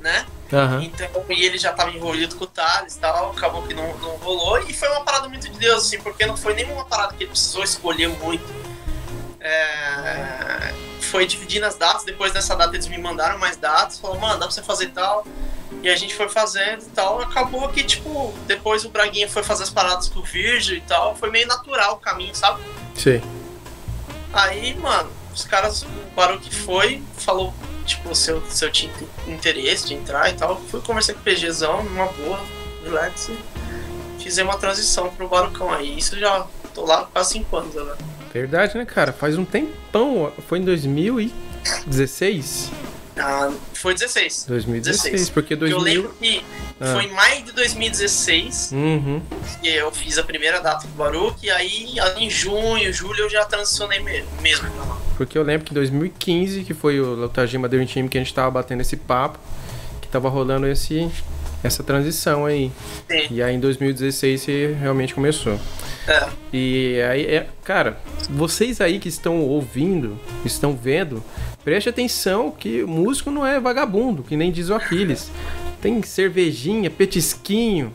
né? 0.00 0.26
Aham. 0.50 0.82
Então, 0.82 1.08
e 1.28 1.44
ele 1.44 1.58
já 1.58 1.72
tava 1.72 1.90
envolvido 1.90 2.36
com 2.36 2.44
o 2.44 2.46
Thales 2.46 2.96
e 2.96 3.00
tal, 3.00 3.32
acabou 3.32 3.62
que 3.62 3.74
não, 3.74 3.96
não 3.98 4.16
rolou. 4.16 4.58
E 4.60 4.72
foi 4.72 4.88
uma 4.88 5.02
parada 5.02 5.28
muito 5.28 5.50
de 5.50 5.58
Deus, 5.58 5.84
assim, 5.84 6.00
porque 6.00 6.24
não 6.24 6.36
foi 6.36 6.54
nenhuma 6.54 6.84
parada 6.84 7.14
que 7.14 7.24
ele 7.24 7.30
precisou 7.30 7.62
escolher 7.62 8.08
muito. 8.08 8.44
É, 9.44 10.72
Foi 11.02 11.26
dividindo 11.26 11.66
as 11.66 11.76
datas, 11.76 12.02
depois 12.04 12.32
dessa 12.32 12.56
data 12.56 12.74
eles 12.74 12.88
me 12.88 12.96
mandaram 12.96 13.38
mais 13.38 13.58
datas, 13.58 13.98
falou, 13.98 14.18
mano, 14.18 14.34
dá 14.34 14.46
pra 14.46 14.50
você 14.50 14.62
fazer 14.62 14.88
tal. 14.88 15.26
E 15.82 15.88
a 15.90 15.96
gente 15.96 16.14
foi 16.14 16.30
fazendo 16.30 16.82
e 16.82 16.90
tal. 16.90 17.20
Acabou 17.20 17.68
que, 17.68 17.84
tipo, 17.84 18.32
depois 18.46 18.86
o 18.86 18.88
Braguinha 18.88 19.28
foi 19.28 19.42
fazer 19.42 19.64
as 19.64 19.70
paradas 19.70 20.08
com 20.08 20.20
o 20.20 20.22
Virgil 20.22 20.78
e 20.78 20.80
tal. 20.80 21.14
Foi 21.14 21.30
meio 21.30 21.46
natural 21.46 21.94
o 21.94 21.96
caminho, 21.98 22.34
sabe? 22.34 22.62
Sei. 22.94 23.22
Aí, 24.32 24.74
mano, 24.78 25.10
os 25.34 25.44
caras, 25.44 25.82
o 25.82 26.14
Baruch 26.16 26.54
foi, 26.54 27.02
falou, 27.18 27.52
tipo, 27.84 28.14
se 28.14 28.30
eu, 28.30 28.42
se 28.48 28.64
eu 28.64 28.72
tinha 28.72 28.90
interesse 29.26 29.86
de 29.88 29.94
entrar 29.94 30.30
e 30.30 30.32
tal. 30.32 30.58
Fui 30.70 30.80
conversar 30.80 31.12
com 31.12 31.20
o 31.20 31.22
PGzão, 31.22 31.82
numa 31.84 32.06
boa, 32.06 32.40
relax. 32.82 33.28
E 33.28 33.38
fizemos 34.22 34.54
uma 34.54 34.58
transição 34.58 35.10
pro 35.10 35.28
Barucão 35.28 35.70
aí. 35.70 35.98
Isso 35.98 36.18
já 36.18 36.46
tô 36.72 36.86
lá 36.86 37.00
há 37.00 37.04
quase 37.04 37.32
5 37.32 37.56
anos 37.56 37.76
agora. 37.76 37.98
Verdade, 38.34 38.76
né, 38.76 38.84
cara? 38.84 39.12
Faz 39.12 39.38
um 39.38 39.44
tempão. 39.44 40.32
Foi 40.48 40.58
em 40.58 40.64
2016? 40.64 42.72
Ah, 43.16 43.48
foi 43.74 43.94
16. 43.94 44.46
2016, 44.48 45.02
16. 45.12 45.30
porque 45.30 45.54
Porque 45.56 45.72
eu 45.72 45.78
2000. 45.78 46.02
lembro 46.02 46.16
que 46.20 46.42
Ah. 46.80 46.94
foi 46.94 47.04
em 47.04 47.12
maio 47.12 47.44
de 47.44 47.52
2016 47.52 48.70
Uhum. 48.72 49.22
que 49.62 49.68
eu 49.68 49.92
fiz 49.92 50.18
a 50.18 50.24
primeira 50.24 50.58
data 50.60 50.84
do 50.88 50.92
Baruch. 50.94 51.36
E 51.46 51.50
aí, 51.50 51.94
em 52.18 52.28
junho, 52.28 52.92
julho, 52.92 53.20
eu 53.20 53.30
já 53.30 53.44
transicionei 53.44 54.00
me- 54.00 54.24
mesmo. 54.42 54.66
Porque 55.16 55.38
eu 55.38 55.44
lembro 55.44 55.64
que 55.64 55.70
em 55.72 55.76
2015, 55.76 56.64
que 56.64 56.74
foi 56.74 56.98
o 57.00 57.14
Lotajima 57.14 57.68
Dream 57.68 57.86
Team 57.86 58.08
que 58.08 58.18
a 58.18 58.20
gente 58.20 58.34
tava 58.34 58.50
batendo 58.50 58.80
esse 58.80 58.96
papo, 58.96 59.38
que 60.02 60.08
tava 60.08 60.28
rolando 60.28 60.66
esse, 60.66 61.08
essa 61.64 61.82
transição 61.82 62.44
aí. 62.44 62.70
Sim. 63.10 63.26
E 63.30 63.42
aí 63.42 63.54
em 63.54 63.60
2016 63.60 64.40
você 64.40 64.76
realmente 64.78 65.14
começou. 65.14 65.58
É. 66.06 66.28
E 66.52 67.00
aí, 67.10 67.24
é, 67.24 67.46
cara, 67.64 67.98
vocês 68.28 68.80
aí 68.80 68.98
que 68.98 69.08
estão 69.08 69.40
ouvindo, 69.40 70.18
estão 70.44 70.76
vendo, 70.76 71.24
preste 71.64 71.88
atenção 71.88 72.50
que 72.50 72.84
músico 72.84 73.30
não 73.30 73.46
é 73.46 73.58
vagabundo, 73.58 74.22
que 74.22 74.36
nem 74.36 74.52
diz 74.52 74.68
o 74.68 74.74
Aquiles. 74.74 75.30
Tem 75.80 76.02
cervejinha, 76.02 76.90
petisquinho. 76.90 77.92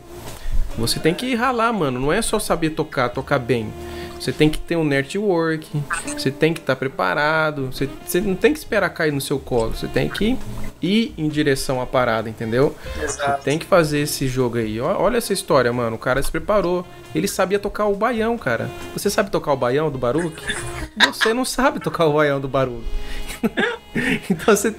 Você 0.76 0.98
tem 0.98 1.14
que 1.14 1.34
ralar, 1.34 1.72
mano. 1.72 1.98
Não 1.98 2.12
é 2.12 2.22
só 2.22 2.38
saber 2.38 2.70
tocar, 2.70 3.08
tocar 3.08 3.38
bem. 3.38 3.72
Você 4.20 4.32
tem 4.32 4.50
que 4.50 4.58
ter 4.58 4.76
um 4.76 4.84
network, 4.84 5.66
você 6.06 6.30
tem 6.30 6.52
que 6.52 6.60
estar 6.60 6.76
preparado, 6.76 7.72
você, 7.72 7.88
você 8.04 8.20
não 8.20 8.34
tem 8.34 8.52
que 8.52 8.58
esperar 8.58 8.90
cair 8.90 9.12
no 9.12 9.20
seu 9.20 9.38
colo, 9.38 9.74
você 9.74 9.88
tem 9.88 10.10
que 10.10 10.38
ir 10.82 11.14
em 11.16 11.26
direção 11.26 11.80
à 11.80 11.86
parada, 11.86 12.28
entendeu? 12.28 12.76
Exato. 13.02 13.42
Tem 13.42 13.58
que 13.58 13.64
fazer 13.64 14.00
esse 14.00 14.28
jogo 14.28 14.58
aí. 14.58 14.78
Olha 14.78 15.16
essa 15.16 15.32
história, 15.32 15.72
mano. 15.72 15.96
O 15.96 15.98
cara 15.98 16.22
se 16.22 16.30
preparou. 16.30 16.86
Ele 17.14 17.26
sabia 17.26 17.58
tocar 17.58 17.86
o 17.86 17.96
baião, 17.96 18.36
cara. 18.36 18.70
Você 18.92 19.08
sabe 19.08 19.30
tocar 19.30 19.52
o 19.52 19.56
baião 19.56 19.90
do 19.90 19.98
Baruch? 19.98 20.42
Você 21.06 21.32
não 21.32 21.44
sabe 21.44 21.80
tocar 21.80 22.04
o 22.04 22.12
baião 22.12 22.40
do 22.40 22.48
Baruch. 22.48 22.84
então 24.30 24.54
você 24.54 24.74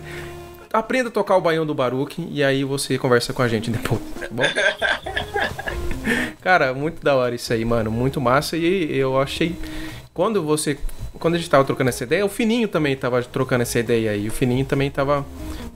aprenda 0.72 1.10
a 1.10 1.12
tocar 1.12 1.36
o 1.36 1.42
baião 1.42 1.66
do 1.66 1.74
Baruch 1.74 2.28
e 2.32 2.44
aí 2.44 2.64
você 2.64 2.98
conversa 2.98 3.34
com 3.34 3.42
a 3.42 3.48
gente 3.48 3.70
depois, 3.72 4.02
tá 4.20 4.28
bom? 4.32 4.44
Cara, 6.42 6.74
muito 6.74 7.04
da 7.04 7.16
hora 7.16 7.36
isso 7.36 7.52
aí, 7.54 7.64
mano. 7.64 7.92
Muito 7.92 8.20
massa. 8.20 8.58
E 8.58 8.98
eu 8.98 9.20
achei. 9.20 9.56
Quando 10.14 10.42
você. 10.44 10.78
Quando 11.20 11.36
a 11.36 11.38
gente 11.38 11.50
tava 11.50 11.64
trocando 11.64 11.90
essa 11.90 12.04
ideia, 12.04 12.26
o 12.26 12.30
Fininho 12.30 12.68
também 12.68 12.96
tava 12.96 13.22
trocando 13.22 13.62
essa 13.62 13.78
ideia 13.80 14.12
aí. 14.12 14.28
O 14.28 14.32
Fininho 14.32 14.66
também 14.66 14.90
tava. 14.90 15.26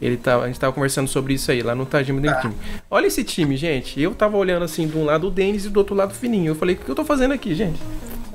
Ele 0.01 0.17
tava, 0.17 0.43
a 0.43 0.47
gente 0.47 0.59
tava 0.59 0.73
conversando 0.73 1.07
sobre 1.07 1.33
isso 1.35 1.51
aí, 1.51 1.61
lá 1.61 1.75
no 1.75 1.85
Tajima 1.85 2.19
Dream 2.19 2.41
Team. 2.41 2.53
Olha 2.89 3.07
esse 3.07 3.23
time, 3.23 3.55
gente. 3.55 4.01
Eu 4.01 4.13
tava 4.15 4.35
olhando 4.37 4.63
assim, 4.63 4.87
de 4.87 4.97
um 4.97 5.05
lado 5.05 5.27
o 5.27 5.31
Denis 5.31 5.65
e 5.65 5.69
do 5.69 5.77
outro 5.77 5.95
lado 5.95 6.11
o 6.11 6.15
Fininho. 6.15 6.51
Eu 6.51 6.55
falei, 6.55 6.75
o 6.75 6.77
que 6.77 6.89
eu 6.89 6.95
tô 6.95 7.05
fazendo 7.05 7.33
aqui, 7.33 7.53
gente? 7.53 7.79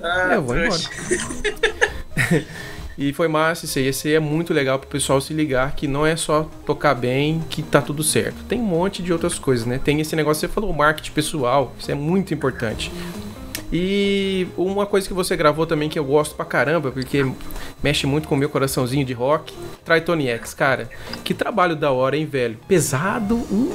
Ah, 0.03 0.28
É, 0.32 0.36
eu 0.36 0.43
vou 0.43 0.57
embora. 0.57 0.80
E 3.01 3.15
foi 3.15 3.29
massa 3.29 3.65
isso 3.65 3.79
aí. 3.79 3.87
Esse 3.87 4.13
é 4.13 4.21
muito 4.21 4.53
legal 4.53 4.79
pro 4.79 4.87
pessoal 4.87 5.23
se 5.23 5.33
ligar 5.33 5.75
que 5.75 5.89
não 5.89 6.05
é 6.05 6.15
só 6.17 6.47
tocar 6.67 6.95
bem 6.95 7.43
que 7.49 7.63
tá 7.63 7.81
tudo 7.81 8.05
certo. 8.05 8.45
Tem 8.45 8.61
um 8.61 8.65
monte 8.65 9.03
de 9.03 9.11
outras 9.11 9.39
coisas, 9.39 9.65
né? 9.65 9.81
Tem 9.83 9.99
esse 10.03 10.15
negócio 10.15 10.43
você 10.43 10.49
falou, 10.49 10.71
marketing 10.71 11.13
pessoal. 11.13 11.73
Isso 11.79 11.91
é 11.91 11.95
muito 11.95 12.35
importante. 12.35 12.93
E 13.73 14.47
uma 14.55 14.85
coisa 14.85 15.09
que 15.09 15.15
você 15.15 15.35
gravou 15.35 15.65
também 15.65 15.89
que 15.89 15.99
eu 15.99 16.05
gosto 16.05 16.35
pra 16.35 16.45
caramba, 16.45 16.91
porque 16.91 17.25
mexe 17.83 18.07
muito 18.07 18.29
com 18.29 18.35
o 18.35 18.39
meu 18.39 18.51
coraçãozinho 18.51 19.07
de 19.07 19.15
rock, 19.15 19.55
Tritone 19.83 20.29
X, 20.29 20.53
cara. 20.53 20.91
Que 21.25 21.33
trabalho 21.33 21.75
da 21.75 21.91
hora, 21.91 22.19
hein, 22.19 22.27
velho? 22.27 22.59
Pesado, 22.69 23.35
hum, 23.35 23.73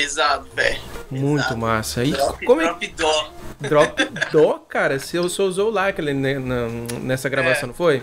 Pesado, 0.00 0.46
velho. 0.54 0.78
muito 1.10 1.42
Pesado. 1.42 1.56
massa. 1.58 2.04
E 2.04 2.10
Drop, 2.12 2.44
como 2.44 2.60
é 2.60 2.64
drop 2.64 2.86
dó. 2.88 3.30
Drop 3.58 4.04
Dó, 4.30 4.58
cara? 4.68 4.98
Você 4.98 5.18
você 5.18 5.40
usou 5.40 5.70
lá 5.70 5.88
aquele, 5.88 6.12
né, 6.12 6.38
na- 6.38 6.68
nessa 7.00 7.28
gravação, 7.30 7.64
É. 7.64 7.66
não 7.68 7.74
foi? 7.74 8.02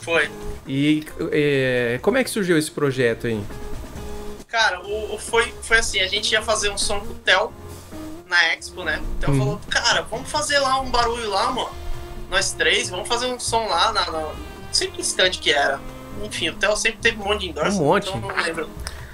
Foi. 0.00 0.28
E 0.66 1.06
é, 1.30 2.00
como 2.02 2.18
é 2.18 2.24
que 2.24 2.30
surgiu 2.30 2.58
esse 2.58 2.70
projeto 2.72 3.28
aí? 3.28 3.40
Cara, 4.48 4.80
o, 4.80 5.14
o- 5.14 5.18
foi, 5.18 5.54
foi 5.62 5.78
assim, 5.78 6.00
a 6.00 6.08
gente 6.08 6.32
ia 6.32 6.42
fazer 6.42 6.70
um 6.70 6.78
som 6.78 6.98
com 6.98 7.12
o 7.12 7.14
Theo 7.14 7.52
na 8.26 8.52
Expo, 8.54 8.82
né? 8.82 9.00
O 9.00 9.20
Theo 9.20 9.30
Hum. 9.34 9.38
falou, 9.38 9.60
cara, 9.70 10.02
vamos 10.02 10.28
fazer 10.28 10.58
lá 10.58 10.80
um 10.80 10.90
barulho 10.90 11.30
lá, 11.30 11.50
mano. 11.52 11.70
Nós 12.28 12.50
três, 12.50 12.90
vamos 12.90 13.06
fazer 13.06 13.26
um 13.26 13.38
som 13.38 13.66
lá 13.68 13.92
na. 13.92 14.04
na 14.10 14.18
não 14.20 14.34
sei 14.72 14.88
que 14.88 15.00
stand 15.02 15.30
que 15.30 15.52
era. 15.52 15.78
Enfim, 16.24 16.48
o 16.48 16.54
Theo 16.54 16.76
sempre 16.76 16.98
teve 17.00 17.20
um 17.22 17.24
monte 17.26 17.42
de 17.42 17.50
endorsement, 17.50 17.80
Um 17.80 17.84
monte. 17.86 18.08
então 18.08 18.20
eu 18.20 18.34
não 18.36 18.42
lembro. 18.42 18.68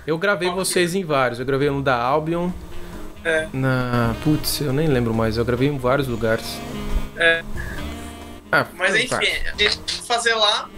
Eu 0.07 0.18
gravei 0.18 0.50
vocês 0.50 0.94
em 0.94 1.05
vários. 1.05 1.38
Eu 1.38 1.46
gravei 1.46 1.70
um 1.70 1.80
da 1.80 1.96
Albion. 1.96 2.50
É. 3.24 3.48
Na. 3.53 4.14
Putz, 4.24 4.61
eu 4.61 4.72
nem 4.72 4.88
lembro 4.88 5.14
mais. 5.14 5.36
Eu 5.36 5.44
gravei 5.44 5.68
em 5.68 5.78
vários 5.78 6.09
lugares. 6.09 6.59
É. 7.16 7.44
Ah, 8.50 8.66
Mas 8.76 8.94
enfim, 8.96 9.09
tá. 9.09 9.18
a 9.18 9.57
gente 9.57 10.03
fazer 10.03 10.34
lá. 10.34 10.68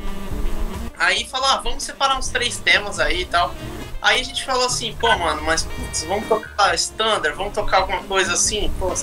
Aí 0.96 1.24
falar, 1.24 1.54
ah, 1.54 1.60
vamos 1.60 1.82
separar 1.82 2.16
uns 2.16 2.28
três 2.28 2.58
temas 2.58 3.00
aí 3.00 3.22
e 3.22 3.24
tal. 3.24 3.52
Aí 4.00 4.20
a 4.20 4.22
gente 4.22 4.44
falou 4.44 4.66
assim, 4.66 4.94
pô, 5.00 5.08
mano, 5.16 5.42
mas 5.42 5.64
putz, 5.64 6.04
vamos 6.04 6.28
tocar 6.28 6.74
standard, 6.74 7.34
vamos 7.34 7.54
tocar 7.54 7.78
alguma 7.78 8.02
coisa 8.04 8.34
assim, 8.34 8.70
pô. 8.78 8.94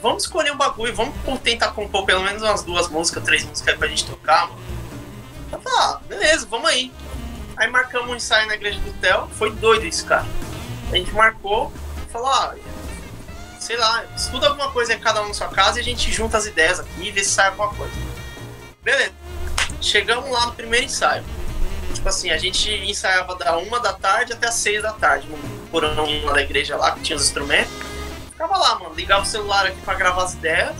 Vamos 0.00 0.22
escolher 0.22 0.52
um 0.52 0.56
bagulho, 0.56 0.94
vamos 0.94 1.40
tentar 1.42 1.68
compor 1.72 2.04
pelo 2.04 2.22
menos 2.22 2.42
umas 2.42 2.62
duas 2.62 2.88
músicas, 2.88 3.24
três 3.24 3.44
músicas 3.44 3.76
pra 3.76 3.88
gente 3.88 4.06
tocar, 4.06 4.48
mano. 4.48 4.60
Eu 5.50 5.60
falei, 5.60 5.78
ah, 5.80 6.00
beleza, 6.06 6.46
vamos 6.48 6.68
aí. 6.68 6.92
Aí 7.58 7.68
marcamos 7.68 8.10
um 8.10 8.14
ensaio 8.14 8.46
na 8.46 8.54
igreja 8.54 8.78
do 8.80 8.92
Theo, 8.94 9.28
foi 9.36 9.50
doido 9.50 9.84
isso, 9.84 10.06
cara. 10.06 10.24
A 10.92 10.96
gente 10.96 11.12
marcou, 11.12 11.72
falou, 12.10 12.28
ah, 12.28 12.54
sei 13.58 13.76
lá, 13.76 14.04
estuda 14.16 14.48
alguma 14.48 14.70
coisa 14.70 14.92
aí 14.92 14.98
cada 14.98 15.22
um 15.22 15.28
na 15.28 15.34
sua 15.34 15.48
casa 15.48 15.78
e 15.78 15.80
a 15.80 15.84
gente 15.84 16.10
junta 16.12 16.38
as 16.38 16.46
ideias 16.46 16.78
aqui 16.78 17.08
e 17.08 17.10
vê 17.10 17.22
se 17.24 17.30
sai 17.30 17.48
alguma 17.48 17.74
coisa. 17.74 17.92
Beleza. 18.82 19.12
Chegamos 19.80 20.30
lá 20.30 20.46
no 20.46 20.52
primeiro 20.52 20.86
ensaio. 20.86 21.24
Tipo 21.92 22.08
assim, 22.08 22.30
a 22.30 22.38
gente 22.38 22.70
ensaiava 22.70 23.34
da 23.34 23.58
uma 23.58 23.80
da 23.80 23.92
tarde 23.92 24.32
até 24.32 24.46
as 24.46 24.54
seis 24.54 24.80
da 24.80 24.92
tarde, 24.92 25.26
no 25.26 25.36
porão 25.66 25.94
lá 26.24 26.34
da 26.34 26.42
igreja 26.42 26.76
lá, 26.76 26.92
que 26.92 27.00
tinha 27.00 27.16
os 27.16 27.24
instrumentos. 27.24 27.72
Ficava 28.30 28.56
lá, 28.56 28.78
mano, 28.78 28.94
ligava 28.94 29.22
o 29.22 29.26
celular 29.26 29.66
aqui 29.66 29.80
pra 29.80 29.94
gravar 29.94 30.22
as 30.22 30.34
ideias. 30.34 30.76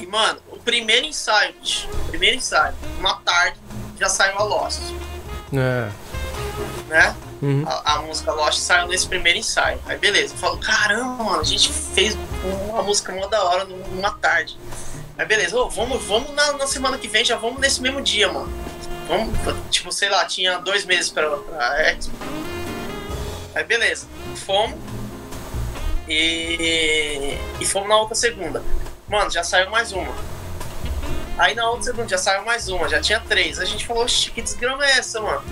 E, 0.00 0.06
mano, 0.06 0.40
o 0.48 0.58
primeiro 0.58 1.04
ensaio, 1.04 1.54
bicho, 1.60 1.88
primeiro 2.08 2.38
ensaio, 2.38 2.74
uma 2.98 3.16
tarde, 3.16 3.58
já 3.98 4.08
saiu 4.08 4.38
a 4.38 4.42
Lost, 4.44 4.80
É. 5.52 5.88
né? 6.88 7.16
Uhum. 7.42 7.62
A, 7.66 7.94
a 7.94 8.02
música 8.02 8.32
Lost 8.32 8.58
saiu 8.58 8.88
nesse 8.88 9.06
primeiro 9.06 9.38
ensaio. 9.38 9.78
Aí 9.86 9.98
beleza, 9.98 10.34
eu 10.34 10.38
falo, 10.38 10.58
caramba, 10.58 11.22
mano, 11.24 11.40
a 11.40 11.44
gente 11.44 11.72
fez 11.72 12.16
uma 12.42 12.82
música 12.82 13.12
mó 13.12 13.26
da 13.26 13.42
hora 13.44 13.64
numa 13.64 14.12
tarde. 14.12 14.56
Aí 15.18 15.26
beleza, 15.26 15.56
ô, 15.56 15.68
vamos, 15.68 16.02
vamos 16.04 16.30
na, 16.34 16.52
na 16.54 16.66
semana 16.66 16.98
que 16.98 17.06
vem, 17.06 17.24
já 17.24 17.36
vamos 17.36 17.60
nesse 17.60 17.80
mesmo 17.80 18.00
dia, 18.00 18.32
mano. 18.32 18.50
Vamos, 19.06 19.38
tipo, 19.70 19.92
sei 19.92 20.08
lá, 20.08 20.24
tinha 20.24 20.58
dois 20.58 20.84
meses 20.86 21.10
pra, 21.10 21.28
pra 21.36 21.90
Expo. 21.90 22.12
Aí 23.54 23.62
beleza, 23.64 24.06
fomos. 24.46 24.78
E, 26.08 27.38
e 27.60 27.66
fomos 27.66 27.88
na 27.88 27.96
outra 27.96 28.14
segunda. 28.14 28.62
Mano, 29.08 29.30
já 29.30 29.42
saiu 29.44 29.70
mais 29.70 29.92
uma. 29.92 30.12
Aí 31.38 31.54
na 31.54 31.68
outra 31.68 31.84
segunda 31.84 32.08
já 32.08 32.18
saiu 32.18 32.44
mais 32.44 32.68
uma, 32.68 32.88
já 32.88 33.00
tinha 33.00 33.20
três. 33.20 33.58
A 33.58 33.64
gente 33.64 33.86
falou, 33.86 34.04
oxi, 34.04 34.30
que 34.30 34.40
desgrama 34.40 34.84
é 34.84 34.98
essa, 34.98 35.20
mano? 35.20 35.42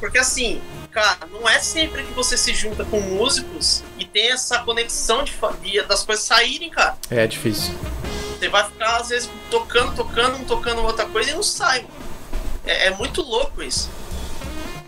Porque 0.00 0.18
assim, 0.18 0.60
cara, 0.90 1.18
não 1.30 1.48
é 1.48 1.60
sempre 1.60 2.02
que 2.02 2.12
você 2.12 2.36
se 2.36 2.52
junta 2.54 2.84
com 2.84 3.00
músicos 3.00 3.82
e 3.98 4.04
tem 4.04 4.30
essa 4.30 4.58
conexão 4.60 5.22
de, 5.22 5.32
de 5.62 5.82
das 5.82 6.04
coisas 6.04 6.24
saírem, 6.24 6.70
cara. 6.70 6.96
É 7.10 7.26
difícil. 7.26 7.74
Você 8.38 8.48
vai 8.48 8.64
ficar, 8.64 8.96
às 8.96 9.10
vezes, 9.10 9.30
tocando, 9.50 9.94
tocando, 9.94 10.46
tocando 10.46 10.82
outra 10.82 11.06
coisa 11.06 11.30
e 11.30 11.34
não 11.34 11.42
sai, 11.42 11.82
mano. 11.82 11.94
É, 12.64 12.86
é 12.86 12.90
muito 12.90 13.22
louco 13.22 13.62
isso. 13.62 13.90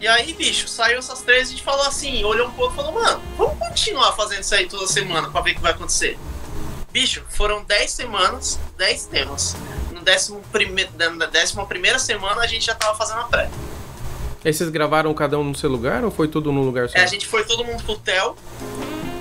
E 0.01 0.09
aí, 0.09 0.33
bicho, 0.33 0.67
saiu 0.67 0.99
essas 0.99 1.21
três 1.21 1.49
e 1.49 1.53
a 1.53 1.57
gente 1.57 1.63
falou 1.63 1.87
assim, 1.87 2.25
olhou 2.25 2.49
um 2.49 2.53
pouco 2.53 2.73
e 2.73 2.77
falou, 2.77 2.93
mano, 2.93 3.23
vamos 3.37 3.57
continuar 3.59 4.13
fazendo 4.13 4.43
isso 4.43 4.55
aí 4.55 4.67
toda 4.67 4.87
semana 4.89 5.31
pra 5.31 5.41
ver 5.41 5.53
o 5.53 5.55
que 5.55 5.61
vai 5.61 5.71
acontecer. 5.71 6.19
Bicho, 6.91 7.25
foram 7.31 7.63
10 7.63 7.91
semanas, 7.91 8.59
10 8.77 9.07
temas. 9.07 9.55
Décimo 10.03 10.41
prime... 10.53 10.89
Na 11.17 11.27
décima 11.27 11.67
primeira 11.67 11.99
semana 11.99 12.43
a 12.43 12.47
gente 12.47 12.67
já 12.67 12.75
tava 12.75 12.97
fazendo 12.97 13.21
a 13.21 13.25
pré. 13.25 13.51
E 14.45 14.53
vocês 14.53 14.69
gravaram 14.71 15.15
cada 15.15 15.39
um 15.39 15.45
no 15.45 15.55
seu 15.55 15.71
lugar 15.71 16.05
ou 16.05 16.11
foi 16.11 16.27
tudo 16.27 16.51
num 16.51 16.63
lugar 16.63 16.89
só? 16.89 16.99
É, 16.99 17.03
a 17.03 17.07
gente 17.07 17.27
foi 17.27 17.45
todo 17.45 17.65
mundo 17.65 17.83
pro 17.85 17.93
hotel, 17.93 18.37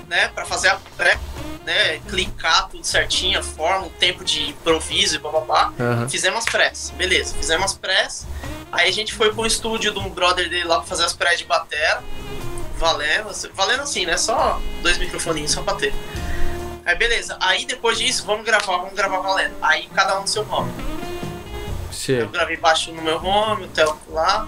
né, 0.07 0.29
pra 0.29 0.45
fazer 0.45 0.69
a 0.69 0.79
pré, 0.97 1.19
né, 1.63 1.99
clicar 2.09 2.67
tudo 2.69 2.83
certinho, 2.83 3.37
a 3.39 3.43
forma, 3.43 3.85
o 3.85 3.89
tempo 3.91 4.25
de 4.25 4.49
improviso 4.49 5.15
e 5.15 5.19
bababá. 5.19 5.71
Aham. 5.79 6.09
Fizemos 6.09 6.39
as 6.39 6.45
prés, 6.45 6.91
beleza, 6.97 7.35
fizemos 7.35 7.65
as 7.65 7.77
prés. 7.77 8.25
Aí 8.71 8.89
a 8.89 8.91
gente 8.91 9.13
foi 9.13 9.31
pro 9.31 9.45
estúdio 9.45 9.93
de 9.93 9.99
um 9.99 10.09
brother 10.09 10.49
dele 10.49 10.63
lá 10.63 10.77
pra 10.77 10.87
fazer 10.87 11.03
as 11.03 11.13
prés 11.13 11.37
de 11.37 11.45
batera. 11.45 12.03
Valendo, 12.77 13.29
valendo 13.53 13.81
assim, 13.83 14.07
né? 14.07 14.17
Só 14.17 14.59
dois 14.81 14.97
microfoninhos, 14.97 15.51
só 15.51 15.61
pra 15.61 15.75
ter. 15.75 15.93
Aí 16.85 16.95
beleza, 16.95 17.37
aí 17.39 17.65
depois 17.65 17.97
disso, 17.97 18.25
vamos 18.25 18.45
gravar, 18.45 18.77
vamos 18.77 18.93
gravar 18.93 19.19
valendo. 19.19 19.53
Aí 19.61 19.87
cada 19.93 20.17
um 20.17 20.21
no 20.21 20.27
seu 20.27 20.43
home. 20.49 20.71
Che- 21.91 22.21
Eu 22.21 22.29
gravei 22.29 22.57
baixo 22.57 22.91
no 22.91 23.01
meu 23.01 23.17
home, 23.23 23.65
o 23.65 23.67
Theo 23.67 23.95
lá, 24.09 24.47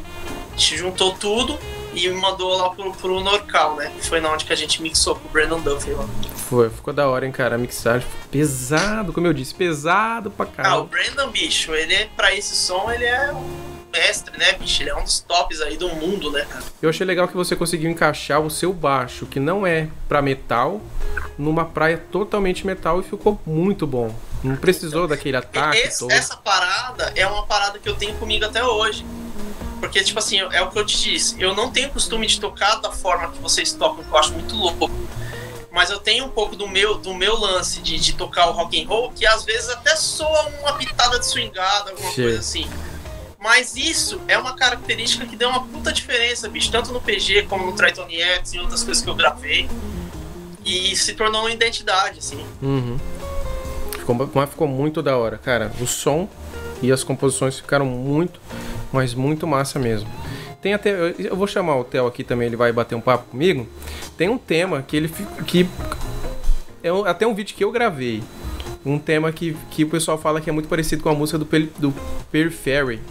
a 0.54 0.58
gente 0.58 0.78
juntou 0.78 1.14
tudo 1.14 1.58
e 1.94 2.10
mandou 2.10 2.56
lá 2.58 2.70
pro, 2.72 2.92
pro 2.94 3.20
Norcal, 3.20 3.76
né? 3.76 3.92
Que 4.00 4.08
foi 4.08 4.20
na 4.20 4.32
onde 4.32 4.46
que 4.46 4.54
a 4.54 4.56
gente 4.56 4.82
mixou 4.82 5.16
com 5.16 5.28
o 5.28 5.32
Brandon 5.32 5.60
Duffy 5.60 5.94
lá. 5.94 6.06
Foi, 6.50 6.70
ficou 6.70 6.94
da 6.94 7.08
hora, 7.08 7.26
hein, 7.26 7.32
cara. 7.32 7.56
A 7.56 7.58
mixagem 7.58 8.08
pesado, 8.32 9.14
como 9.14 9.28
eu 9.28 9.34
disse, 9.34 9.54
pesado 9.54 10.32
pra 10.32 10.46
Ah, 10.46 10.50
o 10.50 10.52
caramba. 10.52 10.86
Brandon, 10.86 11.30
bicho, 11.32 11.74
ele 11.76 11.94
é, 11.94 12.10
pra 12.16 12.34
esse 12.34 12.56
som, 12.56 12.90
ele 12.92 13.06
é 13.06 13.32
mestre, 13.94 14.38
né, 14.38 14.54
bicho? 14.54 14.82
Ele 14.84 14.89
é 14.89 14.96
um 14.96 15.04
dos 15.04 15.20
tops 15.22 15.62
aí 15.62 15.78
do 15.78 15.88
mundo, 15.89 16.32
né, 16.32 16.46
cara? 16.50 16.64
Eu 16.82 16.89
achei 16.89 17.06
legal 17.06 17.28
que 17.28 17.36
você 17.36 17.56
conseguiu 17.56 17.89
encaixar 17.89 18.41
o 18.41 18.50
seu 18.50 18.74
baixo, 18.74 19.26
que 19.28 19.39
não 19.39 19.66
é 19.66 19.88
pra 20.10 20.22
metal, 20.22 20.82
numa 21.38 21.64
praia 21.64 21.98
totalmente 22.12 22.66
metal 22.66 23.00
e 23.00 23.04
ficou 23.04 23.39
muito 23.46 23.86
bom. 23.88 24.14
Não 24.44 24.56
precisou 24.58 25.08
daquele 25.08 25.38
ataque 25.38 25.78
Esse- 25.78 26.00
todo. 26.00 26.12
essa 26.12 26.36
parada 26.36 27.14
é 27.16 27.26
uma 27.26 27.46
parada 27.46 27.80
que 27.80 27.88
eu 27.88 27.96
tenho 27.96 28.14
comigo 28.16 28.44
até 28.44 28.64
hoje. 28.64 29.06
Porque, 29.80 30.02
tipo 30.04 30.18
assim, 30.20 30.39
é 30.39 30.62
o 30.62 30.70
que 30.70 30.80
eu 30.80 30.86
te 30.86 30.98
disse. 31.02 31.36
Eu 31.41 31.54
não 31.54 31.70
tenho 31.70 31.89
costume 31.89 32.26
de 32.26 32.39
tocar 32.39 32.76
da 32.76 32.91
forma 32.91 33.30
que 33.32 33.39
vocês 33.39 33.74
tocam, 33.74 34.04
que 34.04 34.10
eu 34.10 34.18
acho 34.18 34.32
muito 34.34 34.56
louco. 34.56 34.89
Mas 35.72 35.89
eu 35.89 36.00
tenho 36.00 36.26
um 36.26 36.30
pouco 36.30 36.56
do 36.56 36.68
meu, 36.68 36.96
do 37.00 37.14
meu 37.14 37.38
lance 37.38 37.82
de, 37.82 38.00
de 38.00 38.14
tocar 38.14 38.48
o 38.48 38.52
rock 38.52 38.82
and 38.82 38.88
roll, 38.88 39.12
que 39.12 39.26
às 39.26 39.44
vezes 39.44 39.70
até 39.70 39.96
soa 39.96 40.48
uma 40.62 40.74
pitada 40.74 41.20
de 41.20 41.26
swingada, 41.26 41.91
alguma 41.91 42.12
Sim. 42.12 42.22
coisa 42.24 42.39
assim. 42.39 42.70
Mas 43.44 43.76
isso 43.76 44.22
é 44.26 44.38
uma 44.38 44.56
característica 44.56 45.26
que 45.26 45.36
deu 45.36 45.50
uma 45.50 45.62
puta 45.68 45.91
diferença, 45.91 46.48
bicho. 46.48 46.72
Tanto 46.72 46.94
no 46.94 47.02
PG 47.02 47.44
como 47.50 47.66
no 47.66 47.74
Triton 47.74 48.08
X 48.10 48.54
e 48.54 48.60
outras 48.60 48.84
coisas 48.84 49.04
que 49.04 49.10
eu 49.10 49.16
gravei. 49.16 49.70
E 50.66 50.96
se 50.96 51.14
tornou 51.14 51.41
uma 51.41 51.52
identidade, 51.52 52.20
assim. 52.20 52.41
Uhum. 52.62 52.98
Ficou, 54.00 54.32
mas 54.34 54.50
ficou 54.50 54.66
muito 54.68 55.02
da 55.02 55.18
hora, 55.18 55.38
cara. 55.38 55.74
O 55.82 55.86
som 55.86 56.30
e 56.82 56.89
as 56.89 57.04
composições 57.04 57.58
ficaram 57.58 57.86
muito, 57.86 58.39
mas 58.94 59.14
muito 59.14 59.46
massa 59.46 59.78
mesmo. 59.78 60.10
Tem 60.62 60.74
até. 60.74 60.91
eu- 61.20 61.36
vou 61.36 61.46
chamar 61.46 61.76
o 61.76 61.84
Theo 61.84 62.08
aqui 62.08 62.24
também, 62.24 62.48
ele 62.48 62.56
vai 62.56 62.72
bater 62.72 62.96
um 62.96 63.02
papo 63.02 63.26
comigo. 63.30 63.68
Tem 64.18 64.30
um 64.30 64.38
tema 64.38 64.82
que 64.82 64.96
ele 64.96 65.14
que 65.46 65.68
É 66.82 66.89
até 67.10 67.28
um 67.28 67.34
vídeo 67.34 67.56
que 67.56 67.64
eu 67.64 67.72
gravei. 67.72 68.24
Um 68.86 69.00
tema 69.00 69.32
que, 69.32 69.56
que 69.72 69.84
o 69.84 69.90
pessoal 69.90 70.18
fala 70.18 70.42
que 70.42 70.50
é 70.50 70.54
muito 70.54 70.68
parecido 70.68 71.02
com 71.02 71.10
a 71.10 71.14
música 71.14 71.38
do, 71.38 71.46
do 71.46 71.94
Periphery. 72.32 73.02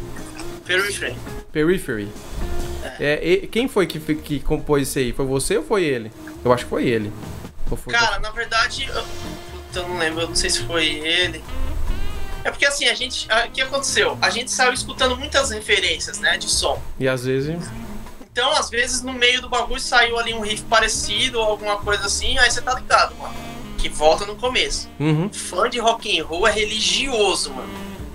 Periphery. 0.66 1.16
Periphery. 1.50 2.08
É, 3.00 3.20
e- 3.26 3.46
quem 3.46 3.68
foi 3.68 3.86
que, 3.86 3.98
que 4.16 4.40
compôs 4.40 4.88
isso 4.88 4.98
aí? 4.98 5.12
Foi 5.12 5.24
você 5.24 5.56
ou 5.56 5.64
foi 5.64 5.84
ele? 5.84 6.12
Eu 6.44 6.52
acho 6.52 6.64
que 6.64 6.70
foi 6.70 6.86
ele. 6.86 7.12
Foi 7.66 7.92
Cara, 7.92 8.18
na 8.18 8.30
verdade, 8.30 8.86
eu, 8.86 9.04
eu 9.74 9.88
não 9.88 9.98
lembro, 9.98 10.20
eu 10.20 10.28
não 10.28 10.34
sei 10.34 10.50
se 10.50 10.62
foi 10.64 10.86
ele. 10.86 11.42
É 12.44 12.50
porque 12.50 12.66
assim, 12.66 12.86
a 12.86 12.94
gente. 12.94 13.26
O 13.26 13.50
que 13.50 13.62
aconteceu? 13.62 14.18
A 14.20 14.28
gente 14.28 14.50
saiu 14.50 14.72
escutando 14.72 15.16
muitas 15.16 15.50
referências, 15.50 16.18
né, 16.18 16.36
de 16.36 16.48
som. 16.50 16.80
E 16.98 17.08
às 17.08 17.24
vezes. 17.24 17.56
Então, 18.30 18.50
às 18.52 18.68
vezes, 18.70 19.02
no 19.02 19.12
meio 19.12 19.42
do 19.42 19.48
bagulho 19.48 19.80
saiu 19.80 20.18
ali 20.18 20.32
um 20.32 20.40
riff 20.40 20.62
parecido 20.64 21.38
ou 21.38 21.44
alguma 21.44 21.78
coisa 21.78 22.06
assim, 22.06 22.38
aí 22.38 22.50
você 22.50 22.62
tá 22.62 22.74
ligado, 22.74 23.14
mano. 23.16 23.34
Que 23.82 23.88
volta 23.88 24.24
no 24.24 24.36
começo. 24.36 24.88
Uhum. 25.00 25.28
Fã 25.28 25.68
de 25.68 25.80
rock 25.80 26.16
and 26.16 26.24
roll 26.24 26.46
é 26.46 26.52
religioso, 26.52 27.52
mano. 27.52 27.68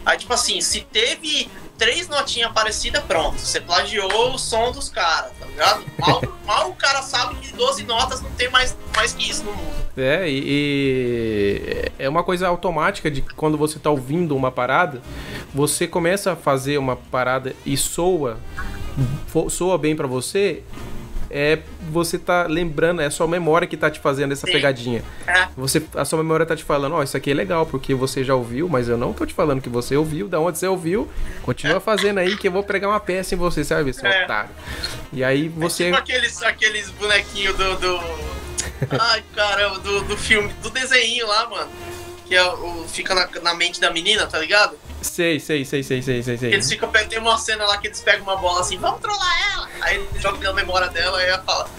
Aí, 0.05 0.17
tipo 0.17 0.33
assim, 0.33 0.61
se 0.61 0.79
teve 0.79 1.49
três 1.77 2.07
notinhas 2.07 2.53
parecidas, 2.53 3.03
pronto. 3.03 3.37
Você 3.37 3.59
plagiou 3.59 4.33
o 4.33 4.37
som 4.37 4.71
dos 4.71 4.87
caras, 4.87 5.33
tá 5.37 5.45
ligado? 5.45 5.83
Mal, 5.99 6.23
mal 6.47 6.69
o 6.69 6.73
cara 6.73 7.01
sabe 7.01 7.35
que 7.35 7.51
12 7.51 7.83
notas 7.83 8.21
não 8.21 8.31
tem 8.31 8.49
mais, 8.49 8.77
mais 8.95 9.11
que 9.11 9.29
isso 9.29 9.43
no 9.43 9.53
mundo. 9.53 9.75
É, 9.97 10.29
e, 10.29 10.41
e 10.45 11.91
é 11.99 12.07
uma 12.07 12.23
coisa 12.23 12.47
automática 12.47 13.11
de 13.11 13.21
que 13.21 13.33
quando 13.33 13.57
você 13.57 13.77
tá 13.77 13.89
ouvindo 13.89 14.37
uma 14.37 14.49
parada, 14.49 15.01
você 15.53 15.85
começa 15.85 16.31
a 16.31 16.35
fazer 16.37 16.77
uma 16.77 16.95
parada 16.95 17.53
e 17.65 17.75
soa, 17.75 18.39
soa 19.49 19.77
bem 19.77 19.97
pra 19.97 20.07
você, 20.07 20.63
é 21.29 21.59
você 21.89 22.17
tá 22.17 22.45
lembrando, 22.47 23.01
é 23.01 23.05
a 23.05 23.11
sua 23.11 23.27
memória 23.27 23.67
que 23.67 23.77
tá 23.77 23.89
te 23.89 23.99
fazendo 23.99 24.31
essa 24.31 24.45
Sim. 24.45 24.53
pegadinha. 24.53 25.03
É. 25.25 25.47
Você, 25.55 25.83
a 25.95 26.05
sua 26.05 26.21
memória 26.23 26.45
tá 26.45 26.55
te 26.55 26.63
falando, 26.63 26.95
ó, 26.95 27.03
isso 27.03 27.15
aqui 27.17 27.31
é 27.31 27.33
legal, 27.33 27.65
porque 27.65 27.93
você 27.93 28.23
já 28.23 28.35
ouviu, 28.35 28.67
mas 28.69 28.87
eu 28.89 28.97
não 28.97 29.13
tô 29.13 29.25
te 29.25 29.33
falando 29.33 29.61
que 29.61 29.69
você 29.69 29.95
ouviu, 29.95 30.27
da 30.27 30.39
onde 30.39 30.57
você 30.57 30.67
ouviu, 30.67 31.07
continua 31.43 31.79
fazendo 31.79 32.19
aí 32.19 32.35
que 32.37 32.47
eu 32.47 32.51
vou 32.51 32.63
pregar 32.63 32.89
uma 32.89 32.99
peça 32.99 33.35
em 33.35 33.37
você, 33.37 33.63
sabe, 33.63 33.93
seu 33.93 34.07
É. 34.07 34.23
otário. 34.23 34.49
E 35.13 35.23
aí 35.23 35.47
você. 35.47 35.85
Tipo 35.85 35.97
aqueles, 35.97 36.41
aqueles 36.43 36.89
bonequinhos 36.91 37.55
do. 37.57 37.75
do... 37.77 37.99
Ai, 38.99 39.23
caramba, 39.35 39.79
do, 39.79 40.01
do 40.01 40.17
filme, 40.17 40.49
do 40.61 40.69
desenho 40.69 41.27
lá, 41.27 41.49
mano. 41.49 41.69
Que 42.27 42.35
é 42.35 42.43
o, 42.45 42.85
fica 42.87 43.15
na, 43.15 43.27
na 43.41 43.53
mente 43.53 43.79
da 43.79 43.89
menina, 43.91 44.27
tá 44.27 44.37
ligado? 44.39 44.75
Sei, 45.01 45.39
sei, 45.39 45.63
sei, 45.63 45.81
sei, 45.83 46.01
sei, 46.01 46.21
sei, 46.23 46.37
sei. 46.37 46.53
Eles 46.53 46.69
ficam, 46.69 46.89
tem 46.91 47.19
uma 47.19 47.37
cena 47.37 47.65
lá 47.65 47.77
que 47.77 47.87
eles 47.87 48.01
pegam 48.01 48.23
uma 48.23 48.35
bola 48.35 48.61
assim, 48.61 48.77
vamos 48.77 48.99
trollar 48.99 49.53
ela! 49.53 49.69
Aí 49.81 49.95
eles 49.97 50.21
jogam 50.21 50.41
na 50.41 50.53
memória 50.53 50.87
dela 50.89 51.21
e 51.23 51.27
ela 51.27 51.41
fala. 51.43 51.69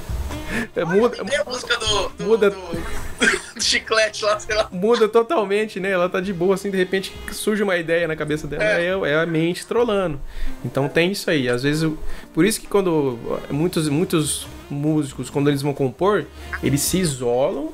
É, 0.75 0.83
muda, 0.85 1.19
a 1.21 1.45
música 1.45 1.77
do. 1.77 2.09
do, 2.11 2.25
Muda- 2.25 2.51
do, 2.51 2.57
do 3.55 3.63
chiclete 3.63 4.25
lá, 4.25 4.39
sei 4.41 4.55
lá. 4.55 4.67
muda 4.73 5.07
totalmente, 5.07 5.79
né? 5.79 5.91
Ela 5.91 6.09
tá 6.09 6.21
de 6.21 6.33
boa, 6.33 6.55
assim, 6.55 6.71
de 6.71 6.77
repente 6.79 7.13
surge 7.33 7.63
uma 7.63 7.77
ideia 7.77 8.09
na 8.09 8.17
cabeça 8.17 8.47
dela, 8.47 8.65
é, 8.65 8.87
É. 8.87 9.11
é 9.13 9.21
a 9.21 9.27
mente 9.27 9.67
trolando. 9.67 10.19
Então 10.65 10.89
tem 10.89 11.13
isso 11.13 11.31
aí. 11.31 11.49
Às 11.51 11.65
vezes, 11.65 11.83
eu- 11.83 11.99
por 12.33 12.47
isso 12.47 12.61
que 12.61 12.67
quando 12.67 13.19
muitos, 13.51 13.89
muitos 13.91 14.47
músicos, 14.71 15.29
quando 15.29 15.49
eles 15.49 15.61
vão 15.61 15.75
compor, 15.75 16.25
eles 16.63 16.81
se 16.81 16.99
isolam, 16.99 17.71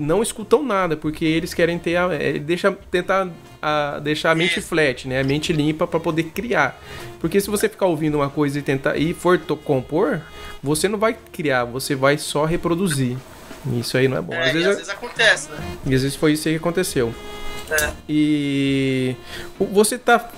não 0.00 0.22
escutam 0.22 0.62
nada, 0.64 0.96
porque 0.96 1.24
eles 1.24 1.52
querem 1.54 1.78
ter 1.78 1.96
a, 1.96 2.12
é, 2.12 2.32
deixa, 2.38 2.72
tentar 2.90 3.28
a- 3.60 4.00
deixar 4.02 4.30
a 4.30 4.34
mente 4.34 4.60
flat, 4.60 5.06
né? 5.06 5.20
A 5.20 5.24
mente 5.24 5.52
limpa 5.52 5.86
pra 5.86 6.00
poder 6.00 6.24
criar. 6.24 6.80
Porque 7.20 7.40
se 7.40 7.50
você 7.50 7.68
ficar 7.68 7.86
ouvindo 7.86 8.16
uma 8.16 8.30
coisa 8.30 8.58
e 8.58 8.62
tentar 8.62 8.96
e 8.96 9.12
for 9.14 9.38
compor, 9.64 10.20
você 10.62 10.88
não 10.88 10.98
vai 10.98 11.16
criar, 11.32 11.64
você 11.64 11.94
vai 11.94 12.16
só 12.18 12.44
reproduzir. 12.44 13.16
Isso 13.78 13.96
aí 13.98 14.08
não 14.08 14.16
é 14.16 14.22
bom. 14.22 14.32
É, 14.32 14.42
às 14.44 14.48
e 14.48 14.52
vezes, 14.54 14.68
às 14.68 14.76
vezes 14.76 14.90
acontece, 14.90 15.50
né? 15.50 15.58
e 15.86 15.94
às 15.94 16.02
vezes 16.02 16.16
foi 16.16 16.32
isso 16.32 16.48
aí 16.48 16.54
que 16.54 16.58
aconteceu. 16.60 17.14
É. 17.70 17.90
E 18.08 19.14
você 19.58 19.98
tá 19.98 20.30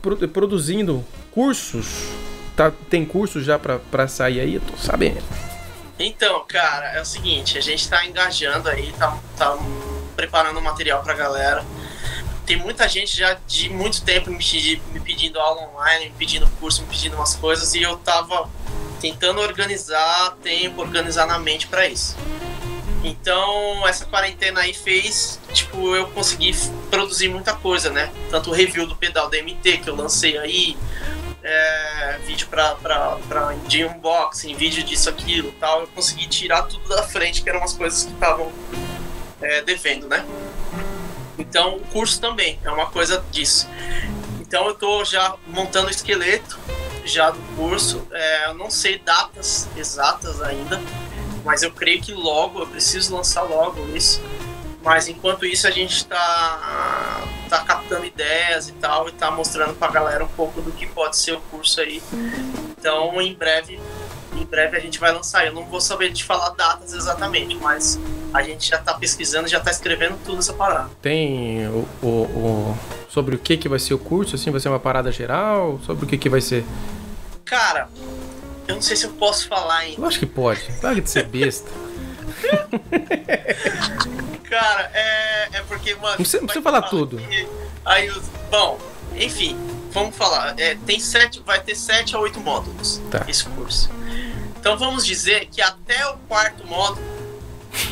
pro- 0.00 0.16
produzindo 0.28 1.04
cursos? 1.30 2.08
Tá, 2.56 2.72
tem 2.90 3.04
cursos 3.04 3.44
já 3.44 3.58
pra 3.58 4.08
sair 4.08 4.40
aí? 4.40 4.54
Eu 4.54 4.60
tô 4.60 4.76
sabendo. 4.76 5.22
Então, 5.98 6.44
cara, 6.48 6.86
é 6.92 7.00
o 7.00 7.04
seguinte, 7.04 7.58
a 7.58 7.60
gente 7.60 7.88
tá 7.88 8.04
engajando 8.04 8.68
aí, 8.68 8.92
tá, 8.92 9.16
tá 9.36 9.56
preparando 10.16 10.60
material 10.60 11.02
pra 11.02 11.14
galera. 11.14 11.64
Tem 12.44 12.56
muita 12.56 12.88
gente 12.88 13.16
já 13.16 13.34
de 13.46 13.68
muito 13.68 14.02
tempo 14.02 14.30
me, 14.30 14.82
me 14.92 15.00
pedindo 15.00 15.38
aula 15.38 15.68
online, 15.68 16.06
me 16.06 16.14
pedindo 16.18 16.48
curso, 16.58 16.82
me 16.82 16.88
pedindo 16.88 17.16
umas 17.16 17.36
coisas, 17.36 17.74
e 17.74 17.82
eu 17.82 17.96
tava 17.98 18.50
tentando 19.00 19.40
organizar 19.40 20.36
tempo, 20.42 20.80
organizar 20.80 21.26
na 21.26 21.38
mente 21.38 21.66
pra 21.66 21.86
isso. 21.86 22.16
Então, 23.04 23.86
essa 23.86 24.04
quarentena 24.06 24.60
aí 24.60 24.72
fez, 24.72 25.40
tipo, 25.52 25.94
eu 25.96 26.06
consegui 26.08 26.54
produzir 26.88 27.28
muita 27.28 27.52
coisa, 27.52 27.90
né? 27.90 28.12
Tanto 28.30 28.50
o 28.50 28.52
review 28.52 28.86
do 28.86 28.94
pedal 28.94 29.28
DMT 29.28 29.78
que 29.78 29.90
eu 29.90 29.96
lancei 29.96 30.38
aí, 30.38 30.76
é, 31.42 32.18
vídeo 32.24 32.46
pra, 32.48 32.74
pra, 32.76 33.16
pra, 33.28 33.52
de 33.66 33.84
unboxing, 33.84 34.54
vídeo 34.54 34.82
disso, 34.82 35.08
aquilo 35.08 35.52
tal. 35.52 35.82
Eu 35.82 35.86
consegui 35.88 36.26
tirar 36.26 36.62
tudo 36.62 36.88
da 36.88 37.02
frente, 37.02 37.42
que 37.42 37.48
eram 37.48 37.62
as 37.62 37.72
coisas 37.72 38.04
que 38.04 38.12
estavam 38.12 38.50
é, 39.40 39.62
devendo, 39.62 40.06
né? 40.08 40.24
Então, 41.38 41.76
o 41.76 41.80
curso 41.86 42.20
também 42.20 42.58
é 42.64 42.70
uma 42.70 42.86
coisa 42.86 43.24
disso. 43.30 43.68
Então, 44.40 44.66
eu 44.66 44.74
tô 44.74 45.04
já 45.04 45.34
montando 45.46 45.88
o 45.88 45.90
esqueleto 45.90 46.58
já 47.04 47.30
do 47.30 47.40
curso. 47.56 48.06
É, 48.12 48.48
eu 48.48 48.54
não 48.54 48.70
sei 48.70 48.98
datas 48.98 49.68
exatas 49.76 50.40
ainda, 50.40 50.80
mas 51.44 51.62
eu 51.62 51.72
creio 51.72 52.00
que 52.00 52.12
logo, 52.12 52.60
eu 52.60 52.66
preciso 52.66 53.14
lançar 53.16 53.42
logo 53.42 53.96
isso. 53.96 54.22
Mas 54.84 55.08
enquanto 55.08 55.46
isso 55.46 55.66
a 55.66 55.70
gente 55.70 55.96
está 55.96 57.22
tá 57.48 57.60
captando 57.64 58.04
ideias 58.04 58.68
e 58.68 58.72
tal, 58.72 59.08
e 59.08 59.12
tá 59.12 59.30
mostrando 59.30 59.74
pra 59.74 59.88
galera 59.88 60.24
um 60.24 60.28
pouco 60.28 60.60
do 60.60 60.72
que 60.72 60.86
pode 60.86 61.16
ser 61.16 61.32
o 61.32 61.40
curso 61.42 61.80
aí. 61.80 62.02
Então 62.78 63.20
em 63.20 63.32
breve, 63.34 63.78
em 64.34 64.44
breve 64.44 64.76
a 64.76 64.80
gente 64.80 64.98
vai 64.98 65.12
lançar. 65.12 65.46
Eu 65.46 65.52
não 65.52 65.64
vou 65.64 65.80
saber 65.80 66.12
te 66.12 66.24
falar 66.24 66.50
datas 66.50 66.92
exatamente, 66.94 67.54
mas 67.56 67.98
a 68.34 68.42
gente 68.42 68.68
já 68.68 68.78
tá 68.78 68.94
pesquisando, 68.94 69.46
já 69.46 69.60
tá 69.60 69.70
escrevendo 69.70 70.18
tudo 70.24 70.38
essa 70.40 70.52
parada. 70.52 70.90
Tem 71.00 71.66
o, 71.68 71.86
o, 72.02 72.06
o- 72.08 72.78
sobre 73.08 73.36
o 73.36 73.38
que 73.38 73.56
que 73.56 73.68
vai 73.68 73.78
ser 73.78 73.94
o 73.94 73.98
curso, 73.98 74.34
assim, 74.36 74.50
vai 74.50 74.58
ser 74.58 74.68
uma 74.68 74.80
parada 74.80 75.12
geral, 75.12 75.78
sobre 75.86 76.06
o 76.06 76.08
que 76.08 76.16
que 76.18 76.28
vai 76.30 76.40
ser. 76.40 76.64
Cara, 77.44 77.88
eu 78.66 78.74
não 78.76 78.82
sei 78.82 78.96
se 78.96 79.04
eu 79.04 79.10
posso 79.12 79.46
falar 79.46 79.76
ainda. 79.78 80.00
Eu 80.00 80.06
acho 80.06 80.18
que 80.18 80.24
pode. 80.26 80.62
Larga 80.82 81.02
de 81.02 81.10
ser 81.10 81.24
besta. 81.26 81.70
Cara, 84.48 84.90
é, 84.94 85.48
é 85.54 85.60
porque, 85.66 85.94
mano. 85.94 86.08
Não 86.10 86.16
precisa- 86.16 86.46
falar 86.46 86.62
falar 86.62 86.82
tudo. 86.82 87.16
que- 87.18 87.48
aí 87.84 88.08
os. 88.10 88.22
Bom, 88.50 88.78
enfim, 89.16 89.56
vamos 89.92 90.14
falar. 90.16 90.54
É, 90.58 90.74
tem 90.86 91.00
sete, 91.00 91.40
vai 91.44 91.60
ter 91.60 91.74
sete 91.74 92.14
a 92.14 92.18
oito 92.18 92.40
módulos 92.40 93.00
Tá. 93.10 93.24
esse 93.28 93.44
curso. 93.44 93.90
Então 94.58 94.76
vamos 94.78 95.04
dizer 95.06 95.46
que 95.46 95.60
até 95.62 96.06
o 96.08 96.16
quarto 96.28 96.66
módulo. 96.66 97.12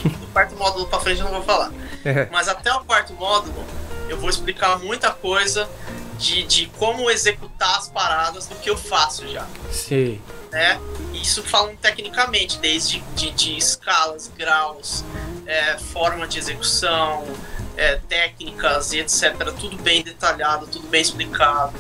do 0.05 0.27
quarto 0.33 0.55
módulo 0.57 0.87
pra 0.87 1.01
frente 1.01 1.19
eu 1.21 1.25
não 1.25 1.33
vou 1.33 1.43
falar. 1.43 1.73
É. 2.05 2.29
Mas 2.31 2.49
até 2.49 2.73
o 2.75 2.85
quarto 2.85 3.13
módulo 3.15 3.65
eu 4.09 4.19
vou 4.19 4.29
explicar 4.29 4.79
muita 4.79 5.11
coisa 5.11 5.69
de, 6.19 6.43
de 6.45 6.67
como 6.79 7.11
executar 7.11 7.79
as 7.79 7.89
paradas 7.89 8.47
do 8.47 8.55
que 8.57 8.69
eu 8.69 8.77
faço 8.77 9.27
já 9.29 9.47
Sei. 9.73 10.21
Né? 10.51 10.81
Isso 11.15 11.43
falando 11.43 11.77
tecnicamente, 11.79 12.59
desde 12.59 13.01
de, 13.15 13.31
de 13.33 13.57
escalas, 13.57 14.31
graus, 14.37 15.05
é, 15.47 15.77
forma 15.79 16.27
de 16.27 16.39
execução, 16.39 17.25
é, 17.77 17.97
técnicas 18.09 18.93
e 18.93 18.99
etc. 19.01 19.35
Tudo 19.59 19.77
bem 19.79 20.03
detalhado, 20.03 20.67
tudo 20.67 20.87
bem 20.89 21.01
explicado, 21.03 21.73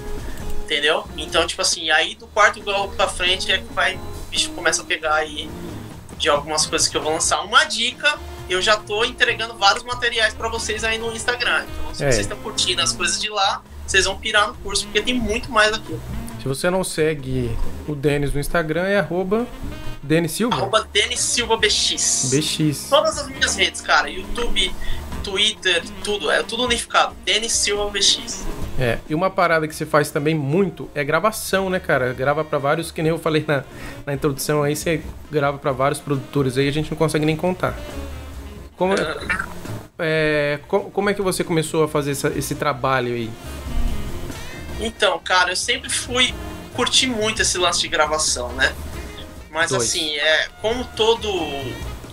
entendeu? 0.64 1.06
Então, 1.16 1.46
tipo 1.46 1.62
assim, 1.62 1.90
aí 1.90 2.14
do 2.14 2.26
quarto 2.28 2.60
grau 2.60 2.88
pra 2.88 3.08
frente 3.08 3.50
é 3.50 3.58
que 3.58 3.72
vai, 3.72 3.96
o 3.96 4.26
bicho 4.30 4.50
começa 4.50 4.82
a 4.82 4.84
pegar 4.84 5.14
aí 5.14 5.50
de 6.16 6.28
algumas 6.28 6.66
coisas 6.66 6.86
que 6.86 6.96
eu 6.96 7.02
vou 7.02 7.12
lançar. 7.12 7.40
Uma 7.42 7.64
dica, 7.64 8.18
eu 8.48 8.60
já 8.60 8.76
tô 8.76 9.04
entregando 9.04 9.54
vários 9.56 9.82
materiais 9.84 10.34
pra 10.34 10.48
vocês 10.48 10.84
aí 10.84 10.98
no 10.98 11.12
Instagram. 11.12 11.64
Então, 11.64 11.94
se 11.94 12.04
É. 12.04 12.10
vocês 12.10 12.26
estão 12.26 12.38
curtindo 12.38 12.82
as 12.82 12.92
coisas 12.92 13.18
de 13.20 13.28
lá, 13.30 13.62
vocês 13.86 14.04
vão 14.04 14.18
pirar 14.18 14.48
no 14.48 14.54
curso, 14.56 14.84
porque 14.84 15.00
tem 15.00 15.14
muito 15.14 15.50
mais 15.50 15.72
aqui. 15.72 15.98
Se 16.40 16.48
você 16.48 16.70
não 16.70 16.82
segue 16.82 17.50
o 17.86 17.94
Denis 17.94 18.32
no 18.32 18.40
Instagram, 18.40 18.84
é 18.84 18.98
arroba 18.98 19.46
Denis 20.02 20.32
Silva. 20.32 20.56
Arroba 20.56 20.88
Denis 20.92 21.20
Silva 21.20 21.56
BX. 21.58 22.30
BX. 22.32 22.86
Todas 22.88 23.18
as 23.18 23.28
minhas 23.28 23.54
redes, 23.56 23.80
cara. 23.82 24.08
YouTube, 24.08 24.72
Twitter, 25.22 25.82
tudo. 26.02 26.30
É 26.30 26.42
tudo 26.42 26.64
unificado. 26.64 27.14
Denis 27.26 27.52
Silva 27.52 27.90
BX. 27.90 28.46
É, 28.78 28.98
e 29.08 29.14
uma 29.14 29.28
parada 29.28 29.68
que 29.68 29.74
você 29.74 29.84
faz 29.84 30.10
também 30.10 30.34
muito 30.34 30.88
é 30.94 31.04
gravação, 31.04 31.68
né, 31.68 31.78
cara? 31.78 32.14
Grava 32.14 32.42
pra 32.42 32.56
vários, 32.58 32.90
que 32.90 33.02
nem 33.02 33.10
eu 33.10 33.18
falei 33.18 33.44
na, 33.46 33.62
na 34.06 34.14
introdução 34.14 34.62
aí, 34.62 34.74
você 34.74 35.02
grava 35.30 35.58
pra 35.58 35.72
vários 35.72 36.00
produtores 36.00 36.56
aí, 36.56 36.66
a 36.66 36.72
gente 36.72 36.90
não 36.90 36.96
consegue 36.96 37.26
nem 37.26 37.36
contar. 37.36 37.78
Como, 38.78 38.94
é, 39.98 40.58
co- 40.66 40.84
como 40.90 41.10
é 41.10 41.14
que 41.14 41.20
você 41.20 41.44
começou 41.44 41.84
a 41.84 41.88
fazer 41.88 42.12
essa- 42.12 42.32
esse 42.34 42.54
trabalho 42.54 43.12
aí? 43.12 43.30
Então, 44.80 45.18
cara, 45.18 45.50
eu 45.52 45.56
sempre 45.56 45.90
fui 45.90 46.34
curti 46.74 47.06
muito 47.06 47.42
esse 47.42 47.58
lance 47.58 47.80
de 47.80 47.88
gravação, 47.88 48.52
né? 48.52 48.74
Mas 49.50 49.70
Dois. 49.70 49.82
assim, 49.82 50.16
é 50.16 50.48
como 50.60 50.84
todo 50.84 51.28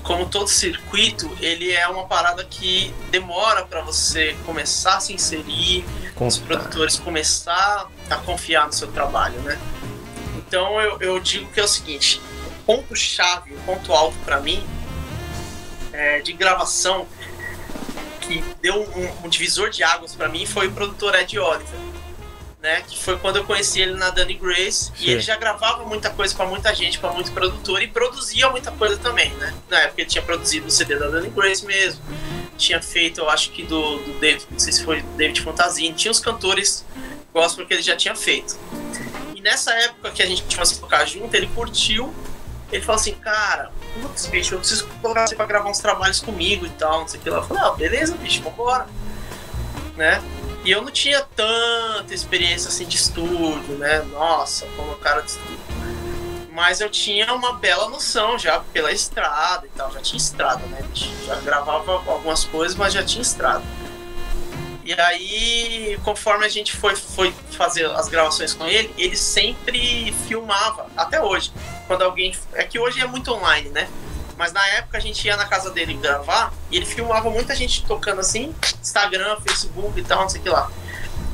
como 0.03 0.25
todo 0.29 0.47
circuito, 0.47 1.29
ele 1.41 1.69
é 1.69 1.85
uma 1.89 2.05
parada 2.05 2.45
que 2.45 2.93
demora 3.11 3.65
pra 3.65 3.81
você 3.81 4.37
começar 4.45 4.95
a 4.95 4.99
se 5.01 5.11
inserir, 5.11 5.83
os 6.15 6.37
Contar. 6.37 6.45
produtores 6.45 6.97
começar 6.97 7.87
a 8.09 8.15
confiar 8.15 8.67
no 8.67 8.71
seu 8.71 8.87
trabalho, 8.87 9.37
né? 9.41 9.59
Então 10.37 10.79
eu, 10.79 10.97
eu 11.01 11.19
digo 11.19 11.51
que 11.51 11.59
é 11.59 11.63
o 11.63 11.67
seguinte, 11.67 12.21
o 12.45 12.63
ponto 12.63 12.95
chave, 12.95 13.53
o 13.53 13.59
ponto 13.65 13.91
alto 13.91 14.15
pra 14.23 14.39
mim 14.39 14.65
é, 15.91 16.21
de 16.21 16.31
gravação 16.31 17.05
que 18.21 18.41
deu 18.61 18.81
um, 18.81 19.25
um 19.25 19.29
divisor 19.29 19.69
de 19.69 19.83
águas 19.83 20.15
pra 20.15 20.29
mim 20.29 20.45
foi 20.45 20.67
o 20.67 20.71
produtor 20.71 21.15
Ed 21.15 21.37
Oliver, 21.37 21.79
né? 22.67 22.83
Que 22.85 23.01
foi 23.01 23.17
quando 23.17 23.37
eu 23.37 23.45
conheci 23.45 23.79
ele 23.79 23.93
na 23.93 24.09
Danny 24.09 24.33
Grace 24.33 24.85
Sim. 24.85 24.91
e 24.99 25.11
ele 25.11 25.21
já 25.21 25.37
gravava 25.37 25.85
muita 25.85 26.09
coisa 26.09 26.35
pra 26.35 26.45
muita 26.45 26.75
gente, 26.75 26.99
pra 26.99 27.13
muito 27.13 27.31
produtor 27.31 27.81
e 27.81 27.87
produzia 27.87 28.49
muita 28.49 28.71
coisa 28.71 28.97
também, 28.97 29.29
né? 29.35 29.53
Na 29.69 29.79
época 29.79 30.01
ele 30.01 30.09
tinha 30.09 30.21
produzido 30.21 30.67
o 30.67 30.69
CD 30.69 30.97
da 30.99 31.07
Danny 31.07 31.29
Grace 31.29 31.65
mesmo, 31.65 32.01
tinha 32.57 32.81
feito, 32.81 33.21
eu 33.21 33.29
acho 33.29 33.51
que 33.51 33.63
do, 33.63 33.99
do 33.99 34.19
David, 34.19 34.45
não 34.51 34.59
sei 34.59 34.73
se 34.73 34.83
foi 34.83 35.01
David 35.15 35.41
Fantasini, 35.41 35.93
tinha 35.93 36.11
os 36.11 36.19
cantores 36.19 36.85
gospel 37.31 37.65
que 37.65 37.73
ele 37.73 37.81
já 37.81 37.95
tinha 37.95 38.15
feito. 38.15 38.57
E 39.33 39.39
nessa 39.39 39.71
época 39.73 40.11
que 40.11 40.21
a 40.21 40.25
gente 40.25 40.43
tinha 40.43 40.65
que 40.65 40.77
tocar 40.77 41.05
junto, 41.05 41.33
ele 41.33 41.47
curtiu. 41.47 42.13
Ele 42.69 42.81
falou 42.81 42.99
assim, 42.99 43.13
cara, 43.13 43.71
putz, 44.01 44.25
bicho, 44.25 44.55
eu 44.55 44.59
preciso 44.59 44.87
colocar 45.01 45.25
você 45.25 45.35
pra 45.37 45.45
gravar 45.45 45.69
uns 45.69 45.79
trabalhos 45.79 46.19
comigo 46.19 46.65
e 46.65 46.69
tal, 46.71 46.99
não 47.01 47.07
sei 47.07 47.17
o 47.17 47.23
que 47.23 47.29
lá. 47.29 47.37
Eu 47.37 47.43
falei, 47.43 47.63
ah, 47.63 47.71
beleza, 47.71 48.13
bicho, 48.17 48.41
vambora. 48.41 48.87
Né? 49.95 50.21
E 50.67 50.71
eu 50.71 50.81
não 50.81 50.91
tinha 50.91 51.21
tanta 51.33 52.13
experiência 52.13 52.67
assim 52.67 52.85
de 52.85 52.97
estúdio, 52.97 53.77
né? 53.77 54.01
Nossa, 54.11 54.65
como 54.75 54.97
cara 54.97 55.21
de 55.21 55.31
estúdio. 55.31 55.57
Mas 56.51 56.81
eu 56.81 56.89
tinha 56.89 57.33
uma 57.33 57.53
bela 57.53 57.87
noção 57.87 58.37
já 58.37 58.59
pela 58.59 58.91
estrada 58.91 59.65
e 59.65 59.69
tal. 59.69 59.89
Já 59.93 60.01
tinha 60.01 60.17
estrada, 60.17 60.65
né? 60.65 60.85
Já 61.25 61.35
gravava 61.35 61.93
algumas 61.93 62.43
coisas, 62.43 62.75
mas 62.75 62.91
já 62.91 63.01
tinha 63.01 63.21
estrada. 63.21 63.63
E 64.83 64.91
aí, 64.91 65.97
conforme 66.03 66.45
a 66.45 66.49
gente 66.49 66.75
foi, 66.75 66.97
foi 66.97 67.33
fazer 67.51 67.85
as 67.91 68.09
gravações 68.09 68.53
com 68.53 68.67
ele, 68.67 68.93
ele 68.97 69.15
sempre 69.15 70.13
filmava, 70.27 70.87
até 70.97 71.23
hoje. 71.23 71.49
Quando 71.87 72.01
alguém. 72.01 72.35
É 72.51 72.65
que 72.65 72.77
hoje 72.77 72.99
é 72.99 73.07
muito 73.07 73.31
online, 73.33 73.69
né? 73.69 73.87
Mas 74.37 74.53
na 74.53 74.65
época 74.67 74.97
a 74.97 75.01
gente 75.01 75.25
ia 75.25 75.35
na 75.35 75.45
casa 75.45 75.71
dele 75.71 75.95
gravar 75.95 76.53
e 76.69 76.77
ele 76.77 76.85
filmava 76.85 77.29
muita 77.29 77.55
gente 77.55 77.83
tocando 77.85 78.21
assim, 78.21 78.53
Instagram, 78.81 79.37
Facebook 79.41 79.99
e 79.99 80.03
tal, 80.03 80.21
não 80.21 80.29
sei 80.29 80.39
o 80.39 80.43
que 80.43 80.49
lá. 80.49 80.69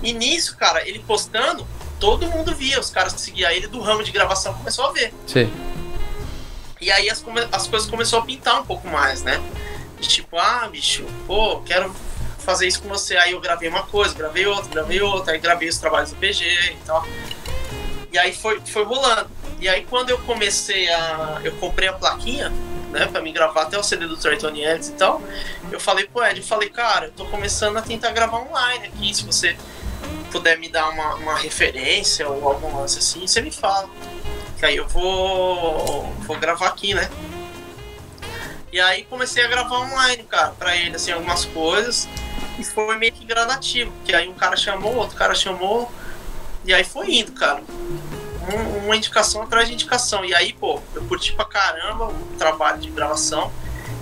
E 0.01 0.14
nisso, 0.14 0.56
cara, 0.58 0.88
ele 0.88 0.99
postando, 0.99 1.68
todo 1.99 2.28
mundo 2.28 2.56
via, 2.56 2.80
os 2.80 2.89
caras 2.89 3.14
que 3.14 3.22
seguiam 3.22 3.51
ele 3.51 3.68
do 3.68 3.82
ramo 3.82 4.04
de 4.04 4.12
gravação 4.12 4.54
começou 4.54 4.86
a 4.86 4.91
ver. 4.91 5.14
Sei. 5.28 5.51
E 6.80 6.91
aí 6.91 7.10
as, 7.10 7.24
as 7.51 7.68
coisas 7.68 7.89
começaram 7.89 8.24
a 8.24 8.26
pintar 8.26 8.62
um 8.62 8.66
pouco 8.66 8.88
mais, 8.88 9.22
né? 9.24 9.41
De 9.99 10.08
tipo, 10.08 10.38
ah, 10.38 10.68
bicho, 10.70 11.06
pô, 11.28 11.62
quero 11.62 11.93
fazer 12.39 12.68
isso 12.68 12.82
com 12.82 12.89
você. 12.89 13.16
Aí 13.16 13.32
eu 13.32 13.39
gravei 13.39 13.70
uma 13.70 13.84
coisa, 13.84 14.14
gravei 14.14 14.45
outra, 14.45 14.70
gravei 14.70 15.01
outra, 15.01 15.34
aí 15.34 15.39
gravei 15.39 15.70
os 15.70 15.78
trabalhos 15.78 16.12
do 16.12 16.18
PG 16.18 16.45
e 16.45 16.78
tal. 16.86 17.06
E 18.12 18.18
aí 18.18 18.34
foi, 18.34 18.62
foi 18.66 18.84
rolando. 18.84 19.30
E 19.60 19.68
aí 19.70 19.86
quando 19.89 20.10
eu 20.10 20.20
comecei 20.20 20.89
a. 20.89 21.39
Eu 21.43 21.54
comprei 21.54 21.88
a 21.88 21.93
plaquinha, 21.93 22.51
né, 22.94 23.08
pra 23.08 23.22
me 23.22 23.32
gravar 23.32 23.64
até 23.64 23.78
o 23.78 23.84
CD 23.84 24.08
do 24.08 24.16
Trayton 24.16 24.56
Yates 24.56 24.89
e 24.89 24.94
tal. 24.94 25.22
Eu 25.72 25.80
falei 25.80 26.06
pro 26.06 26.24
Ed, 26.24 26.39
eu 26.39 26.46
falei, 26.46 26.70
cara, 26.70 27.08
eu 27.08 27.12
tô 27.12 27.26
começando 27.26 27.76
a 27.78 27.82
tentar 27.82 28.12
gravar 28.12 28.38
online 28.38 28.88
aqui. 28.88 29.14
Se 29.14 29.26
você 29.26 29.58
puder 30.32 30.58
me 30.60 30.70
dar 30.70 30.89
uma, 30.89 31.16
uma 31.16 31.36
referência 31.36 32.30
ou 32.30 32.47
algum 32.47 32.78
lance 32.78 33.00
assim, 33.00 33.26
você 33.28 33.42
me 33.42 33.51
fala. 33.51 33.89
Que 34.59 34.66
aí 34.66 34.78
eu 34.78 34.88
vou. 34.88 36.04
vou 36.20 36.38
gravar 36.38 36.67
aqui, 36.67 36.93
né? 36.93 37.09
E 38.72 38.80
aí 38.80 39.04
comecei 39.04 39.43
a 39.43 39.47
gravar 39.47 39.82
online, 39.82 40.24
cara, 40.24 40.51
pra 40.58 40.76
ele, 40.76 40.96
assim, 40.96 41.12
algumas 41.12 41.46
coisas. 41.46 42.08
E 42.58 42.63
foi 42.63 42.96
meio 42.97 43.12
que 43.12 43.26
gradativo, 43.26 43.92
porque 43.92 44.16
aí 44.16 44.30
um 44.30 44.34
cara 44.34 44.55
chamou, 44.55 44.96
outro 44.96 45.17
cara 45.17 45.36
chamou. 45.36 45.92
E 46.63 46.74
aí 46.74 46.84
foi 46.84 47.12
indo, 47.16 47.32
cara. 47.34 47.62
Um- 48.51 48.86
uma 48.86 48.95
indicação 48.95 49.41
atrás 49.41 49.67
de 49.67 49.74
indicação. 49.74 50.24
E 50.25 50.33
aí, 50.36 50.53
pô, 50.53 50.79
eu 50.95 51.01
curti 51.03 51.33
pra 51.33 51.45
caramba 51.45 52.05
o 52.07 52.36
trabalho 52.37 52.79
de 52.79 52.89
gravação. 52.89 53.51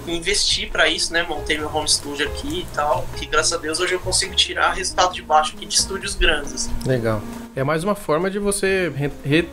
Investi 0.08 0.66
pra 0.66 0.88
isso, 0.90 1.14
né? 1.14 1.24
Montei 1.28 1.58
meu 1.60 1.74
home 1.74 1.88
studio 1.88 2.28
aqui 2.28 2.62
e 2.62 2.68
tal. 2.76 3.06
Que 3.18 3.26
graças 3.28 3.54
a 3.54 3.58
Deus 3.58 3.80
hoje 3.80 3.94
eu 3.94 4.00
consigo 4.00 4.34
tirar 4.36 4.72
resultado 4.74 5.14
de 5.14 5.22
baixo 5.22 5.54
aqui 5.56 5.66
de 5.66 5.76
estúdios 5.76 6.16
grandes. 6.16 6.54
assim. 6.54 6.72
Legal. 6.86 7.22
É 7.56 7.64
mais 7.64 7.84
uma 7.84 7.94
forma 7.96 8.30
de 8.30 8.40
você 8.40 8.92
re... 8.96 9.12
re- 9.24 9.48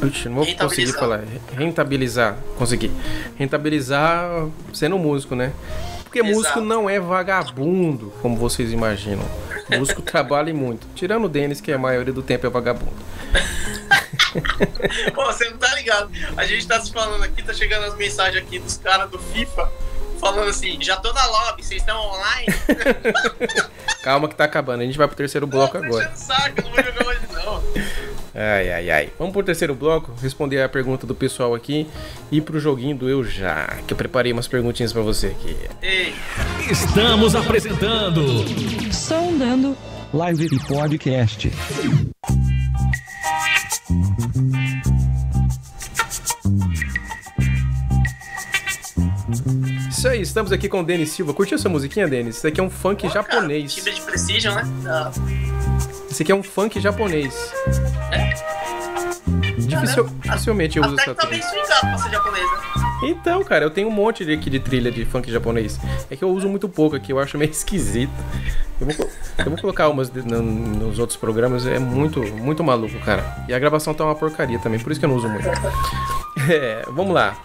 Ixi, 0.00 0.28
não 0.28 0.36
vou 0.44 0.46
conseguir 0.54 0.92
falar. 0.92 1.24
Rentabilizar. 1.56 2.36
Consegui. 2.56 2.92
Rentabilizar 3.36 4.46
sendo 4.72 4.96
músico, 4.96 5.34
né? 5.34 5.52
Porque 6.04 6.20
Exato. 6.20 6.34
músico 6.36 6.60
não 6.60 6.88
é 6.88 7.00
vagabundo, 7.00 8.12
como 8.22 8.36
vocês 8.36 8.72
imaginam. 8.72 9.24
Músico 9.76 10.00
trabalha 10.02 10.54
muito. 10.54 10.86
Tirando 10.94 11.24
o 11.24 11.28
Denis, 11.28 11.60
que 11.60 11.72
a 11.72 11.78
maioria 11.78 12.12
do 12.12 12.22
tempo 12.22 12.46
é 12.46 12.50
vagabundo. 12.50 12.92
Pô, 15.14 15.24
você 15.26 15.48
não 15.50 15.58
tá 15.58 15.74
ligado. 15.74 16.10
A 16.36 16.44
gente 16.44 16.66
tá 16.66 16.80
se 16.80 16.92
falando 16.92 17.22
aqui, 17.22 17.42
tá 17.42 17.52
chegando 17.52 17.84
as 17.84 17.96
mensagens 17.96 18.42
aqui 18.42 18.58
dos 18.58 18.76
caras 18.76 19.10
do 19.10 19.18
FIFA. 19.18 19.70
Falando 20.20 20.48
assim, 20.48 20.76
já 20.80 20.96
tô 20.96 21.12
na 21.12 21.24
lobby, 21.26 21.64
vocês 21.64 21.80
estão 21.80 21.96
online? 21.96 22.46
Calma 24.02 24.28
que 24.28 24.34
tá 24.34 24.44
acabando. 24.44 24.82
A 24.82 24.84
gente 24.84 24.98
vai 24.98 25.06
pro 25.06 25.16
terceiro 25.16 25.46
bloco 25.46 25.78
Tô 25.78 25.84
agora. 25.84 26.10
saco, 26.16 26.54
eu 26.60 26.64
não 26.64 26.72
vou 26.72 26.82
jogar 26.82 27.06
hoje 27.06 27.20
não. 27.32 27.62
Ai, 28.34 28.72
ai, 28.72 28.90
ai. 28.90 29.12
Vamos 29.16 29.32
pro 29.32 29.42
terceiro 29.44 29.74
bloco, 29.76 30.12
responder 30.20 30.60
a 30.62 30.68
pergunta 30.68 31.06
do 31.06 31.14
pessoal 31.14 31.54
aqui 31.54 31.86
e 32.32 32.40
pro 32.40 32.58
joguinho 32.58 32.96
do 32.96 33.08
Eu 33.08 33.24
Já, 33.24 33.78
que 33.86 33.92
eu 33.92 33.96
preparei 33.96 34.32
umas 34.32 34.48
perguntinhas 34.48 34.92
pra 34.92 35.02
você 35.02 35.28
aqui. 35.28 35.56
Ei, 35.80 36.14
Estamos 36.68 37.34
apresentando 37.36 38.22
Sondando 38.92 39.76
Live 40.12 40.46
e 40.46 40.58
Podcast. 40.66 41.52
Isso 49.98 50.06
aí, 50.06 50.20
estamos 50.22 50.52
aqui 50.52 50.68
com 50.68 50.78
o 50.80 50.84
Denis 50.84 51.10
Silva. 51.10 51.34
Curtiu 51.34 51.56
essa 51.56 51.68
musiquinha, 51.68 52.06
Denis? 52.06 52.36
Isso 52.36 52.46
aqui 52.46 52.60
é 52.60 52.62
um 52.62 52.70
funk 52.70 53.02
pô, 53.02 53.12
cara, 53.12 53.26
japonês. 53.28 53.74
timbre 53.74 53.92
de 53.94 54.00
precision, 54.02 54.54
né? 54.54 54.62
Ah, 54.86 55.10
Esse 56.08 56.22
aqui 56.22 56.30
é 56.30 56.34
um 56.36 56.42
funk 56.44 56.80
japonês. 56.80 57.52
Dificil- 59.58 60.04
Caramba. 60.04 60.22
dificilmente 60.22 60.78
eu 60.78 60.84
uso 60.84 60.94
Até 60.94 61.02
essa 61.02 61.14
que 61.16 61.20
tá 61.20 61.26
bem 61.26 61.40
trilha. 61.40 61.50
swingado 61.66 61.80
pra 61.80 61.98
ser 61.98 62.10
japonês, 62.10 62.44
né? 62.44 62.58
Então, 63.02 63.42
cara, 63.42 63.64
eu 63.64 63.70
tenho 63.70 63.88
um 63.88 63.90
monte 63.90 64.24
de- 64.24 64.32
aqui 64.34 64.48
de 64.48 64.60
trilha 64.60 64.92
de 64.92 65.04
funk 65.04 65.28
japonês. 65.32 65.80
É 66.08 66.14
que 66.14 66.22
eu 66.22 66.30
uso 66.30 66.48
muito 66.48 66.68
pouco 66.68 66.94
aqui, 66.94 67.12
eu 67.12 67.18
acho 67.18 67.36
meio 67.36 67.50
esquisito. 67.50 68.12
Eu 68.80 68.86
vou, 68.86 69.10
eu 69.38 69.44
vou 69.46 69.58
colocar 69.58 69.88
umas 69.88 70.08
de- 70.08 70.22
no- 70.22 70.40
nos 70.40 71.00
outros 71.00 71.16
programas, 71.18 71.66
é 71.66 71.80
muito, 71.80 72.20
muito 72.36 72.62
maluco, 72.62 72.96
cara. 73.00 73.24
E 73.48 73.52
a 73.52 73.58
gravação 73.58 73.92
tá 73.92 74.04
uma 74.04 74.14
porcaria 74.14 74.60
também, 74.60 74.78
por 74.78 74.92
isso 74.92 75.00
que 75.00 75.04
eu 75.06 75.10
não 75.10 75.16
uso 75.16 75.28
muito. 75.28 75.44
É, 76.48 76.84
vamos 76.92 77.12
lá. 77.12 77.36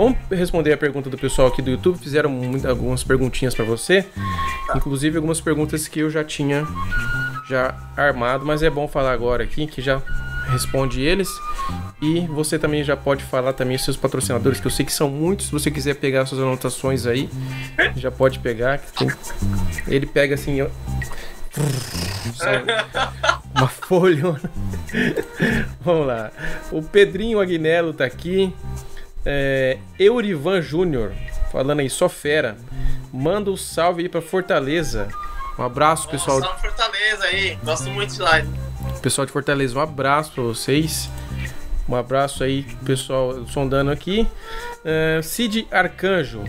Vamos 0.00 0.16
responder 0.30 0.72
a 0.72 0.78
pergunta 0.78 1.10
do 1.10 1.18
pessoal 1.18 1.48
aqui 1.48 1.60
do 1.60 1.70
YouTube. 1.70 1.98
Fizeram 1.98 2.30
muito- 2.30 2.66
algumas 2.66 3.04
perguntinhas 3.04 3.54
pra 3.54 3.66
você. 3.66 4.06
Inclusive 4.74 5.16
algumas 5.18 5.42
perguntas 5.42 5.86
que 5.88 6.00
eu 6.00 6.08
já 6.08 6.24
tinha 6.24 6.66
já 7.46 7.74
armado, 7.94 8.46
mas 8.46 8.62
é 8.62 8.70
bom 8.70 8.88
falar 8.88 9.12
agora 9.12 9.44
aqui 9.44 9.66
que 9.66 9.82
já 9.82 10.00
responde 10.48 11.02
eles. 11.02 11.28
E 12.00 12.20
você 12.28 12.58
também 12.58 12.82
já 12.82 12.96
pode 12.96 13.22
falar 13.24 13.52
também 13.52 13.76
seus 13.76 13.94
patrocinadores, 13.94 14.58
que 14.58 14.66
eu 14.66 14.70
sei 14.70 14.86
que 14.86 14.92
são 14.92 15.10
muitos. 15.10 15.46
Se 15.48 15.52
você 15.52 15.70
quiser 15.70 15.94
pegar 15.96 16.24
suas 16.24 16.40
anotações 16.40 17.04
aí, 17.06 17.28
já 17.94 18.10
pode 18.10 18.38
pegar. 18.38 18.80
Ele 19.86 20.06
pega 20.06 20.34
assim. 20.34 20.66
Sai 22.36 22.64
Uma 23.54 23.68
folha. 23.68 24.40
Vamos 25.84 26.06
lá. 26.06 26.30
O 26.72 26.80
Pedrinho 26.82 27.38
Agnello 27.38 27.92
tá 27.92 28.06
aqui. 28.06 28.54
É, 29.24 29.78
Eurivan 29.98 30.62
Júnior, 30.62 31.12
falando 31.52 31.80
aí, 31.80 31.90
só 31.90 32.08
fera. 32.08 32.56
Manda 33.12 33.50
um 33.50 33.56
salve 33.56 34.02
aí 34.02 34.08
pra 34.08 34.22
Fortaleza. 34.22 35.08
Um 35.58 35.62
abraço, 35.62 36.08
pessoal. 36.08 36.40
Salve 36.40 36.60
Fortaleza 36.60 37.24
aí, 37.24 37.58
gosto 37.62 37.90
muito 37.90 38.14
de 38.14 38.20
live. 38.20 38.48
Pessoal 39.02 39.26
de 39.26 39.32
Fortaleza, 39.32 39.78
um 39.78 39.82
abraço 39.82 40.32
pra 40.32 40.42
vocês. 40.42 41.10
Um 41.88 41.96
abraço 41.96 42.44
aí, 42.44 42.62
pessoal, 42.84 43.46
sondando 43.46 43.90
aqui. 43.90 44.26
É, 44.84 45.20
Cid 45.22 45.66
Arcanjo. 45.70 46.44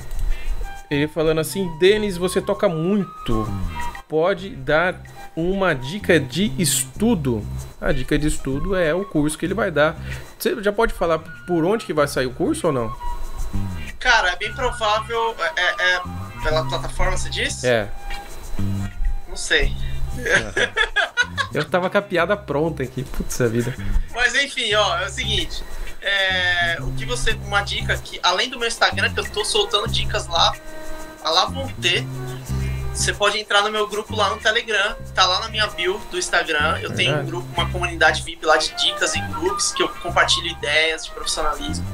Ele 0.90 1.08
falando 1.08 1.40
assim: 1.40 1.68
Denis, 1.80 2.16
você 2.16 2.42
toca 2.42 2.70
muito. 2.70 3.48
Pode 4.12 4.50
dar 4.50 5.02
uma 5.38 5.74
dica 5.74 6.20
de 6.20 6.52
estudo? 6.62 7.48
A 7.80 7.94
dica 7.94 8.20
de 8.20 8.28
estudo 8.28 8.76
é 8.76 8.94
o 8.94 9.06
curso 9.06 9.38
que 9.38 9.46
ele 9.46 9.54
vai 9.54 9.72
dar. 9.72 9.96
Você 10.38 10.62
já 10.62 10.74
pode 10.74 10.94
falar 10.94 11.20
por 11.48 11.64
onde 11.64 11.86
que 11.86 11.94
vai 11.94 12.10
sair 12.10 12.26
o 12.26 12.34
curso 12.34 12.68
ou 12.68 12.74
não? 12.74 12.94
Cara, 14.00 14.32
é 14.32 14.36
bem 14.36 14.52
provável. 14.54 15.34
É, 15.56 15.62
é- 15.62 15.96
é 15.96 16.02
pela 16.44 16.68
plataforma, 16.68 17.16
você 17.16 17.30
disse? 17.30 17.66
É. 17.66 17.88
Não 19.30 19.38
sei. 19.38 19.74
Eu 21.54 21.64
tava 21.64 21.90
com 21.90 21.98
a 21.98 22.02
piada 22.02 22.36
pronta 22.36 22.84
aqui. 22.84 23.06
Putz, 23.06 23.40
a 23.40 23.48
vida. 23.48 23.74
Mas 24.14 24.36
enfim, 24.36 24.74
ó, 24.74 24.98
é 24.98 25.06
o 25.06 25.10
seguinte. 25.10 25.64
É, 26.02 26.78
o 26.82 26.92
que 26.96 27.06
você. 27.06 27.32
Uma 27.46 27.62
dica 27.62 27.96
que, 27.98 28.20
além 28.22 28.50
do 28.50 28.60
meu 28.60 28.68
Instagram, 28.68 29.14
que 29.14 29.22
eu 29.22 29.32
tô 29.32 29.46
soltando 29.46 29.88
dicas 29.88 30.28
lá, 30.28 30.54
a 31.24 31.30
lá 31.30 31.46
vão 31.46 31.66
ter. 31.82 32.06
Você 32.94 33.14
pode 33.14 33.40
entrar 33.40 33.62
no 33.62 33.72
meu 33.72 33.88
grupo 33.88 34.16
lá 34.16 34.30
no 34.30 34.38
Telegram, 34.38 34.96
tá 35.16 35.26
lá 35.26 35.40
na 35.40 35.50
minha 35.50 35.66
bio 35.68 36.00
do 36.12 36.18
Instagram. 36.18 36.80
Eu 36.82 36.94
tenho 36.94 37.18
um 37.20 37.26
grupo, 37.26 37.48
uma 37.54 37.70
comunidade 37.70 38.22
VIP 38.22 38.46
lá 38.46 38.58
de 38.58 38.76
dicas 38.76 39.16
e 39.16 39.22
grupos 39.22 39.72
que 39.72 39.82
eu 39.82 39.90
compartilho 39.90 40.48
ideias 40.48 41.06
de 41.06 41.12
profissionalismo, 41.12 41.86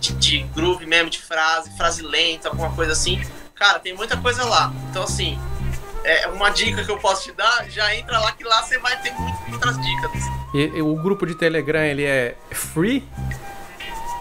de, 0.00 0.12
de 0.14 0.42
groove 0.54 0.86
mesmo, 0.86 1.10
de 1.10 1.20
frase, 1.20 1.70
frase 1.76 2.02
lenta, 2.02 2.48
alguma 2.48 2.72
coisa 2.72 2.92
assim. 2.92 3.22
Cara, 3.54 3.78
tem 3.78 3.94
muita 3.94 4.16
coisa 4.16 4.44
lá. 4.44 4.72
Então, 4.90 5.04
assim, 5.04 5.38
é 6.02 6.26
uma 6.28 6.50
dica 6.50 6.82
que 6.84 6.90
eu 6.90 6.98
posso 6.98 7.24
te 7.24 7.32
dar, 7.32 7.68
já 7.68 7.94
entra 7.94 8.18
lá 8.18 8.32
que 8.32 8.42
lá 8.42 8.62
você 8.62 8.78
vai 8.78 9.00
ter 9.00 9.12
muitas 9.12 9.52
outras 9.52 9.76
dicas. 9.80 10.10
E, 10.54 10.78
e 10.78 10.82
o 10.82 10.96
grupo 10.96 11.26
de 11.26 11.34
Telegram, 11.34 11.82
ele 11.82 12.04
é 12.04 12.36
free? 12.50 13.06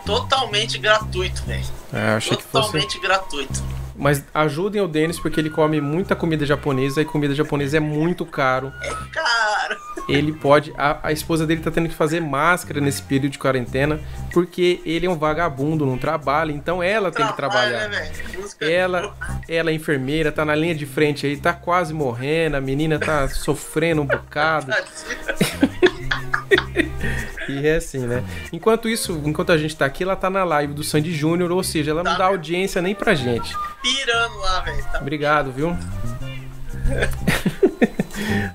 Totalmente 0.05 0.77
gratuito, 0.77 1.43
velho. 1.43 1.65
Ah, 1.93 2.15
achei 2.17 2.35
que 2.35 2.43
fosse. 2.43 2.67
Totalmente 2.67 2.99
gratuito. 2.99 3.63
Mas 4.01 4.25
ajudem 4.33 4.81
o 4.81 4.87
Denis 4.87 5.19
porque 5.19 5.39
ele 5.39 5.51
come 5.51 5.79
muita 5.79 6.15
comida 6.15 6.43
japonesa 6.43 7.03
e 7.03 7.05
comida 7.05 7.35
japonesa 7.35 7.77
é 7.77 7.79
muito 7.79 8.25
caro. 8.25 8.73
Cara, 9.11 9.77
Ele 10.09 10.33
pode. 10.33 10.73
A, 10.75 10.97
a 11.03 11.11
esposa 11.11 11.45
dele 11.45 11.61
tá 11.61 11.69
tendo 11.69 11.87
que 11.87 11.93
fazer 11.93 12.19
máscara 12.19 12.81
nesse 12.81 13.03
período 13.03 13.33
de 13.33 13.37
quarentena 13.37 13.99
porque 14.33 14.81
ele 14.83 15.05
é 15.05 15.09
um 15.09 15.19
vagabundo, 15.19 15.85
não 15.85 15.99
trabalha, 15.99 16.51
então 16.51 16.81
ela 16.81 17.11
tem 17.11 17.27
que 17.27 17.35
trabalhar. 17.35 17.89
Né, 17.89 18.11
Ela, 18.59 19.15
ela 19.47 19.69
é 19.69 19.73
enfermeira, 19.73 20.31
tá 20.31 20.43
na 20.43 20.55
linha 20.55 20.73
de 20.73 20.87
frente 20.87 21.27
aí, 21.27 21.37
tá 21.37 21.53
quase 21.53 21.93
morrendo, 21.93 22.57
a 22.57 22.61
menina 22.61 22.97
tá 22.97 23.27
sofrendo 23.27 24.01
um 24.01 24.07
bocado. 24.07 24.71
E 27.59 27.67
é 27.67 27.75
assim, 27.75 27.99
né? 27.99 28.23
Enquanto 28.51 28.89
isso, 28.89 29.21
enquanto 29.25 29.51
a 29.51 29.57
gente 29.57 29.75
tá 29.75 29.85
aqui, 29.85 30.03
ela 30.03 30.15
tá 30.15 30.29
na 30.29 30.43
live 30.43 30.73
do 30.73 30.83
Sandy 30.83 31.13
Júnior, 31.13 31.51
ou 31.51 31.63
seja, 31.63 31.91
ela 31.91 32.03
não 32.03 32.11
Tá 32.13 32.17
dá 32.19 32.25
audiência 32.25 32.81
nem 32.81 32.95
pra 32.95 33.13
gente. 33.13 33.55
Pirando 33.81 34.37
lá, 34.39 34.59
velho. 34.61 34.83
Tá 34.83 34.99
Obrigado, 34.99 35.51
viu? 35.51 35.77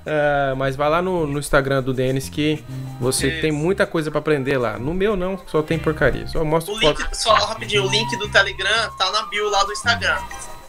Ah, 0.05 0.53
mas 0.55 0.75
vai 0.77 0.89
lá 0.89 1.01
no, 1.01 1.27
no 1.27 1.39
Instagram 1.39 1.83
do 1.83 1.93
Denis 1.93 2.29
que 2.29 2.63
você 3.01 3.27
Isso. 3.27 3.41
tem 3.41 3.51
muita 3.51 3.85
coisa 3.85 4.09
pra 4.09 4.19
aprender 4.19 4.57
lá. 4.57 4.77
No 4.77 4.93
meu 4.93 5.17
não, 5.17 5.37
só 5.47 5.61
tem 5.61 5.77
porcaria. 5.77 6.25
Só 6.27 6.43
mostro 6.45 6.73
O 6.73 6.79
link, 6.79 6.97
só 7.11 7.33
rapidinho, 7.33 7.85
o 7.85 7.91
link 7.91 8.15
do 8.17 8.29
Telegram 8.29 8.89
tá 8.97 9.11
na 9.11 9.23
bio 9.23 9.49
lá 9.49 9.63
do 9.65 9.73
Instagram. 9.73 10.17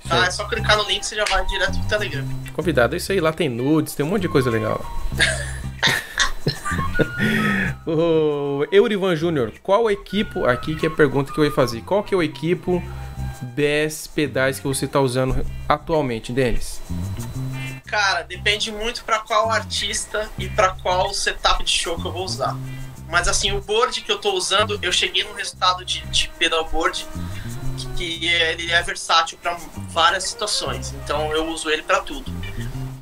Tá? 0.09 0.27
É 0.27 0.31
só 0.31 0.45
clicar 0.49 0.77
no 0.77 0.83
link 0.85 1.03
e 1.03 1.07
você 1.07 1.15
já 1.15 1.25
vai 1.27 1.45
direto 1.47 1.79
pro 1.79 1.89
Telegram. 1.89 2.25
Convidado, 2.53 2.95
é 2.95 2.99
isso 2.99 3.13
aí, 3.13 3.21
lá 3.21 3.33
tem 3.33 3.49
nudes, 3.49 3.95
tem 3.95 4.05
um 4.05 4.09
monte 4.09 4.23
de 4.23 4.29
coisa 4.29 4.51
legal. 4.51 4.85
o 7.87 8.67
Eurivan 8.71 9.15
Júnior, 9.17 9.53
qual 9.63 9.91
equipo, 9.91 10.45
aqui 10.45 10.75
que 10.75 10.87
é 10.87 10.89
a 10.89 10.93
pergunta 10.93 11.33
que 11.33 11.39
eu 11.39 11.45
ia 11.45 11.53
fazer, 11.53 11.83
qual 11.83 12.03
que 12.03 12.15
é 12.15 12.17
o 12.17 12.23
equipo 12.23 12.83
BS 13.43 14.09
pedais 14.09 14.59
que 14.59 14.67
você 14.67 14.87
tá 14.87 15.01
usando 15.01 15.45
atualmente, 15.69 16.33
Denis? 16.33 16.81
Cara, 17.87 18.23
depende 18.23 18.71
muito 18.71 19.05
pra 19.05 19.21
qual 19.21 19.51
artista 19.51 20.29
e 20.39 20.49
pra 20.49 20.71
qual 20.71 21.13
setup 21.15 21.65
de 21.65 21.71
show 21.71 21.99
que 21.99 22.07
eu 22.07 22.13
vou 22.13 22.25
usar. 22.25 22.57
Mas 23.09 23.27
assim, 23.27 23.53
o 23.53 23.61
board 23.61 24.03
que 24.03 24.13
eu 24.13 24.19
tô 24.19 24.35
usando, 24.35 24.79
eu 24.83 24.93
cheguei 24.93 25.25
num 25.25 25.33
resultado 25.33 25.85
de, 25.85 26.05
de 26.09 26.29
pedalboard 26.39 27.07
que, 27.79 27.87
que 27.97 28.27
ele 28.27 28.71
é 28.71 28.83
versátil 28.83 29.39
pra 29.41 29.57
várias 29.89 30.25
situações. 30.25 30.95
Então 31.03 31.33
eu 31.33 31.47
uso 31.47 31.71
ele 31.71 31.83
pra 31.83 32.01
tudo. 32.01 32.31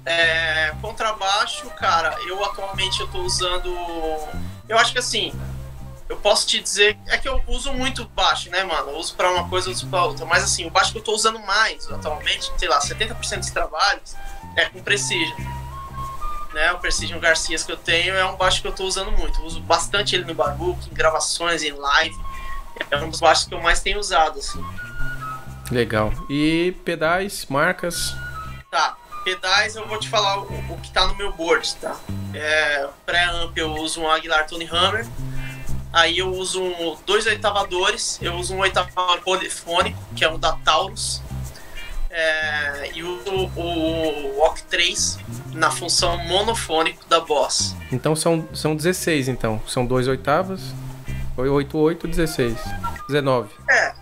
É, 0.07 0.73
contrabaixo, 0.81 1.69
cara, 1.71 2.17
eu 2.29 2.43
atualmente 2.45 3.01
eu 3.01 3.09
tô 3.09 3.19
usando. 3.23 3.77
Eu 4.69 4.79
acho 4.79 4.93
que 4.93 5.01
assim, 5.01 5.35
eu 6.09 6.17
posso 6.17 6.47
te 6.47 6.61
dizer. 6.61 6.97
É 7.09 7.19
que 7.19 7.29
eu 7.29 7.43
uso 7.49 7.73
muito 7.73 8.05
baixo, 8.11 8.49
né, 8.51 8.63
mano? 8.63 8.91
Eu 8.91 8.99
uso 8.99 9.17
pra 9.17 9.33
uma 9.33 9.49
coisa, 9.49 9.69
eu 9.69 9.73
uso 9.73 9.89
pra 9.89 10.05
outra. 10.05 10.25
Mas 10.25 10.45
assim, 10.45 10.65
o 10.65 10.71
baixo 10.71 10.93
que 10.93 10.99
eu 10.99 11.03
tô 11.03 11.13
usando 11.13 11.41
mais 11.41 11.91
atualmente, 11.91 12.53
sei 12.57 12.69
lá, 12.69 12.79
70% 12.79 13.39
dos 13.39 13.51
trabalhos 13.51 14.15
é 14.57 14.67
com 14.67 14.81
Precision. 14.81 15.37
Né, 16.55 16.73
o 16.73 16.79
Precision 16.79 17.19
Garcias 17.19 17.65
que 17.65 17.73
eu 17.73 17.77
tenho 17.77 18.15
é 18.15 18.25
um 18.25 18.37
baixo 18.37 18.63
que 18.63 18.69
eu 18.69 18.73
tô 18.73 18.85
usando 18.85 19.11
muito. 19.11 19.41
Eu 19.41 19.45
uso 19.45 19.61
bastante 19.61 20.15
ele 20.15 20.25
no 20.25 20.35
barbook, 20.35 20.89
em 20.89 20.95
gravações, 20.95 21.63
em 21.63 21.73
live. 21.73 22.17
É 22.91 22.97
um 22.99 23.11
dos 23.11 23.21
baixos 23.21 23.45
que 23.45 23.55
eu 23.55 23.61
mais 23.61 23.81
tenho 23.81 23.99
usado, 23.99 24.39
assim. 24.39 24.65
Legal. 25.71 26.13
E 26.31 26.75
pedais, 26.85 27.45
marcas? 27.47 28.15
Tá, 28.71 28.97
pedais 29.31 29.75
eu 29.75 29.85
vou 29.89 29.99
te 29.99 30.09
falar 30.09 30.39
o, 30.39 30.43
o 30.45 30.79
que 30.81 30.93
tá 30.93 31.05
no 31.09 31.17
meu 31.17 31.33
board, 31.33 31.75
tá? 31.81 31.97
É, 32.33 32.87
Pré-amp 33.05 33.59
eu 33.59 33.73
uso 33.75 34.01
um 34.01 34.09
Aguilar 34.09 34.47
Tony 34.47 34.69
Hammer. 34.71 35.05
Aí 35.93 36.19
eu 36.19 36.31
uso 36.33 36.63
um- 36.63 36.97
dois 37.05 37.27
oitavadores. 37.27 38.21
Eu 38.23 38.35
uso 38.35 38.55
um 38.55 38.61
oitavador 38.61 39.21
polifônico, 39.23 39.99
que 40.15 40.25
é 40.25 40.31
um 40.31 40.39
da 40.39 40.53
Taurus. 40.53 41.21
É, 42.09 42.93
e 42.95 43.03
uso 43.03 43.51
o 43.57 44.39
Walk 44.39 44.63
3 44.65 45.19
na 45.53 45.73
função 45.73 46.17
monofônico 46.19 47.05
da 47.09 47.19
Boss. 47.21 47.75
Então 47.91 48.15
são, 48.15 48.49
são 48.55 48.77
16, 48.77 49.27
então. 49.29 49.61
São 49.67 49.85
dois 49.85 50.07
oitavas. 50.07 50.61
8, 51.37 51.77
8, 51.77 52.07
16. 52.07 52.57
19. 53.09 53.49
É, 53.69 53.95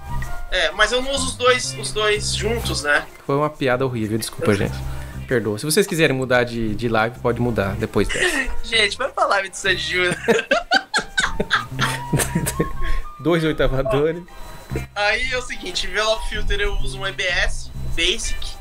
é, 0.51 0.71
mas 0.73 0.93
eu 0.93 1.01
não 1.01 1.11
uso 1.13 1.29
os 1.29 1.37
dois, 1.37 1.75
os 1.79 1.93
dois 1.93 2.35
juntos, 2.37 2.83
né? 2.83 3.07
Foi 3.27 3.37
uma 3.37 3.49
piada 3.51 3.87
horrível, 3.87 4.19
desculpa, 4.19 4.55
gente. 4.55 4.77
Perdoa. 5.25 5.59
Se 5.59 5.65
vocês 5.65 5.87
quiserem 5.87 6.17
mudar 6.17 6.45
de, 6.45 6.75
de 6.75 6.89
live, 6.89 7.19
pode 7.21 7.41
mudar 7.41 7.75
depois 7.77 8.09
dessa. 8.09 8.51
Gente, 8.65 8.97
vai 8.97 9.11
pra 9.11 9.27
live 9.27 9.49
do 9.49 9.57
Sanji 9.57 9.93
Júnior. 9.93 10.17
Dois 13.21 13.43
oitavadores. 13.45 14.23
Aí 14.95 15.33
é 15.33 15.39
o 15.39 15.43
seguinte, 15.43 15.87
envelope 15.87 16.29
filter 16.29 16.61
eu 16.61 16.75
uso 16.79 16.99
um 16.99 17.07
EBS, 17.07 17.71
Basic. 17.97 18.55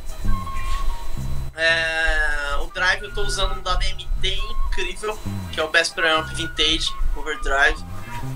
É, 1.55 2.57
o 2.61 2.67
drive 2.67 3.03
eu 3.03 3.13
tô 3.13 3.21
usando 3.21 3.57
um 3.57 3.61
da 3.61 3.75
DMT 3.75 4.39
incrível, 4.67 5.17
que 5.51 5.59
é 5.59 5.63
o 5.63 5.69
Best 5.69 5.93
Preamp 5.93 6.27
Vintage 6.33 6.91
Overdrive 7.15 7.83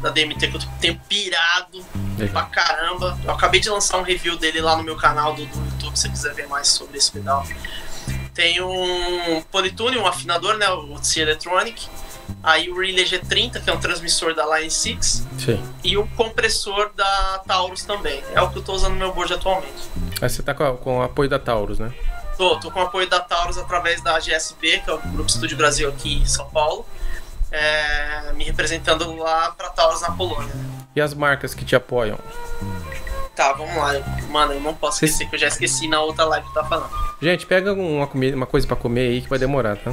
da 0.02 0.10
DMT 0.10 0.48
que 0.48 0.56
eu 0.56 0.62
tenho 0.80 1.00
pirado 1.08 1.86
Legal. 2.18 2.34
pra 2.34 2.44
caramba. 2.44 3.18
Eu 3.24 3.32
acabei 3.32 3.60
de 3.60 3.70
lançar 3.70 3.98
um 3.98 4.04
review 4.04 4.38
dele 4.38 4.62
lá 4.62 4.76
no 4.76 4.84
meu 4.84 4.96
canal 4.96 5.34
do, 5.34 5.46
do 5.46 5.66
YouTube, 5.72 5.96
se 5.96 6.04
você 6.04 6.10
quiser 6.10 6.34
ver 6.34 6.48
mais 6.48 6.68
sobre 6.68 6.98
esse 6.98 7.12
pedal. 7.12 7.46
Tem 8.38 8.62
um 8.62 9.42
Polytune, 9.52 9.98
um 9.98 10.06
afinador, 10.06 10.58
né, 10.58 10.70
o 10.70 11.04
C 11.04 11.22
Electronic. 11.22 11.88
Aí 12.44 12.70
o 12.70 12.80
Relay 12.80 13.04
G30, 13.04 13.64
que 13.64 13.68
é 13.68 13.74
um 13.74 13.80
transmissor 13.80 14.36
da 14.36 14.46
Line 14.56 14.70
6. 14.70 15.26
Sim. 15.40 15.64
E 15.84 15.98
o 15.98 16.06
compressor 16.10 16.92
da 16.96 17.42
Taurus 17.48 17.84
também. 17.84 18.24
É 18.36 18.40
o 18.40 18.52
que 18.52 18.60
eu 18.60 18.62
tô 18.62 18.74
usando 18.74 18.92
no 18.92 19.00
meu 19.00 19.12
board 19.12 19.34
atualmente. 19.34 19.90
Aí 20.22 20.30
você 20.30 20.44
tá 20.44 20.54
com, 20.54 20.78
com 20.78 21.00
o 21.00 21.02
apoio 21.02 21.28
da 21.28 21.40
Taurus, 21.40 21.80
né? 21.80 21.92
Tô, 22.38 22.60
tô 22.60 22.70
com 22.70 22.80
o 22.80 22.84
apoio 22.84 23.10
da 23.10 23.20
Taurus 23.20 23.58
através 23.58 24.04
da 24.04 24.20
GSB, 24.20 24.82
que 24.82 24.90
é 24.92 24.94
o 24.94 25.00
Grupo 25.00 25.32
Estúdio 25.32 25.58
Brasil 25.58 25.90
aqui 25.90 26.20
em 26.20 26.26
São 26.28 26.48
Paulo. 26.52 26.86
É, 27.52 28.34
me 28.34 28.44
representando 28.44 29.16
lá 29.16 29.50
pra 29.54 29.72
Taurus 29.72 30.02
na 30.02 30.12
Polônia. 30.12 30.54
E 30.96 31.02
as 31.02 31.16
marcas 31.16 31.56
que 31.56 31.66
te 31.66 31.76
apoiam? 31.76 32.20
Tá, 33.38 33.54
vamos 33.54 33.76
lá. 33.76 33.94
Mano, 34.32 34.54
eu 34.54 34.60
não 34.60 34.74
posso 34.74 35.06
esquecer 35.06 35.30
que 35.30 35.36
eu 35.36 35.40
já 35.40 35.48
esqueci 35.48 35.88
na 35.88 36.02
outra 36.02 36.26
live 36.26 36.48
que 36.48 36.54
tá 36.56 36.64
falando. 36.64 36.90
Gente, 37.22 37.46
pega 37.46 37.72
uma, 37.72 38.08
comida, 38.08 38.36
uma 38.36 38.48
coisa 38.48 38.66
pra 38.66 38.76
comer 38.76 39.10
aí 39.10 39.22
que 39.22 39.30
vai 39.30 39.38
demorar, 39.38 39.78
tá? 39.78 39.92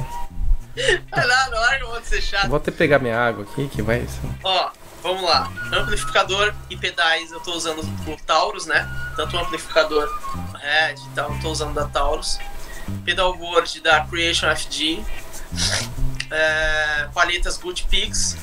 Vai 1.11 1.27
lá, 1.27 1.49
não 1.51 1.59
larga, 1.59 1.85
eu 1.85 1.89
vou 1.91 2.01
ser 2.03 2.21
chato. 2.23 2.47
Vou 2.47 2.57
até 2.57 2.71
pegar 2.71 2.97
minha 2.97 3.15
água 3.15 3.43
aqui 3.43 3.67
que 3.67 3.83
vai. 3.83 4.03
Ó, 4.43 4.71
vamos 5.03 5.21
lá. 5.21 5.51
Amplificador 5.71 6.55
e 6.71 6.75
pedais 6.75 7.31
eu 7.31 7.39
tô 7.39 7.53
usando 7.53 7.81
o 7.81 8.17
Taurus, 8.25 8.65
né? 8.65 8.89
Tanto 9.15 9.37
o 9.37 9.39
amplificador 9.39 10.09
Red 10.55 10.95
e 10.95 11.09
tal, 11.13 11.31
eu 11.31 11.39
tô 11.39 11.51
usando 11.51 11.75
da 11.75 11.85
Taurus. 11.85 12.39
Pedalboard 13.05 13.79
da 13.81 14.01
Creation 14.07 14.53
FG. 14.55 15.03
É, 16.31 17.09
palhetas 17.13 17.57
Good 17.57 17.85
Picks. 17.91 18.35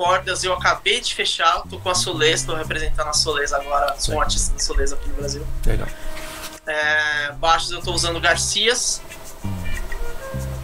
Cordas 0.00 0.42
eu 0.42 0.54
acabei 0.54 0.98
de 0.98 1.14
fechar, 1.14 1.62
tô 1.68 1.78
com 1.78 1.90
a 1.90 1.94
Soleza, 1.94 2.46
tô 2.46 2.54
representando 2.54 3.08
a 3.08 3.12
Soleza 3.12 3.58
agora, 3.58 3.94
sou 3.98 4.14
um 4.14 4.20
artista 4.22 4.54
da 4.54 4.58
Soleza 4.58 4.94
aqui 4.94 5.06
no 5.10 5.16
Brasil. 5.16 5.46
Legal. 5.66 5.86
É, 6.66 7.32
baixos 7.32 7.70
eu 7.70 7.82
tô 7.82 7.92
usando 7.92 8.18
Garcias. 8.18 9.02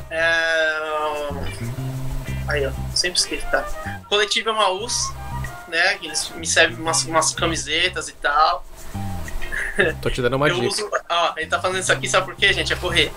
É, 0.08 0.78
aí, 2.48 2.66
ó, 2.66 2.72
sempre 2.94 3.20
esqueço, 3.20 3.46
tá? 3.50 3.62
Coletivo 4.08 4.48
é 4.48 4.52
uma 4.52 4.70
US, 4.70 5.12
né? 5.68 5.98
Eles 6.02 6.30
me 6.30 6.46
servem 6.46 6.78
umas, 6.78 7.04
umas 7.04 7.34
camisetas 7.34 8.08
e 8.08 8.14
tal. 8.14 8.64
Tô 10.00 10.08
te 10.08 10.22
dando 10.22 10.36
uma 10.36 10.48
eu 10.48 10.54
dica. 10.54 10.66
uso. 10.66 10.90
Ó, 11.10 11.34
ele 11.36 11.50
tá 11.50 11.60
falando 11.60 11.80
isso 11.80 11.92
aqui, 11.92 12.08
sabe 12.08 12.24
por 12.24 12.36
quê, 12.36 12.54
gente? 12.54 12.72
É 12.72 12.76
correr. 12.76 13.12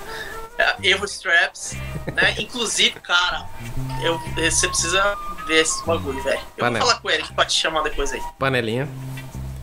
É, 0.82 0.90
Evo 0.90 1.06
Straps, 1.06 1.78
né? 2.14 2.36
Inclusive, 2.38 3.00
cara, 3.00 3.48
eu, 4.04 4.20
você 4.36 4.68
precisa 4.68 5.16
ver 5.48 5.62
esse 5.62 5.86
bagulho, 5.86 6.22
velho. 6.22 6.38
Eu 6.58 6.66
Panela. 6.66 6.80
vou 6.80 6.88
falar 6.90 7.02
com 7.02 7.10
ele 7.10 7.24
pra 7.34 7.46
te 7.46 7.54
chamar 7.54 7.82
depois 7.84 8.12
aí. 8.12 8.22
Panelinha. 8.38 8.90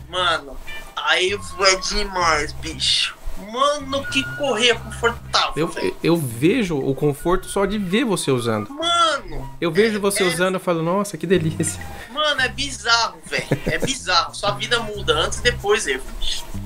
Mano, 0.09 0.57
aí 0.95 1.33
é 1.59 1.75
demais, 1.75 2.51
bicho. 2.53 3.15
Mano, 3.51 4.03
que 4.07 4.23
correr 4.37 4.73
confortável, 4.79 5.71
Eu, 5.77 5.97
eu 6.03 6.17
vejo 6.17 6.75
o 6.79 6.95
conforto 6.95 7.47
só 7.47 7.67
de 7.67 7.77
ver 7.77 8.03
você 8.03 8.31
usando. 8.31 8.67
Mano, 8.71 9.55
Eu 9.61 9.71
vejo 9.71 9.99
você 10.01 10.23
é- 10.23 10.25
usando 10.25 10.55
e 10.55 10.59
falo, 10.59 10.81
nossa, 10.81 11.15
que 11.15 11.27
delícia. 11.27 11.79
mano, 12.11 12.41
é 12.41 12.49
bizarro, 12.49 13.19
velho. 13.23 13.45
É 13.67 13.77
bizarro. 13.77 14.33
Sua 14.33 14.51
vida 14.51 14.79
muda 14.79 15.13
antes 15.13 15.37
e 15.37 15.43
depois, 15.43 15.85
eu. 15.85 16.01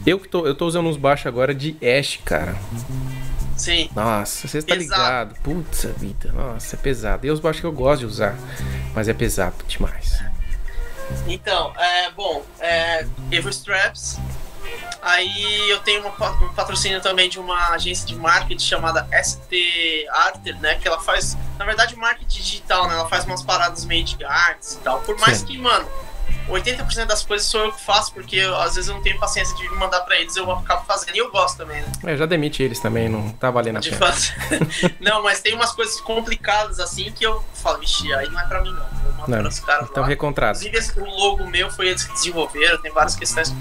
Eu 0.06 0.18
que 0.18 0.30
tô, 0.30 0.48
eu 0.48 0.56
tô 0.56 0.66
usando 0.66 0.88
uns 0.88 0.96
baixos 0.96 1.28
agora 1.28 1.54
de 1.54 1.76
Ash, 1.86 2.18
cara. 2.24 2.56
Sim. 3.62 3.92
Nossa, 3.96 4.48
você 4.48 4.60
tá 4.60 4.74
ligado. 4.74 5.36
Putz, 5.42 5.86
vida. 5.98 6.32
Nossa, 6.32 6.76
é 6.76 6.80
pesado. 6.80 7.28
E 7.28 7.30
os 7.30 7.40
baixos 7.40 7.62
que 7.62 7.68
eu 7.68 7.72
gosto 7.72 8.00
de 8.00 8.06
usar. 8.08 8.36
Mas 8.96 9.08
é 9.08 9.14
pesado 9.14 9.64
demais. 9.68 10.20
Então, 11.28 11.72
é, 11.78 12.10
bom, 12.10 12.44
é, 12.60 13.06
Evo 13.30 13.50
Straps. 13.50 14.18
Aí 15.00 15.70
eu 15.70 15.80
tenho 15.82 16.02
uma 16.08 16.32
um 16.32 16.54
patrocínio 16.54 17.02
também 17.02 17.30
de 17.30 17.40
uma 17.40 17.70
agência 17.70 18.08
de 18.08 18.16
marketing 18.16 18.66
chamada 18.66 19.08
ST 19.24 20.08
Arter, 20.12 20.60
né? 20.60 20.76
Que 20.76 20.88
ela 20.88 21.00
faz, 21.00 21.38
na 21.60 21.66
verdade, 21.66 21.96
marketing 21.96 22.42
digital, 22.42 22.88
né? 22.88 22.96
Ela 22.96 23.08
faz 23.08 23.26
umas 23.26 23.44
paradas 23.44 23.86
meio 23.86 24.04
de 24.04 24.24
artes 24.24 24.74
e 24.74 24.78
tal. 24.80 25.02
Por 25.02 25.20
mais 25.20 25.38
Sim. 25.38 25.46
que, 25.46 25.58
mano, 25.60 25.88
80% 26.52 27.06
das 27.06 27.24
coisas 27.24 27.48
sou 27.48 27.62
eu 27.66 27.72
que 27.72 27.82
faço, 27.82 28.14
porque 28.14 28.36
eu, 28.36 28.56
às 28.60 28.76
vezes 28.76 28.90
eu 28.90 28.96
não 28.96 29.02
tenho 29.02 29.18
paciência 29.20 29.56
de 29.56 29.68
mandar 29.70 30.02
pra 30.02 30.20
eles, 30.20 30.36
eu 30.36 30.50
acabo 30.52 30.84
fazendo. 30.86 31.16
E 31.16 31.20
eu 31.20 31.32
gosto 31.32 31.58
também, 31.58 31.82
né? 31.82 31.92
É, 32.06 32.18
já 32.18 32.26
demite 32.26 32.62
eles 32.62 32.80
também, 32.80 33.08
não 33.10 33.30
tá 33.32 33.50
valendo 33.50 33.78
a 33.78 33.80
De 33.80 33.90
pena. 33.92 34.06
fazer. 34.12 34.34
não, 35.00 35.24
mas 35.24 35.42
tem 35.42 35.54
umas 35.56 35.72
coisas 35.72 36.00
complicadas 36.02 36.80
assim 36.80 37.12
que 37.12 37.26
eu 37.26 37.44
falo, 37.54 37.80
vixi, 37.80 38.14
aí 38.14 38.30
não 38.30 38.40
é 38.40 38.46
pra 38.46 38.62
mim 38.62 38.72
não. 38.72 38.86
Eu 39.06 39.14
mando 39.14 39.32
Não, 39.44 39.50
para 39.52 39.62
caras 39.66 39.90
Então 39.90 40.04
lá. 40.04 40.10
recontrado. 40.10 40.58
Inclusive, 40.64 41.02
o 41.02 41.06
logo 41.06 41.46
meu 41.48 41.70
foi 41.72 41.88
eles 41.90 42.04
que 42.04 42.14
desenvolveram, 42.14 42.78
tem 42.82 42.92
várias 42.92 43.16
questões 43.16 43.54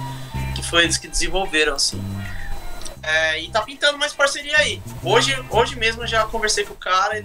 que 0.54 0.62
foi 0.62 0.84
eles 0.84 0.96
que 0.98 1.08
desenvolveram, 1.08 1.74
assim. 1.74 2.02
É, 3.02 3.40
e 3.40 3.50
tá 3.50 3.62
pintando 3.62 3.98
mais 3.98 4.12
parceria 4.12 4.56
aí. 4.58 4.82
Hoje, 5.02 5.36
hoje 5.50 5.76
mesmo 5.76 6.02
eu 6.02 6.06
já 6.06 6.24
conversei 6.26 6.64
com 6.64 6.74
o 6.74 6.76
cara, 6.76 7.24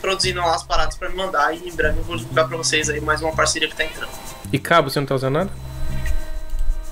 produzindo 0.00 0.40
lá 0.40 0.54
as 0.54 0.62
paradas 0.62 0.96
pra 0.96 1.08
me 1.08 1.16
mandar 1.16 1.54
e 1.54 1.68
em 1.68 1.74
breve 1.74 1.98
eu 1.98 2.04
vou 2.04 2.16
divulgar 2.16 2.46
pra 2.46 2.56
vocês 2.56 2.88
aí 2.88 3.00
mais 3.00 3.20
uma 3.20 3.34
parceria 3.34 3.68
que 3.68 3.76
tá 3.76 3.84
entrando. 3.84 4.10
E 4.52 4.58
cabo, 4.58 4.90
você 4.90 5.00
não 5.00 5.06
tá 5.06 5.14
usando 5.14 5.34
nada? 5.34 5.50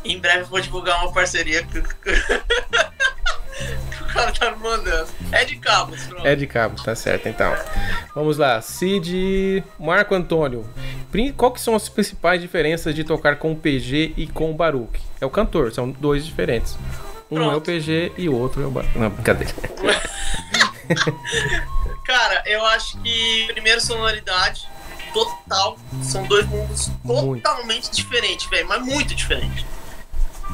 Em 0.05 0.19
breve 0.19 0.43
eu 0.43 0.47
vou 0.47 0.61
divulgar 0.61 1.03
uma 1.03 1.13
parceria 1.13 1.63
que, 1.65 1.79
o 1.79 1.83
cara 4.07 4.33
tá 4.33 4.51
me 4.51 4.59
mandando. 4.59 5.09
É 5.31 5.45
de 5.45 5.57
cabos, 5.57 6.05
pronto. 6.05 6.27
É 6.27 6.35
de 6.35 6.47
cabo, 6.47 6.83
tá 6.83 6.95
certo 6.95 7.29
então. 7.29 7.55
Vamos 8.15 8.39
lá, 8.39 8.61
Cid 8.61 9.63
Marco 9.79 10.15
Antônio. 10.15 10.69
Qual 11.37 11.51
que 11.51 11.61
são 11.61 11.75
as 11.75 11.89
principais 11.89 12.43
diferenças 12.43 12.95
de 12.95 13.03
tocar 13.03 13.37
com 13.37 13.53
o 13.53 13.57
PG 13.57 14.13
e 14.19 14.27
com 14.27 14.51
o 14.51 14.55
Baruch? 14.55 15.01
É 15.19 15.25
o 15.25 15.31
cantor, 15.31 15.73
são 15.73 15.91
dois 15.91 16.27
diferentes. 16.27 16.77
Um 17.31 17.39
é 17.39 17.41
o 17.41 17.45
Pronto. 17.51 17.63
PG 17.63 18.13
e 18.17 18.29
o 18.29 18.37
outro 18.37 18.63
é 18.63 18.67
o. 18.67 18.99
Não, 18.99 19.11
brincadeira. 19.11 19.53
Cara, 22.05 22.43
eu 22.47 22.65
acho 22.67 22.97
que 22.99 23.49
primeiro 23.53 23.81
sonoridade 23.81 24.69
total 25.13 25.77
são 26.03 26.25
dois 26.27 26.47
mundos 26.47 26.89
Muito. 27.03 27.43
totalmente 27.43 27.91
diferentes, 27.91 28.49
velho, 28.49 28.69
mas 28.69 28.85
muito 28.85 29.13
diferentes. 29.15 29.65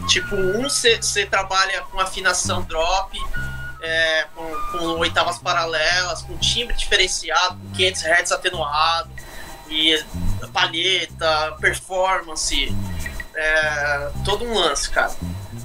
Tipo, 0.09 0.35
um 0.35 0.63
você 0.63 1.27
trabalha 1.27 1.83
com 1.83 2.01
afinação 2.01 2.63
drop, 2.63 3.19
é, 3.83 4.27
com, 4.35 4.51
com 4.71 4.79
oitavas 4.99 5.39
paralelas, 5.39 6.23
com 6.23 6.35
timbre 6.39 6.75
diferenciado, 6.75 7.59
com 7.59 7.71
500 7.73 8.03
Hz 8.03 8.33
atenuado, 8.33 9.11
e 9.69 10.03
palheta, 10.53 11.57
performance, 11.61 12.75
é, 13.35 14.11
todo 14.25 14.47
um 14.47 14.55
lance, 14.55 14.89
cara 14.89 15.15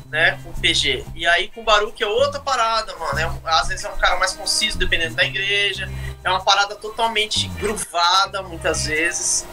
né, 0.10 0.40
com 0.44 0.52
PG. 0.54 1.04
E 1.16 1.26
aí 1.28 1.50
com 1.50 1.64
Baruch 1.64 2.02
é 2.02 2.08
outra 2.08 2.40
parada, 2.40 2.96
mano. 2.98 3.20
É 3.20 3.28
um- 3.28 3.40
às 3.46 3.68
vezes 3.68 3.84
é 3.86 3.90
um 3.90 3.98
cara 3.98 4.18
mais 4.18 4.34
conciso, 4.34 4.78
dependendo 4.78 5.16
da 5.16 5.24
igreja. 5.24 5.90
É 6.24 6.30
uma 6.30 6.44
parada 6.44 6.76
totalmente 6.76 7.48
gruvada, 7.50 8.42
muitas 8.42 8.86
vezes. 8.86 9.46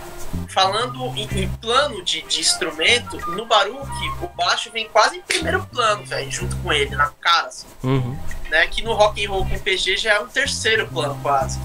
Falando 0.49 1.07
em, 1.17 1.29
em 1.43 1.49
plano 1.57 2.03
de, 2.05 2.23
de 2.23 2.41
instrumento, 2.41 3.17
no 3.33 3.47
Baruch, 3.47 3.89
o 4.23 4.29
baixo 4.29 4.71
vem 4.73 4.89
quase 4.89 5.17
em 5.19 5.23
primeiro 5.23 5.65
plano, 5.67 6.05
velho, 6.05 6.31
junto 6.31 6.57
com 6.59 6.73
ele, 6.73 6.95
na 6.97 7.09
cara, 7.21 7.49
assim, 7.49 7.67
Uhum. 7.83 8.19
né? 8.51 8.67
Que 8.69 8.83
no 8.83 8.93
rock 8.95 9.25
and 9.25 9.31
roll 9.31 9.47
com 9.49 9.59
PG 9.59 9.97
já 9.97 10.15
é 10.15 10.21
um 10.21 10.27
terceiro 10.29 10.87
plano, 10.89 11.19
quase. 11.23 11.59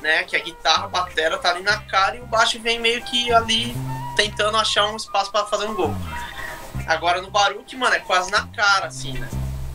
Né? 0.00 0.24
Que 0.24 0.36
a 0.36 0.40
guitarra, 0.40 0.84
a 0.84 0.88
batera 0.88 1.38
tá 1.38 1.50
ali 1.50 1.62
na 1.62 1.78
cara 1.82 2.16
e 2.16 2.20
o 2.20 2.26
baixo 2.26 2.58
vem 2.60 2.78
meio 2.80 3.02
que 3.04 3.32
ali 3.32 3.74
tentando 4.16 4.56
achar 4.58 4.86
um 4.86 4.96
espaço 4.96 5.30
para 5.30 5.46
fazer 5.46 5.66
um 5.66 5.74
gol. 5.74 5.94
Agora 6.86 7.20
no 7.20 7.30
Baruch, 7.30 7.76
mano, 7.76 7.94
é 7.94 8.00
quase 8.00 8.30
na 8.30 8.46
cara, 8.48 8.86
assim, 8.86 9.12
né? 9.12 9.28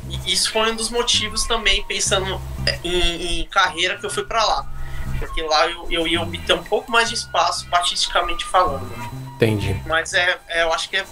E 0.09 0.33
isso 0.33 0.51
foi 0.51 0.71
um 0.71 0.75
dos 0.75 0.89
motivos 0.89 1.43
também, 1.43 1.83
pensando 1.83 2.41
em, 2.83 3.41
em 3.41 3.45
carreira, 3.45 3.97
que 3.97 4.05
eu 4.05 4.09
fui 4.09 4.23
pra 4.23 4.43
lá. 4.43 4.71
Porque 5.19 5.41
lá 5.41 5.67
eu, 5.67 5.87
eu 5.89 6.07
ia 6.07 6.21
obter 6.21 6.53
um 6.53 6.63
pouco 6.63 6.91
mais 6.91 7.09
de 7.09 7.15
espaço, 7.15 7.67
batisticamente 7.69 8.45
falando. 8.45 8.87
Entendi. 9.35 9.79
Mas 9.85 10.13
é, 10.13 10.39
é, 10.47 10.63
eu 10.63 10.73
acho 10.73 10.89
que 10.89 10.97
é 10.97 11.05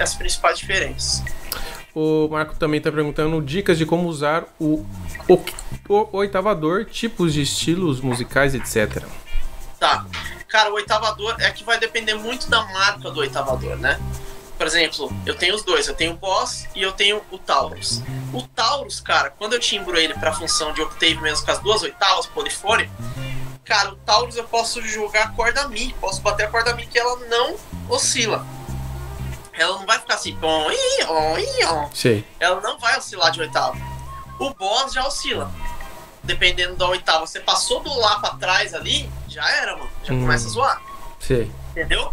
as 0.00 0.14
principais 0.14 0.58
diferenças. 0.58 1.22
O 1.94 2.28
Marco 2.28 2.54
também 2.56 2.80
tá 2.80 2.92
perguntando 2.92 3.40
dicas 3.40 3.78
de 3.78 3.86
como 3.86 4.06
usar 4.08 4.44
o, 4.60 4.86
o, 5.28 5.42
o 5.88 6.16
oitavador, 6.18 6.84
tipos 6.84 7.32
de 7.32 7.42
estilos 7.42 8.00
musicais, 8.00 8.54
etc. 8.54 9.02
Tá. 9.80 10.04
Cara, 10.46 10.70
o 10.70 10.74
oitavador 10.74 11.36
é 11.38 11.50
que 11.50 11.64
vai 11.64 11.78
depender 11.78 12.14
muito 12.14 12.48
da 12.48 12.62
marca 12.66 13.10
do 13.10 13.20
oitavador, 13.20 13.76
né? 13.76 13.98
Por 14.56 14.66
exemplo, 14.66 15.12
eu 15.26 15.34
tenho 15.34 15.54
os 15.54 15.62
dois, 15.62 15.86
eu 15.86 15.94
tenho 15.94 16.12
o 16.12 16.16
Boss 16.16 16.66
e 16.74 16.82
eu 16.82 16.92
tenho 16.92 17.22
o 17.30 17.38
Taurus. 17.38 18.02
O 18.32 18.42
Taurus, 18.42 19.00
cara, 19.00 19.30
quando 19.30 19.52
eu 19.52 19.60
timbro 19.60 19.98
ele 19.98 20.14
pra 20.14 20.32
função 20.32 20.72
de 20.72 20.80
octave 20.80 21.16
mesmo 21.20 21.44
com 21.44 21.52
as 21.52 21.58
duas 21.58 21.82
oitavas, 21.82 22.26
polifone, 22.26 22.90
cara, 23.64 23.90
o 23.92 23.96
Taurus 23.96 24.36
eu 24.36 24.44
posso 24.44 24.80
jogar 24.82 25.24
a 25.24 25.28
corda 25.28 25.68
Mi, 25.68 25.94
posso 26.00 26.22
bater 26.22 26.46
a 26.46 26.50
corda 26.50 26.74
Mi 26.74 26.86
que 26.86 26.98
ela 26.98 27.16
não 27.26 27.56
oscila. 27.88 28.46
ela 29.52 29.78
não 29.78 29.86
vai 29.86 29.98
ficar 29.98 30.14
assim, 30.14 30.36
ó, 30.40 30.70
ih, 30.70 31.64
ó. 31.66 31.88
Sei. 31.94 32.26
ela 32.40 32.60
não 32.62 32.78
vai 32.78 32.96
oscilar 32.98 33.30
de 33.30 33.40
oitava. 33.42 33.76
O 34.38 34.52
boss 34.54 34.92
já 34.92 35.06
oscila. 35.06 35.50
Dependendo 36.22 36.76
da 36.76 36.88
oitava. 36.88 37.26
Você 37.26 37.40
passou 37.40 37.80
do 37.80 37.94
lá 37.98 38.18
pra 38.20 38.30
trás 38.30 38.74
ali, 38.74 39.08
já 39.28 39.48
era, 39.50 39.76
mano. 39.76 39.90
Já 40.02 40.12
Hum. 40.12 40.20
começa 40.22 40.46
a 40.46 40.50
zoar. 40.50 40.82
Sei. 41.20 41.50
Entendeu? 41.70 42.12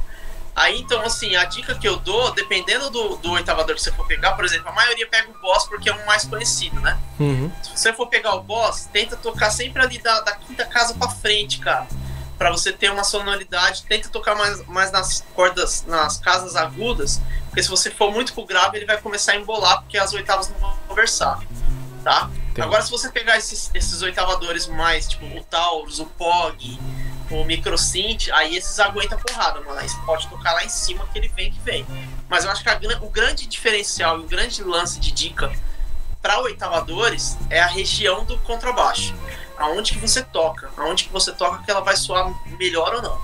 Aí 0.56 0.80
então, 0.80 1.02
assim, 1.02 1.36
a 1.36 1.46
dica 1.46 1.74
que 1.74 1.88
eu 1.88 1.98
dou, 1.98 2.32
dependendo 2.32 2.90
do, 2.92 3.18
do 3.18 3.32
oitavador 3.32 3.76
que 3.76 3.82
você 3.82 3.92
for 3.92 4.06
pegar, 4.06 4.34
por 4.34 4.46
exemplo, 4.46 4.70
a 4.70 4.72
maioria 4.72 5.08
pega 5.08 5.30
o 5.32 5.42
boss 5.42 5.66
porque 5.66 5.90
é 5.90 5.96
um 5.96 6.06
mais 6.06 6.26
conhecido, 6.26 6.80
né? 6.80 7.00
Uhum. 7.20 7.52
Se 7.64 7.72
você 7.76 7.94
for 7.94 8.08
pegar 8.08 8.36
o 8.36 8.42
boss, 8.44 8.88
tenta 8.94 9.16
tocar 9.16 9.50
sempre 9.50 9.82
ali 9.82 9.98
da, 9.98 10.22
da 10.22 10.34
quinta 10.34 10.64
casa 10.66 10.94
pra 10.94 11.10
frente, 11.10 11.58
cara. 11.58 11.88
Pra 12.38 12.52
você 12.52 12.72
ter 12.72 12.92
uma 12.92 13.04
sonoridade, 13.04 13.84
tenta 13.84 14.10
tocar 14.10 14.36
mais, 14.36 14.66
mais 14.68 14.92
nas 14.92 15.26
cordas, 15.34 15.86
nas 15.88 16.18
casas 16.18 16.56
agudas, 16.56 17.20
porque 17.48 17.64
se 17.64 17.70
você 17.70 17.90
for 17.90 18.12
muito 18.12 18.34
pro 18.34 18.46
grave, 18.46 18.78
ele 18.78 18.86
vai 18.86 18.98
começar 18.98 19.32
a 19.32 19.36
embolar, 19.36 19.82
porque 19.82 19.98
as 19.98 20.14
oitavas 20.14 20.50
não 20.50 20.58
vão 20.58 20.78
conversar, 20.88 21.40
tá? 22.04 22.30
Entendi. 22.50 22.62
Agora, 22.62 22.84
se 22.84 22.92
você 22.92 23.10
pegar 23.10 23.38
esses, 23.38 23.72
esses 23.74 24.04
oitavadores 24.04 24.68
mais, 24.68 25.08
tipo 25.08 25.26
o 25.26 25.44
Taurus, 25.44 26.00
o 26.00 26.06
Pog, 26.06 26.80
o 27.32 27.44
Microsynth, 27.44 28.30
aí 28.34 28.56
esses 28.56 28.80
aguentam 28.80 29.18
porrada, 29.18 29.62
mano. 29.62 29.80
Aí 29.80 29.88
você 29.88 29.98
pode 30.06 30.28
tocar 30.28 30.54
lá 30.54 30.64
em 30.64 30.70
cima 30.70 31.08
que 31.12 31.18
ele 31.18 31.30
vem 31.30 31.52
que 31.52 31.60
vem. 31.62 31.86
Mas 32.30 32.44
eu 32.44 32.52
acho 32.52 32.64
que 32.64 32.70
a 32.70 32.80
o 33.02 33.10
grande 33.10 33.48
diferencial 33.48 34.20
e 34.20 34.24
o 34.24 34.28
grande 34.28 34.64
lance 34.64 35.00
de 35.00 35.12
dica 35.12 35.52
para 36.22 36.40
oitavadores 36.40 37.38
é 37.50 37.60
a 37.60 37.68
região 37.68 38.24
do 38.24 38.38
contrabaixo. 38.40 39.14
Aonde 39.58 39.94
que 39.94 40.00
você 40.00 40.24
toca, 40.24 40.70
aonde 40.78 41.06
que 41.06 41.12
você 41.12 41.32
toca 41.32 41.64
que 41.64 41.70
ela 41.70 41.82
vai 41.82 41.96
soar 41.96 42.34
melhor 42.58 42.96
ou 42.96 43.02
não. 43.02 43.22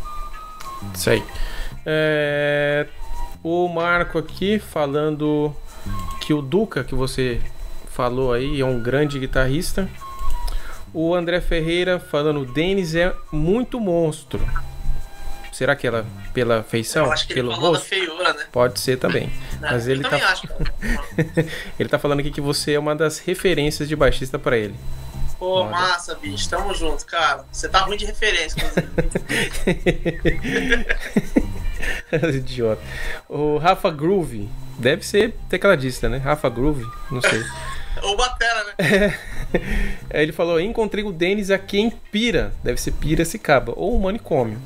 Sei. 0.93 1.23
É, 1.85 2.88
O 3.43 3.67
Marco 3.69 4.17
aqui 4.17 4.59
falando 4.59 5.55
que 6.21 6.34
o 6.34 6.41
Duca, 6.41 6.84
que 6.84 6.93
você 6.93 7.41
falou 7.89 8.34
aí, 8.34 8.59
é 8.59 8.65
um 8.65 8.81
grande 8.81 9.17
guitarrista. 9.17 9.89
O 10.94 11.14
André 11.16 11.40
Ferreira 11.41 11.99
falando, 11.99 12.41
o 12.41 12.45
Denis 12.45 12.95
é 12.95 13.14
muito 13.32 13.80
monstro. 13.80 14.40
Será 15.52 15.76
que 15.76 15.86
ela, 15.86 16.06
pela 16.34 16.64
feição, 16.64 17.06
eu 17.07 17.11
acho 17.11 17.28
que 17.28 17.34
ele 17.34 17.41
pelo 17.41 17.52
da 17.52 17.57
rosto? 17.57 17.86
feiura, 17.86 18.34
né? 18.34 18.45
Pode 18.52 18.80
ser 18.80 18.98
também. 18.98 19.28
Né? 19.60 19.70
Mas 19.72 19.88
eu 19.88 19.94
ele 19.95 20.03
também 20.03 20.20
tá- 20.22 20.30
acho, 20.30 20.48
cara. 20.48 20.74
Ele 21.78 21.90
tá 21.90 21.99
falando 21.99 22.20
aqui 22.22 22.32
que 22.32 22.40
você 22.41 22.74
é 22.74 22.80
uma 22.80 22.95
das 22.95 23.20
referências 23.20 23.88
de 23.90 23.95
baixista 23.95 24.40
pra 24.40 24.57
ele. 24.57 24.76
Pô, 25.38 25.61
Olha. 25.61 25.72
massa, 25.72 26.16
bicho. 26.16 26.49
Tamo 26.49 26.74
junto, 26.74 27.06
cara. 27.06 27.45
Você 27.52 27.68
tá 27.68 27.80
ruim 27.80 27.98
de 27.98 28.06
referência, 28.06 28.57
inclusive. 28.61 28.90
Idiota. 32.38 32.82
O 33.28 33.57
Rafa 33.57 33.90
Groove, 33.90 34.49
deve 34.78 35.06
ser 35.06 35.36
tecladista, 35.49 36.07
né? 36.10 36.18
Rafa 36.18 36.49
Groove, 36.49 36.86
não 37.11 37.22
sei. 37.22 37.44
Ou 38.03 38.15
batera, 38.17 38.63
né? 38.65 39.19
Aí 40.13 40.23
ele 40.23 40.31
falou: 40.31 40.59
encontrei 40.59 41.03
o 41.03 41.11
Denis 41.11 41.49
aqui 41.51 41.80
em 41.80 41.89
Pira, 41.89 42.53
deve 42.63 42.80
ser 42.80 42.91
Piracicaba, 42.91 43.73
ou 43.76 43.95
o 43.95 44.01
Manicômio. 44.01 44.59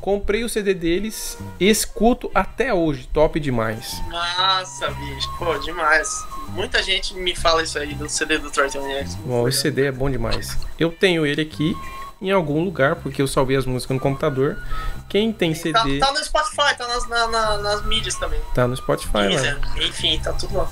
Comprei 0.00 0.42
o 0.44 0.48
CD 0.48 0.72
deles, 0.72 1.36
escuto 1.60 2.30
até 2.34 2.72
hoje, 2.72 3.06
top 3.12 3.38
demais. 3.38 4.00
Massa, 4.08 4.88
bicho. 4.92 5.28
Pô, 5.38 5.58
demais. 5.58 6.08
Muita 6.48 6.82
gente 6.82 7.12
me 7.14 7.36
fala 7.36 7.62
isso 7.62 7.78
aí 7.78 7.94
do 7.94 8.08
CD 8.08 8.38
do 8.38 8.50
Triton 8.50 8.88
X. 8.92 9.14
Bom, 9.16 9.46
esse 9.46 9.60
CD 9.60 9.86
é 9.86 9.92
bom 9.92 10.10
demais. 10.10 10.56
Eu 10.78 10.90
tenho 10.90 11.26
ele 11.26 11.42
aqui 11.42 11.76
em 12.22 12.30
algum 12.30 12.64
lugar, 12.64 12.96
porque 12.96 13.20
eu 13.20 13.26
salvei 13.28 13.56
as 13.58 13.66
músicas 13.66 13.94
no 13.94 14.00
computador. 14.00 14.58
Quem 15.08 15.32
tem 15.34 15.52
Tá, 15.52 15.58
CD 15.60 15.98
tá 15.98 16.12
no 16.12 16.24
Spotify, 16.24 16.76
tá 16.78 16.88
nas, 16.88 17.06
na- 17.06 17.26
na- 17.28 17.58
nas 17.58 17.84
mídias 17.84 18.14
também. 18.14 18.40
tá 18.54 18.66
no 18.66 18.74
Spotify, 18.76 19.28
né? 19.36 19.60
Enfim, 19.86 20.18
tá 20.22 20.32
tudo 20.32 20.56
lá. 20.56 20.70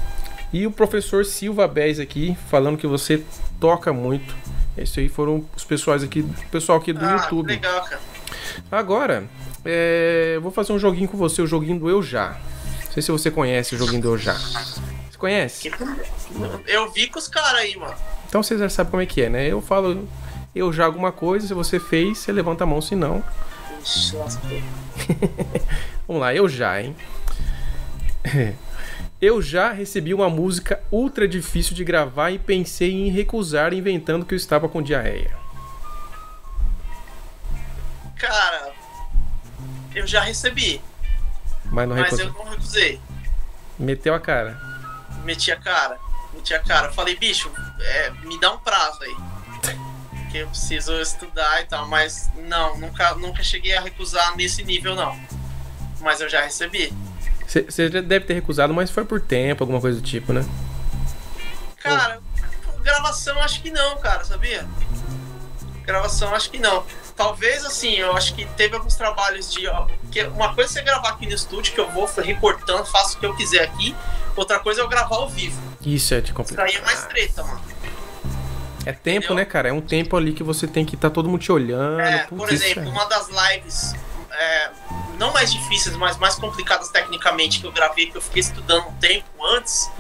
E 0.52 0.66
o 0.66 0.70
professor 0.70 1.24
Silva 1.24 1.68
Bez 1.68 2.00
aqui, 2.00 2.36
falando 2.48 2.78
que 2.78 2.86
você 2.86 3.22
toca 3.60 3.92
muito. 3.92 4.34
Esses 4.76 4.96
aí 4.96 5.08
foram 5.08 5.44
os 5.56 5.64
pessoais 5.64 6.02
aqui, 6.02 6.20
o 6.20 6.50
pessoal 6.50 6.78
aqui 6.78 6.92
do 6.92 7.04
ah, 7.04 7.12
YouTube. 7.12 7.48
legal, 7.48 7.84
cara. 7.84 8.00
Agora, 8.70 9.28
é, 9.64 10.38
vou 10.40 10.50
fazer 10.50 10.72
um 10.72 10.78
joguinho 10.78 11.08
com 11.08 11.18
você, 11.18 11.42
o 11.42 11.46
joguinho 11.46 11.78
do 11.78 11.90
Eu 11.90 12.02
Já. 12.02 12.38
Não 12.86 12.92
sei 12.92 13.02
se 13.02 13.10
você 13.10 13.30
conhece 13.30 13.74
o 13.74 13.78
joguinho 13.78 14.00
do 14.00 14.08
Eu 14.08 14.18
Já. 14.18 14.34
Você 14.34 15.18
conhece? 15.18 15.70
Eu 16.66 16.90
vi 16.92 17.08
com 17.08 17.18
os 17.18 17.28
caras 17.28 17.60
aí, 17.60 17.76
mano. 17.76 17.94
Então 18.28 18.42
você 18.42 18.56
já 18.56 18.68
sabe 18.68 18.90
como 18.90 19.02
é 19.02 19.06
que 19.06 19.22
é, 19.22 19.28
né? 19.28 19.46
Eu 19.46 19.60
falo, 19.60 20.08
eu 20.54 20.72
já 20.72 20.86
alguma 20.86 21.12
coisa, 21.12 21.46
se 21.46 21.54
você 21.54 21.80
fez, 21.80 22.18
você 22.18 22.32
levanta 22.32 22.64
a 22.64 22.66
mão, 22.66 22.80
se 22.80 22.94
não. 22.94 23.22
Vamos 26.06 26.22
lá, 26.22 26.34
eu 26.34 26.48
já, 26.48 26.80
hein? 26.80 26.96
Eu 29.20 29.42
já 29.42 29.72
recebi 29.72 30.14
uma 30.14 30.30
música 30.30 30.80
ultra 30.92 31.26
difícil 31.26 31.74
de 31.74 31.82
gravar 31.84 32.30
e 32.30 32.38
pensei 32.38 32.92
em 32.92 33.10
recusar, 33.10 33.72
inventando 33.74 34.24
que 34.24 34.32
eu 34.32 34.36
estava 34.36 34.68
com 34.68 34.80
diarreia. 34.80 35.36
Cara, 38.16 38.72
eu 39.94 40.06
já 40.06 40.20
recebi, 40.22 40.80
Mas 41.64 41.88
não 41.88 41.96
mas 41.96 42.04
recusou. 42.10 42.26
eu 42.26 42.32
não 42.32 42.50
recusei. 42.50 43.00
Meteu 43.78 44.14
a 44.14 44.20
cara. 44.20 44.60
Meti 45.24 45.50
a 45.52 45.56
cara, 45.56 45.98
meti 46.32 46.54
a 46.54 46.58
cara. 46.60 46.92
Falei, 46.92 47.16
bicho, 47.16 47.50
é, 47.80 48.10
me 48.24 48.38
dá 48.40 48.52
um 48.52 48.58
prazo 48.58 49.02
aí. 49.02 49.16
Que 50.30 50.38
eu 50.38 50.48
preciso 50.48 50.92
estudar 51.00 51.62
e 51.62 51.64
tal, 51.64 51.88
mas 51.88 52.30
não, 52.36 52.76
nunca, 52.78 53.14
nunca 53.14 53.42
cheguei 53.42 53.76
a 53.76 53.80
recusar 53.80 54.36
nesse 54.36 54.62
nível, 54.62 54.94
não. 54.94 55.18
Mas 56.00 56.20
eu 56.20 56.28
já 56.28 56.42
recebi. 56.42 56.92
Você 57.48 57.90
já 57.90 58.00
deve 58.02 58.26
ter 58.26 58.34
recusado, 58.34 58.74
mas 58.74 58.90
foi 58.90 59.04
por 59.04 59.20
tempo, 59.20 59.62
alguma 59.64 59.80
coisa 59.80 59.98
do 60.00 60.06
tipo, 60.06 60.32
né? 60.34 60.44
Cara, 61.82 62.20
gravação 62.82 63.40
acho 63.42 63.62
que 63.62 63.70
não, 63.70 63.96
cara, 63.98 64.22
sabia? 64.24 64.66
Gravação 65.84 66.34
acho 66.34 66.50
que 66.50 66.58
não. 66.58 66.84
Talvez 67.16 67.64
assim, 67.64 67.94
eu 67.94 68.14
acho 68.16 68.34
que 68.34 68.44
teve 68.56 68.76
alguns 68.76 68.94
trabalhos 68.94 69.50
de. 69.50 69.66
ó, 69.66 69.86
Que 70.10 70.22
uma 70.24 70.54
coisa 70.54 70.70
é 70.70 70.72
você 70.74 70.82
gravar 70.82 71.08
aqui 71.10 71.26
no 71.26 71.32
estúdio, 71.34 71.72
que 71.74 71.80
eu 71.80 71.90
vou 71.90 72.06
recortando, 72.22 72.84
faço 72.86 73.16
o 73.16 73.20
que 73.20 73.26
eu 73.26 73.34
quiser 73.34 73.62
aqui. 73.64 73.96
Outra 74.36 74.58
coisa 74.60 74.82
é 74.82 74.84
eu 74.84 74.88
gravar 74.88 75.16
ao 75.16 75.28
vivo. 75.28 75.58
Isso 75.80 76.14
é 76.14 76.18
de 76.20 76.26
Isso 76.26 76.34
complicado. 76.34 76.66
aí 76.66 76.74
é 76.76 76.80
mais 76.82 77.04
treta, 77.06 77.42
mano. 77.42 77.60
É 78.86 78.92
tempo, 78.92 79.18
Entendeu? 79.26 79.36
né, 79.36 79.44
cara? 79.44 79.68
É 79.70 79.72
um 79.72 79.80
tempo 79.80 80.16
ali 80.16 80.32
que 80.32 80.42
você 80.42 80.66
tem 80.66 80.84
que 80.84 80.94
estar 80.94 81.10
todo 81.10 81.28
mundo 81.28 81.40
te 81.40 81.50
olhando. 81.50 82.00
É, 82.00 82.18
Putz, 82.24 82.38
por 82.38 82.52
isso 82.52 82.62
exemplo, 82.64 82.84
é- 82.84 82.92
uma 82.92 83.04
das 83.06 83.28
lives 83.28 83.94
é, 84.32 84.70
não 85.18 85.32
mais 85.32 85.52
difíceis, 85.52 85.96
mas 85.96 86.16
mais 86.16 86.34
complicadas 86.36 86.88
tecnicamente 86.88 87.60
que 87.60 87.66
eu 87.66 87.72
gravei, 87.72 88.06
que 88.10 88.16
eu 88.16 88.20
fiquei 88.22 88.40
estudando 88.40 88.86
um 88.88 88.92
tempo 88.94 89.26
antes, 89.44 89.90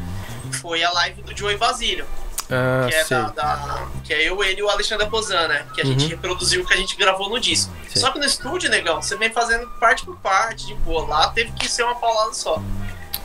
foi 0.60 0.82
a 0.84 0.90
live 0.92 1.22
do 1.22 1.36
Joey 1.36 1.56
Basílio. 1.56 2.06
Ah, 2.50 2.86
que 2.88 2.94
é, 2.94 3.04
da, 3.04 3.28
da- 3.28 3.88
que 4.02 4.14
é 4.14 4.22
eu, 4.26 4.42
ele 4.42 4.60
e 4.60 4.62
o 4.62 4.70
Alexandre 4.70 5.06
Pozan, 5.10 5.48
né? 5.48 5.66
Que 5.74 5.82
a 5.82 5.84
gente 5.84 6.04
Uhum. 6.04 6.08
reproduziu 6.10 6.62
o 6.62 6.66
que 6.66 6.72
a 6.72 6.76
gente 6.78 6.96
gravou 6.96 7.28
no 7.28 7.38
disco. 7.38 7.70
Sim. 7.92 8.00
Só 8.00 8.10
que 8.10 8.18
no 8.18 8.24
estúdio, 8.24 8.70
negão, 8.70 9.02
você 9.02 9.16
vem 9.16 9.30
fazendo 9.30 9.68
parte 9.78 10.02
por 10.04 10.16
parte, 10.16 10.66
de 10.66 10.74
boa. 10.76 11.06
Lá 11.06 11.28
teve 11.30 11.52
que 11.52 11.68
ser 11.68 11.82
uma 11.82 11.96
paulada 11.96 12.32
só. 12.32 12.56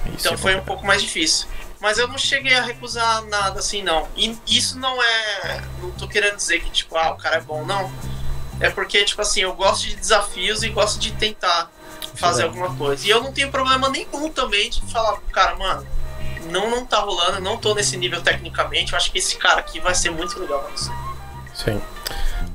Isso 0.08 0.16
Então 0.20 0.34
é 0.34 0.38
foi 0.38 0.56
um 0.58 0.64
pouco 0.66 0.86
mais 0.86 1.02
difícil. 1.02 1.48
Mas 1.80 1.98
eu 1.98 2.08
não 2.08 2.18
cheguei 2.18 2.54
a 2.54 2.62
recusar 2.64 3.24
nada 3.26 3.60
assim, 3.60 3.82
não. 3.82 4.10
E 4.18 4.38
isso 4.46 4.78
não 4.78 5.02
é. 5.02 5.62
Não 5.82 5.92
tô 5.92 6.06
querendo 6.08 6.36
dizer 6.36 6.60
que, 6.62 6.70
tipo, 6.70 6.98
ah, 6.98 7.12
o 7.12 7.16
cara 7.18 7.38
é 7.38 7.42
bom, 7.42 7.64
não. 7.66 7.90
É 8.60 8.70
porque, 8.70 9.04
tipo 9.04 9.22
assim, 9.22 9.42
eu 9.42 9.54
gosto 9.54 9.88
de 9.88 9.96
desafios 9.96 10.64
e 10.64 10.70
gosto 10.70 11.00
de 11.00 11.12
tentar 11.12 11.72
fazer 12.16 12.44
alguma 12.44 12.76
coisa. 12.76 13.06
E 13.06 13.10
eu 13.10 13.22
não 13.22 13.32
tenho 13.32 13.52
problema 13.52 13.90
nenhum 13.90 14.30
também 14.30 14.70
de 14.70 14.82
falar 14.92 15.14
pro 15.14 15.32
cara, 15.32 15.56
mano, 15.56 15.86
não, 16.50 16.70
não 16.70 16.86
tá 16.86 17.00
rolando, 17.00 17.42
não 17.42 17.58
tô 17.58 17.74
nesse 17.74 17.98
nível 17.98 18.22
tecnicamente. 18.22 18.94
Eu 18.94 18.98
acho 18.98 19.12
que 19.12 19.18
esse 19.18 19.38
cara 19.38 19.60
aqui 19.60 19.80
vai 19.80 19.96
ser 19.96 20.12
muito 20.12 20.40
legal 20.40 20.60
pra 20.60 20.72
você. 20.72 20.92
Sim. 21.54 21.82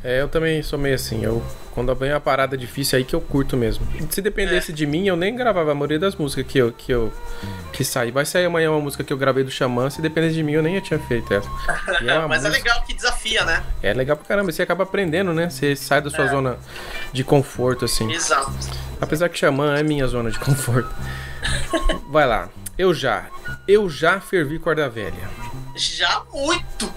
É, 0.03 0.21
eu 0.21 0.29
também 0.29 0.63
sou 0.63 0.79
meio 0.79 0.95
assim. 0.95 1.25
Eu, 1.25 1.43
quando 1.73 1.93
vem 1.95 2.13
uma 2.13 2.21
parada 2.21 2.57
difícil 2.57 2.97
aí 2.99 3.05
que 3.05 3.15
eu 3.15 3.21
curto 3.21 3.57
mesmo. 3.57 3.87
Se 4.11 4.23
dependesse 4.23 4.73
de 4.73 4.87
mim, 4.87 5.07
eu 5.09 5.17
nem 5.17 5.35
gravava 5.35 5.73
a 5.73 5.75
maioria 5.75 5.99
das 5.99 6.15
músicas 6.15 6.47
que 6.47 6.59
eu 6.59 6.73
que 6.73 6.93
eu 6.93 7.13
que 7.73 7.85
saí. 7.85 8.11
Vai 8.13 8.25
sair 8.25 8.45
amanhã 8.47 8.71
uma 8.71 8.81
música 8.81 9.03
que 9.03 9.13
eu 9.13 9.17
gravei 9.17 9.43
do 9.43 9.51
Xamã. 9.51 9.91
Se 9.91 10.01
dependesse 10.01 10.35
de 10.37 10.43
mim, 10.43 10.53
eu 10.53 10.63
nem 10.63 10.79
tinha 10.81 11.01
feito 11.01 11.33
essa. 11.35 11.49
É 12.01 12.19
Mas 12.29 12.45
é 12.45 12.49
música- 12.49 12.49
legal 12.51 12.83
que 12.85 12.95
desafia, 12.95 13.45
né? 13.45 13.63
É 13.83 13.93
legal 13.93 14.17
pra 14.17 14.25
caramba. 14.27 14.53
Você 14.53 14.63
acaba 14.63 14.85
aprendendo, 14.85 15.33
né? 15.35 15.51
Você 15.51 15.75
sai 15.75 16.01
da 16.01 16.11
sua 16.11 16.25
É. 16.27 16.29
zona 16.29 16.57
de 17.13 17.25
conforto, 17.25 17.85
assim. 17.85 18.11
Exato. 18.13 18.53
Apesar 19.01 19.29
que 19.29 19.39
Xamã 19.39 19.77
é 19.77 19.83
minha 19.83 20.07
zona 20.07 20.31
de 20.31 20.39
conforto. 20.39 20.95
Vai 22.11 22.27
lá. 22.27 22.49
Eu 22.79 22.95
já. 22.95 23.27
Eu 23.67 23.91
já 23.91 24.21
fervi 24.21 24.59
corda 24.61 24.89
velha. 24.89 25.29
Já 25.77 26.23
muito. 26.33 26.93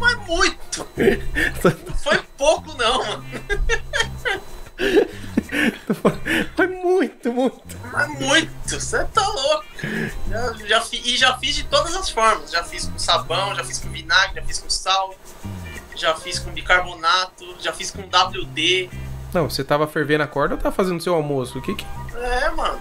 Mas 0.00 0.26
muito. 0.26 0.86
Não 1.86 1.94
foi 1.96 2.18
pouco, 2.36 2.72
não, 2.76 2.98
mano. 3.06 3.24
Foi 6.56 6.66
muito, 6.68 7.32
muito. 7.32 7.76
Mas 7.92 8.08
muito. 8.18 8.50
Você 8.80 9.04
tá 9.06 9.26
louco. 9.26 9.64
Já, 10.28 10.52
já 10.66 10.80
fi- 10.80 11.02
e 11.04 11.16
já 11.16 11.36
fiz 11.38 11.56
de 11.56 11.64
todas 11.64 11.94
as 11.94 12.08
formas. 12.10 12.50
Já 12.50 12.62
fiz 12.64 12.86
com 12.86 12.98
sabão, 12.98 13.54
já 13.54 13.64
fiz 13.64 13.78
com 13.78 13.90
vinagre, 13.90 14.36
já 14.40 14.46
fiz 14.46 14.58
com 14.58 14.70
sal. 14.70 15.14
Já 15.96 16.14
fiz 16.14 16.38
com 16.38 16.50
bicarbonato, 16.50 17.56
já 17.60 17.72
fiz 17.72 17.90
com 17.90 18.02
WD. 18.02 18.88
Não, 19.34 19.50
você 19.50 19.62
tava 19.62 19.86
fervendo 19.86 20.22
a 20.24 20.26
corda 20.26 20.54
ou 20.54 20.60
tava 20.60 20.74
fazendo 20.74 21.02
seu 21.02 21.14
almoço? 21.14 21.58
O 21.58 21.62
que 21.62 21.74
que. 21.74 21.84
É, 22.16 22.50
mano. 22.50 22.80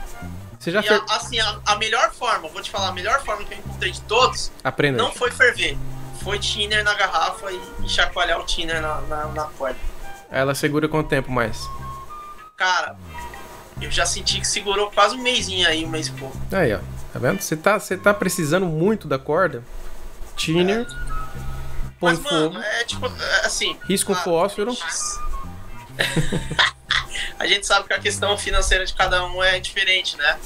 Você 0.58 0.72
já 0.72 0.80
e 0.80 0.84
fer... 0.84 1.02
a, 1.08 1.16
assim, 1.16 1.40
a, 1.40 1.60
a 1.66 1.76
melhor 1.78 2.12
forma, 2.14 2.48
vou 2.50 2.62
te 2.62 2.70
falar, 2.70 2.90
a 2.90 2.92
melhor 2.92 3.24
forma 3.24 3.44
que 3.46 3.54
eu 3.54 3.58
encontrei 3.58 3.92
de 3.92 4.02
todos 4.02 4.52
Aprenda. 4.64 4.98
não 5.02 5.12
foi 5.12 5.32
ferver. 5.32 5.78
Foi 6.24 6.40
thinner 6.40 6.84
na 6.84 6.94
garrafa 6.94 7.52
e, 7.52 7.62
e 7.84 7.90
chacoalhar 7.90 8.40
o 8.40 8.44
thinner 8.44 8.82
na, 8.82 9.02
na, 9.02 9.26
na 9.28 9.44
corda. 9.46 9.78
Ela 10.32 10.54
segura 10.54 10.88
quanto 10.88 11.10
tempo 11.10 11.32
mais? 11.32 11.60
Cara, 12.56 12.96
eu 13.82 13.90
já 13.90 14.06
senti 14.06 14.40
que 14.40 14.48
segurou 14.48 14.92
quase 14.92 15.16
um 15.16 15.22
mêsinho 15.22 15.68
aí, 15.68 15.86
um 15.86 15.90
mês 15.90 16.08
e 16.08 16.12
pouco. 16.12 16.38
Aí, 16.52 16.74
ó. 16.74 16.80
Tá 17.12 17.18
vendo? 17.18 17.42
Você 17.42 17.58
tá, 17.58 17.80
tá 17.80 18.14
precisando 18.14 18.68
muito 18.68 19.08
da 19.08 19.18
corda. 19.18 19.64
Thinner. 20.36 20.86
Põe 22.00 22.14
Mas, 22.14 22.20
mano, 22.20 22.54
fogo. 22.54 22.64
é 22.64 22.84
tipo, 22.84 23.08
é, 23.08 23.46
assim. 23.46 23.76
Risca 23.84 24.12
um 24.12 24.16
claro, 24.16 24.30
fósforo. 24.30 24.78
a 27.38 27.48
gente 27.48 27.66
sabe 27.66 27.88
que 27.88 27.94
a 27.94 28.00
questão 28.00 28.38
financeira 28.38 28.86
de 28.86 28.94
cada 28.94 29.26
um 29.26 29.44
é 29.44 29.60
diferente, 29.60 30.16
né? 30.18 30.38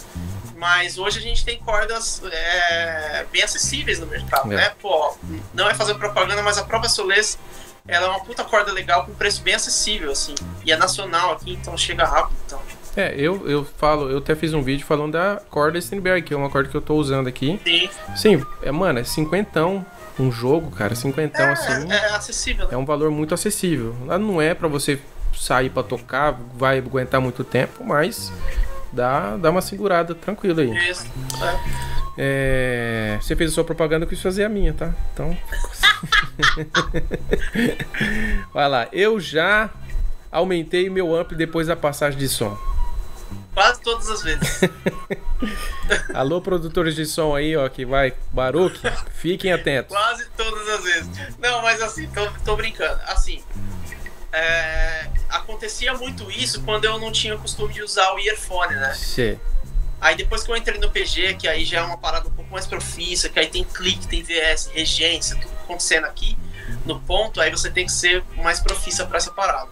Mas 0.64 0.98
hoje 0.98 1.20
a 1.20 1.22
gente 1.22 1.44
tem 1.44 1.58
cordas 1.60 2.22
é, 2.32 3.26
bem 3.30 3.44
acessíveis 3.44 4.00
no 4.00 4.06
mercado, 4.08 4.50
É. 4.54 4.56
né? 4.56 4.72
Pô, 4.82 5.14
não 5.54 5.70
é 5.70 5.74
fazer 5.74 5.94
propaganda, 5.96 6.42
mas 6.42 6.58
a 6.58 6.64
própria 6.64 6.90
Soles, 6.90 7.38
ela 7.86 8.06
é 8.08 8.10
uma 8.10 8.24
puta 8.24 8.46
corda 8.46 8.72
legal 8.72 9.06
com 9.06 9.14
preço 9.14 9.42
bem 9.42 9.56
acessível, 9.56 10.10
assim. 10.14 10.34
E 10.64 10.72
é 10.72 10.78
nacional 10.78 11.34
aqui, 11.34 11.52
então 11.52 11.78
chega 11.78 12.06
rápido, 12.06 12.38
então. 12.46 12.62
É, 12.96 13.14
eu, 13.18 13.46
eu 13.50 13.66
falo, 13.78 14.10
eu 14.10 14.20
até 14.20 14.36
fiz 14.36 14.54
um 14.54 14.64
vídeo 14.64 14.86
falando 14.86 15.12
da 15.12 15.42
corda 15.50 15.82
Steinberg, 15.82 16.22
que 16.22 16.34
é 16.34 16.38
uma 16.38 16.50
corda 16.50 16.70
que 16.70 16.78
eu 16.78 16.82
tô 16.82 16.96
usando 16.96 17.28
aqui. 17.28 17.60
Sim, 17.66 17.90
Sim, 18.16 18.46
é, 18.62 18.72
mano, 18.72 19.00
é 19.00 19.04
cinquentão 19.04 19.86
um 20.18 20.32
jogo, 20.32 20.72
cara, 20.72 20.96
cinquentão 20.96 21.52
assim. 21.52 21.92
é, 21.92 21.96
é 21.96 22.16
acessível, 22.16 22.68
né? 22.70 22.74
É 22.76 22.78
um 22.78 22.86
valor 22.86 23.12
muito 23.12 23.34
acessível. 23.34 23.94
Não 24.18 24.42
é 24.42 24.54
pra 24.54 24.70
você 24.70 24.98
sair 25.38 25.70
pra 25.70 25.84
tocar, 25.84 26.40
vai 26.54 26.78
aguentar 26.78 27.20
muito 27.20 27.44
tempo, 27.44 27.84
mas 27.84 28.32
dá, 28.94 29.36
dá 29.38 29.50
uma 29.50 29.62
segurada 29.62 30.16
tranquila 30.16 30.62
aí. 30.62 30.90
Isso, 30.90 31.06
é. 32.18 33.18
Você 33.22 33.36
fez 33.36 33.52
a 33.52 33.54
sua 33.54 33.64
propaganda, 33.64 34.06
eu 34.06 34.10
quis 34.10 34.22
fazer 34.22 34.44
a 34.44 34.50
minha, 34.50 34.74
tá? 34.74 34.94
Então. 35.14 35.38
vai 38.54 38.70
lá, 38.70 38.88
eu 38.92 39.20
já 39.20 39.70
aumentei 40.32 40.90
meu 40.90 41.16
ampli 41.16 41.38
depois 41.38 41.68
da 41.68 41.76
passagem 41.76 42.20
de 42.20 42.30
som. 42.30 42.58
Quase 43.54 43.82
todas 43.82 44.10
as 44.10 44.24
vezes. 44.24 44.62
Alô, 46.14 46.42
produtores 46.42 46.96
de 46.96 47.06
som 47.06 47.36
aí, 47.36 47.56
ó, 47.56 47.68
que 47.70 47.86
vai, 47.86 48.14
Baruque, 48.32 48.82
fiquem 49.14 49.54
atentos. 49.54 49.96
Quase 49.96 50.28
todas 50.36 50.68
as 50.70 50.84
vezes. 50.84 51.38
Não, 51.38 51.62
mas 51.62 51.82
assim, 51.82 52.08
tô, 52.10 52.28
tô 52.44 52.56
brincando. 52.56 53.00
Assim, 53.06 53.44
é, 54.34 55.08
acontecia 55.30 55.94
muito 55.94 56.30
isso 56.32 56.64
quando 56.64 56.86
eu 56.86 56.98
não 57.00 57.12
tinha 57.12 57.36
o 57.36 57.40
costume 57.40 57.72
de 57.72 57.84
usar 57.84 58.12
o 58.14 58.20
earphone, 58.20 58.74
né? 58.76 58.94
Cê. 58.96 59.38
Aí 60.02 60.16
depois 60.16 60.44
que 60.44 60.52
eu 60.52 60.58
entrei 60.58 60.80
no 60.80 60.90
PG, 60.90 61.36
que 61.36 61.48
aí 61.48 61.64
já 61.64 61.80
é 61.80 61.82
uma 61.84 61.98
parada 61.98 62.28
um 62.28 62.32
pouco 62.32 62.52
mais 62.52 62.66
profissa, 62.66 63.30
que 63.30 63.40
aí 63.40 63.48
tem 63.48 63.64
clique, 63.64 64.08
tem 64.08 64.24
VS, 64.24 64.72
regência, 64.74 65.38
tudo 65.38 65.54
acontecendo 65.64 66.06
aqui 66.06 66.38
no 66.84 67.00
ponto, 67.00 67.40
aí 67.40 67.52
você 67.52 67.70
tem 67.70 67.86
que 67.86 67.92
ser 67.92 68.24
mais 68.36 68.60
profissa 68.60 69.06
pra 69.06 69.18
essa 69.18 69.32
parada. 69.32 69.70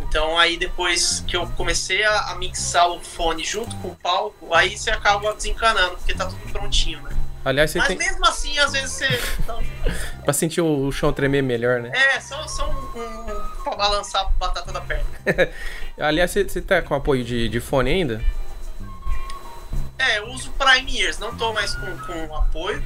Então 0.00 0.38
aí 0.38 0.56
depois 0.56 1.22
que 1.26 1.36
eu 1.36 1.46
comecei 1.48 2.02
a, 2.04 2.30
a 2.30 2.34
mixar 2.36 2.88
o 2.88 3.00
fone 3.00 3.44
junto 3.44 3.74
com 3.76 3.88
o 3.88 3.96
palco, 3.96 4.54
aí 4.54 4.78
você 4.78 4.90
acaba 4.90 5.34
desencanando, 5.34 5.96
porque 5.96 6.14
tá 6.14 6.26
tudo 6.26 6.52
prontinho, 6.52 7.02
né? 7.02 7.17
Aliás, 7.44 7.70
você 7.70 7.78
Mas 7.78 7.88
tem. 7.88 7.96
mesmo 7.96 8.26
assim, 8.26 8.58
às 8.58 8.72
vezes 8.72 8.90
você. 8.90 9.08
Pra 10.24 10.32
sentir 10.32 10.60
o 10.60 10.90
chão 10.92 11.12
tremer 11.12 11.42
melhor, 11.42 11.80
né? 11.80 11.90
É, 11.94 12.20
só, 12.20 12.46
só 12.46 12.68
um, 12.68 13.00
um. 13.00 13.62
pra 13.62 13.74
balançar 13.76 14.22
a 14.22 14.28
batata 14.38 14.70
da 14.72 14.80
perna. 14.80 15.04
Aliás, 15.98 16.30
você, 16.30 16.44
você 16.44 16.60
tá 16.60 16.82
com 16.82 16.94
apoio 16.94 17.24
de, 17.24 17.48
de 17.48 17.60
fone 17.60 17.90
ainda? 17.90 18.22
É, 19.98 20.18
eu 20.18 20.28
uso 20.28 20.52
Prime 20.52 21.00
Ears, 21.00 21.18
não 21.18 21.36
tô 21.36 21.52
mais 21.52 21.74
com, 21.74 21.98
com 21.98 22.36
apoio, 22.36 22.82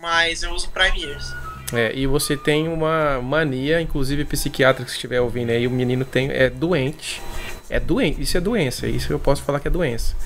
mas 0.00 0.42
eu 0.42 0.52
uso 0.52 0.68
Prime 0.70 1.02
Ears. 1.02 1.34
É, 1.72 1.92
e 1.94 2.06
você 2.06 2.36
tem 2.36 2.68
uma 2.68 3.20
mania, 3.22 3.80
inclusive 3.80 4.24
psiquiatra 4.24 4.84
que 4.84 4.90
estiver 4.90 5.20
ouvindo 5.20 5.50
aí, 5.50 5.66
o 5.66 5.70
menino 5.70 6.04
tem, 6.04 6.30
é 6.30 6.50
doente. 6.50 7.22
É 7.70 7.78
doente, 7.78 8.20
isso 8.20 8.36
é 8.36 8.40
doença, 8.40 8.88
isso 8.88 9.12
eu 9.12 9.18
posso 9.18 9.42
falar 9.44 9.60
que 9.60 9.68
é 9.68 9.70
doença. 9.70 10.16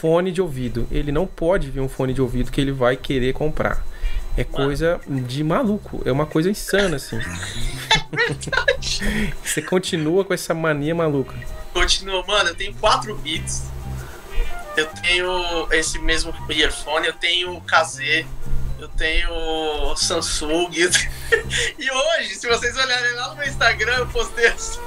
Fone 0.00 0.32
de 0.32 0.40
ouvido, 0.40 0.88
ele 0.90 1.12
não 1.12 1.26
pode 1.26 1.70
vir 1.70 1.80
um 1.80 1.88
fone 1.88 2.14
de 2.14 2.22
ouvido 2.22 2.50
que 2.50 2.58
ele 2.58 2.72
vai 2.72 2.96
querer 2.96 3.34
comprar. 3.34 3.84
É 4.34 4.42
coisa 4.42 4.98
de 5.06 5.44
maluco, 5.44 6.00
é 6.06 6.10
uma 6.10 6.24
coisa 6.24 6.48
insana 6.48 6.96
assim. 6.96 7.18
Você 9.44 9.60
continua 9.60 10.24
com 10.24 10.32
essa 10.32 10.54
mania 10.54 10.94
maluca. 10.94 11.36
Continua, 11.74 12.24
mano, 12.26 12.48
eu 12.50 12.54
tenho 12.54 12.74
4 12.74 13.14
bits. 13.16 13.64
Eu 14.76 14.86
tenho 15.02 15.68
esse 15.72 15.98
mesmo 15.98 16.32
earphone, 16.48 17.08
eu 17.08 17.12
tenho 17.12 17.60
KZ, 17.62 18.24
eu 18.78 18.88
tenho 18.88 19.94
Samsung. 19.96 20.70
E 21.78 21.90
hoje, 21.90 22.36
se 22.36 22.48
vocês 22.48 22.74
olharem 22.76 23.14
lá 23.14 23.28
no 23.28 23.36
meu 23.36 23.46
Instagram, 23.46 23.96
eu 23.98 24.06
postei 24.06 24.46
assim. 24.46 24.80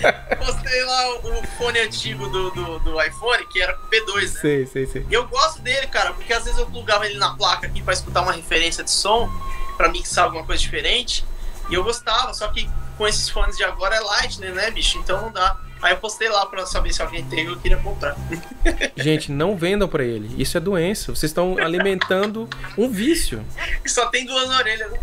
postei 0.38 0.84
lá 0.84 1.16
o, 1.18 1.46
fone 1.58 1.78
antigo 1.80 2.28
do, 2.28 2.50
do, 2.50 2.78
do 2.80 3.02
iPhone, 3.02 3.46
que 3.46 3.62
era 3.62 3.74
com 3.74 3.86
P2, 3.88 4.20
né? 4.20 4.40
Sei, 4.40 4.66
sei, 4.66 4.86
sei. 4.86 5.06
E 5.08 5.14
eu 5.14 5.26
gosto 5.26 5.60
dele, 5.60 5.86
cara, 5.86 6.12
porque 6.12 6.32
às 6.32 6.44
vezes 6.44 6.58
eu 6.58 6.66
plugava 6.66 7.06
ele 7.06 7.18
na 7.18 7.34
placa 7.34 7.66
aqui 7.66 7.82
pra 7.82 7.92
escutar 7.92 8.22
uma 8.22 8.32
referência 8.32 8.82
de 8.82 8.90
som, 8.90 9.30
pra 9.76 9.88
mixar 9.88 10.24
alguma 10.24 10.44
coisa 10.44 10.60
diferente. 10.60 11.24
E 11.68 11.74
eu 11.74 11.84
gostava, 11.84 12.34
só 12.34 12.48
que 12.48 12.68
com 12.96 13.06
esses 13.06 13.28
fones 13.28 13.56
de 13.56 13.64
agora 13.64 13.96
é 13.96 14.00
Lightning, 14.00 14.50
né, 14.50 14.70
bicho? 14.70 14.98
Então 14.98 15.20
não 15.20 15.32
dá. 15.32 15.56
Aí 15.82 15.92
eu 15.92 15.96
postei 15.96 16.28
lá 16.28 16.46
pra 16.46 16.64
saber 16.64 16.92
se 16.92 17.02
alguém 17.02 17.24
tem 17.24 17.44
e 17.44 17.46
eu 17.48 17.58
queria 17.58 17.76
comprar. 17.76 18.16
Gente, 18.96 19.32
não 19.32 19.56
vendam 19.56 19.88
pra 19.88 20.04
ele. 20.04 20.30
Isso 20.40 20.56
é 20.56 20.60
doença. 20.60 21.06
Vocês 21.14 21.30
estão 21.30 21.58
alimentando 21.58 22.48
um 22.78 22.88
vício. 22.88 23.44
Só 23.84 24.06
tem 24.06 24.24
duas 24.24 24.48
orelhas, 24.48 24.92
né? 24.92 24.98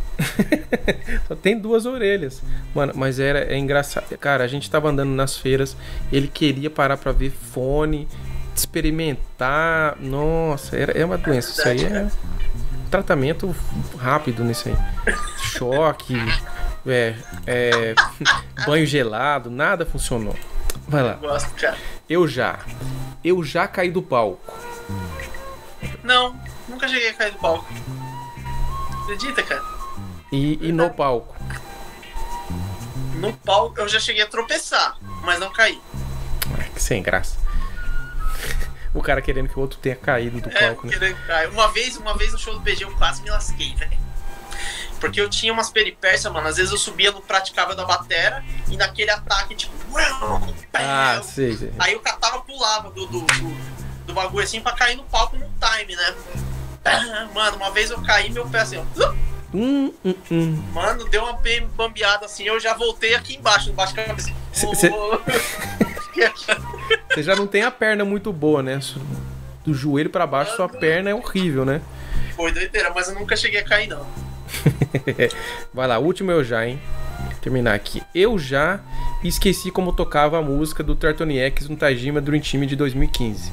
Só 1.27 1.35
tem 1.35 1.59
duas 1.59 1.85
orelhas. 1.85 2.41
Mano, 2.73 2.93
mas 2.95 3.19
era 3.19 3.39
é 3.53 3.57
engraçado. 3.57 4.17
Cara, 4.17 4.45
a 4.45 4.47
gente 4.47 4.71
tava 4.71 4.89
andando 4.89 5.11
nas 5.11 5.37
feiras, 5.37 5.75
ele 6.11 6.29
queria 6.29 6.69
parar 6.69 6.95
pra 6.95 7.11
ver 7.11 7.31
fone, 7.31 8.07
experimentar. 8.55 9.97
Nossa, 9.99 10.77
era, 10.77 10.93
é 10.93 11.03
uma 11.03 11.17
doença. 11.17 11.51
Isso 11.51 11.67
aí 11.67 11.83
é 11.83 12.07
tratamento 12.89 13.55
rápido 13.97 14.43
nisso 14.43 14.69
aí. 14.69 14.75
Choque, 15.37 16.15
é, 16.87 17.15
é, 17.45 17.95
banho 18.65 18.85
gelado, 18.85 19.49
nada 19.49 19.85
funcionou. 19.85 20.35
Vai 20.89 21.03
lá. 21.03 21.19
Eu 21.21 21.29
gosto, 21.29 21.53
cara. 21.55 21.77
Eu 22.09 22.27
já. 22.27 22.59
Eu 23.23 23.43
já 23.43 23.67
caí 23.67 23.91
do 23.91 24.01
palco. 24.01 24.53
Não, 26.03 26.35
nunca 26.67 26.87
cheguei 26.87 27.09
a 27.09 27.13
cair 27.13 27.31
do 27.31 27.37
palco. 27.37 27.65
Acredita, 29.03 29.43
cara? 29.43 29.63
E, 30.31 30.67
e 30.67 30.71
no 30.71 30.89
palco. 30.89 31.35
No 33.15 33.33
palco 33.33 33.79
eu 33.79 33.87
já 33.87 33.99
cheguei 33.99 34.23
a 34.23 34.27
tropeçar, 34.27 34.97
mas 35.23 35.39
não 35.39 35.51
caí. 35.51 35.79
Ai, 36.57 36.69
que 36.73 36.81
sem 36.81 37.03
graça. 37.03 37.37
O 38.93 39.01
cara 39.03 39.21
querendo 39.21 39.47
que 39.49 39.57
o 39.57 39.61
outro 39.61 39.77
tenha 39.79 39.95
caído 39.95 40.41
do 40.41 40.49
É, 40.49 40.67
palco, 40.67 40.87
né? 40.87 40.93
querendo. 40.93 41.17
Uma 41.53 41.67
vez, 41.67 41.97
uma 41.97 42.17
vez 42.17 42.31
no 42.31 42.39
show 42.39 42.53
do 42.55 42.61
PG 42.61 42.85
eu 42.85 42.91
quase 42.95 43.21
me 43.21 43.29
lasquei, 43.29 43.75
velho. 43.75 44.08
Porque 44.99 45.19
eu 45.21 45.29
tinha 45.29 45.51
umas 45.53 45.69
peripécias, 45.69 46.31
mano. 46.31 46.47
Às 46.47 46.57
vezes 46.57 46.71
eu 46.71 46.77
subia 46.77 47.11
no 47.11 47.21
praticável 47.21 47.75
da 47.75 47.85
batera 47.85 48.43
e 48.69 48.75
naquele 48.77 49.09
ataque, 49.11 49.55
tipo. 49.55 49.73
Ah, 50.73 51.21
sei, 51.23 51.55
sei. 51.57 51.71
Aí 51.79 51.95
o 51.95 51.99
catava 51.99 52.41
pulava 52.41 52.89
do, 52.91 53.05
do, 53.05 53.21
do, 53.21 53.57
do 54.07 54.13
bagulho 54.13 54.43
assim 54.43 54.61
pra 54.61 54.73
cair 54.73 54.95
no 54.95 55.03
palco 55.03 55.37
no 55.37 55.45
time, 55.59 55.95
né? 55.95 56.13
Ah, 56.85 57.27
Mano, 57.33 57.57
uma 57.57 57.71
vez 57.71 57.91
eu 57.91 58.01
caí 58.01 58.29
meu 58.31 58.47
pé 58.47 58.59
assim, 58.59 58.77
ó. 58.77 59.13
Hum, 59.53 59.91
hum, 60.05 60.15
hum. 60.31 60.63
Mano, 60.73 61.09
deu 61.09 61.23
uma 61.23 61.39
bambeada 61.75 62.25
assim, 62.25 62.43
eu 62.43 62.59
já 62.59 62.73
voltei 62.75 63.15
aqui 63.15 63.35
embaixo, 63.35 63.69
embaixo 63.69 63.95
da 63.95 64.03
cabeça. 64.05 64.31
Cê- 64.53 64.75
cê- 64.75 64.91
Você 67.13 67.23
já 67.23 67.35
não 67.35 67.47
tem 67.47 67.63
a 67.63 67.71
perna 67.71 68.05
muito 68.05 68.31
boa, 68.31 68.61
né? 68.61 68.79
Do 69.65 69.73
joelho 69.73 70.09
pra 70.09 70.25
baixo, 70.27 70.55
sua 70.55 70.69
perna 70.69 71.09
é 71.09 71.15
horrível, 71.15 71.65
né? 71.65 71.81
Foi 72.35 72.51
doideira, 72.51 72.91
mas 72.93 73.07
eu 73.09 73.15
nunca 73.15 73.35
cheguei 73.35 73.59
a 73.59 73.63
cair, 73.65 73.87
não. 73.87 74.05
Vai 75.73 75.87
lá, 75.87 75.97
último 75.99 76.31
eu 76.31 76.43
já, 76.43 76.65
hein? 76.67 76.81
Terminar 77.41 77.73
aqui. 77.73 78.01
Eu 78.13 78.37
já 78.37 78.79
esqueci 79.23 79.71
como 79.71 79.93
tocava 79.93 80.37
a 80.37 80.41
música 80.41 80.83
do 80.83 80.95
Tartonieks 80.95 81.67
no 81.69 81.75
Tajima 81.75 82.19
Dream 82.21 82.41
Team 82.41 82.65
de 82.65 82.75
2015. 82.75 83.51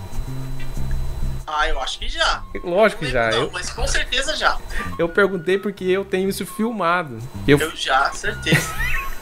Ah, 1.46 1.68
eu 1.68 1.80
acho 1.80 1.98
que 2.00 2.08
já. 2.08 2.42
Lógico 2.64 3.04
que 3.04 3.10
já. 3.10 3.30
não, 3.30 3.42
Eu, 3.44 3.50
mas 3.52 3.70
com 3.70 3.86
certeza 3.86 4.34
já. 4.36 4.58
eu 4.98 5.08
perguntei 5.08 5.58
porque 5.58 5.84
eu 5.84 6.04
tenho 6.04 6.28
isso 6.28 6.44
filmado. 6.44 7.18
Eu, 7.46 7.58
Eu 7.58 7.74
já, 7.76 8.10
certeza. 8.12 8.74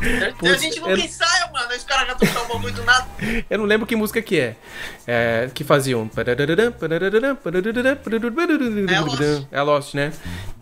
Putz, 0.38 0.52
a 0.52 0.56
gente 0.56 0.78
eu- 0.78 0.96
ensaia, 0.96 1.50
mano. 1.52 1.68
Os 1.74 1.84
caras 1.84 2.08
já 2.08 2.14
tocaram 2.14 2.44
o 2.44 2.48
bagulho 2.48 2.74
do 2.74 2.84
nada. 2.84 3.06
eu 3.48 3.58
não 3.58 3.64
lembro 3.64 3.86
que 3.86 3.94
música 3.94 4.20
que 4.22 4.38
é. 4.40 4.56
É, 5.06 5.50
que 5.52 5.62
faziam. 5.62 6.10
É 9.50 9.58
a 9.58 9.62
Lost, 9.62 9.94
né? 9.94 10.12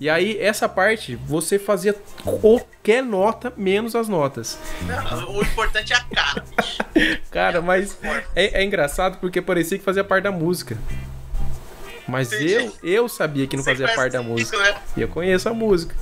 E 0.00 0.08
aí, 0.10 0.38
essa 0.40 0.68
parte, 0.68 1.16
você 1.16 1.58
fazia 1.58 1.94
qualquer 2.24 3.02
nota 3.02 3.52
menos 3.56 3.94
as 3.94 4.08
notas. 4.08 4.58
O 5.28 5.42
importante 5.42 5.92
é 5.92 5.96
a 5.96 6.04
cara, 6.04 6.44
bicho. 6.56 6.78
Cara, 7.30 7.60
mas 7.60 7.96
é, 8.34 8.60
é 8.60 8.64
engraçado 8.64 9.18
porque 9.18 9.40
parecia 9.40 9.78
que 9.78 9.84
fazia 9.84 10.02
parte 10.02 10.24
da 10.24 10.32
música. 10.32 10.76
Mas 12.08 12.32
Entendi. 12.32 12.52
eu, 12.54 12.72
eu 12.82 13.08
sabia 13.08 13.46
que 13.46 13.54
não 13.56 13.62
Você 13.62 13.70
fazia 13.76 13.94
parte 13.94 14.12
da 14.14 14.20
isso, 14.20 14.28
música. 14.28 14.56
né? 14.58 14.74
E 14.96 15.02
eu 15.02 15.08
conheço 15.08 15.48
a 15.48 15.52
música. 15.54 15.94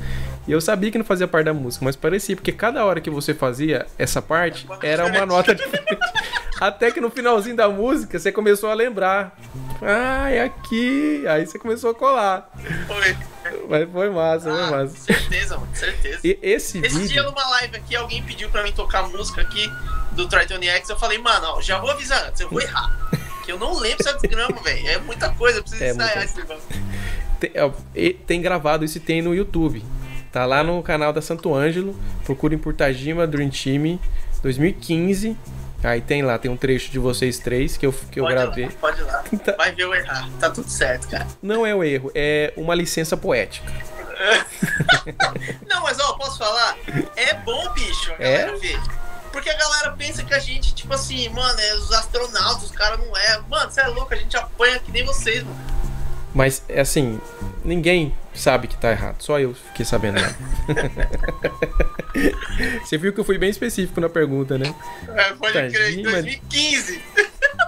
E 0.46 0.52
eu 0.52 0.60
sabia 0.60 0.90
que 0.92 0.98
não 0.98 1.04
fazia 1.04 1.26
parte 1.26 1.46
da 1.46 1.52
música, 1.54 1.84
mas 1.84 1.96
parecia, 1.96 2.36
porque 2.36 2.52
cada 2.52 2.84
hora 2.84 3.00
que 3.00 3.10
você 3.10 3.34
fazia 3.34 3.86
essa 3.98 4.22
parte, 4.22 4.66
era 4.82 5.04
uma 5.06 5.26
nota 5.26 5.52
diferente. 5.56 5.98
Até 6.60 6.90
que 6.90 7.00
no 7.00 7.10
finalzinho 7.10 7.56
da 7.56 7.68
música 7.68 8.18
você 8.18 8.30
começou 8.30 8.70
a 8.70 8.74
lembrar. 8.74 9.36
Ah, 9.82 10.30
é 10.30 10.42
aqui. 10.44 11.24
Aí 11.28 11.44
você 11.46 11.58
começou 11.58 11.90
a 11.90 11.94
colar. 11.94 12.50
Foi. 12.86 13.16
Mas 13.68 13.90
foi 13.90 14.10
massa, 14.10 14.50
foi 14.50 14.62
Ah, 14.62 14.70
massa. 14.70 14.96
certeza, 14.96 15.58
mano, 15.58 15.74
certeza. 15.74 16.20
E 16.24 16.38
esse 16.40 16.78
Esse 16.78 16.96
dia 17.08 17.22
vídeo. 17.22 17.24
numa 17.24 17.48
live 17.50 17.76
aqui, 17.76 17.94
alguém 17.96 18.22
pediu 18.22 18.48
pra 18.48 18.62
mim 18.62 18.72
tocar 18.72 19.02
música 19.08 19.42
aqui 19.42 19.70
do 20.12 20.26
Tritone 20.28 20.68
X. 20.68 20.88
Eu 20.88 20.96
falei, 20.98 21.18
mano, 21.18 21.46
ó, 21.56 21.60
já 21.60 21.78
vou 21.78 21.90
avisar 21.90 22.28
antes, 22.28 22.40
eu 22.40 22.48
vou 22.48 22.60
errar. 22.60 22.90
Que 23.44 23.52
eu 23.52 23.58
não 23.60 23.78
lembro 23.78 23.98
essa 24.00 24.18
desgrama, 24.18 24.60
velho. 24.60 24.88
É 24.88 24.98
muita 24.98 25.28
coisa, 25.28 25.58
eu 25.58 25.62
preciso 25.62 25.84
É 25.84 25.90
ensaiar 25.90 26.16
muita 26.16 26.24
esse 26.24 26.36
negócio. 26.36 26.62
Tem, 27.38 27.52
ó, 27.58 27.70
tem 28.26 28.40
gravado 28.40 28.84
isso 28.84 28.96
e 28.96 29.00
tem 29.00 29.20
no 29.22 29.32
YouTube. 29.34 29.84
Tá 30.36 30.44
lá 30.44 30.62
no 30.62 30.82
canal 30.82 31.14
da 31.14 31.22
Santo 31.22 31.54
Ângelo. 31.54 31.98
Procurem 32.22 32.58
por 32.58 32.74
Tajima 32.74 33.26
Dream 33.26 33.48
Team 33.48 33.98
2015. 34.42 35.34
Aí 35.82 36.02
tem 36.02 36.20
lá, 36.20 36.36
tem 36.38 36.50
um 36.50 36.58
trecho 36.58 36.90
de 36.90 36.98
vocês 36.98 37.38
três 37.38 37.78
que 37.78 37.86
eu, 37.86 37.92
que 38.12 38.20
eu 38.20 38.24
Pode 38.24 38.34
gravei. 38.34 38.64
ir 38.64 38.66
lá, 38.68 38.72
pode 38.78 39.00
ir 39.00 39.04
lá. 39.04 39.24
Tá. 39.42 39.52
Vai 39.56 39.72
ver 39.72 39.84
eu 39.84 39.94
errar. 39.94 40.28
Tá 40.38 40.50
tudo 40.50 40.68
certo, 40.68 41.08
cara. 41.08 41.26
Não 41.40 41.64
é 41.64 41.74
o 41.74 41.82
erro, 41.82 42.12
é 42.14 42.52
uma 42.54 42.74
licença 42.74 43.16
poética. 43.16 43.72
Não, 45.66 45.80
mas 45.82 45.98
ó, 46.00 46.12
posso 46.18 46.36
falar? 46.36 46.76
É 47.16 47.32
bom, 47.32 47.72
bicho, 47.72 48.12
a 48.12 48.22
É? 48.22 48.38
galera 48.40 48.58
ver. 48.58 48.78
Porque 49.32 49.48
a 49.48 49.56
galera 49.56 49.92
pensa 49.92 50.22
que 50.22 50.34
a 50.34 50.38
gente, 50.38 50.74
tipo 50.74 50.92
assim, 50.92 51.30
mano, 51.30 51.58
é 51.58 51.74
os 51.76 51.90
astronautas, 51.94 52.64
os 52.64 52.70
caras 52.72 52.98
não 52.98 53.16
é. 53.16 53.40
Mano, 53.48 53.70
você 53.70 53.80
é 53.80 53.86
louco, 53.86 54.12
a 54.12 54.16
gente 54.18 54.36
apanha 54.36 54.78
que 54.80 54.92
nem 54.92 55.02
vocês, 55.02 55.42
mano. 55.42 55.56
Mas 56.36 56.62
é 56.68 56.82
assim, 56.82 57.18
ninguém 57.64 58.14
sabe 58.34 58.68
que 58.68 58.76
tá 58.76 58.90
errado. 58.90 59.16
Só 59.20 59.40
eu 59.40 59.54
fiquei 59.54 59.86
sabendo. 59.86 60.20
Né? 60.20 60.36
Você 62.84 62.98
viu 62.98 63.10
que 63.10 63.18
eu 63.18 63.24
fui 63.24 63.38
bem 63.38 63.48
específico 63.48 63.98
na 64.02 64.08
pergunta, 64.10 64.58
né? 64.58 64.74
É, 65.14 65.32
pode 65.32 65.52
crer, 65.52 65.70
em 65.70 65.72
Tadinho, 65.72 66.12
mas- 66.12 66.24
2015. 66.24 67.02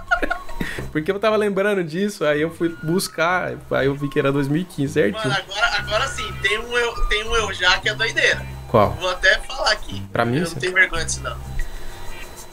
Porque 0.93 1.11
eu 1.11 1.19
tava 1.19 1.35
lembrando 1.36 1.82
disso, 1.82 2.27
aí 2.27 2.43
eu 2.43 2.51
fui 2.51 2.69
buscar, 2.82 3.55
aí 3.70 3.86
eu 3.86 3.95
vi 3.95 4.07
que 4.07 4.19
era 4.19 4.31
2015, 4.31 4.93
certinho. 4.93 5.23
Mano, 5.23 5.35
agora, 5.35 5.66
agora 5.78 6.07
sim, 6.09 6.31
tem 6.43 6.59
um, 6.59 6.77
eu, 6.77 6.95
tem 7.07 7.24
um 7.24 7.35
eu 7.36 7.51
já 7.55 7.78
que 7.78 7.89
é 7.89 7.95
doideira. 7.95 8.45
Qual? 8.69 8.90
Vou 9.01 9.09
até 9.09 9.39
falar 9.40 9.73
aqui. 9.73 10.03
Pra 10.12 10.27
mim, 10.27 10.40
Eu 10.40 10.45
não 10.45 10.55
tenho 10.57 10.74
vergonha 10.74 11.07
disso, 11.07 11.23
não. 11.23 11.39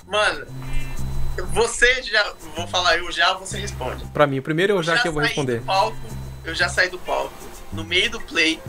Mano, 0.08 0.46
você 1.44 2.02
já. 2.03 2.34
Vou 2.56 2.68
falar 2.68 2.98
eu 2.98 3.12
já, 3.12 3.34
você 3.34 3.60
responde. 3.60 4.06
Pra 4.14 4.26
mim, 4.28 4.40
o 4.40 4.44
primeiro 4.44 4.74
eu 4.74 4.84
já 4.84 4.98
que 4.99 5.07
eu 5.07 5.14
vou 5.14 5.22
responder. 5.22 5.62
Palco, 5.62 5.98
eu 6.44 6.56
já 6.56 6.70
saí 6.70 6.90
do 6.90 6.98
palco, 6.99 7.34
no 7.74 7.84
meio 7.84 8.10
do 8.10 8.20
play, 8.22 8.60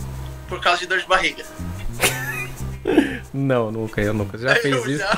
por 0.48 0.60
causa 0.60 0.80
de 0.80 0.86
dor 0.86 0.98
de 0.98 1.06
barriga. 1.06 1.44
Não, 3.32 3.70
nunca, 3.70 4.00
eu 4.00 4.14
nunca. 4.14 4.38
Já 4.38 4.54
fez 4.56 4.74
eu 4.74 4.90
isso? 4.90 5.04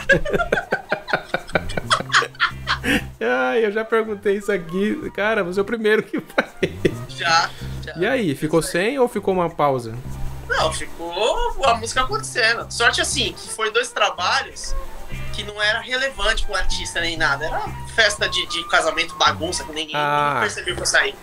Já, 3.21 3.51
Ah, 3.51 3.59
eu 3.59 3.71
já 3.73 3.85
perguntei 3.85 4.37
isso 4.37 4.51
aqui. 4.51 5.11
Cara, 5.11 5.43
você 5.43 5.59
é 5.59 5.63
o 5.63 5.65
primeiro 5.65 6.03
que 6.03 6.21
faz. 6.21 6.49
já, 7.09 7.51
já. 7.85 7.95
E 7.97 8.07
aí, 8.07 8.35
ficou 8.35 8.63
sem 8.63 8.99
ou 8.99 9.09
ficou 9.09 9.35
uma 9.35 9.51
pausa? 9.51 9.95
Não, 10.49 10.73
ficou 10.73 11.65
a 11.65 11.75
música 11.75 12.03
acontecendo. 12.03 12.71
Sorte 12.71 13.01
assim, 13.01 13.33
que 13.33 13.49
foi 13.51 13.71
dois 13.73 13.91
trabalhos 13.91 14.75
que 15.39 15.45
não 15.45 15.63
era 15.63 15.79
relevante 15.81 16.45
com 16.45 16.53
o 16.53 16.57
artista 16.57 17.01
nem 17.01 17.17
nada. 17.17 17.47
Era 17.47 17.61
festa 17.95 18.29
de, 18.29 18.45
de 18.47 18.65
casamento, 18.69 19.15
bagunça, 19.15 19.63
que 19.63 19.71
ninguém, 19.73 19.95
Ah. 19.95 20.31
ninguém 20.35 20.41
percebeu 20.43 20.75
que 20.75 20.83
eu 20.83 20.87
saí. 20.87 21.15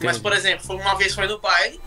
Mas, 0.00 0.16
Entendi. 0.16 0.20
por 0.20 0.32
exemplo, 0.32 0.66
foi 0.66 0.76
uma 0.76 0.94
vez 0.96 1.14
foi 1.14 1.26
no 1.26 1.38
baile, 1.38 1.78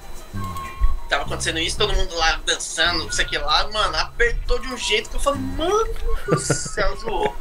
tava 1.09 1.23
acontecendo 1.23 1.57
isso, 1.57 1.77
todo 1.77 1.93
mundo 1.93 2.13
lá 2.15 2.39
dançando, 2.45 3.05
não 3.05 3.11
sei 3.11 3.25
o 3.25 3.27
que 3.27 3.37
lá, 3.39 3.67
mano, 3.71 3.97
apertou 3.97 4.59
de 4.59 4.67
um 4.67 4.77
jeito 4.77 5.09
que 5.09 5.15
eu 5.15 5.19
falei, 5.19 5.41
mano 5.41 5.87
do 6.27 6.39
céu, 6.39 6.95
zoou. 6.97 7.35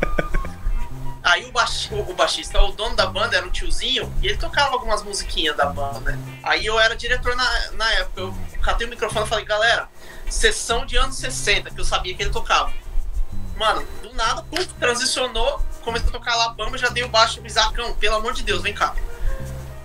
Aí 1.23 1.45
o, 1.45 1.53
baixi, 1.53 1.93
o, 1.93 2.01
o 2.11 2.15
baixista, 2.15 2.59
o 2.63 2.73
dono 2.73 2.97
da 2.97 3.07
banda, 3.07 3.37
era 3.37 3.45
um 3.47 3.51
tiozinho, 3.51 4.11
e 4.23 4.29
ele 4.29 4.39
tocava 4.39 4.71
algumas 4.73 5.03
musiquinhas 5.03 5.55
da 5.57 5.67
banda. 5.67 6.19
Aí 6.43 6.65
eu 6.65 6.81
era 6.81 6.97
diretor 6.97 7.37
na, 7.37 7.71
na 7.73 7.93
época, 7.95 8.21
eu 8.23 8.35
catei 8.63 8.87
o 8.87 8.91
microfone 8.91 9.27
e 9.27 9.29
falei, 9.29 9.45
galera, 9.45 9.89
sessão 10.31 10.87
de 10.87 10.97
anos 10.97 11.17
60, 11.19 11.71
que 11.71 11.79
eu 11.81 11.85
sabia 11.85 12.15
que 12.15 12.23
ele 12.23 12.31
tocava. 12.31 12.73
Mano, 13.61 13.87
do 14.03 14.11
nada, 14.15 14.43
pum, 14.45 14.57
transicionou, 14.79 15.61
começou 15.83 16.09
a 16.09 16.13
tocar 16.13 16.35
lá 16.35 16.47
a 16.47 16.49
bamba, 16.49 16.79
já 16.79 16.89
dei 16.89 17.03
o 17.03 17.09
baixo, 17.11 17.43
Isacão, 17.45 17.93
pelo 17.93 18.17
amor 18.17 18.33
de 18.33 18.43
Deus, 18.43 18.63
vem 18.63 18.73
cá. 18.73 18.97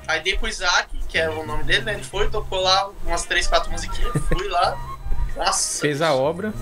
Aí 0.08 0.22
dei 0.22 0.38
pro 0.38 0.48
Isaac, 0.48 0.98
que 1.10 1.18
era 1.18 1.34
o 1.34 1.46
nome 1.46 1.66
dele, 1.66 1.82
né? 1.82 1.96
Ele 1.96 2.04
foi, 2.06 2.30
tocou 2.30 2.62
lá 2.62 2.90
umas 3.04 3.26
três, 3.26 3.48
quatro 3.48 3.70
musiquinhas, 3.70 4.14
fui 4.30 4.48
lá. 4.48 4.78
Nossa. 5.36 5.82
Fez 5.82 6.02
a 6.02 6.14
obra. 6.14 6.54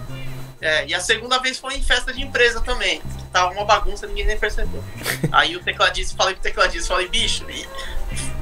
É, 0.59 0.87
e 0.87 0.95
a 0.95 0.99
segunda 0.99 1.37
vez 1.37 1.59
foi 1.59 1.75
em 1.75 1.83
festa 1.83 2.11
de 2.11 2.23
empresa 2.23 2.61
também. 2.61 2.99
Que 2.99 3.23
tava 3.31 3.51
uma 3.51 3.63
bagunça, 3.63 4.07
ninguém 4.07 4.25
nem 4.25 4.39
percebeu. 4.39 4.83
aí 5.31 5.55
o 5.55 5.61
tecladista, 5.61 6.17
falei 6.17 6.33
pro 6.33 6.41
tecladista, 6.41 6.87
falei, 6.87 7.09
bicho, 7.09 7.45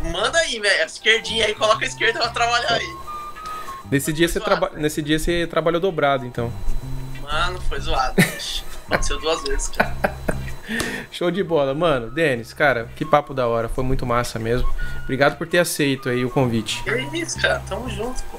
manda 0.02 0.40
aí, 0.40 0.62
velho, 0.62 0.82
a 0.82 0.86
esquerdinha 0.86 1.46
aí, 1.46 1.54
coloca 1.56 1.84
a 1.84 1.88
esquerda 1.90 2.20
pra 2.20 2.30
trabalhar 2.30 2.72
aí. 2.72 2.98
Nesse 3.92 4.14
dia, 4.14 4.30
você 4.30 4.40
traba... 4.40 4.72
Nesse 4.76 5.02
dia 5.02 5.20
você 5.20 5.46
trabalhou 5.46 5.82
dobrado, 5.82 6.26
então. 6.26 6.54
Mano, 7.32 7.62
foi 7.62 7.80
zoado. 7.80 8.16
Aconteceu 8.88 9.20
duas 9.22 9.42
vezes, 9.44 9.70
cara. 9.70 9.96
Show 11.12 11.32
de 11.32 11.42
bola. 11.42 11.74
Mano, 11.74 12.10
Denis, 12.12 12.54
cara, 12.54 12.90
que 12.96 13.06
papo 13.06 13.34
da 13.34 13.48
hora. 13.48 13.70
Foi 13.70 13.84
muito 13.84 14.06
massa 14.06 14.38
mesmo. 14.38 14.68
Obrigado 15.04 15.38
por 15.38 15.48
ter 15.48 15.60
aceito 15.60 16.10
aí 16.10 16.26
o 16.26 16.30
convite. 16.30 16.84
Que 16.84 17.18
isso, 17.18 17.40
cara, 17.40 17.62
tamo 17.68 17.90
junto, 17.90 18.22
pô. 18.24 18.38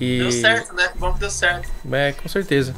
E... 0.00 0.18
Deu 0.18 0.32
certo, 0.32 0.74
né? 0.74 0.88
Que 0.88 0.98
bom 0.98 1.12
que 1.12 1.20
deu 1.20 1.30
certo. 1.30 1.68
É, 1.92 2.12
com 2.12 2.28
certeza. 2.28 2.74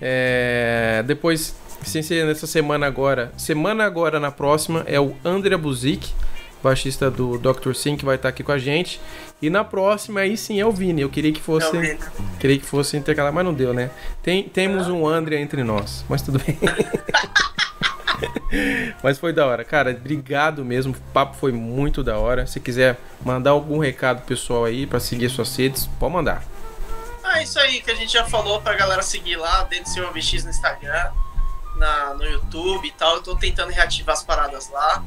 É, 0.00 1.02
Depois, 1.06 1.54
sem 1.84 2.02
ser 2.02 2.24
nessa 2.24 2.46
semana 2.46 2.86
agora, 2.86 3.30
semana 3.36 3.84
agora 3.84 4.18
na 4.18 4.30
próxima 4.30 4.84
é 4.86 4.98
o 4.98 5.14
André 5.22 5.56
Buzik, 5.56 6.12
baixista 6.64 7.10
do 7.10 7.38
Dr. 7.38 7.74
Sim, 7.74 7.96
que 7.96 8.04
vai 8.04 8.16
estar 8.16 8.30
aqui 8.30 8.42
com 8.42 8.52
a 8.52 8.58
gente. 8.58 9.00
E 9.40 9.50
na 9.50 9.62
próxima 9.62 10.20
aí 10.20 10.36
sim 10.36 10.58
é 10.58 10.66
o 10.66 10.72
Vini. 10.72 11.02
Eu 11.02 11.10
queria 11.10 11.32
que 11.32 11.40
fosse, 11.40 11.76
É 11.76 11.98
queria 12.40 12.58
que 12.58 12.64
fosse 12.64 12.96
intercalar, 12.96 13.32
mas 13.32 13.44
não 13.44 13.52
deu, 13.52 13.74
né? 13.74 13.90
Tem, 14.22 14.42
temos 14.44 14.88
um 14.88 15.06
André 15.06 15.40
entre 15.40 15.62
nós, 15.62 16.04
mas 16.08 16.22
tudo 16.22 16.40
bem. 16.44 16.58
Mas 19.02 19.18
foi 19.18 19.32
da 19.32 19.44
hora, 19.44 19.64
cara. 19.64 19.90
Obrigado 19.90 20.64
mesmo. 20.64 20.94
O 20.94 21.12
papo 21.12 21.36
foi 21.36 21.50
muito 21.50 22.02
da 22.02 22.16
hora. 22.16 22.46
Se 22.46 22.60
quiser 22.60 22.96
mandar 23.22 23.50
algum 23.50 23.78
recado 23.78 24.24
pessoal 24.24 24.64
aí 24.64 24.86
pra 24.86 25.00
seguir 25.00 25.28
suas 25.28 25.54
redes, 25.56 25.86
pode 25.98 26.12
mandar. 26.12 26.42
Ah, 27.22 27.42
isso 27.42 27.58
aí 27.58 27.82
que 27.82 27.90
a 27.90 27.94
gente 27.94 28.12
já 28.12 28.24
falou 28.24 28.62
pra 28.62 28.74
galera 28.74 29.02
seguir 29.02 29.36
lá, 29.36 29.64
dentro 29.64 29.86
do 29.86 29.90
seu 29.90 30.08
OBX 30.08 30.44
no 30.44 30.50
Instagram, 30.50 31.10
na, 31.76 32.14
no 32.14 32.24
YouTube 32.24 32.86
e 32.86 32.92
tal. 32.92 33.16
Eu 33.16 33.22
tô 33.22 33.36
tentando 33.36 33.70
reativar 33.72 34.14
as 34.14 34.22
paradas 34.22 34.70
lá. 34.70 35.02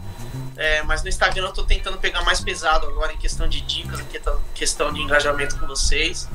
É, 0.56 0.82
mas 0.84 1.04
no 1.04 1.10
Instagram 1.10 1.46
eu 1.48 1.54
tô 1.54 1.64
tentando 1.64 1.98
pegar 2.00 2.24
mais 2.24 2.40
pesado 2.42 2.88
agora 2.88 3.14
em 3.14 3.18
questão 3.18 3.48
de 3.48 3.62
dicas, 3.62 4.00
em 4.00 4.06
questão- 4.56 4.92
de 4.94 5.02
engajamento 5.02 5.58
com 5.60 5.68
vocês. 5.68 6.28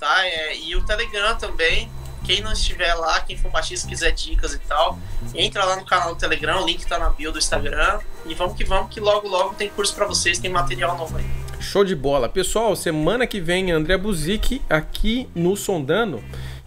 Tá? 0.00 0.26
É, 0.26 0.56
e 0.58 0.74
o 0.74 0.82
Telegram 0.84 1.36
também. 1.36 1.90
Quem 2.24 2.40
não 2.40 2.52
estiver 2.52 2.94
lá, 2.94 3.18
quem 3.20 3.36
for 3.36 3.50
baixista 3.50 3.88
quiser 3.88 4.12
dicas 4.12 4.54
e 4.54 4.58
tal, 4.60 4.96
entra 5.34 5.64
lá 5.64 5.74
no 5.74 5.84
canal 5.84 6.14
do 6.14 6.20
Telegram, 6.20 6.62
o 6.62 6.64
link 6.66 6.86
tá 6.86 6.96
na 6.96 7.10
bio 7.10 7.32
do 7.32 7.38
Instagram. 7.38 7.98
E 8.24 8.32
vamos 8.32 8.56
que 8.56 8.64
vamos, 8.64 8.94
que 8.94 9.00
logo 9.00 9.26
logo 9.28 9.54
tem 9.54 9.68
curso 9.68 9.92
pra 9.92 10.06
vocês, 10.06 10.38
tem 10.38 10.48
material 10.48 10.96
novo 10.96 11.18
aí. 11.18 11.26
Show 11.60 11.84
de 11.84 11.96
bola. 11.96 12.28
Pessoal, 12.28 12.76
semana 12.76 13.26
que 13.26 13.40
vem 13.40 13.72
André 13.72 13.96
Buzik 13.96 14.62
aqui 14.70 15.28
no 15.34 15.56
Sondando. 15.56 16.22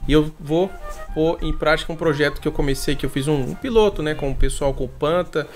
E 0.07 0.11
eu 0.11 0.29
vou 0.37 0.69
pôr 1.15 1.39
em 1.41 1.51
prática 1.53 1.91
um 1.91 1.95
projeto 1.95 2.39
que 2.39 2.47
eu 2.47 2.51
comecei, 2.51 2.95
que 2.95 3.05
eu 3.05 3.09
fiz 3.09 3.27
um, 3.27 3.33
um 3.51 3.55
piloto, 3.55 4.03
né? 4.03 4.13
Com 4.13 4.29
o 4.29 4.35
pessoal 4.35 4.73
com 4.73 4.83
o 4.83 4.89
Panta, 4.89 5.47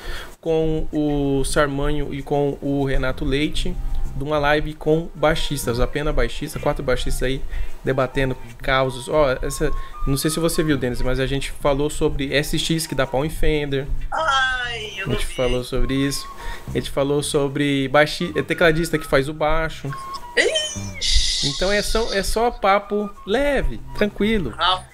com 0.42 0.88
o 0.92 1.44
Sarmanho 1.44 2.12
e 2.14 2.24
com 2.24 2.58
o 2.62 2.84
Renato 2.86 3.24
Leite. 3.24 3.76
De 4.16 4.24
uma 4.24 4.40
live 4.40 4.74
com 4.74 5.08
baixistas, 5.14 5.80
apenas 5.80 6.14
baixista, 6.16 6.60
quatro 6.60 6.84
baixistas 6.84 7.22
aí 7.24 7.42
debatendo 7.84 8.36
causos. 8.58 9.08
Ó, 9.08 9.38
essa. 9.42 9.72
Não 10.08 10.18
sei 10.18 10.32
se 10.32 10.40
você 10.40 10.64
viu, 10.64 10.78
Denis, 10.78 11.02
mas 11.02 11.20
a 11.20 11.28
gente 11.28 11.52
falou 11.52 11.90
sobre 11.90 12.32
SX 12.44 12.88
que 12.88 12.96
dá 12.96 13.06
pau 13.06 13.24
em 13.24 13.30
Fender. 13.30 13.86
Ai, 14.12 14.94
eu 14.98 15.08
A 15.08 15.12
gente 15.12 15.28
vi. 15.28 15.36
falou 15.36 15.64
sobre 15.64 15.94
isso. 15.94 16.28
A 16.70 16.72
gente 16.72 16.90
falou 16.90 17.22
sobre 17.22 17.88
baixi... 17.90 18.34
é 18.36 18.42
tecladista 18.42 18.98
que 18.98 19.06
faz 19.06 19.30
o 19.30 19.34
baixo. 19.34 19.90
Então 21.46 21.72
é 21.72 21.82
só, 21.82 22.14
é 22.14 22.22
só 22.24 22.52
papo 22.52 23.10
leve, 23.26 23.80
tranquilo. 23.96 24.50
Rapaz, 24.50 24.89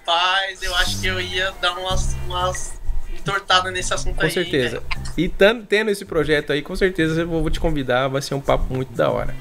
eu 0.62 0.76
acho 0.76 1.00
que 1.02 1.08
eu 1.08 1.20
ia 1.20 1.52
dar 1.62 1.78
umas, 1.78 2.16
umas 2.26 2.74
entortadas 3.14 3.72
nesse 3.74 3.94
assunto 3.94 4.16
Com 4.18 4.26
aí. 4.26 4.32
certeza. 4.32 4.80
velho. 4.82 5.06
E 5.18 5.30
tendo 5.68 5.90
esse 5.90 6.06
projeto 6.06 6.52
aí, 6.52 6.62
com 6.62 6.76
certeza 6.76 7.22
eu 7.22 7.28
vou 7.28 7.50
te 7.50 7.60
convidar, 7.60 8.08
vai 8.08 8.22
ser 8.22 8.36
um 8.36 8.42
papo 8.42 8.74
muito 8.74 8.94
da 8.94 9.10
hora. 9.10 9.34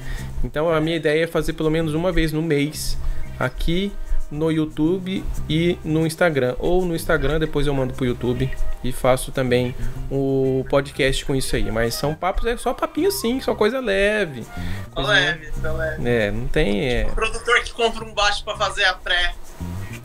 Então 0.43 0.69
a 0.71 0.79
minha 0.79 0.95
ideia 0.95 1.23
é 1.23 1.27
fazer 1.27 1.53
pelo 1.53 1.69
menos 1.69 1.93
uma 1.93 2.11
vez 2.11 2.31
no 2.31 2.41
mês 2.41 2.97
aqui 3.39 3.91
no 4.31 4.51
YouTube 4.51 5.23
e 5.47 5.77
no 5.83 6.05
Instagram. 6.05 6.55
Ou 6.59 6.83
no 6.83 6.95
Instagram, 6.95 7.39
depois 7.39 7.67
eu 7.67 7.73
mando 7.73 7.93
pro 7.93 8.05
YouTube 8.05 8.49
e 8.83 8.91
faço 8.91 9.31
também 9.31 9.75
o 10.09 10.65
podcast 10.69 11.23
com 11.25 11.35
isso 11.35 11.55
aí. 11.55 11.69
Mas 11.71 11.93
são 11.93 12.15
papos, 12.15 12.45
é 12.47 12.57
só 12.57 12.73
papinho 12.73 13.09
assim, 13.09 13.39
só 13.39 13.53
coisa 13.53 13.79
leve. 13.79 14.43
Só 14.43 14.49
Coisa- 14.95 15.11
leve, 15.11 15.51
só 15.61 15.71
leve. 15.73 16.09
É, 16.09 16.31
não 16.31 16.47
tem. 16.47 16.89
É, 16.89 17.05
O 17.05 17.13
produtor 17.13 17.61
que 17.63 17.71
compra 17.73 18.03
um 18.03 18.13
baixo 18.13 18.43
pra 18.43 18.55
fazer 18.57 18.85
a 18.85 18.93
pré. 18.95 19.35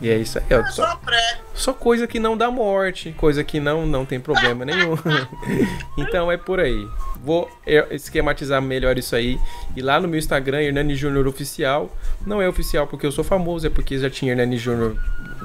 E 0.00 0.08
é 0.08 0.16
isso 0.16 0.38
aí. 0.38 0.44
ó, 0.50 0.60
É 0.60 0.70
só 0.70 0.86
só, 0.86 1.00
só 1.54 1.72
coisa 1.72 2.06
que 2.06 2.18
não 2.18 2.36
dá 2.36 2.50
morte, 2.50 3.12
coisa 3.18 3.44
que 3.44 3.60
não, 3.60 3.86
não 3.86 4.04
tem 4.04 4.18
problema 4.18 4.64
nenhum. 4.64 4.96
então 5.96 6.30
é 6.30 6.36
por 6.36 6.60
aí. 6.60 6.88
Vou 7.22 7.50
é, 7.66 7.94
esquematizar 7.94 8.60
melhor 8.62 8.96
isso 8.98 9.14
aí. 9.14 9.38
E 9.76 9.82
lá 9.82 10.00
no 10.00 10.08
meu 10.08 10.18
Instagram, 10.18 10.62
Hernani 10.62 10.94
Júnior 10.94 11.26
Oficial. 11.26 11.94
Não 12.26 12.40
é 12.40 12.48
oficial 12.48 12.86
porque 12.86 13.06
eu 13.06 13.12
sou 13.12 13.24
famoso, 13.24 13.66
é 13.66 13.70
porque 13.70 13.98
já 13.98 14.08
tinha 14.08 14.32
Hernani 14.32 14.56
Júnior. 14.56 14.96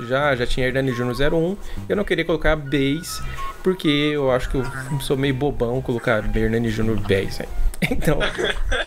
Já, 0.08 0.36
já 0.36 0.46
tinha 0.46 0.68
Hernani 0.68 0.92
Júnior 0.92 1.16
01. 1.34 1.58
Eu 1.90 1.96
não 1.96 2.04
queria 2.04 2.26
colocar 2.26 2.56
base, 2.56 3.22
porque 3.64 3.88
eu 3.88 4.32
acho 4.32 4.50
que 4.50 4.56
eu 4.56 4.66
sou 5.02 5.18
meio 5.18 5.34
bobão 5.34 5.82
colocar 5.82 6.24
Hernani 6.36 6.70
Júnior 6.70 6.98
base. 7.00 7.44
Então, 7.92 8.20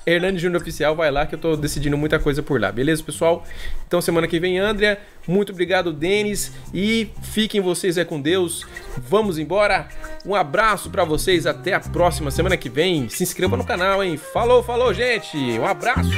Hernani 0.07 0.39
Júnior 0.39 0.61
Oficial, 0.61 0.97
vai 0.97 1.11
lá 1.11 1.27
que 1.27 1.35
eu 1.35 1.39
tô 1.39 1.57
decidindo 1.57 1.97
muita 1.97 2.19
coisa 2.19 2.43
por 2.43 2.61
lá, 2.61 2.73
beleza, 2.73 3.03
pessoal? 3.03 3.45
Então, 3.87 4.01
semana 4.01 4.27
que 4.27 4.41
vem, 4.41 4.59
Andrea. 4.59 4.99
Muito 5.27 5.53
obrigado, 5.53 5.93
Denis. 5.93 6.53
E 6.73 7.11
fiquem 7.23 7.61
vocês 7.61 7.99
é 7.99 8.05
com 8.05 8.21
Deus. 8.21 8.67
Vamos 8.97 9.39
embora. 9.39 9.89
Um 10.25 10.35
abraço 10.35 10.91
pra 10.91 11.05
vocês. 11.05 11.47
Até 11.47 11.75
a 11.75 11.81
próxima 11.81 12.31
semana 12.31 12.57
que 12.57 12.69
vem. 12.79 13.09
Se 13.09 13.25
inscreva 13.25 13.57
no 13.57 13.65
canal, 13.65 14.05
hein? 14.05 14.17
Falou, 14.17 14.63
falou, 14.63 14.95
gente. 14.95 15.37
Um 15.37 15.67
abraço. 15.67 16.09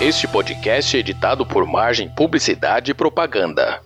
Este 0.00 0.26
podcast 0.26 0.96
é 0.96 1.00
editado 1.00 1.46
por 1.46 1.64
Margem 1.64 2.08
Publicidade 2.08 2.90
e 2.90 2.94
Propaganda. 2.94 3.80